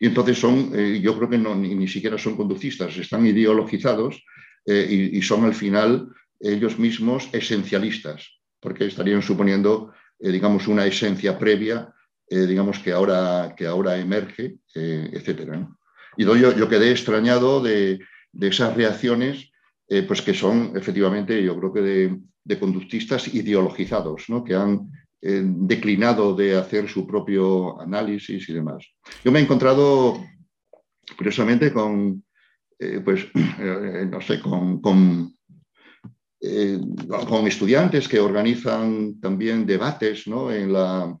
Y 0.00 0.06
entonces 0.06 0.38
son, 0.38 0.72
yo 1.00 1.16
creo 1.16 1.28
que 1.28 1.38
no, 1.38 1.54
ni, 1.54 1.88
siquiera 1.88 2.16
son 2.16 2.36
conductistas, 2.36 2.96
están 2.96 3.26
ideologizados 3.26 4.22
y 4.66 5.20
son 5.22 5.44
al 5.44 5.54
final 5.54 6.08
ellos 6.40 6.78
mismos 6.78 7.28
esencialistas, 7.32 8.40
porque 8.60 8.86
estarían 8.86 9.22
suponiendo 9.22 9.92
eh, 10.18 10.30
digamos, 10.30 10.68
una 10.68 10.86
esencia 10.86 11.38
previa, 11.38 11.92
eh, 12.28 12.46
digamos, 12.46 12.78
que 12.78 12.92
ahora, 12.92 13.54
que 13.56 13.66
ahora 13.66 13.96
emerge, 13.98 14.58
eh, 14.74 15.10
etc. 15.12 15.66
Y 16.16 16.24
yo, 16.24 16.36
yo, 16.36 16.68
quedé 16.68 16.90
extrañado 16.90 17.60
de, 17.60 18.00
esas 18.40 18.74
reacciones, 18.76 19.50
pues 20.08 20.22
que 20.22 20.34
son 20.34 20.72
efectivamente, 20.76 21.42
yo 21.42 21.56
creo 21.58 21.72
que 21.72 21.80
de, 21.80 22.58
conductistas 22.58 23.32
ideologizados, 23.32 24.28
¿no? 24.28 24.42
que 24.42 24.54
han 24.54 24.90
declinado 25.20 26.34
de 26.34 26.56
hacer 26.56 26.88
su 26.88 27.06
propio 27.06 27.80
análisis 27.80 28.48
y 28.48 28.52
demás. 28.52 28.84
Yo 29.24 29.32
me 29.32 29.38
he 29.38 29.42
encontrado, 29.42 30.24
curiosamente, 31.16 31.72
con, 31.72 32.24
pues, 33.04 33.26
no 34.10 34.20
sé, 34.20 34.40
con 34.40 34.80
eh, 36.46 36.78
con 37.26 37.46
estudiantes 37.46 38.06
que 38.06 38.20
organizan 38.20 39.18
también 39.18 39.64
debates 39.64 40.26
en, 40.26 40.72
la, 40.74 41.16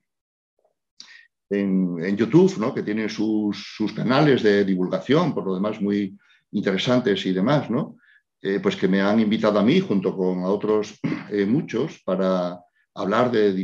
en, 1.48 2.14
YouTube, 2.14 2.58
¿no? 2.58 2.74
que 2.74 2.82
tienen 2.82 3.08
sus, 3.08 3.74
canales 3.96 4.42
de 4.42 4.66
divulgación, 4.66 5.32
por 5.32 5.46
lo 5.46 5.54
demás 5.54 5.80
muy 5.80 6.14
interesantes 6.52 7.24
y 7.24 7.32
demás, 7.32 7.70
¿no? 7.70 7.96
Eh, 8.42 8.60
pues 8.60 8.76
que 8.76 8.86
me 8.86 9.00
han 9.00 9.18
invitado 9.18 9.58
a 9.58 9.64
mí 9.64 9.80
junto 9.80 10.14
con 10.14 10.44
otros 10.44 11.00
eh, 11.30 11.46
muchos 11.46 12.02
para 12.04 12.60
hablar 12.94 13.30
de, 13.30 13.54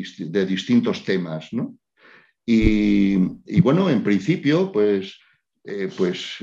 distintos 0.47 1.05
temas. 1.05 1.51
Y, 2.47 3.17
y, 3.45 3.61
bueno, 3.61 3.91
en 3.91 4.03
principio, 4.03 4.73
pues, 4.73 5.19
pues, 5.99 6.37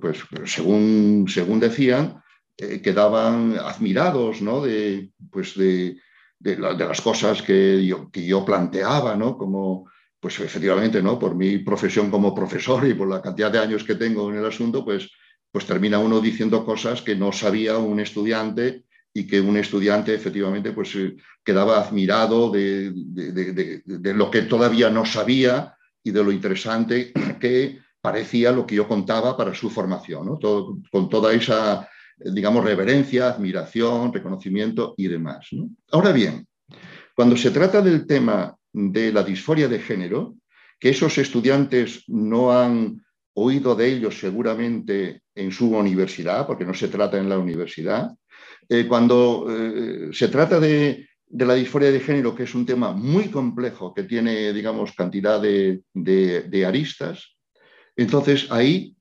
pues 0.00 0.18
según, 0.46 1.26
según 1.28 1.60
decían, 1.60 2.22
eh, 2.62 2.80
quedaban 2.80 3.56
admirados 3.58 4.40
¿no? 4.40 4.60
de, 4.60 5.10
pues 5.32 5.56
de, 5.56 5.96
de, 6.38 6.56
las 6.56 7.00
cosas 7.00 7.42
que 7.42 7.84
yo, 7.84 8.08
que 8.10 8.24
yo 8.24 8.44
planteaba, 8.44 9.16
¿no? 9.16 9.36
como 9.36 9.90
pues 10.20 10.38
efectivamente, 10.38 11.02
¿no? 11.02 11.18
por 11.18 11.34
mi 11.34 11.58
profesión 11.58 12.08
como 12.08 12.32
profesor 12.32 12.86
y 12.86 12.94
por 12.94 13.08
la 13.08 13.20
cantidad 13.20 13.50
de 13.50 13.58
años 13.58 13.82
que 13.82 13.96
tengo 13.96 14.30
en 14.30 14.38
el 14.38 14.46
asunto, 14.46 14.84
pues, 14.84 15.10
pues 15.50 15.66
termina 15.66 15.98
uno 15.98 16.20
diciendo 16.20 16.64
cosas 16.64 17.02
que 17.02 17.16
no 17.16 17.32
sabía 17.32 17.78
un 17.78 17.98
estudiante 17.98 18.84
y 19.12 19.26
que 19.26 19.40
un 19.40 19.56
estudiante 19.56 20.14
efectivamente 20.14 20.70
pues 20.70 20.94
eh, 20.94 21.16
quedaba 21.44 21.80
admirado 21.80 22.48
de, 22.48 22.92
de, 22.94 24.14
lo 24.14 24.30
que 24.30 24.42
todavía 24.42 24.88
no 24.88 25.04
sabía 25.04 25.74
y 26.04 26.12
de 26.12 26.22
lo 26.22 26.30
interesante 26.30 27.12
que 27.40 27.80
parecía 28.00 28.52
lo 28.52 28.64
que 28.66 28.76
yo 28.76 28.86
contaba 28.86 29.36
para 29.36 29.52
su 29.52 29.68
formación, 29.68 30.26
¿no? 30.26 30.38
Con 30.90 31.08
toda 31.08 31.32
esa 31.32 31.88
digamos, 32.24 32.64
reverencia, 32.64 33.28
admiración, 33.28 34.12
reconocimiento 34.12 34.94
y 34.96 35.08
demás. 35.08 35.48
Ahora 35.90 36.12
bien, 36.12 36.46
cuando 37.14 37.36
se 37.36 37.50
trata 37.50 37.82
del 37.82 38.06
tema 38.06 38.56
de 38.72 39.12
la 39.12 39.22
disforia 39.22 39.68
de 39.68 39.78
género, 39.78 40.36
que 40.78 40.90
esos 40.90 41.16
estudiantes 41.18 42.04
no 42.08 42.52
han 42.52 43.04
oído 43.34 43.74
de 43.74 43.88
ellos 43.88 44.18
seguramente 44.18 45.22
en 45.34 45.52
su 45.52 45.70
universidad, 45.70 46.46
porque 46.46 46.64
no 46.64 46.74
se 46.74 46.88
trata 46.88 47.18
en 47.18 47.28
la 47.28 47.38
universidad, 47.38 48.10
eh, 48.68 48.86
cuando 48.86 49.46
eh, 49.48 50.10
se 50.12 50.28
trata 50.28 50.58
de, 50.60 51.08
la 51.28 51.54
disforia 51.54 51.90
de 51.90 52.00
género, 52.00 52.34
que 52.34 52.42
es 52.42 52.54
un 52.54 52.66
tema 52.66 52.92
muy 52.92 53.28
complejo, 53.28 53.94
que 53.94 54.02
tiene, 54.02 54.52
digamos, 54.52 54.92
cantidad 54.92 55.40
de 55.40 56.66
aristas, 56.66 57.36
entonces 57.96 58.46
ahí 58.50 58.96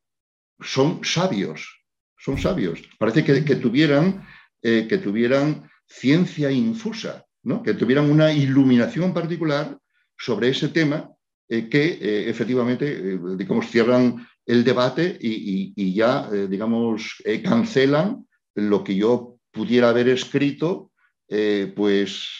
son 0.59 1.03
sabios, 1.03 1.80
son 2.21 2.37
sabios. 2.37 2.81
Parece 2.99 3.23
que, 3.23 3.55
tuvieran, 3.55 4.25
eh, 4.61 4.85
que 4.87 4.99
tuvieran 4.99 5.69
ciencia 5.87 6.51
infusa, 6.51 7.25
¿no? 7.43 7.63
que 7.63 7.73
tuvieran 7.73 8.09
una 8.09 8.31
iluminación 8.31 9.13
particular 9.13 9.77
sobre 10.17 10.49
ese 10.49 10.69
tema 10.69 11.09
eh, 11.49 11.67
que 11.67 11.97
eh, 11.99 12.29
efectivamente, 12.29 13.17
digamos, 13.35 13.69
cierran 13.69 14.27
el 14.45 14.63
debate 14.63 15.17
y, 15.19 15.93
ya, 15.93 16.29
digamos, 16.31 17.21
cancelan 17.43 18.27
lo 18.55 18.83
que 18.83 18.95
yo 18.95 19.37
pudiera 19.51 19.89
haber 19.89 20.09
escrito, 20.09 20.91
pues, 21.75 22.39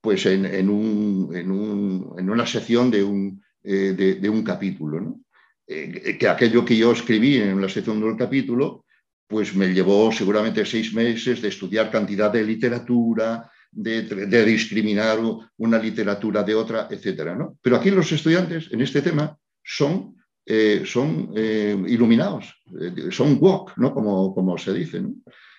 pues 0.00 0.26
en, 0.26 0.68
una 0.70 2.46
sección 2.46 2.90
de 2.90 3.02
un, 3.02 3.42
de, 3.62 4.28
un 4.28 4.44
capítulo. 4.44 5.18
que 5.66 6.28
aquello 6.28 6.64
que 6.64 6.76
yo 6.76 6.92
escribí 6.92 7.36
en 7.36 7.60
la 7.60 7.68
sección 7.68 8.00
del 8.00 8.16
capítulo, 8.16 8.84
pues 9.30 9.54
me 9.54 9.68
llevó 9.72 10.10
seguramente 10.10 10.66
seis 10.66 10.92
meses 10.92 11.40
de 11.40 11.48
estudiar 11.48 11.88
cantidad 11.88 12.32
de 12.32 12.42
literatura, 12.42 13.48
de, 13.70 14.44
discriminar 14.44 15.20
una 15.56 15.78
literatura 15.78 16.42
de 16.42 16.56
otra, 16.56 16.88
etc. 16.90 17.38
Pero 17.62 17.76
aquí 17.76 17.92
los 17.92 18.10
estudiantes 18.10 18.66
en 18.72 18.80
este 18.80 19.02
tema 19.02 19.38
son, 19.62 20.16
eh, 20.44 20.82
son 20.84 21.32
eh, 21.36 21.80
iluminados, 21.86 22.52
eh, 22.80 23.12
son 23.12 23.38
walk, 23.40 23.74
¿no? 23.76 23.94
como, 23.94 24.34
como 24.34 24.58
se 24.58 24.74
dice. 24.74 25.00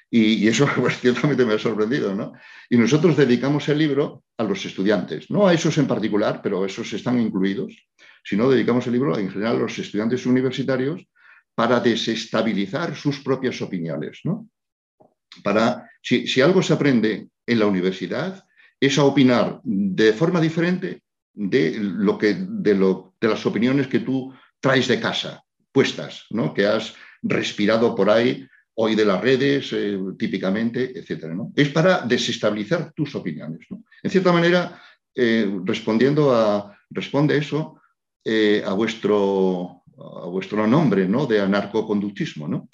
Y, 0.10 0.46
eso 0.50 0.68
pues, 0.76 1.00
ciertamente 1.00 1.46
me 1.46 1.54
ha 1.54 1.58
sorprendido. 1.58 2.14
¿no? 2.14 2.34
Y 2.70 2.76
nosotros 2.76 3.16
dedicamos 3.16 3.70
el 3.70 3.78
libro 3.78 4.26
a 4.38 4.44
los 4.44 4.66
estudiantes, 4.66 5.32
no 5.32 5.48
a 5.48 5.54
esos 5.54 5.78
en 5.78 5.88
particular, 5.88 6.42
pero 6.44 6.66
esos 6.66 6.92
están 6.92 7.22
incluidos, 7.22 7.74
sino 8.22 8.50
dedicamos 8.50 8.86
el 8.88 8.94
libro 8.94 9.18
en 9.18 9.32
general 9.32 9.56
a 9.56 9.60
los 9.60 9.80
estudiantes 9.80 10.26
universitarios 10.26 11.08
para 11.56 11.80
desestabilizar 11.80 12.96
sus 12.96 13.20
propias 13.20 13.62
opiniones. 13.62 14.22
¿no? 14.24 14.50
Para, 15.44 15.90
si, 16.02 16.42
algo 16.42 16.62
se 16.62 16.74
aprende 16.74 17.28
en 17.46 17.60
la 17.60 17.66
universidad, 17.66 18.44
es 18.80 18.98
a 18.98 19.04
opinar 19.04 19.60
de 19.64 20.14
forma 20.14 20.42
diferente 20.42 21.04
de, 21.34 21.78
lo 21.80 22.18
que, 22.18 22.36
de, 22.36 22.76
lo, 22.76 23.16
de 23.20 23.28
las 23.28 23.46
opiniones 23.46 23.88
que 23.88 24.00
tú 24.00 24.34
traes 24.60 24.88
de 24.88 25.00
casa, 25.00 25.44
puestas, 25.72 26.26
¿no? 26.32 26.54
que 26.54 26.66
has 26.66 26.96
respirado 27.22 27.96
por 27.96 28.10
ahí 28.10 28.48
hoy 28.76 28.96
de 28.96 29.06
las 29.06 29.22
redes, 29.22 29.72
eh, 29.74 30.00
típicamente, 30.18 30.98
etc. 30.98 31.26
Es 31.56 31.70
para 31.70 32.02
desestabilizar 32.02 32.92
tus 32.94 33.14
opiniones. 33.16 33.68
En 34.02 34.10
cierta 34.10 34.32
manera, 34.32 34.82
eh, 35.14 35.48
respondiendo 35.66 36.34
a, 36.34 36.76
responde 36.90 37.38
eso 37.38 37.82
a, 38.66 38.74
vuestro, 38.74 39.81
a 40.24 40.28
vuestro 40.28 40.66
nombre 40.68 41.08
¿no? 41.08 41.26
de 41.26 41.40
anarcoconductismo, 41.40 42.48
¿no? 42.48 42.70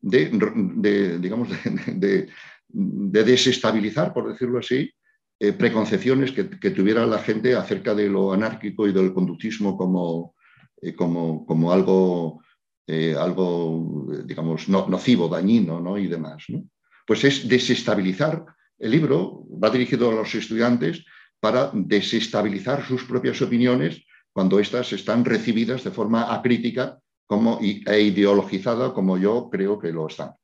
de, 0.00 1.18
digamos, 1.18 1.48
de, 1.94 2.28
desestabilizar, 2.68 4.12
por 4.12 4.28
decirlo 4.28 4.58
así, 4.58 4.90
preconcepciones 5.58 6.32
que, 6.32 6.70
tuviera 6.70 7.06
la 7.06 7.18
gente 7.18 7.54
acerca 7.54 7.94
de 7.94 8.08
lo 8.08 8.32
anárquico 8.32 8.86
y 8.86 8.92
del 8.92 9.12
conductismo 9.12 9.76
como, 9.76 10.34
como, 10.96 11.44
como 11.46 11.72
algo 11.72 12.40
eh, 12.88 13.16
algo, 13.18 14.06
digamos, 14.24 14.68
nocivo, 14.68 15.28
dañino 15.28 15.80
¿no? 15.80 15.98
y 15.98 16.06
demás. 16.06 16.44
Pues 17.04 17.24
es 17.24 17.48
desestabilizar. 17.48 18.44
El 18.78 18.92
libro 18.92 19.44
va 19.62 19.70
dirigido 19.70 20.10
a 20.10 20.14
los 20.14 20.32
estudiantes 20.36 21.04
para 21.40 21.70
desestabilizar 21.74 22.86
sus 22.86 23.02
propias 23.04 23.42
opiniones 23.42 24.04
cuando 24.36 24.60
éstas 24.60 24.92
están 24.92 25.24
recibidas 25.24 25.82
de 25.82 25.90
forma 25.90 26.34
acrítica 26.34 27.00
como, 27.24 27.58
e 27.62 28.00
ideologizada 28.02 28.92
como 28.92 29.16
yo 29.16 29.48
creo 29.50 29.78
que 29.78 29.90
lo 29.90 30.08
están. 30.08 30.34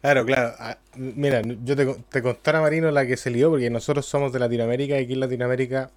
Claro, 0.00 0.24
claro. 0.24 0.54
Ah, 0.58 0.78
mira, 0.96 1.42
yo 1.42 1.76
te, 1.76 1.84
te 2.08 2.22
contara, 2.22 2.62
Marino, 2.62 2.90
la 2.90 3.06
que 3.06 3.18
se 3.18 3.30
lió, 3.30 3.50
porque 3.50 3.68
nosotros 3.68 4.06
somos 4.06 4.32
de 4.32 4.38
Latinoamérica 4.38 4.98
y 4.98 5.04
aquí 5.04 5.12
en 5.12 5.20
Latinoamérica 5.20 5.90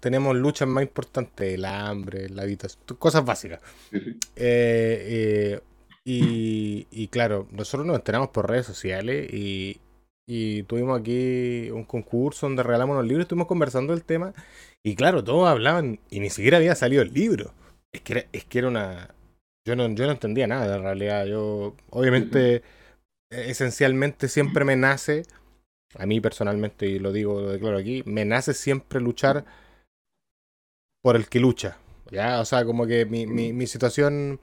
tenemos 0.00 0.34
luchas 0.34 0.66
más 0.66 0.82
importantes, 0.82 1.54
el 1.54 1.64
hambre, 1.64 2.28
la 2.28 2.42
habitación, 2.42 2.82
cosas 2.98 3.24
básicas. 3.24 3.60
Eh, 3.92 4.00
eh, 4.34 5.60
y, 6.04 7.06
claro, 7.06 7.46
nosotros 7.52 7.86
nos 7.86 7.94
enteramos 7.94 8.30
por 8.30 8.50
redes 8.50 8.66
sociales 8.66 9.32
y, 9.32 9.80
tuvimos 10.64 11.00
aquí 11.00 11.70
un 11.70 11.84
concurso 11.84 12.46
donde 12.46 12.62
regalamos 12.62 12.94
unos 12.94 13.06
libros, 13.06 13.24
estuvimos 13.24 13.48
conversando 13.48 13.94
del 13.94 14.04
tema 14.04 14.34
y 14.84 14.94
claro, 14.94 15.24
todos 15.24 15.48
hablaban 15.48 16.00
y 16.10 16.20
ni 16.20 16.30
siquiera 16.30 16.58
había 16.58 16.74
salido 16.74 17.02
el 17.02 17.12
libro. 17.12 17.52
Es 17.92 18.02
que 18.02 18.12
era, 18.12 18.26
es 18.32 18.44
que 18.44 18.58
era 18.58 18.68
una... 18.68 19.14
Yo 19.66 19.76
no, 19.76 19.88
yo 19.88 20.06
no 20.06 20.12
entendía 20.12 20.46
nada 20.46 20.76
en 20.76 20.82
realidad. 20.82 21.26
Yo, 21.26 21.74
obviamente, 21.90 22.62
esencialmente 23.30 24.28
siempre 24.28 24.64
me 24.64 24.76
nace, 24.76 25.24
a 25.96 26.06
mí 26.06 26.20
personalmente, 26.20 26.86
y 26.86 26.98
lo 26.98 27.12
digo, 27.12 27.40
lo 27.40 27.52
declaro 27.52 27.78
aquí, 27.78 28.02
me 28.06 28.24
nace 28.24 28.54
siempre 28.54 29.00
luchar 29.00 29.44
por 31.02 31.16
el 31.16 31.28
que 31.28 31.40
lucha. 31.40 31.78
¿ya? 32.10 32.40
O 32.40 32.44
sea, 32.44 32.64
como 32.64 32.86
que 32.86 33.04
mi, 33.04 33.26
mi, 33.26 33.66
situación 33.66 34.40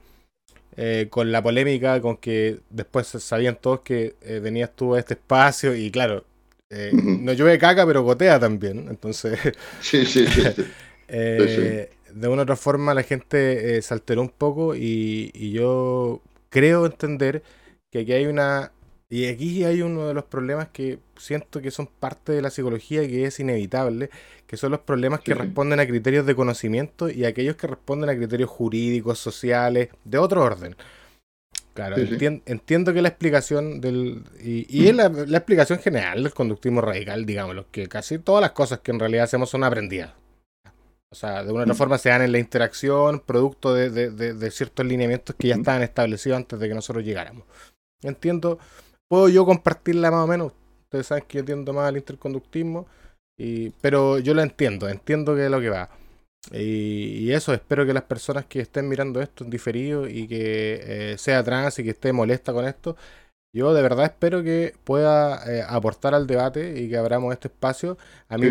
eh, 0.76 1.06
con 1.10 1.32
la 1.32 1.42
polémica, 1.42 2.00
con 2.00 2.16
que 2.18 2.60
después 2.70 3.06
sabían 3.06 3.56
todos 3.60 3.80
que 3.80 4.16
eh, 4.20 4.40
venías 4.40 4.74
tú 4.74 4.94
a 4.94 4.98
este 4.98 5.14
espacio 5.14 5.74
y 5.74 5.90
claro, 5.90 6.24
eh, 6.70 6.90
no 6.92 7.32
llueve 7.32 7.58
caca, 7.58 7.86
pero 7.86 8.02
gotea 8.02 8.38
también. 8.38 8.86
Entonces, 8.88 9.38
sí, 9.80 10.04
sí, 10.06 10.26
sí, 10.26 10.42
de 11.08 12.28
una 12.28 12.38
u 12.38 12.42
otra 12.42 12.56
forma 12.56 12.94
la 12.94 13.02
gente 13.02 13.80
se 13.80 13.94
alteró 13.94 14.22
un 14.22 14.30
poco 14.30 14.74
y, 14.74 15.30
y 15.34 15.52
yo 15.52 16.22
creo 16.50 16.86
entender 16.86 17.42
que 17.90 18.00
aquí 18.00 18.12
hay 18.12 18.26
una 18.26 18.72
y 19.08 19.26
aquí 19.26 19.64
hay 19.64 19.82
uno 19.82 20.08
de 20.08 20.14
los 20.14 20.24
problemas 20.24 20.68
que 20.68 20.98
siento 21.16 21.62
que 21.62 21.70
son 21.70 21.86
parte 21.86 22.32
de 22.32 22.42
la 22.42 22.50
psicología 22.50 23.04
y 23.04 23.08
que 23.08 23.24
es 23.26 23.38
inevitable, 23.38 24.10
que 24.48 24.56
son 24.56 24.72
los 24.72 24.80
problemas 24.80 25.20
que 25.20 25.34
responden 25.34 25.78
a 25.78 25.86
criterios 25.86 26.26
de 26.26 26.34
conocimiento 26.34 27.08
y 27.08 27.24
aquellos 27.24 27.54
que 27.54 27.68
responden 27.68 28.10
a 28.10 28.16
criterios 28.16 28.50
jurídicos, 28.50 29.20
sociales, 29.20 29.90
de 30.04 30.18
otro 30.18 30.42
orden. 30.42 30.74
Claro, 31.72 31.96
entiendo 31.98 32.94
que 32.94 33.02
la 33.02 33.08
explicación 33.08 33.80
del. 33.80 34.24
Y, 34.42 34.88
es 34.88 34.94
la, 34.96 35.06
explicación 35.06 35.78
general 35.78 36.22
del 36.22 36.32
conductismo 36.32 36.80
radical, 36.80 37.26
digamos, 37.26 37.66
que 37.70 37.86
casi 37.86 38.18
todas 38.18 38.40
las 38.40 38.52
cosas 38.52 38.80
que 38.80 38.90
en 38.90 38.98
realidad 38.98 39.24
hacemos 39.24 39.50
son 39.50 39.62
aprendidas. 39.62 40.14
O 41.12 41.14
sea, 41.14 41.44
de 41.44 41.52
una 41.52 41.60
u 41.60 41.62
otra 41.62 41.74
mm. 41.74 41.76
forma 41.76 41.98
se 41.98 42.08
dan 42.08 42.22
en 42.22 42.32
la 42.32 42.38
interacción, 42.38 43.20
producto 43.20 43.72
de, 43.72 43.90
de 43.90 44.50
ciertos 44.50 44.84
lineamientos 44.84 45.36
que 45.38 45.48
ya 45.48 45.54
estaban 45.54 45.82
establecidos 45.82 46.38
antes 46.38 46.58
de 46.58 46.68
que 46.68 46.74
nosotros 46.74 47.04
llegáramos. 47.04 47.44
Entiendo 48.02 48.58
puedo 49.08 49.28
yo 49.28 49.44
compartirla 49.44 50.10
más 50.10 50.24
o 50.24 50.26
menos. 50.26 50.52
Ustedes 50.84 51.06
saben 51.06 51.24
que 51.26 51.34
yo 51.34 51.40
entiendo 51.40 51.72
más 51.72 51.90
el 51.90 51.98
interconductismo, 51.98 52.86
y, 53.38 53.70
pero 53.80 54.18
yo 54.18 54.34
lo 54.34 54.42
entiendo, 54.42 54.88
entiendo 54.88 55.34
que 55.34 55.44
es 55.44 55.50
lo 55.50 55.60
que 55.60 55.70
va. 55.70 55.90
Y, 56.52 57.32
eso, 57.32 57.52
espero 57.52 57.84
que 57.84 57.92
las 57.92 58.04
personas 58.04 58.46
que 58.46 58.60
estén 58.60 58.88
mirando 58.88 59.20
esto 59.20 59.44
en 59.44 59.50
diferido 59.50 60.08
y 60.08 60.28
que 60.28 61.12
eh, 61.12 61.18
sea 61.18 61.42
trans 61.42 61.78
y 61.78 61.84
que 61.84 61.90
esté 61.90 62.12
molesta 62.12 62.52
con 62.52 62.66
esto, 62.66 62.96
yo 63.52 63.74
de 63.74 63.82
verdad 63.82 64.04
espero 64.04 64.42
que 64.42 64.74
pueda 64.84 65.42
eh, 65.50 65.64
aportar 65.66 66.14
al 66.14 66.26
debate 66.26 66.80
y 66.80 66.88
que 66.88 66.96
abramos 66.96 67.32
este 67.32 67.48
espacio. 67.48 67.96
A 68.28 68.38
mí 68.38 68.50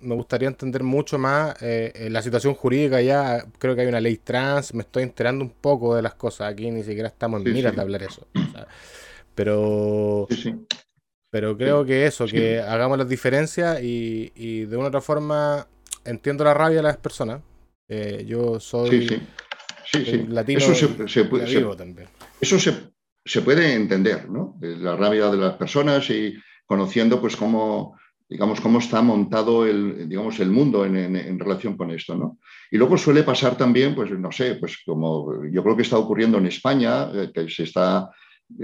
me, 0.00 0.14
gustaría 0.14 0.48
entender 0.48 0.82
mucho 0.82 1.18
más 1.18 1.54
eh, 1.60 2.08
la 2.10 2.22
situación 2.22 2.54
jurídica 2.54 3.00
ya. 3.00 3.44
Creo 3.58 3.74
que 3.74 3.82
hay 3.82 3.86
una 3.86 4.00
ley 4.00 4.16
trans, 4.16 4.72
me 4.74 4.82
estoy 4.82 5.02
enterando 5.02 5.44
un 5.44 5.50
poco 5.50 5.94
de 5.94 6.02
las 6.02 6.14
cosas. 6.14 6.50
Aquí 6.50 6.70
ni 6.70 6.82
siquiera 6.82 7.08
estamos 7.08 7.44
en 7.44 7.52
miras 7.52 7.76
de 7.76 7.82
hablar 7.82 8.02
eso. 8.02 8.26
Pero, 9.36 10.26
pero 11.30 11.56
creo 11.58 11.84
que 11.84 12.06
eso, 12.06 12.26
que 12.26 12.58
hagamos 12.58 12.96
las 12.96 13.08
diferencias 13.08 13.82
y, 13.82 14.32
y, 14.34 14.64
de 14.64 14.76
una 14.76 14.86
u 14.86 14.88
otra 14.88 15.02
forma 15.02 15.68
entiendo 16.06 16.42
la 16.42 16.54
rabia 16.54 16.78
de 16.78 16.82
las 16.82 16.96
personas. 16.96 17.42
Eh, 17.86 18.24
yo 18.26 18.58
soy 18.58 19.20
latino 20.28 20.58
eso 20.58 20.74
se, 20.74 21.24
puede, 21.24 21.76
también. 21.76 22.08
Eso 22.40 22.58
se, 22.58 23.42
puede 23.42 23.74
entender, 23.74 24.28
¿no? 24.28 24.58
La 24.60 24.96
rabia 24.96 25.30
de 25.30 25.36
las 25.36 25.54
personas 25.54 26.08
y 26.08 26.34
conociendo 26.64 27.20
pues 27.20 27.36
cómo 27.36 27.94
digamos, 28.28 28.60
cómo 28.60 28.78
está 28.78 29.02
montado 29.02 29.66
el, 29.66 30.08
digamos, 30.08 30.40
el 30.40 30.50
mundo 30.50 30.84
en, 30.84 30.96
en, 30.96 31.38
relación 31.38 31.76
con 31.76 31.92
esto, 31.92 32.16
¿no? 32.16 32.38
Y 32.72 32.76
luego 32.76 32.98
suele 32.98 33.22
pasar 33.22 33.56
también, 33.56 33.94
pues, 33.94 34.10
no 34.10 34.32
sé, 34.32 34.56
pues 34.56 34.78
como 34.84 35.44
yo 35.44 35.62
creo 35.62 35.76
que 35.76 35.82
está 35.82 35.96
ocurriendo 35.96 36.38
en 36.38 36.46
España, 36.46 37.08
eh, 37.14 37.30
que 37.32 37.48
se 37.48 37.62
está 37.62 38.10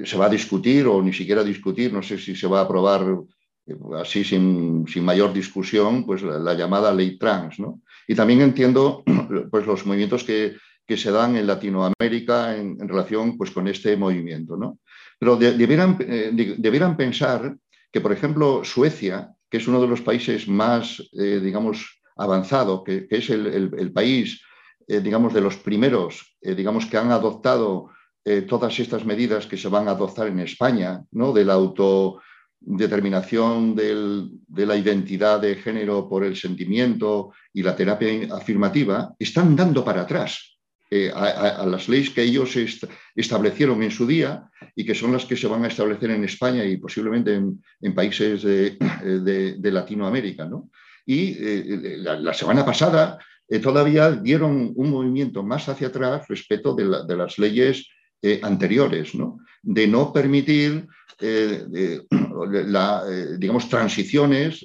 se 0.04 0.16
va 0.16 0.26
a 0.26 0.30
discutir 0.30 0.86
o 0.86 1.02
ni 1.02 1.12
siquiera 1.12 1.42
discutir, 1.42 1.92
no 1.92 2.02
sé 2.02 2.18
si 2.18 2.36
se 2.36 2.46
va 2.46 2.60
a 2.60 2.64
aprobar 2.64 3.02
eh, 3.66 3.74
así 4.00 4.24
sin, 4.24 4.84
mayor 5.02 5.32
discusión, 5.32 6.04
pues 6.06 6.22
la, 6.22 6.54
llamada 6.54 6.94
ley 6.94 7.18
trans. 7.18 7.58
¿no? 7.58 7.82
Y 8.06 8.14
también 8.14 8.40
entiendo 8.40 9.02
pues, 9.50 9.66
los 9.66 9.86
movimientos 9.86 10.24
que, 10.24 10.56
se 10.94 11.10
dan 11.10 11.36
en 11.36 11.46
Latinoamérica 11.46 12.54
en, 12.54 12.86
relación 12.86 13.38
pues, 13.38 13.50
con 13.50 13.66
este 13.66 13.96
movimiento. 13.96 14.58
¿no? 14.58 14.78
Pero 15.18 15.36
debieran, 15.36 15.96
eh, 16.00 16.30
debieran, 16.58 16.98
pensar 16.98 17.56
que, 17.90 18.02
por 18.02 18.12
ejemplo, 18.12 18.62
Suecia, 18.62 19.34
que 19.48 19.56
es 19.56 19.66
uno 19.66 19.80
de 19.80 19.88
los 19.88 20.02
países 20.02 20.46
más, 20.48 21.02
eh, 21.18 21.40
digamos, 21.42 22.02
avanzado, 22.14 22.84
que, 22.84 23.06
es 23.08 23.30
el, 23.30 23.90
país, 23.94 24.42
digamos, 24.86 25.32
de 25.32 25.40
los 25.40 25.56
primeros, 25.56 26.36
digamos, 26.42 26.84
que 26.84 26.98
han 26.98 27.10
adoptado 27.10 27.88
eh, 28.24 28.42
todas 28.42 28.78
estas 28.78 29.04
medidas 29.04 29.48
que 29.48 29.56
se 29.56 29.66
van 29.66 29.88
a 29.88 29.92
adoptar 29.92 30.28
en 30.28 30.38
España, 30.38 31.02
¿no? 31.10 31.32
de 31.32 31.44
la 31.44 31.54
autodeterminación 31.54 33.74
de 33.74 34.64
la 34.64 34.76
identidad 34.76 35.40
de 35.40 35.56
género 35.56 36.08
por 36.08 36.22
el 36.22 36.36
sentimiento 36.36 37.32
y 37.52 37.64
la 37.64 37.74
terapia 37.74 38.32
afirmativa, 38.32 39.12
están 39.18 39.56
dando 39.56 39.84
para 39.84 40.02
atrás 40.02 40.56
eh, 40.88 41.10
a, 41.12 41.66
las 41.66 41.88
leyes 41.88 42.10
que 42.10 42.22
ellos 42.22 42.56
establecieron 43.16 43.82
en 43.82 43.90
su 43.90 44.06
día 44.06 44.48
y 44.76 44.86
que 44.86 44.94
son 44.94 45.12
las 45.12 45.24
que 45.24 45.36
se 45.36 45.48
van 45.48 45.64
a 45.64 45.68
establecer 45.68 46.12
en 46.12 46.22
España 46.22 46.64
y 46.64 46.76
posiblemente 46.76 47.34
en, 47.34 47.60
países 47.92 48.44
de, 48.44 48.78
Latinoamérica. 49.72 50.48
Y 51.04 51.36
eh, 51.40 51.96
la, 51.98 52.32
semana 52.34 52.64
pasada 52.64 53.18
todavía 53.60 54.12
dieron 54.12 54.72
un 54.76 54.90
movimiento 54.90 55.42
más 55.42 55.68
hacia 55.68 55.88
atrás 55.88 56.28
respecto 56.28 56.76
de 56.76 57.16
las 57.16 57.36
leyes 57.36 57.88
eh, 58.24 58.38
anteriores, 58.42 59.16
¿no? 59.16 59.40
de 59.62 59.88
no 59.88 60.12
permitir 60.12 60.86
eh, 61.20 61.66
eh, 61.70 62.02
digamos, 63.36 63.68
transiciones 63.68 64.64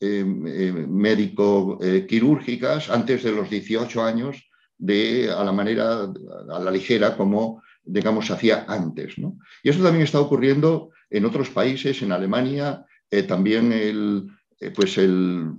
médico-quirúrgicas 0.00 2.88
antes 2.88 3.22
de 3.22 3.32
los 3.32 3.50
18 3.50 4.02
años 4.02 4.50
de, 4.78 5.30
a 5.30 5.44
la 5.44 5.52
manera, 5.52 6.10
a 6.50 6.58
la 6.58 6.70
ligera, 6.70 7.14
como 7.16 7.62
digamos, 7.84 8.30
hacía 8.30 8.64
antes. 8.66 9.18
¿no? 9.18 9.36
Y 9.62 9.68
eso 9.68 9.82
también 9.82 10.04
está 10.04 10.18
ocurriendo 10.18 10.92
en 11.10 11.26
otros 11.26 11.50
países, 11.50 12.00
en 12.00 12.12
Alemania, 12.12 12.86
también 13.28 13.70
el, 13.72 14.28
pues 14.70 14.98
el, 14.98 15.50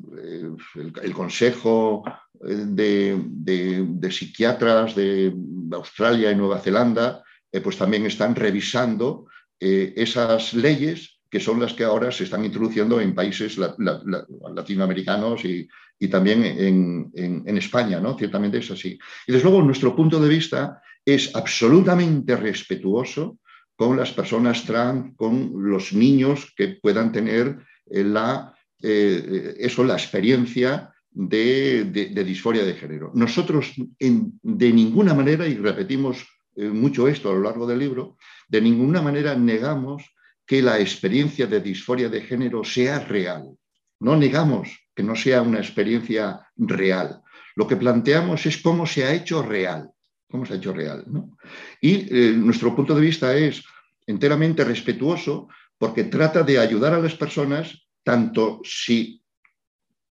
el, 1.02 1.14
Consejo 1.14 2.04
de, 2.40 4.10
Psiquiatras 4.10 4.96
de 4.96 5.34
Australia 5.72 6.32
y 6.32 6.36
Nueva 6.36 6.60
Zelanda, 6.60 7.24
eh, 7.54 7.62
pues 7.62 7.78
también 7.78 8.06
están 8.08 8.36
revisando 8.36 9.28
eh, 9.60 9.94
esas 9.96 10.56
leyes 10.56 11.20
que 11.30 11.40
son 11.40 11.60
las 11.60 11.74
que 11.74 11.84
ahora 11.84 12.12
se 12.12 12.26
están 12.26 12.46
introduciendo 12.46 13.00
en 13.00 13.16
países 13.16 13.58
latinoamericanos 13.58 15.44
y, 15.46 15.68
también 16.10 16.44
en, 16.44 17.58
España, 17.58 18.00
¿no? 18.00 18.16
Ciertamente 18.18 18.60
es 18.60 18.70
así. 18.70 19.00
Y 19.26 19.32
desde 19.32 19.50
luego 19.50 19.64
nuestro 19.64 19.96
punto 19.96 20.20
de 20.20 20.30
vista 20.30 20.80
es 21.04 21.36
absolutamente 21.36 22.36
respetuoso 22.36 23.40
con 23.76 23.98
las 23.98 24.12
personas 24.12 24.64
trans, 24.64 25.16
con 25.16 25.54
los 25.56 25.94
niños 25.94 26.54
que 26.56 26.78
puedan 26.80 27.12
tener 27.12 27.58
la, 27.88 28.53
eso, 28.84 29.84
la 29.84 29.94
experiencia 29.94 30.94
de, 31.10 31.86
disforia 32.26 32.66
de 32.66 32.74
género. 32.74 33.12
Nosotros 33.16 33.74
de 34.00 34.74
ninguna 34.74 35.14
manera, 35.14 35.48
y 35.48 35.56
repetimos 35.56 36.26
mucho 36.56 37.08
esto 37.08 37.30
a 37.30 37.34
lo 37.34 37.42
largo 37.42 37.66
del 37.66 37.80
libro, 37.80 38.18
de 38.48 38.62
ninguna 38.62 39.02
manera 39.02 39.36
negamos 39.36 40.04
que 40.46 40.62
la 40.62 40.80
experiencia 40.80 41.48
de 41.48 41.62
disforia 41.62 42.10
de 42.10 42.22
género 42.22 42.64
sea 42.64 43.00
real. 43.00 43.58
No 44.00 44.16
negamos 44.16 44.70
que 44.94 45.04
no 45.04 45.16
sea 45.16 45.42
una 45.42 45.60
experiencia 45.60 46.42
real. 46.58 47.22
Lo 47.56 47.68
que 47.68 47.78
planteamos 47.78 48.46
es 48.46 48.58
cómo 48.58 48.86
se 48.86 49.06
ha 49.06 49.14
hecho 49.14 49.42
real. 49.42 49.90
¿Cómo 50.30 50.46
se 50.46 50.54
ha 50.54 50.58
hecho 50.58 50.74
real? 50.74 51.06
Y 51.80 52.08
eh, 52.10 52.34
nuestro 52.36 52.76
punto 52.76 52.96
de 52.96 53.02
vista 53.02 53.36
es 53.36 53.64
enteramente 54.06 54.64
respetuoso 54.64 55.48
porque 55.78 56.06
trata 56.06 56.44
de 56.44 56.60
ayudar 56.60 56.94
a 56.94 57.00
las 57.00 57.16
personas 57.16 57.88
tanto 58.04 58.62
si 58.64 59.22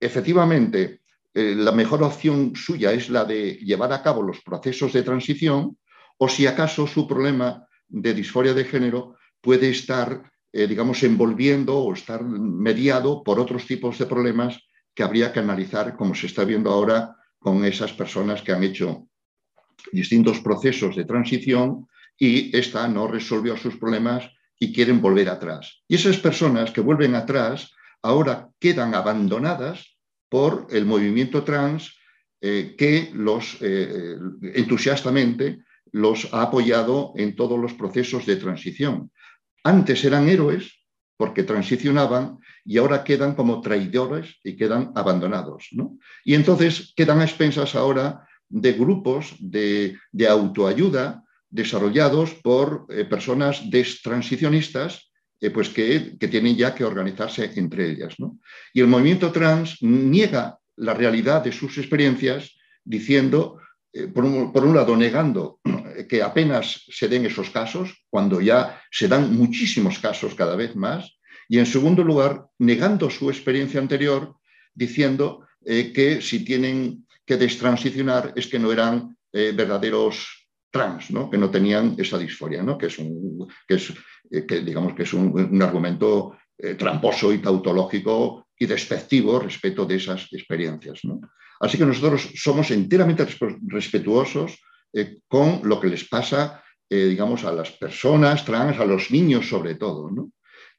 efectivamente 0.01 1.03
eh, 1.35 1.55
la 1.57 1.73
mejor 1.73 2.03
opción 2.03 2.55
suya 2.55 2.93
es 2.93 3.09
la 3.09 3.25
de 3.25 3.55
llevar 3.55 3.93
a 3.93 4.03
cabo 4.03 4.23
los 4.23 4.41
procesos 4.41 4.93
de 4.93 5.03
transición 5.03 5.79
o 6.19 6.29
si 6.29 6.47
acaso 6.47 6.87
su 6.87 7.07
problema 7.07 7.67
de 7.89 8.15
disforia 8.15 8.55
de 8.55 8.65
género 8.65 9.17
puede 9.41 9.71
estar, 9.71 10.31
eh, 10.53 10.67
digamos, 10.67 11.03
envolviendo 11.03 11.79
o 11.79 11.93
estar 11.93 12.23
mediado 12.23 13.23
por 13.23 13.41
otros 13.41 13.67
tipos 13.67 13.99
de 13.99 14.07
problemas 14.07 14.59
que 14.95 15.03
habría 15.03 15.33
que 15.33 15.41
analizar, 15.41 15.97
como 15.97 16.15
se 16.15 16.27
está 16.27 16.45
viendo 16.45 16.71
ahora 16.71 17.17
con 17.39 17.65
esas 17.65 17.93
personas 17.93 18.43
que 18.43 18.53
han 18.53 18.63
hecho 18.63 19.09
distintos 19.91 20.41
procesos 20.41 20.95
de 20.97 21.05
transición 21.05 21.89
y 22.19 22.57
esta 22.57 22.87
no 22.89 23.09
resolvió 23.09 23.57
sus 23.57 23.77
problemas 23.77 24.31
y 24.59 24.73
quieren 24.73 25.01
volver 25.01 25.29
atrás. 25.29 25.83
Y 25.89 25.97
esas 25.97 26.19
personas 26.19 26.71
que 26.71 26.81
vuelven 26.81 27.15
atrás 27.15 27.73
ahora 28.03 28.51
quedan 28.59 28.95
abandonadas 28.95 29.97
por 30.29 30.67
el 30.71 30.85
movimiento 30.87 31.45
trans 31.45 31.97
eh, 32.41 32.75
que 32.77 33.11
los 33.15 33.59
eh, 33.61 34.17
entusiastamente 34.55 35.61
los 35.93 36.33
ha 36.33 36.43
apoyado 36.43 37.13
en 37.17 37.37
todos 37.37 37.59
los 37.59 37.75
procesos 37.75 38.27
de 38.27 38.37
transición. 38.37 39.11
Antes 39.63 40.05
eran 40.05 40.29
héroes 40.29 40.83
porque 41.17 41.45
transicionaban 41.45 42.39
y 42.65 42.79
ahora 42.79 43.05
quedan 43.05 43.35
como 43.35 43.61
traidores 43.61 44.41
y 44.43 44.57
quedan 44.57 44.91
abandonados. 44.97 45.69
Y 46.25 46.35
entonces 46.35 46.93
quedan 46.97 47.21
a 47.21 47.25
expensas 47.25 47.75
ahora 47.75 48.27
de 48.49 48.73
grupos 48.73 49.35
de, 49.39 49.99
autoayuda 50.29 51.23
desarrollados 51.49 52.35
por 52.43 52.87
eh, 52.89 53.05
personas 53.05 53.71
destransicionistas 53.71 55.12
eh, 55.43 55.51
pues 55.51 55.71
que, 55.71 56.17
tienen 56.31 56.57
ya 56.57 56.73
que 56.73 56.85
organizarse 56.85 57.51
entre 57.57 57.91
ellas. 57.91 58.15
Y 58.73 58.81
el 58.81 58.87
movimiento 58.87 59.33
trans 59.33 59.77
niega 59.81 60.57
la 60.77 60.95
realidad 60.95 61.43
de 61.43 61.51
sus 61.51 61.77
experiencias 61.79 62.55
diciendo 62.85 63.59
eh, 63.93 64.07
por, 64.07 64.25
un, 64.25 64.75
lado, 64.75 64.97
negando 64.97 65.59
que 66.09 66.23
apenas 66.23 66.85
se 66.89 67.09
den 67.09 67.27
esos 67.27 67.51
casos, 67.51 68.07
cuando 68.09 68.41
ya 68.41 68.81
se 68.93 69.09
dan 69.09 69.35
muchísimos 69.35 69.99
casos 69.99 70.37
cada 70.37 70.55
vez 70.55 70.77
más, 70.77 71.19
y 71.49 71.59
en 71.59 71.67
segundo 71.67 72.05
lugar, 72.05 72.47
negando 72.61 73.11
su 73.11 73.29
experiencia 73.29 73.81
anterior, 73.81 74.37
diciendo 74.73 75.45
eh, 75.67 75.93
que 75.93 76.23
si 76.23 76.45
tienen 76.45 77.05
que 77.27 77.37
destransicionar 77.37 78.33
es 78.37 78.47
que 78.47 78.61
no 78.61 78.71
eran 78.71 79.17
verdaderos 79.33 80.29
trans, 80.71 81.07
que 81.31 81.39
no 81.39 81.51
tenían 81.51 81.95
esa 81.97 82.19
disforia, 82.19 82.63
que 82.79 82.87
es 82.87 82.99
un, 82.99 83.49
que 83.67 83.77
es, 83.77 83.95
digamos 84.33 84.95
que 84.95 85.03
es 85.03 85.13
un, 85.13 85.61
argumento 85.63 86.37
tramposo 86.79 87.33
y 87.33 87.39
tautológico 87.39 88.47
y 88.59 88.67
despectivo 88.67 89.41
respecto 89.41 89.85
de 89.85 89.97
esas 89.97 90.29
experiencias. 90.33 91.01
Así 91.61 91.79
que 91.79 91.87
nosotros 91.87 92.31
somos 92.35 92.71
enteramente 92.73 93.27
respetuosos 93.67 94.59
eh, 94.93 95.19
con 95.29 95.61
lo 95.63 95.81
que 95.81 95.89
les 95.89 96.09
pasa, 96.09 96.63
eh, 96.91 97.07
digamos, 97.07 97.45
a 97.45 97.53
las 97.53 97.71
personas 97.71 98.45
trans, 98.45 98.79
a 98.79 98.85
los 98.85 99.11
niños 99.11 99.49
sobre 99.49 99.77
todo. 99.77 100.11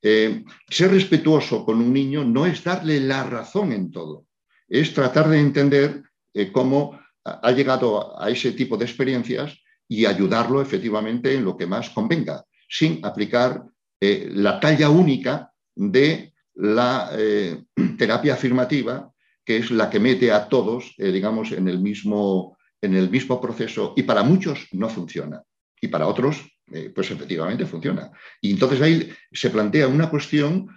Eh, 0.01 0.43
ser 0.69 0.91
respetuoso 0.91 1.65
con 1.65 1.77
un 1.77 1.93
niño 1.93 2.25
no 2.25 2.45
es 2.45 2.63
darle 2.63 2.99
la 2.99 3.23
razón 3.23 3.71
en 3.71 3.91
todo, 3.91 4.25
es 4.67 4.93
tratar 4.93 5.29
de 5.29 5.39
entender 5.39 6.03
cómo 6.51 6.99
ha 7.23 7.51
llegado 7.51 8.19
a 8.19 8.29
ese 8.29 8.51
tipo 8.51 8.75
de 8.75 8.85
experiencias 8.85 9.57
y 9.87 10.05
ayudarlo 10.05 10.61
efectivamente 10.61 11.33
en 11.33 11.45
lo 11.45 11.55
que 11.55 11.67
más 11.67 11.89
convenga, 11.91 12.43
sin 12.73 12.99
aplicar 13.05 13.63
la 14.01 14.59
talla 14.59 14.89
única 14.89 15.51
de 15.75 16.33
la 16.55 17.09
terapia 17.97 18.33
afirmativa 18.33 19.13
que 19.45 19.57
es 19.57 19.71
la 19.71 19.89
que 19.89 19.99
mete 19.99 20.31
a 20.31 20.47
todos, 20.47 20.95
eh, 20.97 21.11
digamos, 21.11 21.51
en 21.51 21.67
el, 21.67 21.79
mismo, 21.79 22.57
en 22.81 22.95
el 22.95 23.09
mismo 23.09 23.41
proceso 23.41 23.93
y 23.95 24.03
para 24.03 24.23
muchos 24.23 24.67
no 24.71 24.89
funciona 24.89 25.43
y 25.81 25.87
para 25.87 26.07
otros, 26.07 26.41
eh, 26.71 26.91
pues 26.93 27.11
efectivamente 27.11 27.65
funciona. 27.65 28.09
Y 28.41 28.51
entonces 28.51 28.81
ahí 28.81 29.11
se 29.31 29.49
plantea 29.49 29.87
una 29.87 30.09
cuestión 30.09 30.69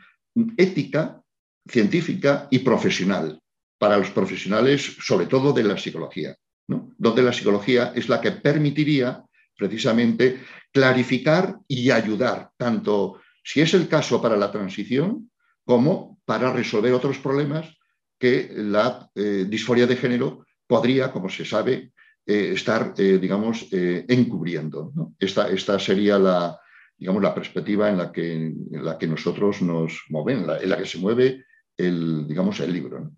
ética, 0.56 1.22
científica 1.68 2.48
y 2.50 2.58
profesional, 2.58 3.38
para 3.78 3.98
los 3.98 4.10
profesionales, 4.10 4.96
sobre 5.00 5.26
todo 5.26 5.52
de 5.52 5.62
la 5.62 5.78
psicología, 5.78 6.36
donde 6.66 7.22
la 7.22 7.32
psicología 7.32 7.92
es 7.94 8.08
la 8.08 8.20
que 8.20 8.32
permitiría 8.32 9.22
precisamente 9.56 10.40
clarificar 10.72 11.56
y 11.66 11.90
ayudar, 11.90 12.50
tanto 12.56 13.20
si 13.42 13.60
es 13.60 13.74
el 13.74 13.88
caso 13.88 14.20
para 14.20 14.36
la 14.36 14.50
transición 14.50 15.30
como 15.64 16.20
para 16.24 16.52
resolver 16.52 16.92
otros 16.92 17.18
problemas 17.18 17.76
que 18.18 18.50
la 18.52 19.08
eh, 19.14 19.46
disforia 19.48 19.86
de 19.86 19.96
género 19.96 20.46
podría, 20.66 21.12
como 21.12 21.28
se 21.28 21.44
sabe, 21.44 21.92
eh, 22.26 22.52
estar, 22.54 22.94
eh, 22.98 23.18
digamos, 23.18 23.68
encubriendo. 23.70 24.92
Esta, 25.18 25.48
esta, 25.48 25.78
sería 25.78 26.18
la, 26.18 26.58
digamos, 26.96 27.22
la 27.22 27.34
perspectiva 27.34 27.88
en 27.88 27.98
la 27.98 28.10
que, 28.10 28.34
en 28.34 28.84
la 28.84 28.98
que 28.98 29.06
nosotros 29.06 29.62
nos 29.62 30.02
movemos, 30.08 30.60
en 30.60 30.68
la, 30.68 30.78
que 30.78 30.86
se 30.86 30.98
mueve 30.98 31.44
el, 31.76 32.26
digamos, 32.26 32.58
el 32.60 32.72
libro. 32.72 33.12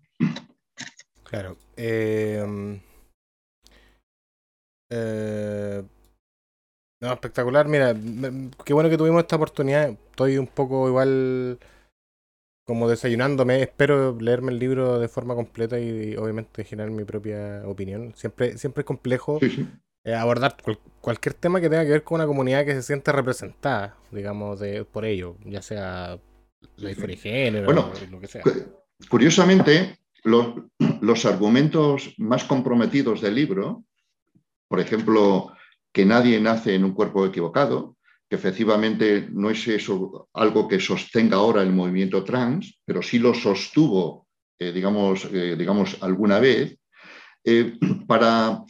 Claro. 1.23 1.57
No, 7.01 7.13
espectacular. 7.13 7.67
Mira, 7.67 7.95
qué 8.65 8.73
bueno 8.73 8.89
que 8.89 8.97
tuvimos 8.97 9.21
esta 9.21 9.37
oportunidad. 9.37 9.89
Estoy 9.89 10.37
un 10.37 10.47
poco 10.47 10.87
igual 10.87 11.59
como 12.69 12.87
desayunándome, 12.87 13.63
espero 13.63 14.15
leerme 14.21 14.51
el 14.51 14.59
libro 14.59 14.99
de 14.99 15.07
forma 15.07 15.33
completa 15.33 15.79
y, 15.79 16.15
obviamente 16.17 16.63
generar 16.63 16.91
mi 16.91 17.03
propia 17.03 17.63
opinión. 17.65 18.13
Siempre, 18.15 18.59
siempre 18.59 18.81
es 18.81 18.85
complejo 18.85 19.39
eh, 20.03 20.13
abordar 20.13 20.55
cualquier 21.01 21.33
tema 21.33 21.59
que 21.59 21.67
tenga 21.67 21.83
que 21.83 21.89
ver 21.89 22.03
con 22.03 22.15
una 22.15 22.27
comunidad 22.27 22.65
que 22.65 22.73
se 22.73 22.83
siente 22.83 23.11
representada, 23.11 23.97
digamos, 24.11 24.59
de, 24.59 24.85
por 24.85 25.03
ello, 25.03 25.35
ya 25.45 25.63
sea 25.63 26.19
la 26.75 26.89
disforia 26.89 27.15
de 27.15 27.21
género 27.21 27.65
bueno, 27.65 27.91
lo 28.11 28.19
que 28.19 28.27
sea. 28.27 28.43
Curiosamente, 29.09 29.97
los, 30.23 30.53
los 31.01 31.25
argumentos 31.25 32.13
más 32.19 32.43
comprometidos 32.43 33.21
del 33.21 33.33
libro, 33.33 33.83
por 34.67 34.79
ejemplo, 34.79 35.53
que 35.91 36.05
nadie 36.05 36.39
nace 36.39 36.75
en 36.75 36.83
un 36.83 36.93
cuerpo 36.93 37.25
equivocado, 37.25 37.97
que 38.29 38.35
efectivamente 38.35 39.27
no 39.31 39.49
es 39.49 39.67
eso 39.67 40.29
algo 40.33 40.67
que 40.67 40.79
sostenga 40.79 41.37
ahora 41.37 41.63
el 41.63 41.73
movimiento 41.73 42.23
trans, 42.23 42.79
pero 42.85 43.01
sí 43.01 43.17
lo 43.17 43.33
sostuvo, 43.33 44.27
eh, 44.59 44.71
digamos, 44.71 45.25
eh, 45.33 45.55
digamos, 45.57 45.97
alguna 46.01 46.39
vez. 46.39 46.77
Eh, 47.43 47.73
para 48.07 48.63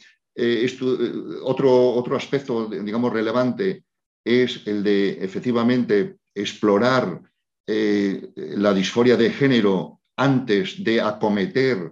otro, 1.43 1.91
otro 1.91 2.15
aspecto, 2.15 2.67
digamos, 2.67 3.11
relevante 3.11 3.83
es 4.23 4.65
el 4.65 4.81
de 4.83 5.21
efectivamente 5.21 6.15
explorar 6.33 7.21
la 7.67 8.73
disforia 8.73 9.17
de 9.17 9.31
género 9.31 9.99
antes 10.15 10.81
de 10.81 11.01
acometer 11.01 11.91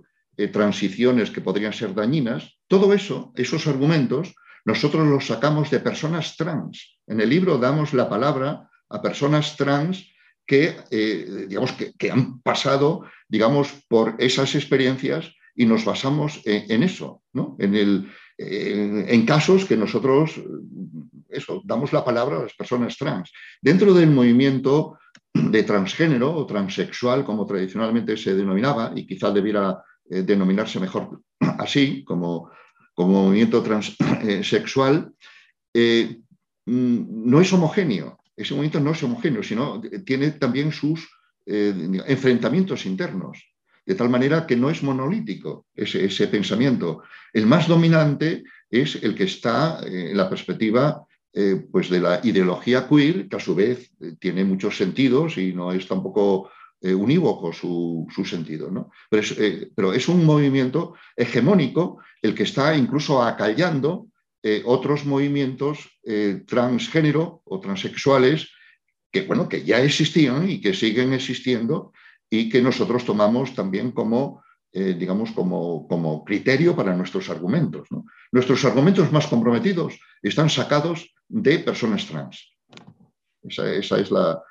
transiciones 0.53 1.29
que 1.29 1.41
podrían 1.41 1.73
ser 1.73 1.93
dañinas. 1.93 2.57
Todo 2.67 2.93
eso, 2.93 3.33
esos 3.35 3.67
argumentos, 3.67 4.33
nosotros 4.67 5.07
los 5.07 5.27
sacamos 5.27 5.71
de 5.71 5.79
personas 5.79 6.35
trans. 6.35 6.99
En 7.07 7.21
el 7.21 7.29
libro 7.29 7.57
damos 7.57 7.93
la 7.93 8.09
palabra 8.09 8.69
a 8.89 9.01
personas 9.01 9.55
trans 9.55 10.11
que, 10.45 10.75
eh, 10.91 11.45
digamos, 11.47 11.71
que, 11.71 12.11
han 12.11 12.41
pasado 12.41 13.05
digamos, 13.29 13.85
por 13.87 14.15
esas 14.19 14.55
experiencias 14.55 15.33
y 15.55 15.65
nos 15.65 15.85
basamos 15.85 16.41
en, 16.43 16.83
eso, 16.83 17.23
¿no? 17.31 17.55
en, 17.59 17.75
el, 17.75 18.11
en, 18.37 19.25
casos 19.25 19.63
que 19.63 19.77
nosotros 19.77 20.39
eso, 21.29 21.61
damos 21.63 21.93
la 21.93 22.03
palabra 22.03 22.37
a 22.37 22.43
las 22.43 22.53
personas 22.53 22.97
trans. 22.97 23.31
Dentro 23.61 23.93
del 23.93 24.11
movimiento 24.11 24.99
de 25.33 25.63
transgénero 25.63 26.35
o 26.35 26.45
transexual, 26.45 27.23
como 27.23 27.45
tradicionalmente 27.45 28.17
se 28.17 28.35
denominaba, 28.35 28.91
y 28.93 29.07
quizá 29.07 29.31
debiera 29.31 29.81
eh, 30.09 30.23
denominarse 30.23 30.79
mejor 30.79 31.21
así, 31.39 32.03
como 32.03 32.51
como 32.97 33.25
movimiento 33.25 33.61
transexual, 33.61 35.13
eh, 35.71 36.17
mm, 36.65 37.29
no 37.29 37.39
es 37.39 37.53
homogéneo. 37.53 38.17
Ese 38.35 38.55
movimiento 38.55 38.79
no 38.79 38.91
es 38.91 39.03
homogéneo, 39.03 39.43
sino 39.43 39.79
tiene 40.03 40.31
también 40.31 40.71
sus 40.71 41.07
eh, 41.45 41.75
enfrentamientos 42.07 42.87
internos, 42.87 43.37
de 43.85 43.93
tal 43.93 44.09
manera 44.09 44.47
que 44.47 44.55
no 44.55 44.71
es 44.71 44.81
monolítico 44.81 45.67
ese, 45.75 46.27
pensamiento. 46.27 47.03
El 47.31 47.45
más 47.45 47.67
dominante 47.67 48.43
es 48.67 48.95
el 48.95 49.13
que 49.13 49.25
está 49.25 49.79
eh, 49.85 50.09
en 50.09 50.17
la 50.17 50.27
perspectiva 50.27 51.03
pues 51.71 51.91
de 51.91 51.99
la 51.99 52.19
ideología 52.23 52.87
queer, 52.89 53.29
que 53.29 53.35
a 53.35 53.39
su 53.39 53.53
vez 53.53 53.91
tiene 54.19 54.43
muchos 54.43 54.75
sentidos 54.75 55.37
y 55.37 55.53
no 55.53 55.71
es 55.71 55.87
tampoco 55.87 56.49
unívoco 56.81 57.51
su, 57.53 58.07
sentido. 58.25 58.69
¿no? 58.69 58.91
Pero, 59.09 59.23
es, 59.23 59.35
pero, 59.75 59.93
es, 59.93 60.07
un 60.07 60.25
movimiento 60.25 60.93
hegemónico 61.15 61.99
el 62.21 62.35
que 62.35 62.43
está 62.43 62.75
incluso 62.75 63.21
acallando 63.23 64.07
otros 64.65 65.05
movimientos 65.05 65.99
transgénero 66.45 67.41
o 67.45 67.59
transexuales 67.59 68.49
que, 69.11 69.21
bueno, 69.21 69.47
que 69.49 69.63
ya 69.63 69.81
existían 69.81 70.49
y 70.49 70.61
que 70.61 70.73
siguen 70.73 71.13
existiendo 71.13 71.91
y 72.29 72.49
que 72.49 72.61
nosotros 72.61 73.05
tomamos 73.05 73.55
también 73.55 73.91
como, 73.91 74.43
eh, 74.71 74.95
digamos, 74.97 75.31
como, 75.31 75.87
como, 75.87 76.23
criterio 76.25 76.75
para 76.75 76.95
nuestros 76.95 77.29
argumentos. 77.29 77.87
Nuestros 78.31 78.65
argumentos 78.65 79.11
más 79.11 79.27
comprometidos 79.27 79.99
están 80.21 80.49
sacados 80.49 81.13
de 81.27 81.59
personas 81.59 82.05
trans. 82.05 82.53
Esa, 83.43 83.97
es 83.99 84.11
la, 84.11 84.41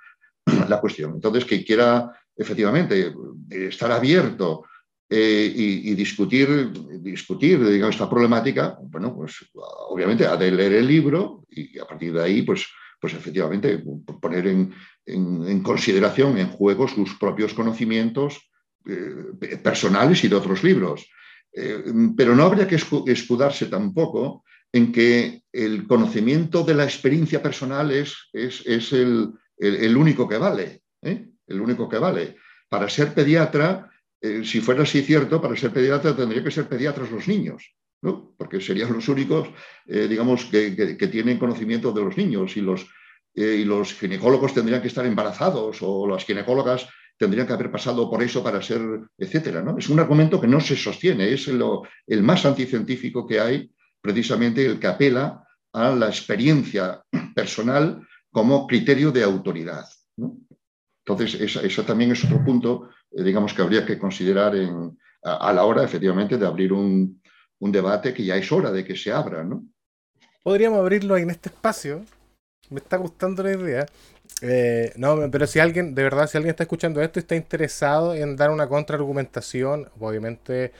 la, 0.68 0.80
cuestión. 0.80 1.14
Entonces, 1.14 1.44
que 1.44 1.64
quiera 1.64 2.12
efectivamente 2.36 3.12
estar 3.50 3.90
abierto 3.90 4.64
eh, 5.08 5.52
y, 5.54 5.94
discutir, 5.94 6.72
discutir 7.00 7.64
digamos, 7.64 7.94
esta 7.94 8.10
problemática, 8.10 8.76
bueno, 8.80 9.14
pues 9.14 9.34
obviamente 9.88 10.26
ha 10.26 10.36
de 10.36 10.50
leer 10.50 10.74
el 10.74 10.86
libro 10.86 11.44
y 11.50 11.78
a 11.78 11.84
partir 11.84 12.12
de 12.12 12.22
ahí, 12.22 12.42
pues 12.42 12.66
pues 13.00 13.14
efectivamente 13.14 13.82
poner 14.20 14.46
en, 14.46 15.62
consideración, 15.62 16.38
en 16.38 16.48
juego 16.48 16.88
sus 16.88 17.14
propios 17.14 17.54
conocimientos 17.54 18.50
eh, 18.86 19.58
personales 19.62 20.24
y 20.24 20.28
de 20.28 20.36
otros 20.36 20.64
libros. 20.64 21.06
Eh, 21.52 21.84
pero 22.16 22.34
no 22.34 22.44
habría 22.44 22.66
que 22.66 22.76
escudarse 23.06 23.66
tampoco 23.66 24.44
en 24.72 24.92
que 24.92 25.42
el 25.52 25.86
conocimiento 25.86 26.64
de 26.64 26.74
la 26.74 26.84
experiencia 26.84 27.42
personal 27.42 27.90
es, 27.90 28.28
es, 28.32 28.92
el, 28.92 29.32
único 29.96 30.28
que 30.28 30.38
vale. 30.38 30.82
¿eh? 31.02 31.28
El 31.46 31.60
único 31.60 31.88
que 31.88 31.98
vale. 31.98 32.36
Para 32.68 32.88
ser 32.88 33.14
pediatra, 33.14 33.90
si 34.42 34.60
fuera 34.60 34.82
así 34.82 35.02
cierto, 35.02 35.40
para 35.40 35.56
ser 35.56 35.70
pediatra 35.72 36.16
tendría 36.16 36.42
que 36.42 36.50
ser 36.50 36.68
pediatras 36.68 37.10
los 37.10 37.28
niños 37.28 37.76
porque 38.36 38.60
serían 38.60 38.92
los 38.92 39.08
únicos, 39.08 39.48
eh, 39.86 40.06
digamos, 40.08 40.44
que, 40.46 41.08
tienen 41.10 41.38
conocimiento 41.38 41.92
de 41.92 42.02
los 42.02 42.16
niños 42.16 42.56
y 42.56 42.60
los, 42.60 42.86
eh, 43.34 43.58
y 43.60 43.64
los 43.64 43.94
ginecólogos 43.94 44.54
tendrían 44.54 44.80
que 44.80 44.88
estar 44.88 45.06
embarazados 45.06 45.78
o 45.80 46.06
las 46.06 46.24
ginecólogas 46.24 46.88
tendrían 47.18 47.46
que 47.46 47.54
haber 47.54 47.70
pasado 47.70 48.10
por 48.10 48.22
eso 48.22 48.42
para 48.42 48.60
ser, 48.60 48.80
etcétera. 49.16 49.62
¿no? 49.62 49.78
Es 49.78 49.88
un 49.88 49.98
argumento 49.98 50.40
que 50.40 50.46
no 50.46 50.60
se 50.60 50.76
sostiene, 50.76 51.32
es 51.32 51.48
el 51.48 52.22
más 52.22 52.44
anticientífico 52.44 53.26
que 53.26 53.40
hay, 53.40 53.70
precisamente 54.00 54.64
el 54.64 54.78
que 54.78 54.86
apela 54.86 55.42
a 55.72 55.90
la 55.90 56.06
experiencia 56.08 57.02
personal 57.34 58.06
como 58.36 58.66
criterio 58.66 59.10
de 59.10 59.22
autoridad. 59.22 59.86
Entonces, 61.06 61.56
eso 61.56 61.84
también 61.84 62.12
es 62.12 62.22
otro 62.22 62.44
punto, 62.44 62.90
eh, 63.10 63.22
digamos, 63.22 63.54
que 63.54 63.62
habría 63.62 63.86
que 63.86 63.98
considerar 63.98 64.52
a, 65.22 65.52
la 65.54 65.64
hora, 65.64 65.82
efectivamente, 65.82 66.36
de 66.36 66.46
abrir 66.46 66.70
un, 66.70 67.22
un 67.60 67.72
debate 67.72 68.12
que 68.12 68.26
ya 68.26 68.36
es 68.36 68.52
hora 68.52 68.70
de 68.70 68.84
que 68.84 68.94
se 68.94 69.10
abra, 69.10 69.42
¿no? 69.42 69.64
Podríamos 70.42 70.80
abrirlo 70.80 71.16
en 71.16 71.30
este 71.30 71.48
espacio. 71.48 72.04
Me 72.68 72.80
está 72.80 72.98
gustando 72.98 73.42
la 73.42 73.52
idea. 73.52 73.86
Eh, 74.42 74.92
no, 74.96 75.16
pero 75.30 75.46
si 75.46 75.58
alguien, 75.58 75.94
de 75.94 76.02
verdad, 76.02 76.26
si 76.26 76.36
alguien 76.36 76.50
está 76.50 76.64
escuchando 76.64 77.00
esto 77.00 77.18
y 77.18 77.22
está 77.22 77.36
interesado 77.36 78.14
en 78.14 78.36
dar 78.36 78.50
una 78.50 78.68
contraargumentación, 78.68 79.88
obviamente 79.98 80.72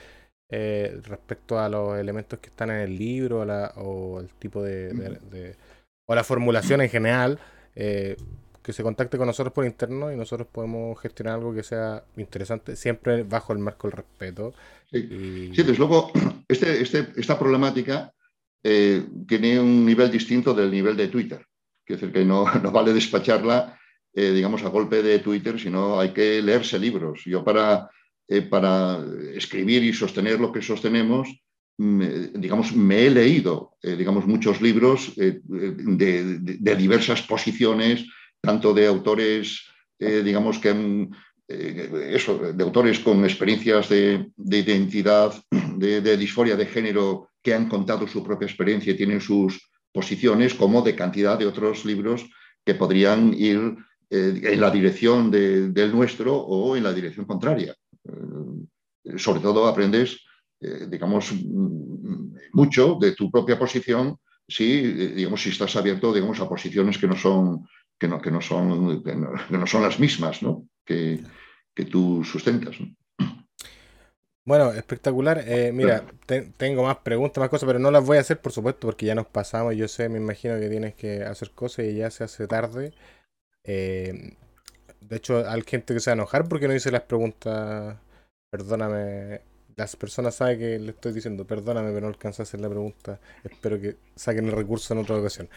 eh, 0.51 1.01
respecto 1.05 1.57
a 1.57 1.69
los 1.69 1.97
elementos 1.97 2.37
que 2.37 2.49
están 2.49 2.69
en 2.69 2.81
el 2.81 2.95
libro 2.95 3.41
o 3.77 4.19
el 4.19 4.29
tipo 4.35 4.61
de, 4.61 5.55
o 6.07 6.15
la 6.15 6.23
formulación 6.23 6.81
en 6.81 6.89
general, 6.89 7.39
eh, 7.75 8.17
que 8.63 8.73
se 8.73 8.83
contacte 8.83 9.17
con 9.17 9.27
nosotros 9.27 9.53
por 9.53 9.65
interno 9.65 10.11
y 10.11 10.17
nosotros 10.17 10.47
podemos 10.51 10.99
gestionar 10.99 11.35
algo 11.35 11.53
que 11.53 11.63
sea 11.63 12.03
interesante, 12.17 12.75
siempre 12.75 13.23
bajo 13.23 13.53
el 13.53 13.59
marco 13.59 13.87
del 13.87 13.97
respeto. 13.97 14.53
Sí, 14.91 15.51
desde 15.55 15.77
luego, 15.77 16.11
este, 16.47 16.81
este, 16.81 17.07
esta 17.15 17.37
problemática 17.37 18.11
eh, 18.63 19.05
tiene 19.25 19.59
un 19.59 19.85
nivel 19.85 20.11
distinto 20.11 20.53
del 20.53 20.71
nivel 20.71 20.97
de 20.97 21.07
Twitter. 21.07 21.45
Es 21.85 22.01
decir, 22.01 22.13
que 22.13 22.25
no, 22.25 22.45
no 22.61 22.71
vale 22.71 22.93
despacharla, 22.93 23.79
eh, 24.13 24.31
digamos, 24.31 24.63
a 24.63 24.69
golpe 24.69 25.01
de 25.01 25.19
Twitter, 25.19 25.59
sino 25.59 25.99
hay 25.99 26.09
que 26.09 26.41
leerse 26.41 26.77
libros. 26.79 27.21
Yo 27.25 27.43
para, 27.43 27.89
eh, 28.27 28.41
para 28.41 28.99
escribir 29.33 29.83
y 29.83 29.93
sostener 29.93 30.39
lo 30.39 30.51
que 30.51 30.61
sostenemos, 30.61 31.29
digamos, 31.77 32.75
me 32.75 33.05
he 33.05 33.09
leído, 33.11 33.77
digamos, 33.83 34.25
muchos 34.25 34.61
libros 34.61 35.13
de, 35.15 35.41
de, 35.43 36.75
diversas 36.75 37.21
posiciones, 37.21 38.03
tanto 38.41 38.73
de 38.73 38.87
autores, 38.87 39.65
eh, 39.99 40.21
digamos, 40.23 40.59
que 40.59 40.69
han, 40.69 41.11
eh, 41.47 41.89
de 42.53 42.63
autores 42.63 42.99
con 42.99 43.23
experiencias 43.23 43.89
de, 43.89 44.31
identidad, 44.37 45.33
de, 45.75 46.17
disforia 46.17 46.55
de 46.55 46.65
género, 46.65 47.29
que 47.41 47.53
han 47.53 47.69
contado 47.69 48.07
su 48.07 48.23
propia 48.23 48.47
experiencia 48.47 48.93
y 48.93 48.97
tienen 48.97 49.21
sus 49.21 49.69
posiciones, 49.91 50.53
como 50.53 50.81
de 50.81 50.95
cantidad 50.95 51.37
de 51.37 51.45
otros 51.45 51.85
libros 51.85 52.25
que 52.65 52.75
podrían 52.75 53.33
ir 53.33 53.77
eh, 54.09 54.41
en 54.43 54.61
la 54.61 54.69
dirección 54.69 55.31
del 55.31 55.91
nuestro 55.91 56.35
o 56.35 56.75
en 56.75 56.83
la 56.83 56.93
dirección 56.93 57.25
contraria. 57.25 57.75
sobre 59.17 59.39
todo 59.39 59.67
aprendes, 59.67 60.26
digamos, 60.59 61.33
mucho 62.53 62.97
de 62.99 63.11
tu 63.13 63.29
propia 63.29 63.59
posición 63.59 64.17
si, 64.47 64.81
digamos, 64.81 65.41
si 65.41 65.49
estás 65.49 65.75
abierto 65.75 66.13
digamos, 66.13 66.39
a 66.39 66.49
posiciones 66.49 66.97
que 66.97 67.07
no 67.07 67.15
son 67.15 67.67
que 67.99 68.07
no, 68.07 68.21
que 68.21 68.31
no, 68.31 68.41
son, 68.41 69.03
que 69.03 69.15
no, 69.15 69.67
son 69.67 69.81
las 69.83 69.99
mismas 69.99 70.41
¿no? 70.41 70.67
que, 70.85 71.19
que 71.75 71.85
tú 71.85 72.23
sustentas. 72.23 72.75
Bueno, 74.47 74.71
espectacular. 74.71 75.43
Eh, 75.45 75.73
mira, 75.73 76.05
tengo 76.55 76.83
más 76.83 76.99
preguntas, 76.99 77.41
más 77.41 77.49
cosas, 77.49 77.67
pero 77.67 77.79
no 77.79 77.91
las 77.91 78.05
voy 78.05 78.15
a 78.15 78.21
hacer, 78.21 78.39
por 78.39 78.53
supuesto, 78.53 78.87
porque 78.87 79.05
ya 79.05 79.13
nos 79.13 79.27
pasamos. 79.27 79.75
Yo 79.75 79.89
sé, 79.89 80.07
me 80.07 80.19
imagino 80.19 80.57
que 80.57 80.69
tienes 80.69 80.95
que 80.95 81.23
hacer 81.23 81.51
cosas 81.51 81.83
y 81.85 81.95
ya 81.95 82.09
se 82.11 82.23
hace 82.23 82.47
tarde. 82.47 82.93
Eh, 83.65 84.37
de 85.01 85.17
hecho, 85.17 85.43
hay 85.49 85.61
gente 85.63 85.93
que 85.93 85.99
se 85.99 86.11
va 86.11 86.13
a 86.13 86.19
enojar 86.19 86.47
porque 86.47 86.69
no 86.69 86.73
hice 86.73 86.91
las 86.91 87.01
preguntas. 87.01 87.97
Perdóname. 88.49 89.41
Las 89.77 89.95
personas 89.95 90.35
saben 90.35 90.59
que 90.59 90.79
le 90.79 90.91
estoy 90.91 91.13
diciendo, 91.13 91.45
perdóname, 91.45 91.89
pero 91.89 92.01
no 92.01 92.07
alcanzé 92.07 92.41
a 92.41 92.43
hacer 92.43 92.59
la 92.59 92.69
pregunta. 92.69 93.19
Espero 93.43 93.79
que 93.79 93.97
saquen 94.15 94.47
el 94.47 94.53
recurso 94.53 94.93
en 94.93 94.99
otra 94.99 95.17
ocasión. 95.17 95.49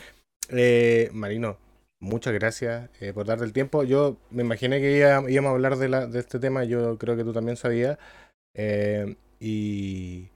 Eh, 0.50 1.08
Marino, 1.12 1.58
Muchas 2.02 2.32
gracias 2.32 2.88
eh, 3.00 3.12
por 3.12 3.26
darte 3.26 3.44
el 3.44 3.52
tiempo. 3.52 3.84
Yo 3.84 4.16
me 4.30 4.42
imaginé 4.42 4.80
que 4.80 4.96
íbamos 5.28 5.50
a 5.50 5.52
hablar 5.52 5.76
de, 5.76 5.88
la, 5.90 6.06
de 6.06 6.20
este 6.20 6.38
tema, 6.38 6.64
yo 6.64 6.96
creo 6.96 7.14
que 7.14 7.24
tú 7.24 7.32
también 7.34 7.58
sabías. 7.58 7.98
Eh, 8.54 9.16
y, 9.38 10.30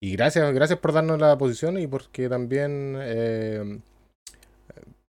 gracias, 0.00 0.52
gracias 0.54 0.78
por 0.78 0.92
darnos 0.94 1.20
la 1.20 1.36
posición 1.36 1.78
y 1.78 1.86
porque 1.86 2.30
también 2.30 2.96
eh, 3.00 3.80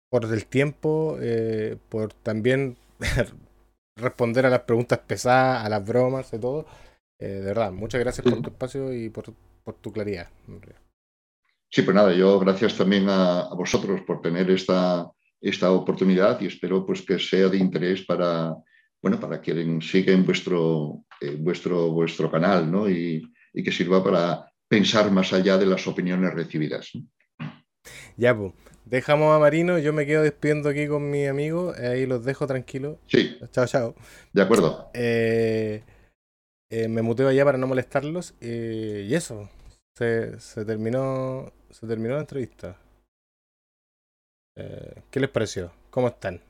por 0.10 0.26
el 0.26 0.46
tiempo, 0.48 1.18
por 1.90 2.14
también 2.14 2.78
responder 3.98 4.48
a 4.48 4.50
las 4.50 4.62
preguntas 4.62 5.00
pesadas, 5.06 5.64
a 5.64 5.70
las 5.70 5.86
bromas, 5.86 6.34
y 6.34 6.40
todo. 6.40 6.66
De 7.26 7.41
verdad, 7.41 7.72
muchas 7.72 8.00
gracias 8.00 8.26
por 8.26 8.41
tu 8.41 8.50
espacio 8.50 8.94
y 8.94 9.10
por, 9.10 9.34
por 9.64 9.76
tu 9.76 9.91
claridad. 9.91 10.30
Sí, 11.70 11.82
pues 11.82 11.96
nada, 11.96 12.14
yo 12.14 12.40
gracias 12.40 12.76
también 12.78 13.08
a 13.10 13.50
vosotros 13.54 14.02
por 14.08 14.22
tener 14.22 14.50
esta 14.50 15.12
esta 15.41 15.72
oportunidad 15.72 16.40
y 16.41 16.48
espero 16.48 16.86
pues, 16.86 17.02
que 17.02 17.20
sea 17.20 17.48
de 17.48 17.58
interés 17.58 18.04
para, 18.06 18.56
bueno, 19.02 19.20
para 19.20 19.40
quien 19.40 19.82
sigue 19.82 20.14
en 20.14 20.26
vuestro, 20.26 21.06
eh, 21.22 21.36
vuestro, 21.38 21.91
vuestro 21.91 22.30
canal 22.30 22.70
¿no? 22.70 22.90
y, 22.90 23.22
y, 23.54 23.64
que 23.64 23.72
sirva 23.72 24.04
para 24.04 24.52
pensar 24.68 25.12
más 25.12 25.32
allá 25.34 25.58
de 25.58 25.66
las 25.66 25.88
opiniones 25.88 26.34
recibidas. 26.34 26.91
Ya, 28.18 28.36
pues. 28.36 28.54
Dejamos 28.86 29.36
a 29.36 29.40
Marino, 29.40 29.78
yo 29.78 29.94
me 29.94 30.08
quedo 30.08 30.24
despidiendo 30.24 30.68
aquí 30.68 30.88
con 30.88 31.12
mi 31.12 31.28
amigo, 31.28 31.76
ahí 31.78 32.08
los 32.08 32.26
dejo 32.26 32.48
tranquilos. 32.48 32.98
Sí. 33.06 33.38
Chao, 33.52 33.68
chao. 33.68 33.96
De 34.34 34.41
acuerdo. 34.41 34.90
Eh, 34.96 35.84
eh, 36.70 36.88
me 36.88 37.02
muteo 37.02 37.28
allá 37.28 37.46
para 37.46 37.58
no 37.58 37.68
molestarlos 37.68 38.36
y 38.41 39.14
eso, 39.14 39.50
se, 39.98 40.66
terminó, 40.66 41.52
se 41.70 41.88
terminó 41.88 42.16
la 42.16 42.22
entrevista. 42.22 42.78
Eh, 44.58 45.02
¿Qué 45.12 45.20
les 45.20 45.30
pareció? 45.30 45.74
¿Cómo 45.90 46.08
están? 46.08 46.41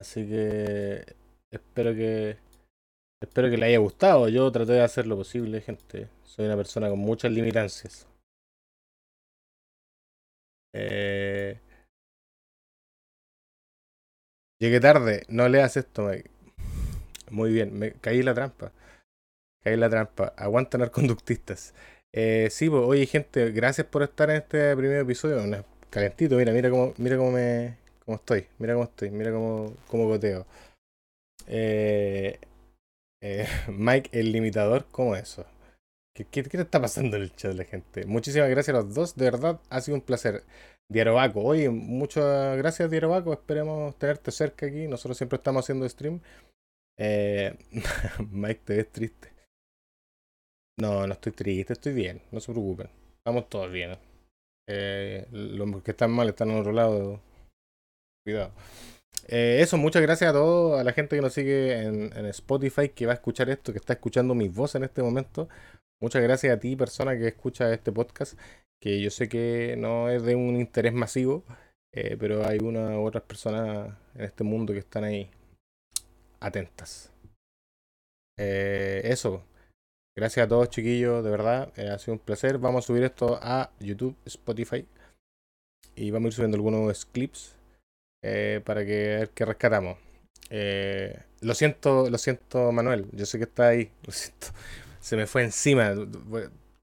Así 0.00 0.26
que 0.26 1.04
espero 1.52 1.94
que 1.94 2.38
espero 3.22 3.50
que 3.50 3.56
les 3.56 3.68
haya 3.68 3.78
gustado. 3.78 4.28
Yo 4.28 4.50
traté 4.50 4.72
de 4.72 4.82
hacer 4.82 5.06
lo 5.06 5.16
posible, 5.16 5.60
gente. 5.60 6.08
Soy 6.24 6.46
una 6.46 6.56
persona 6.56 6.88
con 6.88 6.98
muchas 6.98 7.30
limitancias. 7.30 8.08
Eh, 10.72 11.60
llegué 14.60 14.80
tarde, 14.80 15.24
no 15.28 15.48
leas 15.48 15.76
esto, 15.76 16.02
Mike. 16.02 16.30
Muy 17.30 17.52
bien, 17.52 17.78
me 17.78 17.92
caí 17.92 18.20
en 18.20 18.26
la 18.26 18.34
trampa. 18.34 18.72
Caí 19.62 19.74
en 19.74 19.80
la 19.80 19.90
trampa. 19.90 20.34
Aguantan 20.36 20.80
los 20.82 20.90
conductistas. 20.90 21.74
Eh, 22.12 22.48
sí, 22.50 22.68
pues, 22.68 22.82
oye, 22.84 23.06
gente, 23.06 23.50
gracias 23.52 23.86
por 23.86 24.02
estar 24.02 24.30
en 24.30 24.36
este 24.36 24.76
primer 24.76 25.00
episodio. 25.00 25.38
calentito, 25.90 26.36
mira, 26.36 26.52
mira 26.52 26.70
cómo, 26.70 26.94
mira 26.98 27.16
cómo 27.16 27.32
me. 27.32 27.76
cómo 28.04 28.16
estoy. 28.16 28.46
Mira 28.58 28.74
cómo 28.74 28.84
estoy, 28.84 29.10
mira 29.10 29.32
cómo, 29.32 29.74
cómo 29.88 30.06
goteo. 30.08 30.46
Eh, 31.46 32.38
eh, 33.22 33.46
Mike, 33.68 34.10
el 34.18 34.32
limitador, 34.32 34.86
¿cómo 34.90 35.16
eso? 35.16 35.44
¿Qué, 36.14 36.24
¿Qué, 36.24 36.42
qué, 36.42 36.50
te 36.58 36.62
está 36.62 36.80
pasando 36.80 37.16
en 37.16 37.24
el 37.24 37.36
chat 37.36 37.54
la 37.54 37.64
gente? 37.64 38.04
Muchísimas 38.06 38.50
gracias 38.50 38.74
a 38.76 38.80
los 38.80 38.94
dos, 38.94 39.16
de 39.16 39.24
verdad, 39.24 39.60
ha 39.70 39.80
sido 39.80 39.96
un 39.96 40.02
placer. 40.02 40.44
Dierobaco, 40.90 41.40
oye, 41.42 41.68
muchas 41.70 42.58
gracias 42.58 42.90
Dierobaco, 42.90 43.32
esperemos 43.32 43.96
tenerte 43.96 44.32
cerca 44.32 44.66
aquí, 44.66 44.88
nosotros 44.88 45.16
siempre 45.16 45.36
estamos 45.36 45.64
haciendo 45.64 45.88
stream. 45.88 46.20
Eh, 47.02 47.56
Mike, 48.30 48.60
te 48.62 48.76
ves 48.76 48.92
triste. 48.92 49.32
No, 50.78 51.06
no 51.06 51.14
estoy 51.14 51.32
triste, 51.32 51.72
estoy 51.72 51.94
bien, 51.94 52.20
no 52.30 52.40
se 52.40 52.52
preocupen. 52.52 52.90
Estamos 53.16 53.48
todos 53.48 53.72
bien. 53.72 53.96
Eh, 54.68 55.26
los 55.30 55.82
que 55.82 55.92
están 55.92 56.10
mal 56.10 56.28
están 56.28 56.50
en 56.50 56.60
otro 56.60 56.72
lado. 56.72 57.22
Cuidado. 58.22 58.52
Eh, 59.28 59.58
eso, 59.60 59.78
muchas 59.78 60.02
gracias 60.02 60.30
a 60.30 60.32
todos, 60.34 60.78
a 60.78 60.84
la 60.84 60.92
gente 60.92 61.16
que 61.16 61.22
nos 61.22 61.32
sigue 61.32 61.82
en, 61.84 62.26
Spotify, 62.26 62.90
que 62.90 63.06
va 63.06 63.12
a 63.12 63.14
escuchar 63.14 63.48
esto, 63.48 63.72
que 63.72 63.78
está 63.78 63.94
escuchando 63.94 64.34
mi 64.34 64.48
voz 64.48 64.74
en 64.74 64.84
este 64.84 65.02
momento. 65.02 65.48
Muchas 66.02 66.22
gracias 66.22 66.54
a 66.54 66.60
ti, 66.60 66.76
persona 66.76 67.16
que 67.16 67.28
escucha 67.28 67.72
este 67.72 67.92
podcast, 67.92 68.38
que 68.80 69.00
yo 69.00 69.10
sé 69.10 69.28
que 69.28 69.74
no 69.78 70.10
es 70.10 70.22
de 70.22 70.34
un 70.34 70.56
interés 70.56 70.92
masivo, 70.92 71.44
eh, 71.92 72.16
pero 72.18 72.46
hay 72.46 72.58
una 72.58 72.98
u 72.98 73.06
otras 73.06 73.24
personas 73.24 73.96
en 74.14 74.24
este 74.24 74.44
mundo 74.44 74.72
que 74.72 74.80
están 74.80 75.04
ahí 75.04 75.30
atentas. 76.40 77.12
Eh, 78.38 79.02
eso. 79.04 79.44
Gracias 80.16 80.46
a 80.46 80.48
todos, 80.48 80.70
chiquillos, 80.70 81.22
de 81.22 81.30
verdad. 81.30 81.72
Eh, 81.76 81.88
ha 81.88 81.98
sido 81.98 82.14
un 82.14 82.18
placer. 82.18 82.58
Vamos 82.58 82.84
a 82.84 82.86
subir 82.86 83.04
esto 83.04 83.38
a 83.40 83.70
YouTube, 83.78 84.16
Spotify. 84.24 84.86
Y 85.94 86.10
vamos 86.10 86.26
a 86.26 86.28
ir 86.28 86.32
subiendo 86.34 86.56
algunos 86.56 87.06
clips 87.06 87.54
eh, 88.22 88.60
para 88.64 88.84
que 88.84 89.28
qué 89.34 89.44
rescatamos. 89.44 89.98
Lo 91.42 91.54
siento, 91.54 92.10
lo 92.10 92.18
siento, 92.18 92.72
Manuel. 92.72 93.06
Yo 93.12 93.26
sé 93.26 93.38
que 93.38 93.44
está 93.44 93.68
ahí. 93.68 93.90
Lo 94.06 94.12
siento. 94.12 94.48
Se 95.00 95.16
me 95.16 95.26
fue 95.26 95.44
encima. 95.44 95.94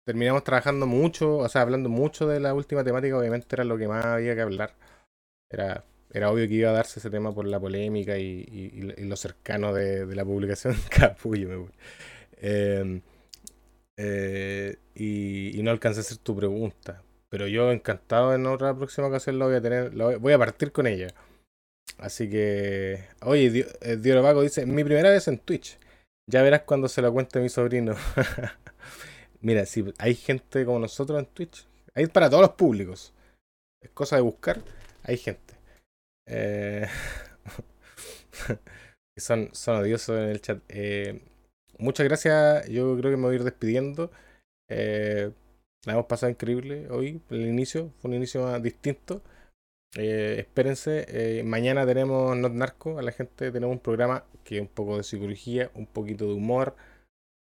Terminamos 0.06 0.44
trabajando 0.44 0.88
mucho, 0.88 1.38
o 1.38 1.50
sea, 1.50 1.62
hablando 1.62 1.90
mucho 1.90 2.28
de 2.28 2.40
la 2.40 2.54
última 2.54 2.84
temática. 2.84 3.18
Obviamente 3.18 3.48
era 3.52 3.64
lo 3.64 3.78
que 3.78 3.88
más 3.88 4.06
había 4.06 4.36
que 4.36 4.42
hablar. 4.42 4.74
Era 5.52 5.84
era 6.12 6.32
obvio 6.32 6.48
que 6.48 6.54
iba 6.56 6.70
a 6.70 6.74
darse 6.74 7.00
ese 7.00 7.10
tema 7.10 7.34
por 7.34 7.46
la 7.46 7.60
polémica 7.60 8.18
y, 8.18 8.46
y, 8.52 9.04
lo 9.04 9.16
cercano 9.16 9.74
de, 9.74 10.06
de, 10.06 10.16
la 10.16 10.24
publicación 10.24 10.76
Capullo. 10.90 11.50
Me 11.50 11.68
eh, 12.40 13.02
eh, 13.98 14.78
y, 14.96 15.60
y, 15.60 15.64
no 15.64 15.72
alcancé 15.72 16.00
a 16.00 16.02
hacer 16.02 16.18
tu 16.18 16.36
pregunta. 16.36 17.04
Pero 17.30 17.48
yo 17.48 17.72
encantado 17.72 18.34
en 18.34 18.46
otra 18.46 18.74
próxima 18.76 19.08
ocasión 19.08 19.38
lo 19.38 19.48
voy 19.48 19.56
a 19.56 19.62
tener. 19.62 19.94
Lo 19.94 20.20
voy, 20.20 20.34
a 20.34 20.38
partir 20.38 20.72
con 20.72 20.88
ella. 20.88 21.14
Así 21.98 22.30
que. 22.30 23.04
Oye, 23.22 23.68
Dios 23.98 24.24
Vago 24.24 24.42
dice: 24.42 24.66
Mi 24.66 24.84
primera 24.84 25.10
vez 25.10 25.28
en 25.28 25.40
Twitch. 25.40 25.78
Ya 26.30 26.42
verás 26.42 26.62
cuando 26.64 26.88
se 26.88 27.02
lo 27.02 27.12
cuente 27.12 27.40
mi 27.40 27.50
sobrino. 27.50 27.96
Mira, 29.42 29.66
si 29.66 29.94
hay 29.98 30.16
gente 30.16 30.66
como 30.66 30.80
nosotros 30.80 31.20
en 31.20 31.26
Twitch, 31.26 31.66
hay 31.96 32.08
para 32.08 32.30
todos 32.30 32.42
los 32.42 32.52
públicos. 32.52 33.14
Es 33.82 33.92
cosa 33.92 34.16
de 34.18 34.22
buscar. 34.22 34.62
Hay 35.04 35.18
gente. 35.18 35.57
Eh, 36.28 36.86
son, 39.18 39.50
son 39.54 39.78
odiosos 39.78 40.18
en 40.18 40.30
el 40.30 40.42
chat. 40.42 40.62
Eh, 40.70 41.22
muchas 41.80 42.06
gracias. 42.06 42.68
Yo 42.70 42.98
creo 42.98 43.12
que 43.12 43.18
me 43.18 43.24
voy 43.24 43.34
a 43.34 43.36
ir 43.38 43.44
despidiendo. 43.44 44.12
Eh, 44.70 45.32
la 45.86 45.94
hemos 45.94 46.06
pasado 46.06 46.30
increíble 46.30 46.88
hoy, 46.90 47.22
el 47.30 47.48
inicio. 47.48 47.92
Fue 48.00 48.10
un 48.10 48.16
inicio 48.16 48.60
distinto. 48.60 49.22
espérense. 49.96 51.44
mañana 51.46 51.86
tenemos 51.86 52.36
Not 52.38 52.54
Narco. 52.54 53.00
A 53.00 53.02
la 53.02 53.12
gente 53.12 53.52
tenemos 53.52 53.74
un 53.74 53.82
programa 53.82 54.26
que 54.44 54.58
es 54.58 54.62
un 54.62 54.68
poco 54.68 54.98
de 54.98 55.04
psicología, 55.04 55.72
un 55.76 55.88
poquito 55.88 56.28
de 56.28 56.34
humor 56.34 56.76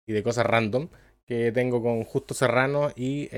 y 0.07 0.13
de 0.13 0.23
cosas 0.23 0.47
random. 0.47 0.89
Que 1.27 1.53
tengo 1.53 1.83
con 1.83 2.05
Justo 2.05 2.35
Serrano 2.35 2.91
y 2.97 3.29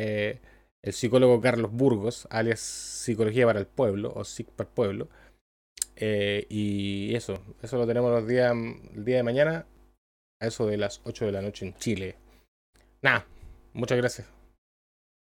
el 0.82 0.92
psicólogo 0.92 1.40
Carlos 1.40 1.72
Burgos, 1.72 2.26
alias 2.30 2.60
Psicología 2.60 3.46
para 3.46 3.60
el 3.60 3.66
Pueblo 3.66 4.12
o 4.14 4.24
SIC 4.24 4.48
para 4.50 4.68
el 4.68 4.74
Pueblo. 4.74 5.08
Eh, 6.02 6.46
y 6.48 7.14
eso, 7.14 7.44
eso 7.60 7.76
lo 7.76 7.86
tenemos 7.86 8.10
los 8.10 8.26
días, 8.26 8.52
el 8.52 9.04
día 9.04 9.16
de 9.16 9.22
mañana, 9.22 9.66
a 10.40 10.46
eso 10.46 10.66
de 10.66 10.78
las 10.78 11.02
8 11.04 11.26
de 11.26 11.32
la 11.32 11.42
noche 11.42 11.66
en 11.66 11.74
Chile. 11.74 12.16
Nada, 13.02 13.26
muchas 13.74 13.98
gracias. 13.98 14.26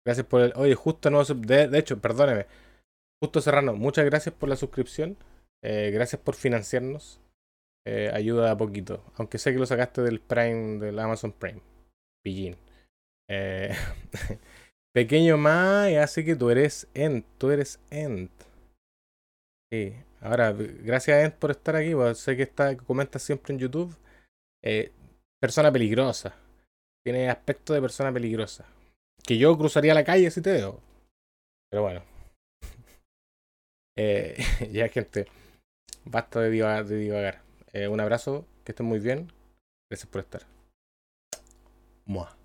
Gracias 0.05 0.25
por 0.27 0.41
el. 0.41 0.53
Oye, 0.55 0.75
justo 0.75 1.09
no. 1.09 1.23
De, 1.23 1.67
de 1.67 1.79
hecho, 1.79 1.99
perdóneme. 1.99 2.45
Justo 3.23 3.41
Serrano, 3.41 3.73
muchas 3.73 4.05
gracias 4.05 4.35
por 4.35 4.49
la 4.49 4.55
suscripción. 4.55 5.17
Eh, 5.63 5.89
gracias 5.91 6.21
por 6.21 6.35
financiarnos. 6.35 7.19
Eh, 7.87 8.11
ayuda 8.13 8.51
a 8.51 8.57
poquito. 8.57 9.03
Aunque 9.15 9.39
sé 9.39 9.53
que 9.53 9.59
lo 9.59 9.65
sacaste 9.65 10.03
del 10.03 10.19
Prime, 10.19 10.77
del 10.77 10.99
Amazon 10.99 11.31
Prime. 11.31 11.61
Pillín. 12.23 12.55
Pequeño 14.93 15.37
más, 15.37 15.91
así 15.95 16.25
que 16.25 16.35
tú 16.35 16.49
eres 16.49 16.87
End. 16.93 17.23
Tú 17.37 17.49
eres 17.49 17.79
End. 17.89 18.29
Sí. 19.71 19.95
Ahora, 20.21 20.53
gracias 20.53 21.25
Ed 21.25 21.33
por 21.33 21.51
estar 21.51 21.75
aquí, 21.75 21.93
pues, 21.93 22.19
sé 22.19 22.37
que 22.37 22.43
está, 22.43 22.77
comenta 22.77 23.17
siempre 23.17 23.53
en 23.53 23.59
YouTube. 23.59 23.95
Eh, 24.63 24.91
persona 25.41 25.71
peligrosa. 25.71 26.35
Tiene 27.03 27.29
aspecto 27.29 27.73
de 27.73 27.81
persona 27.81 28.13
peligrosa. 28.13 28.65
Que 29.23 29.37
yo 29.37 29.57
cruzaría 29.57 29.95
la 29.95 30.03
calle 30.03 30.29
si 30.29 30.41
te 30.41 30.51
veo. 30.51 30.79
Pero 31.71 31.81
bueno. 31.81 32.03
eh, 33.97 34.37
ya, 34.71 34.87
gente. 34.89 35.25
Basta 36.05 36.41
de 36.41 36.51
divagar. 36.51 36.85
De 36.85 36.97
divagar. 36.97 37.41
Eh, 37.73 37.87
un 37.87 37.99
abrazo. 37.99 38.45
Que 38.63 38.73
estén 38.73 38.85
muy 38.85 38.99
bien. 38.99 39.31
Gracias 39.89 40.09
por 40.09 40.21
estar. 40.21 40.43
Mua. 42.05 42.40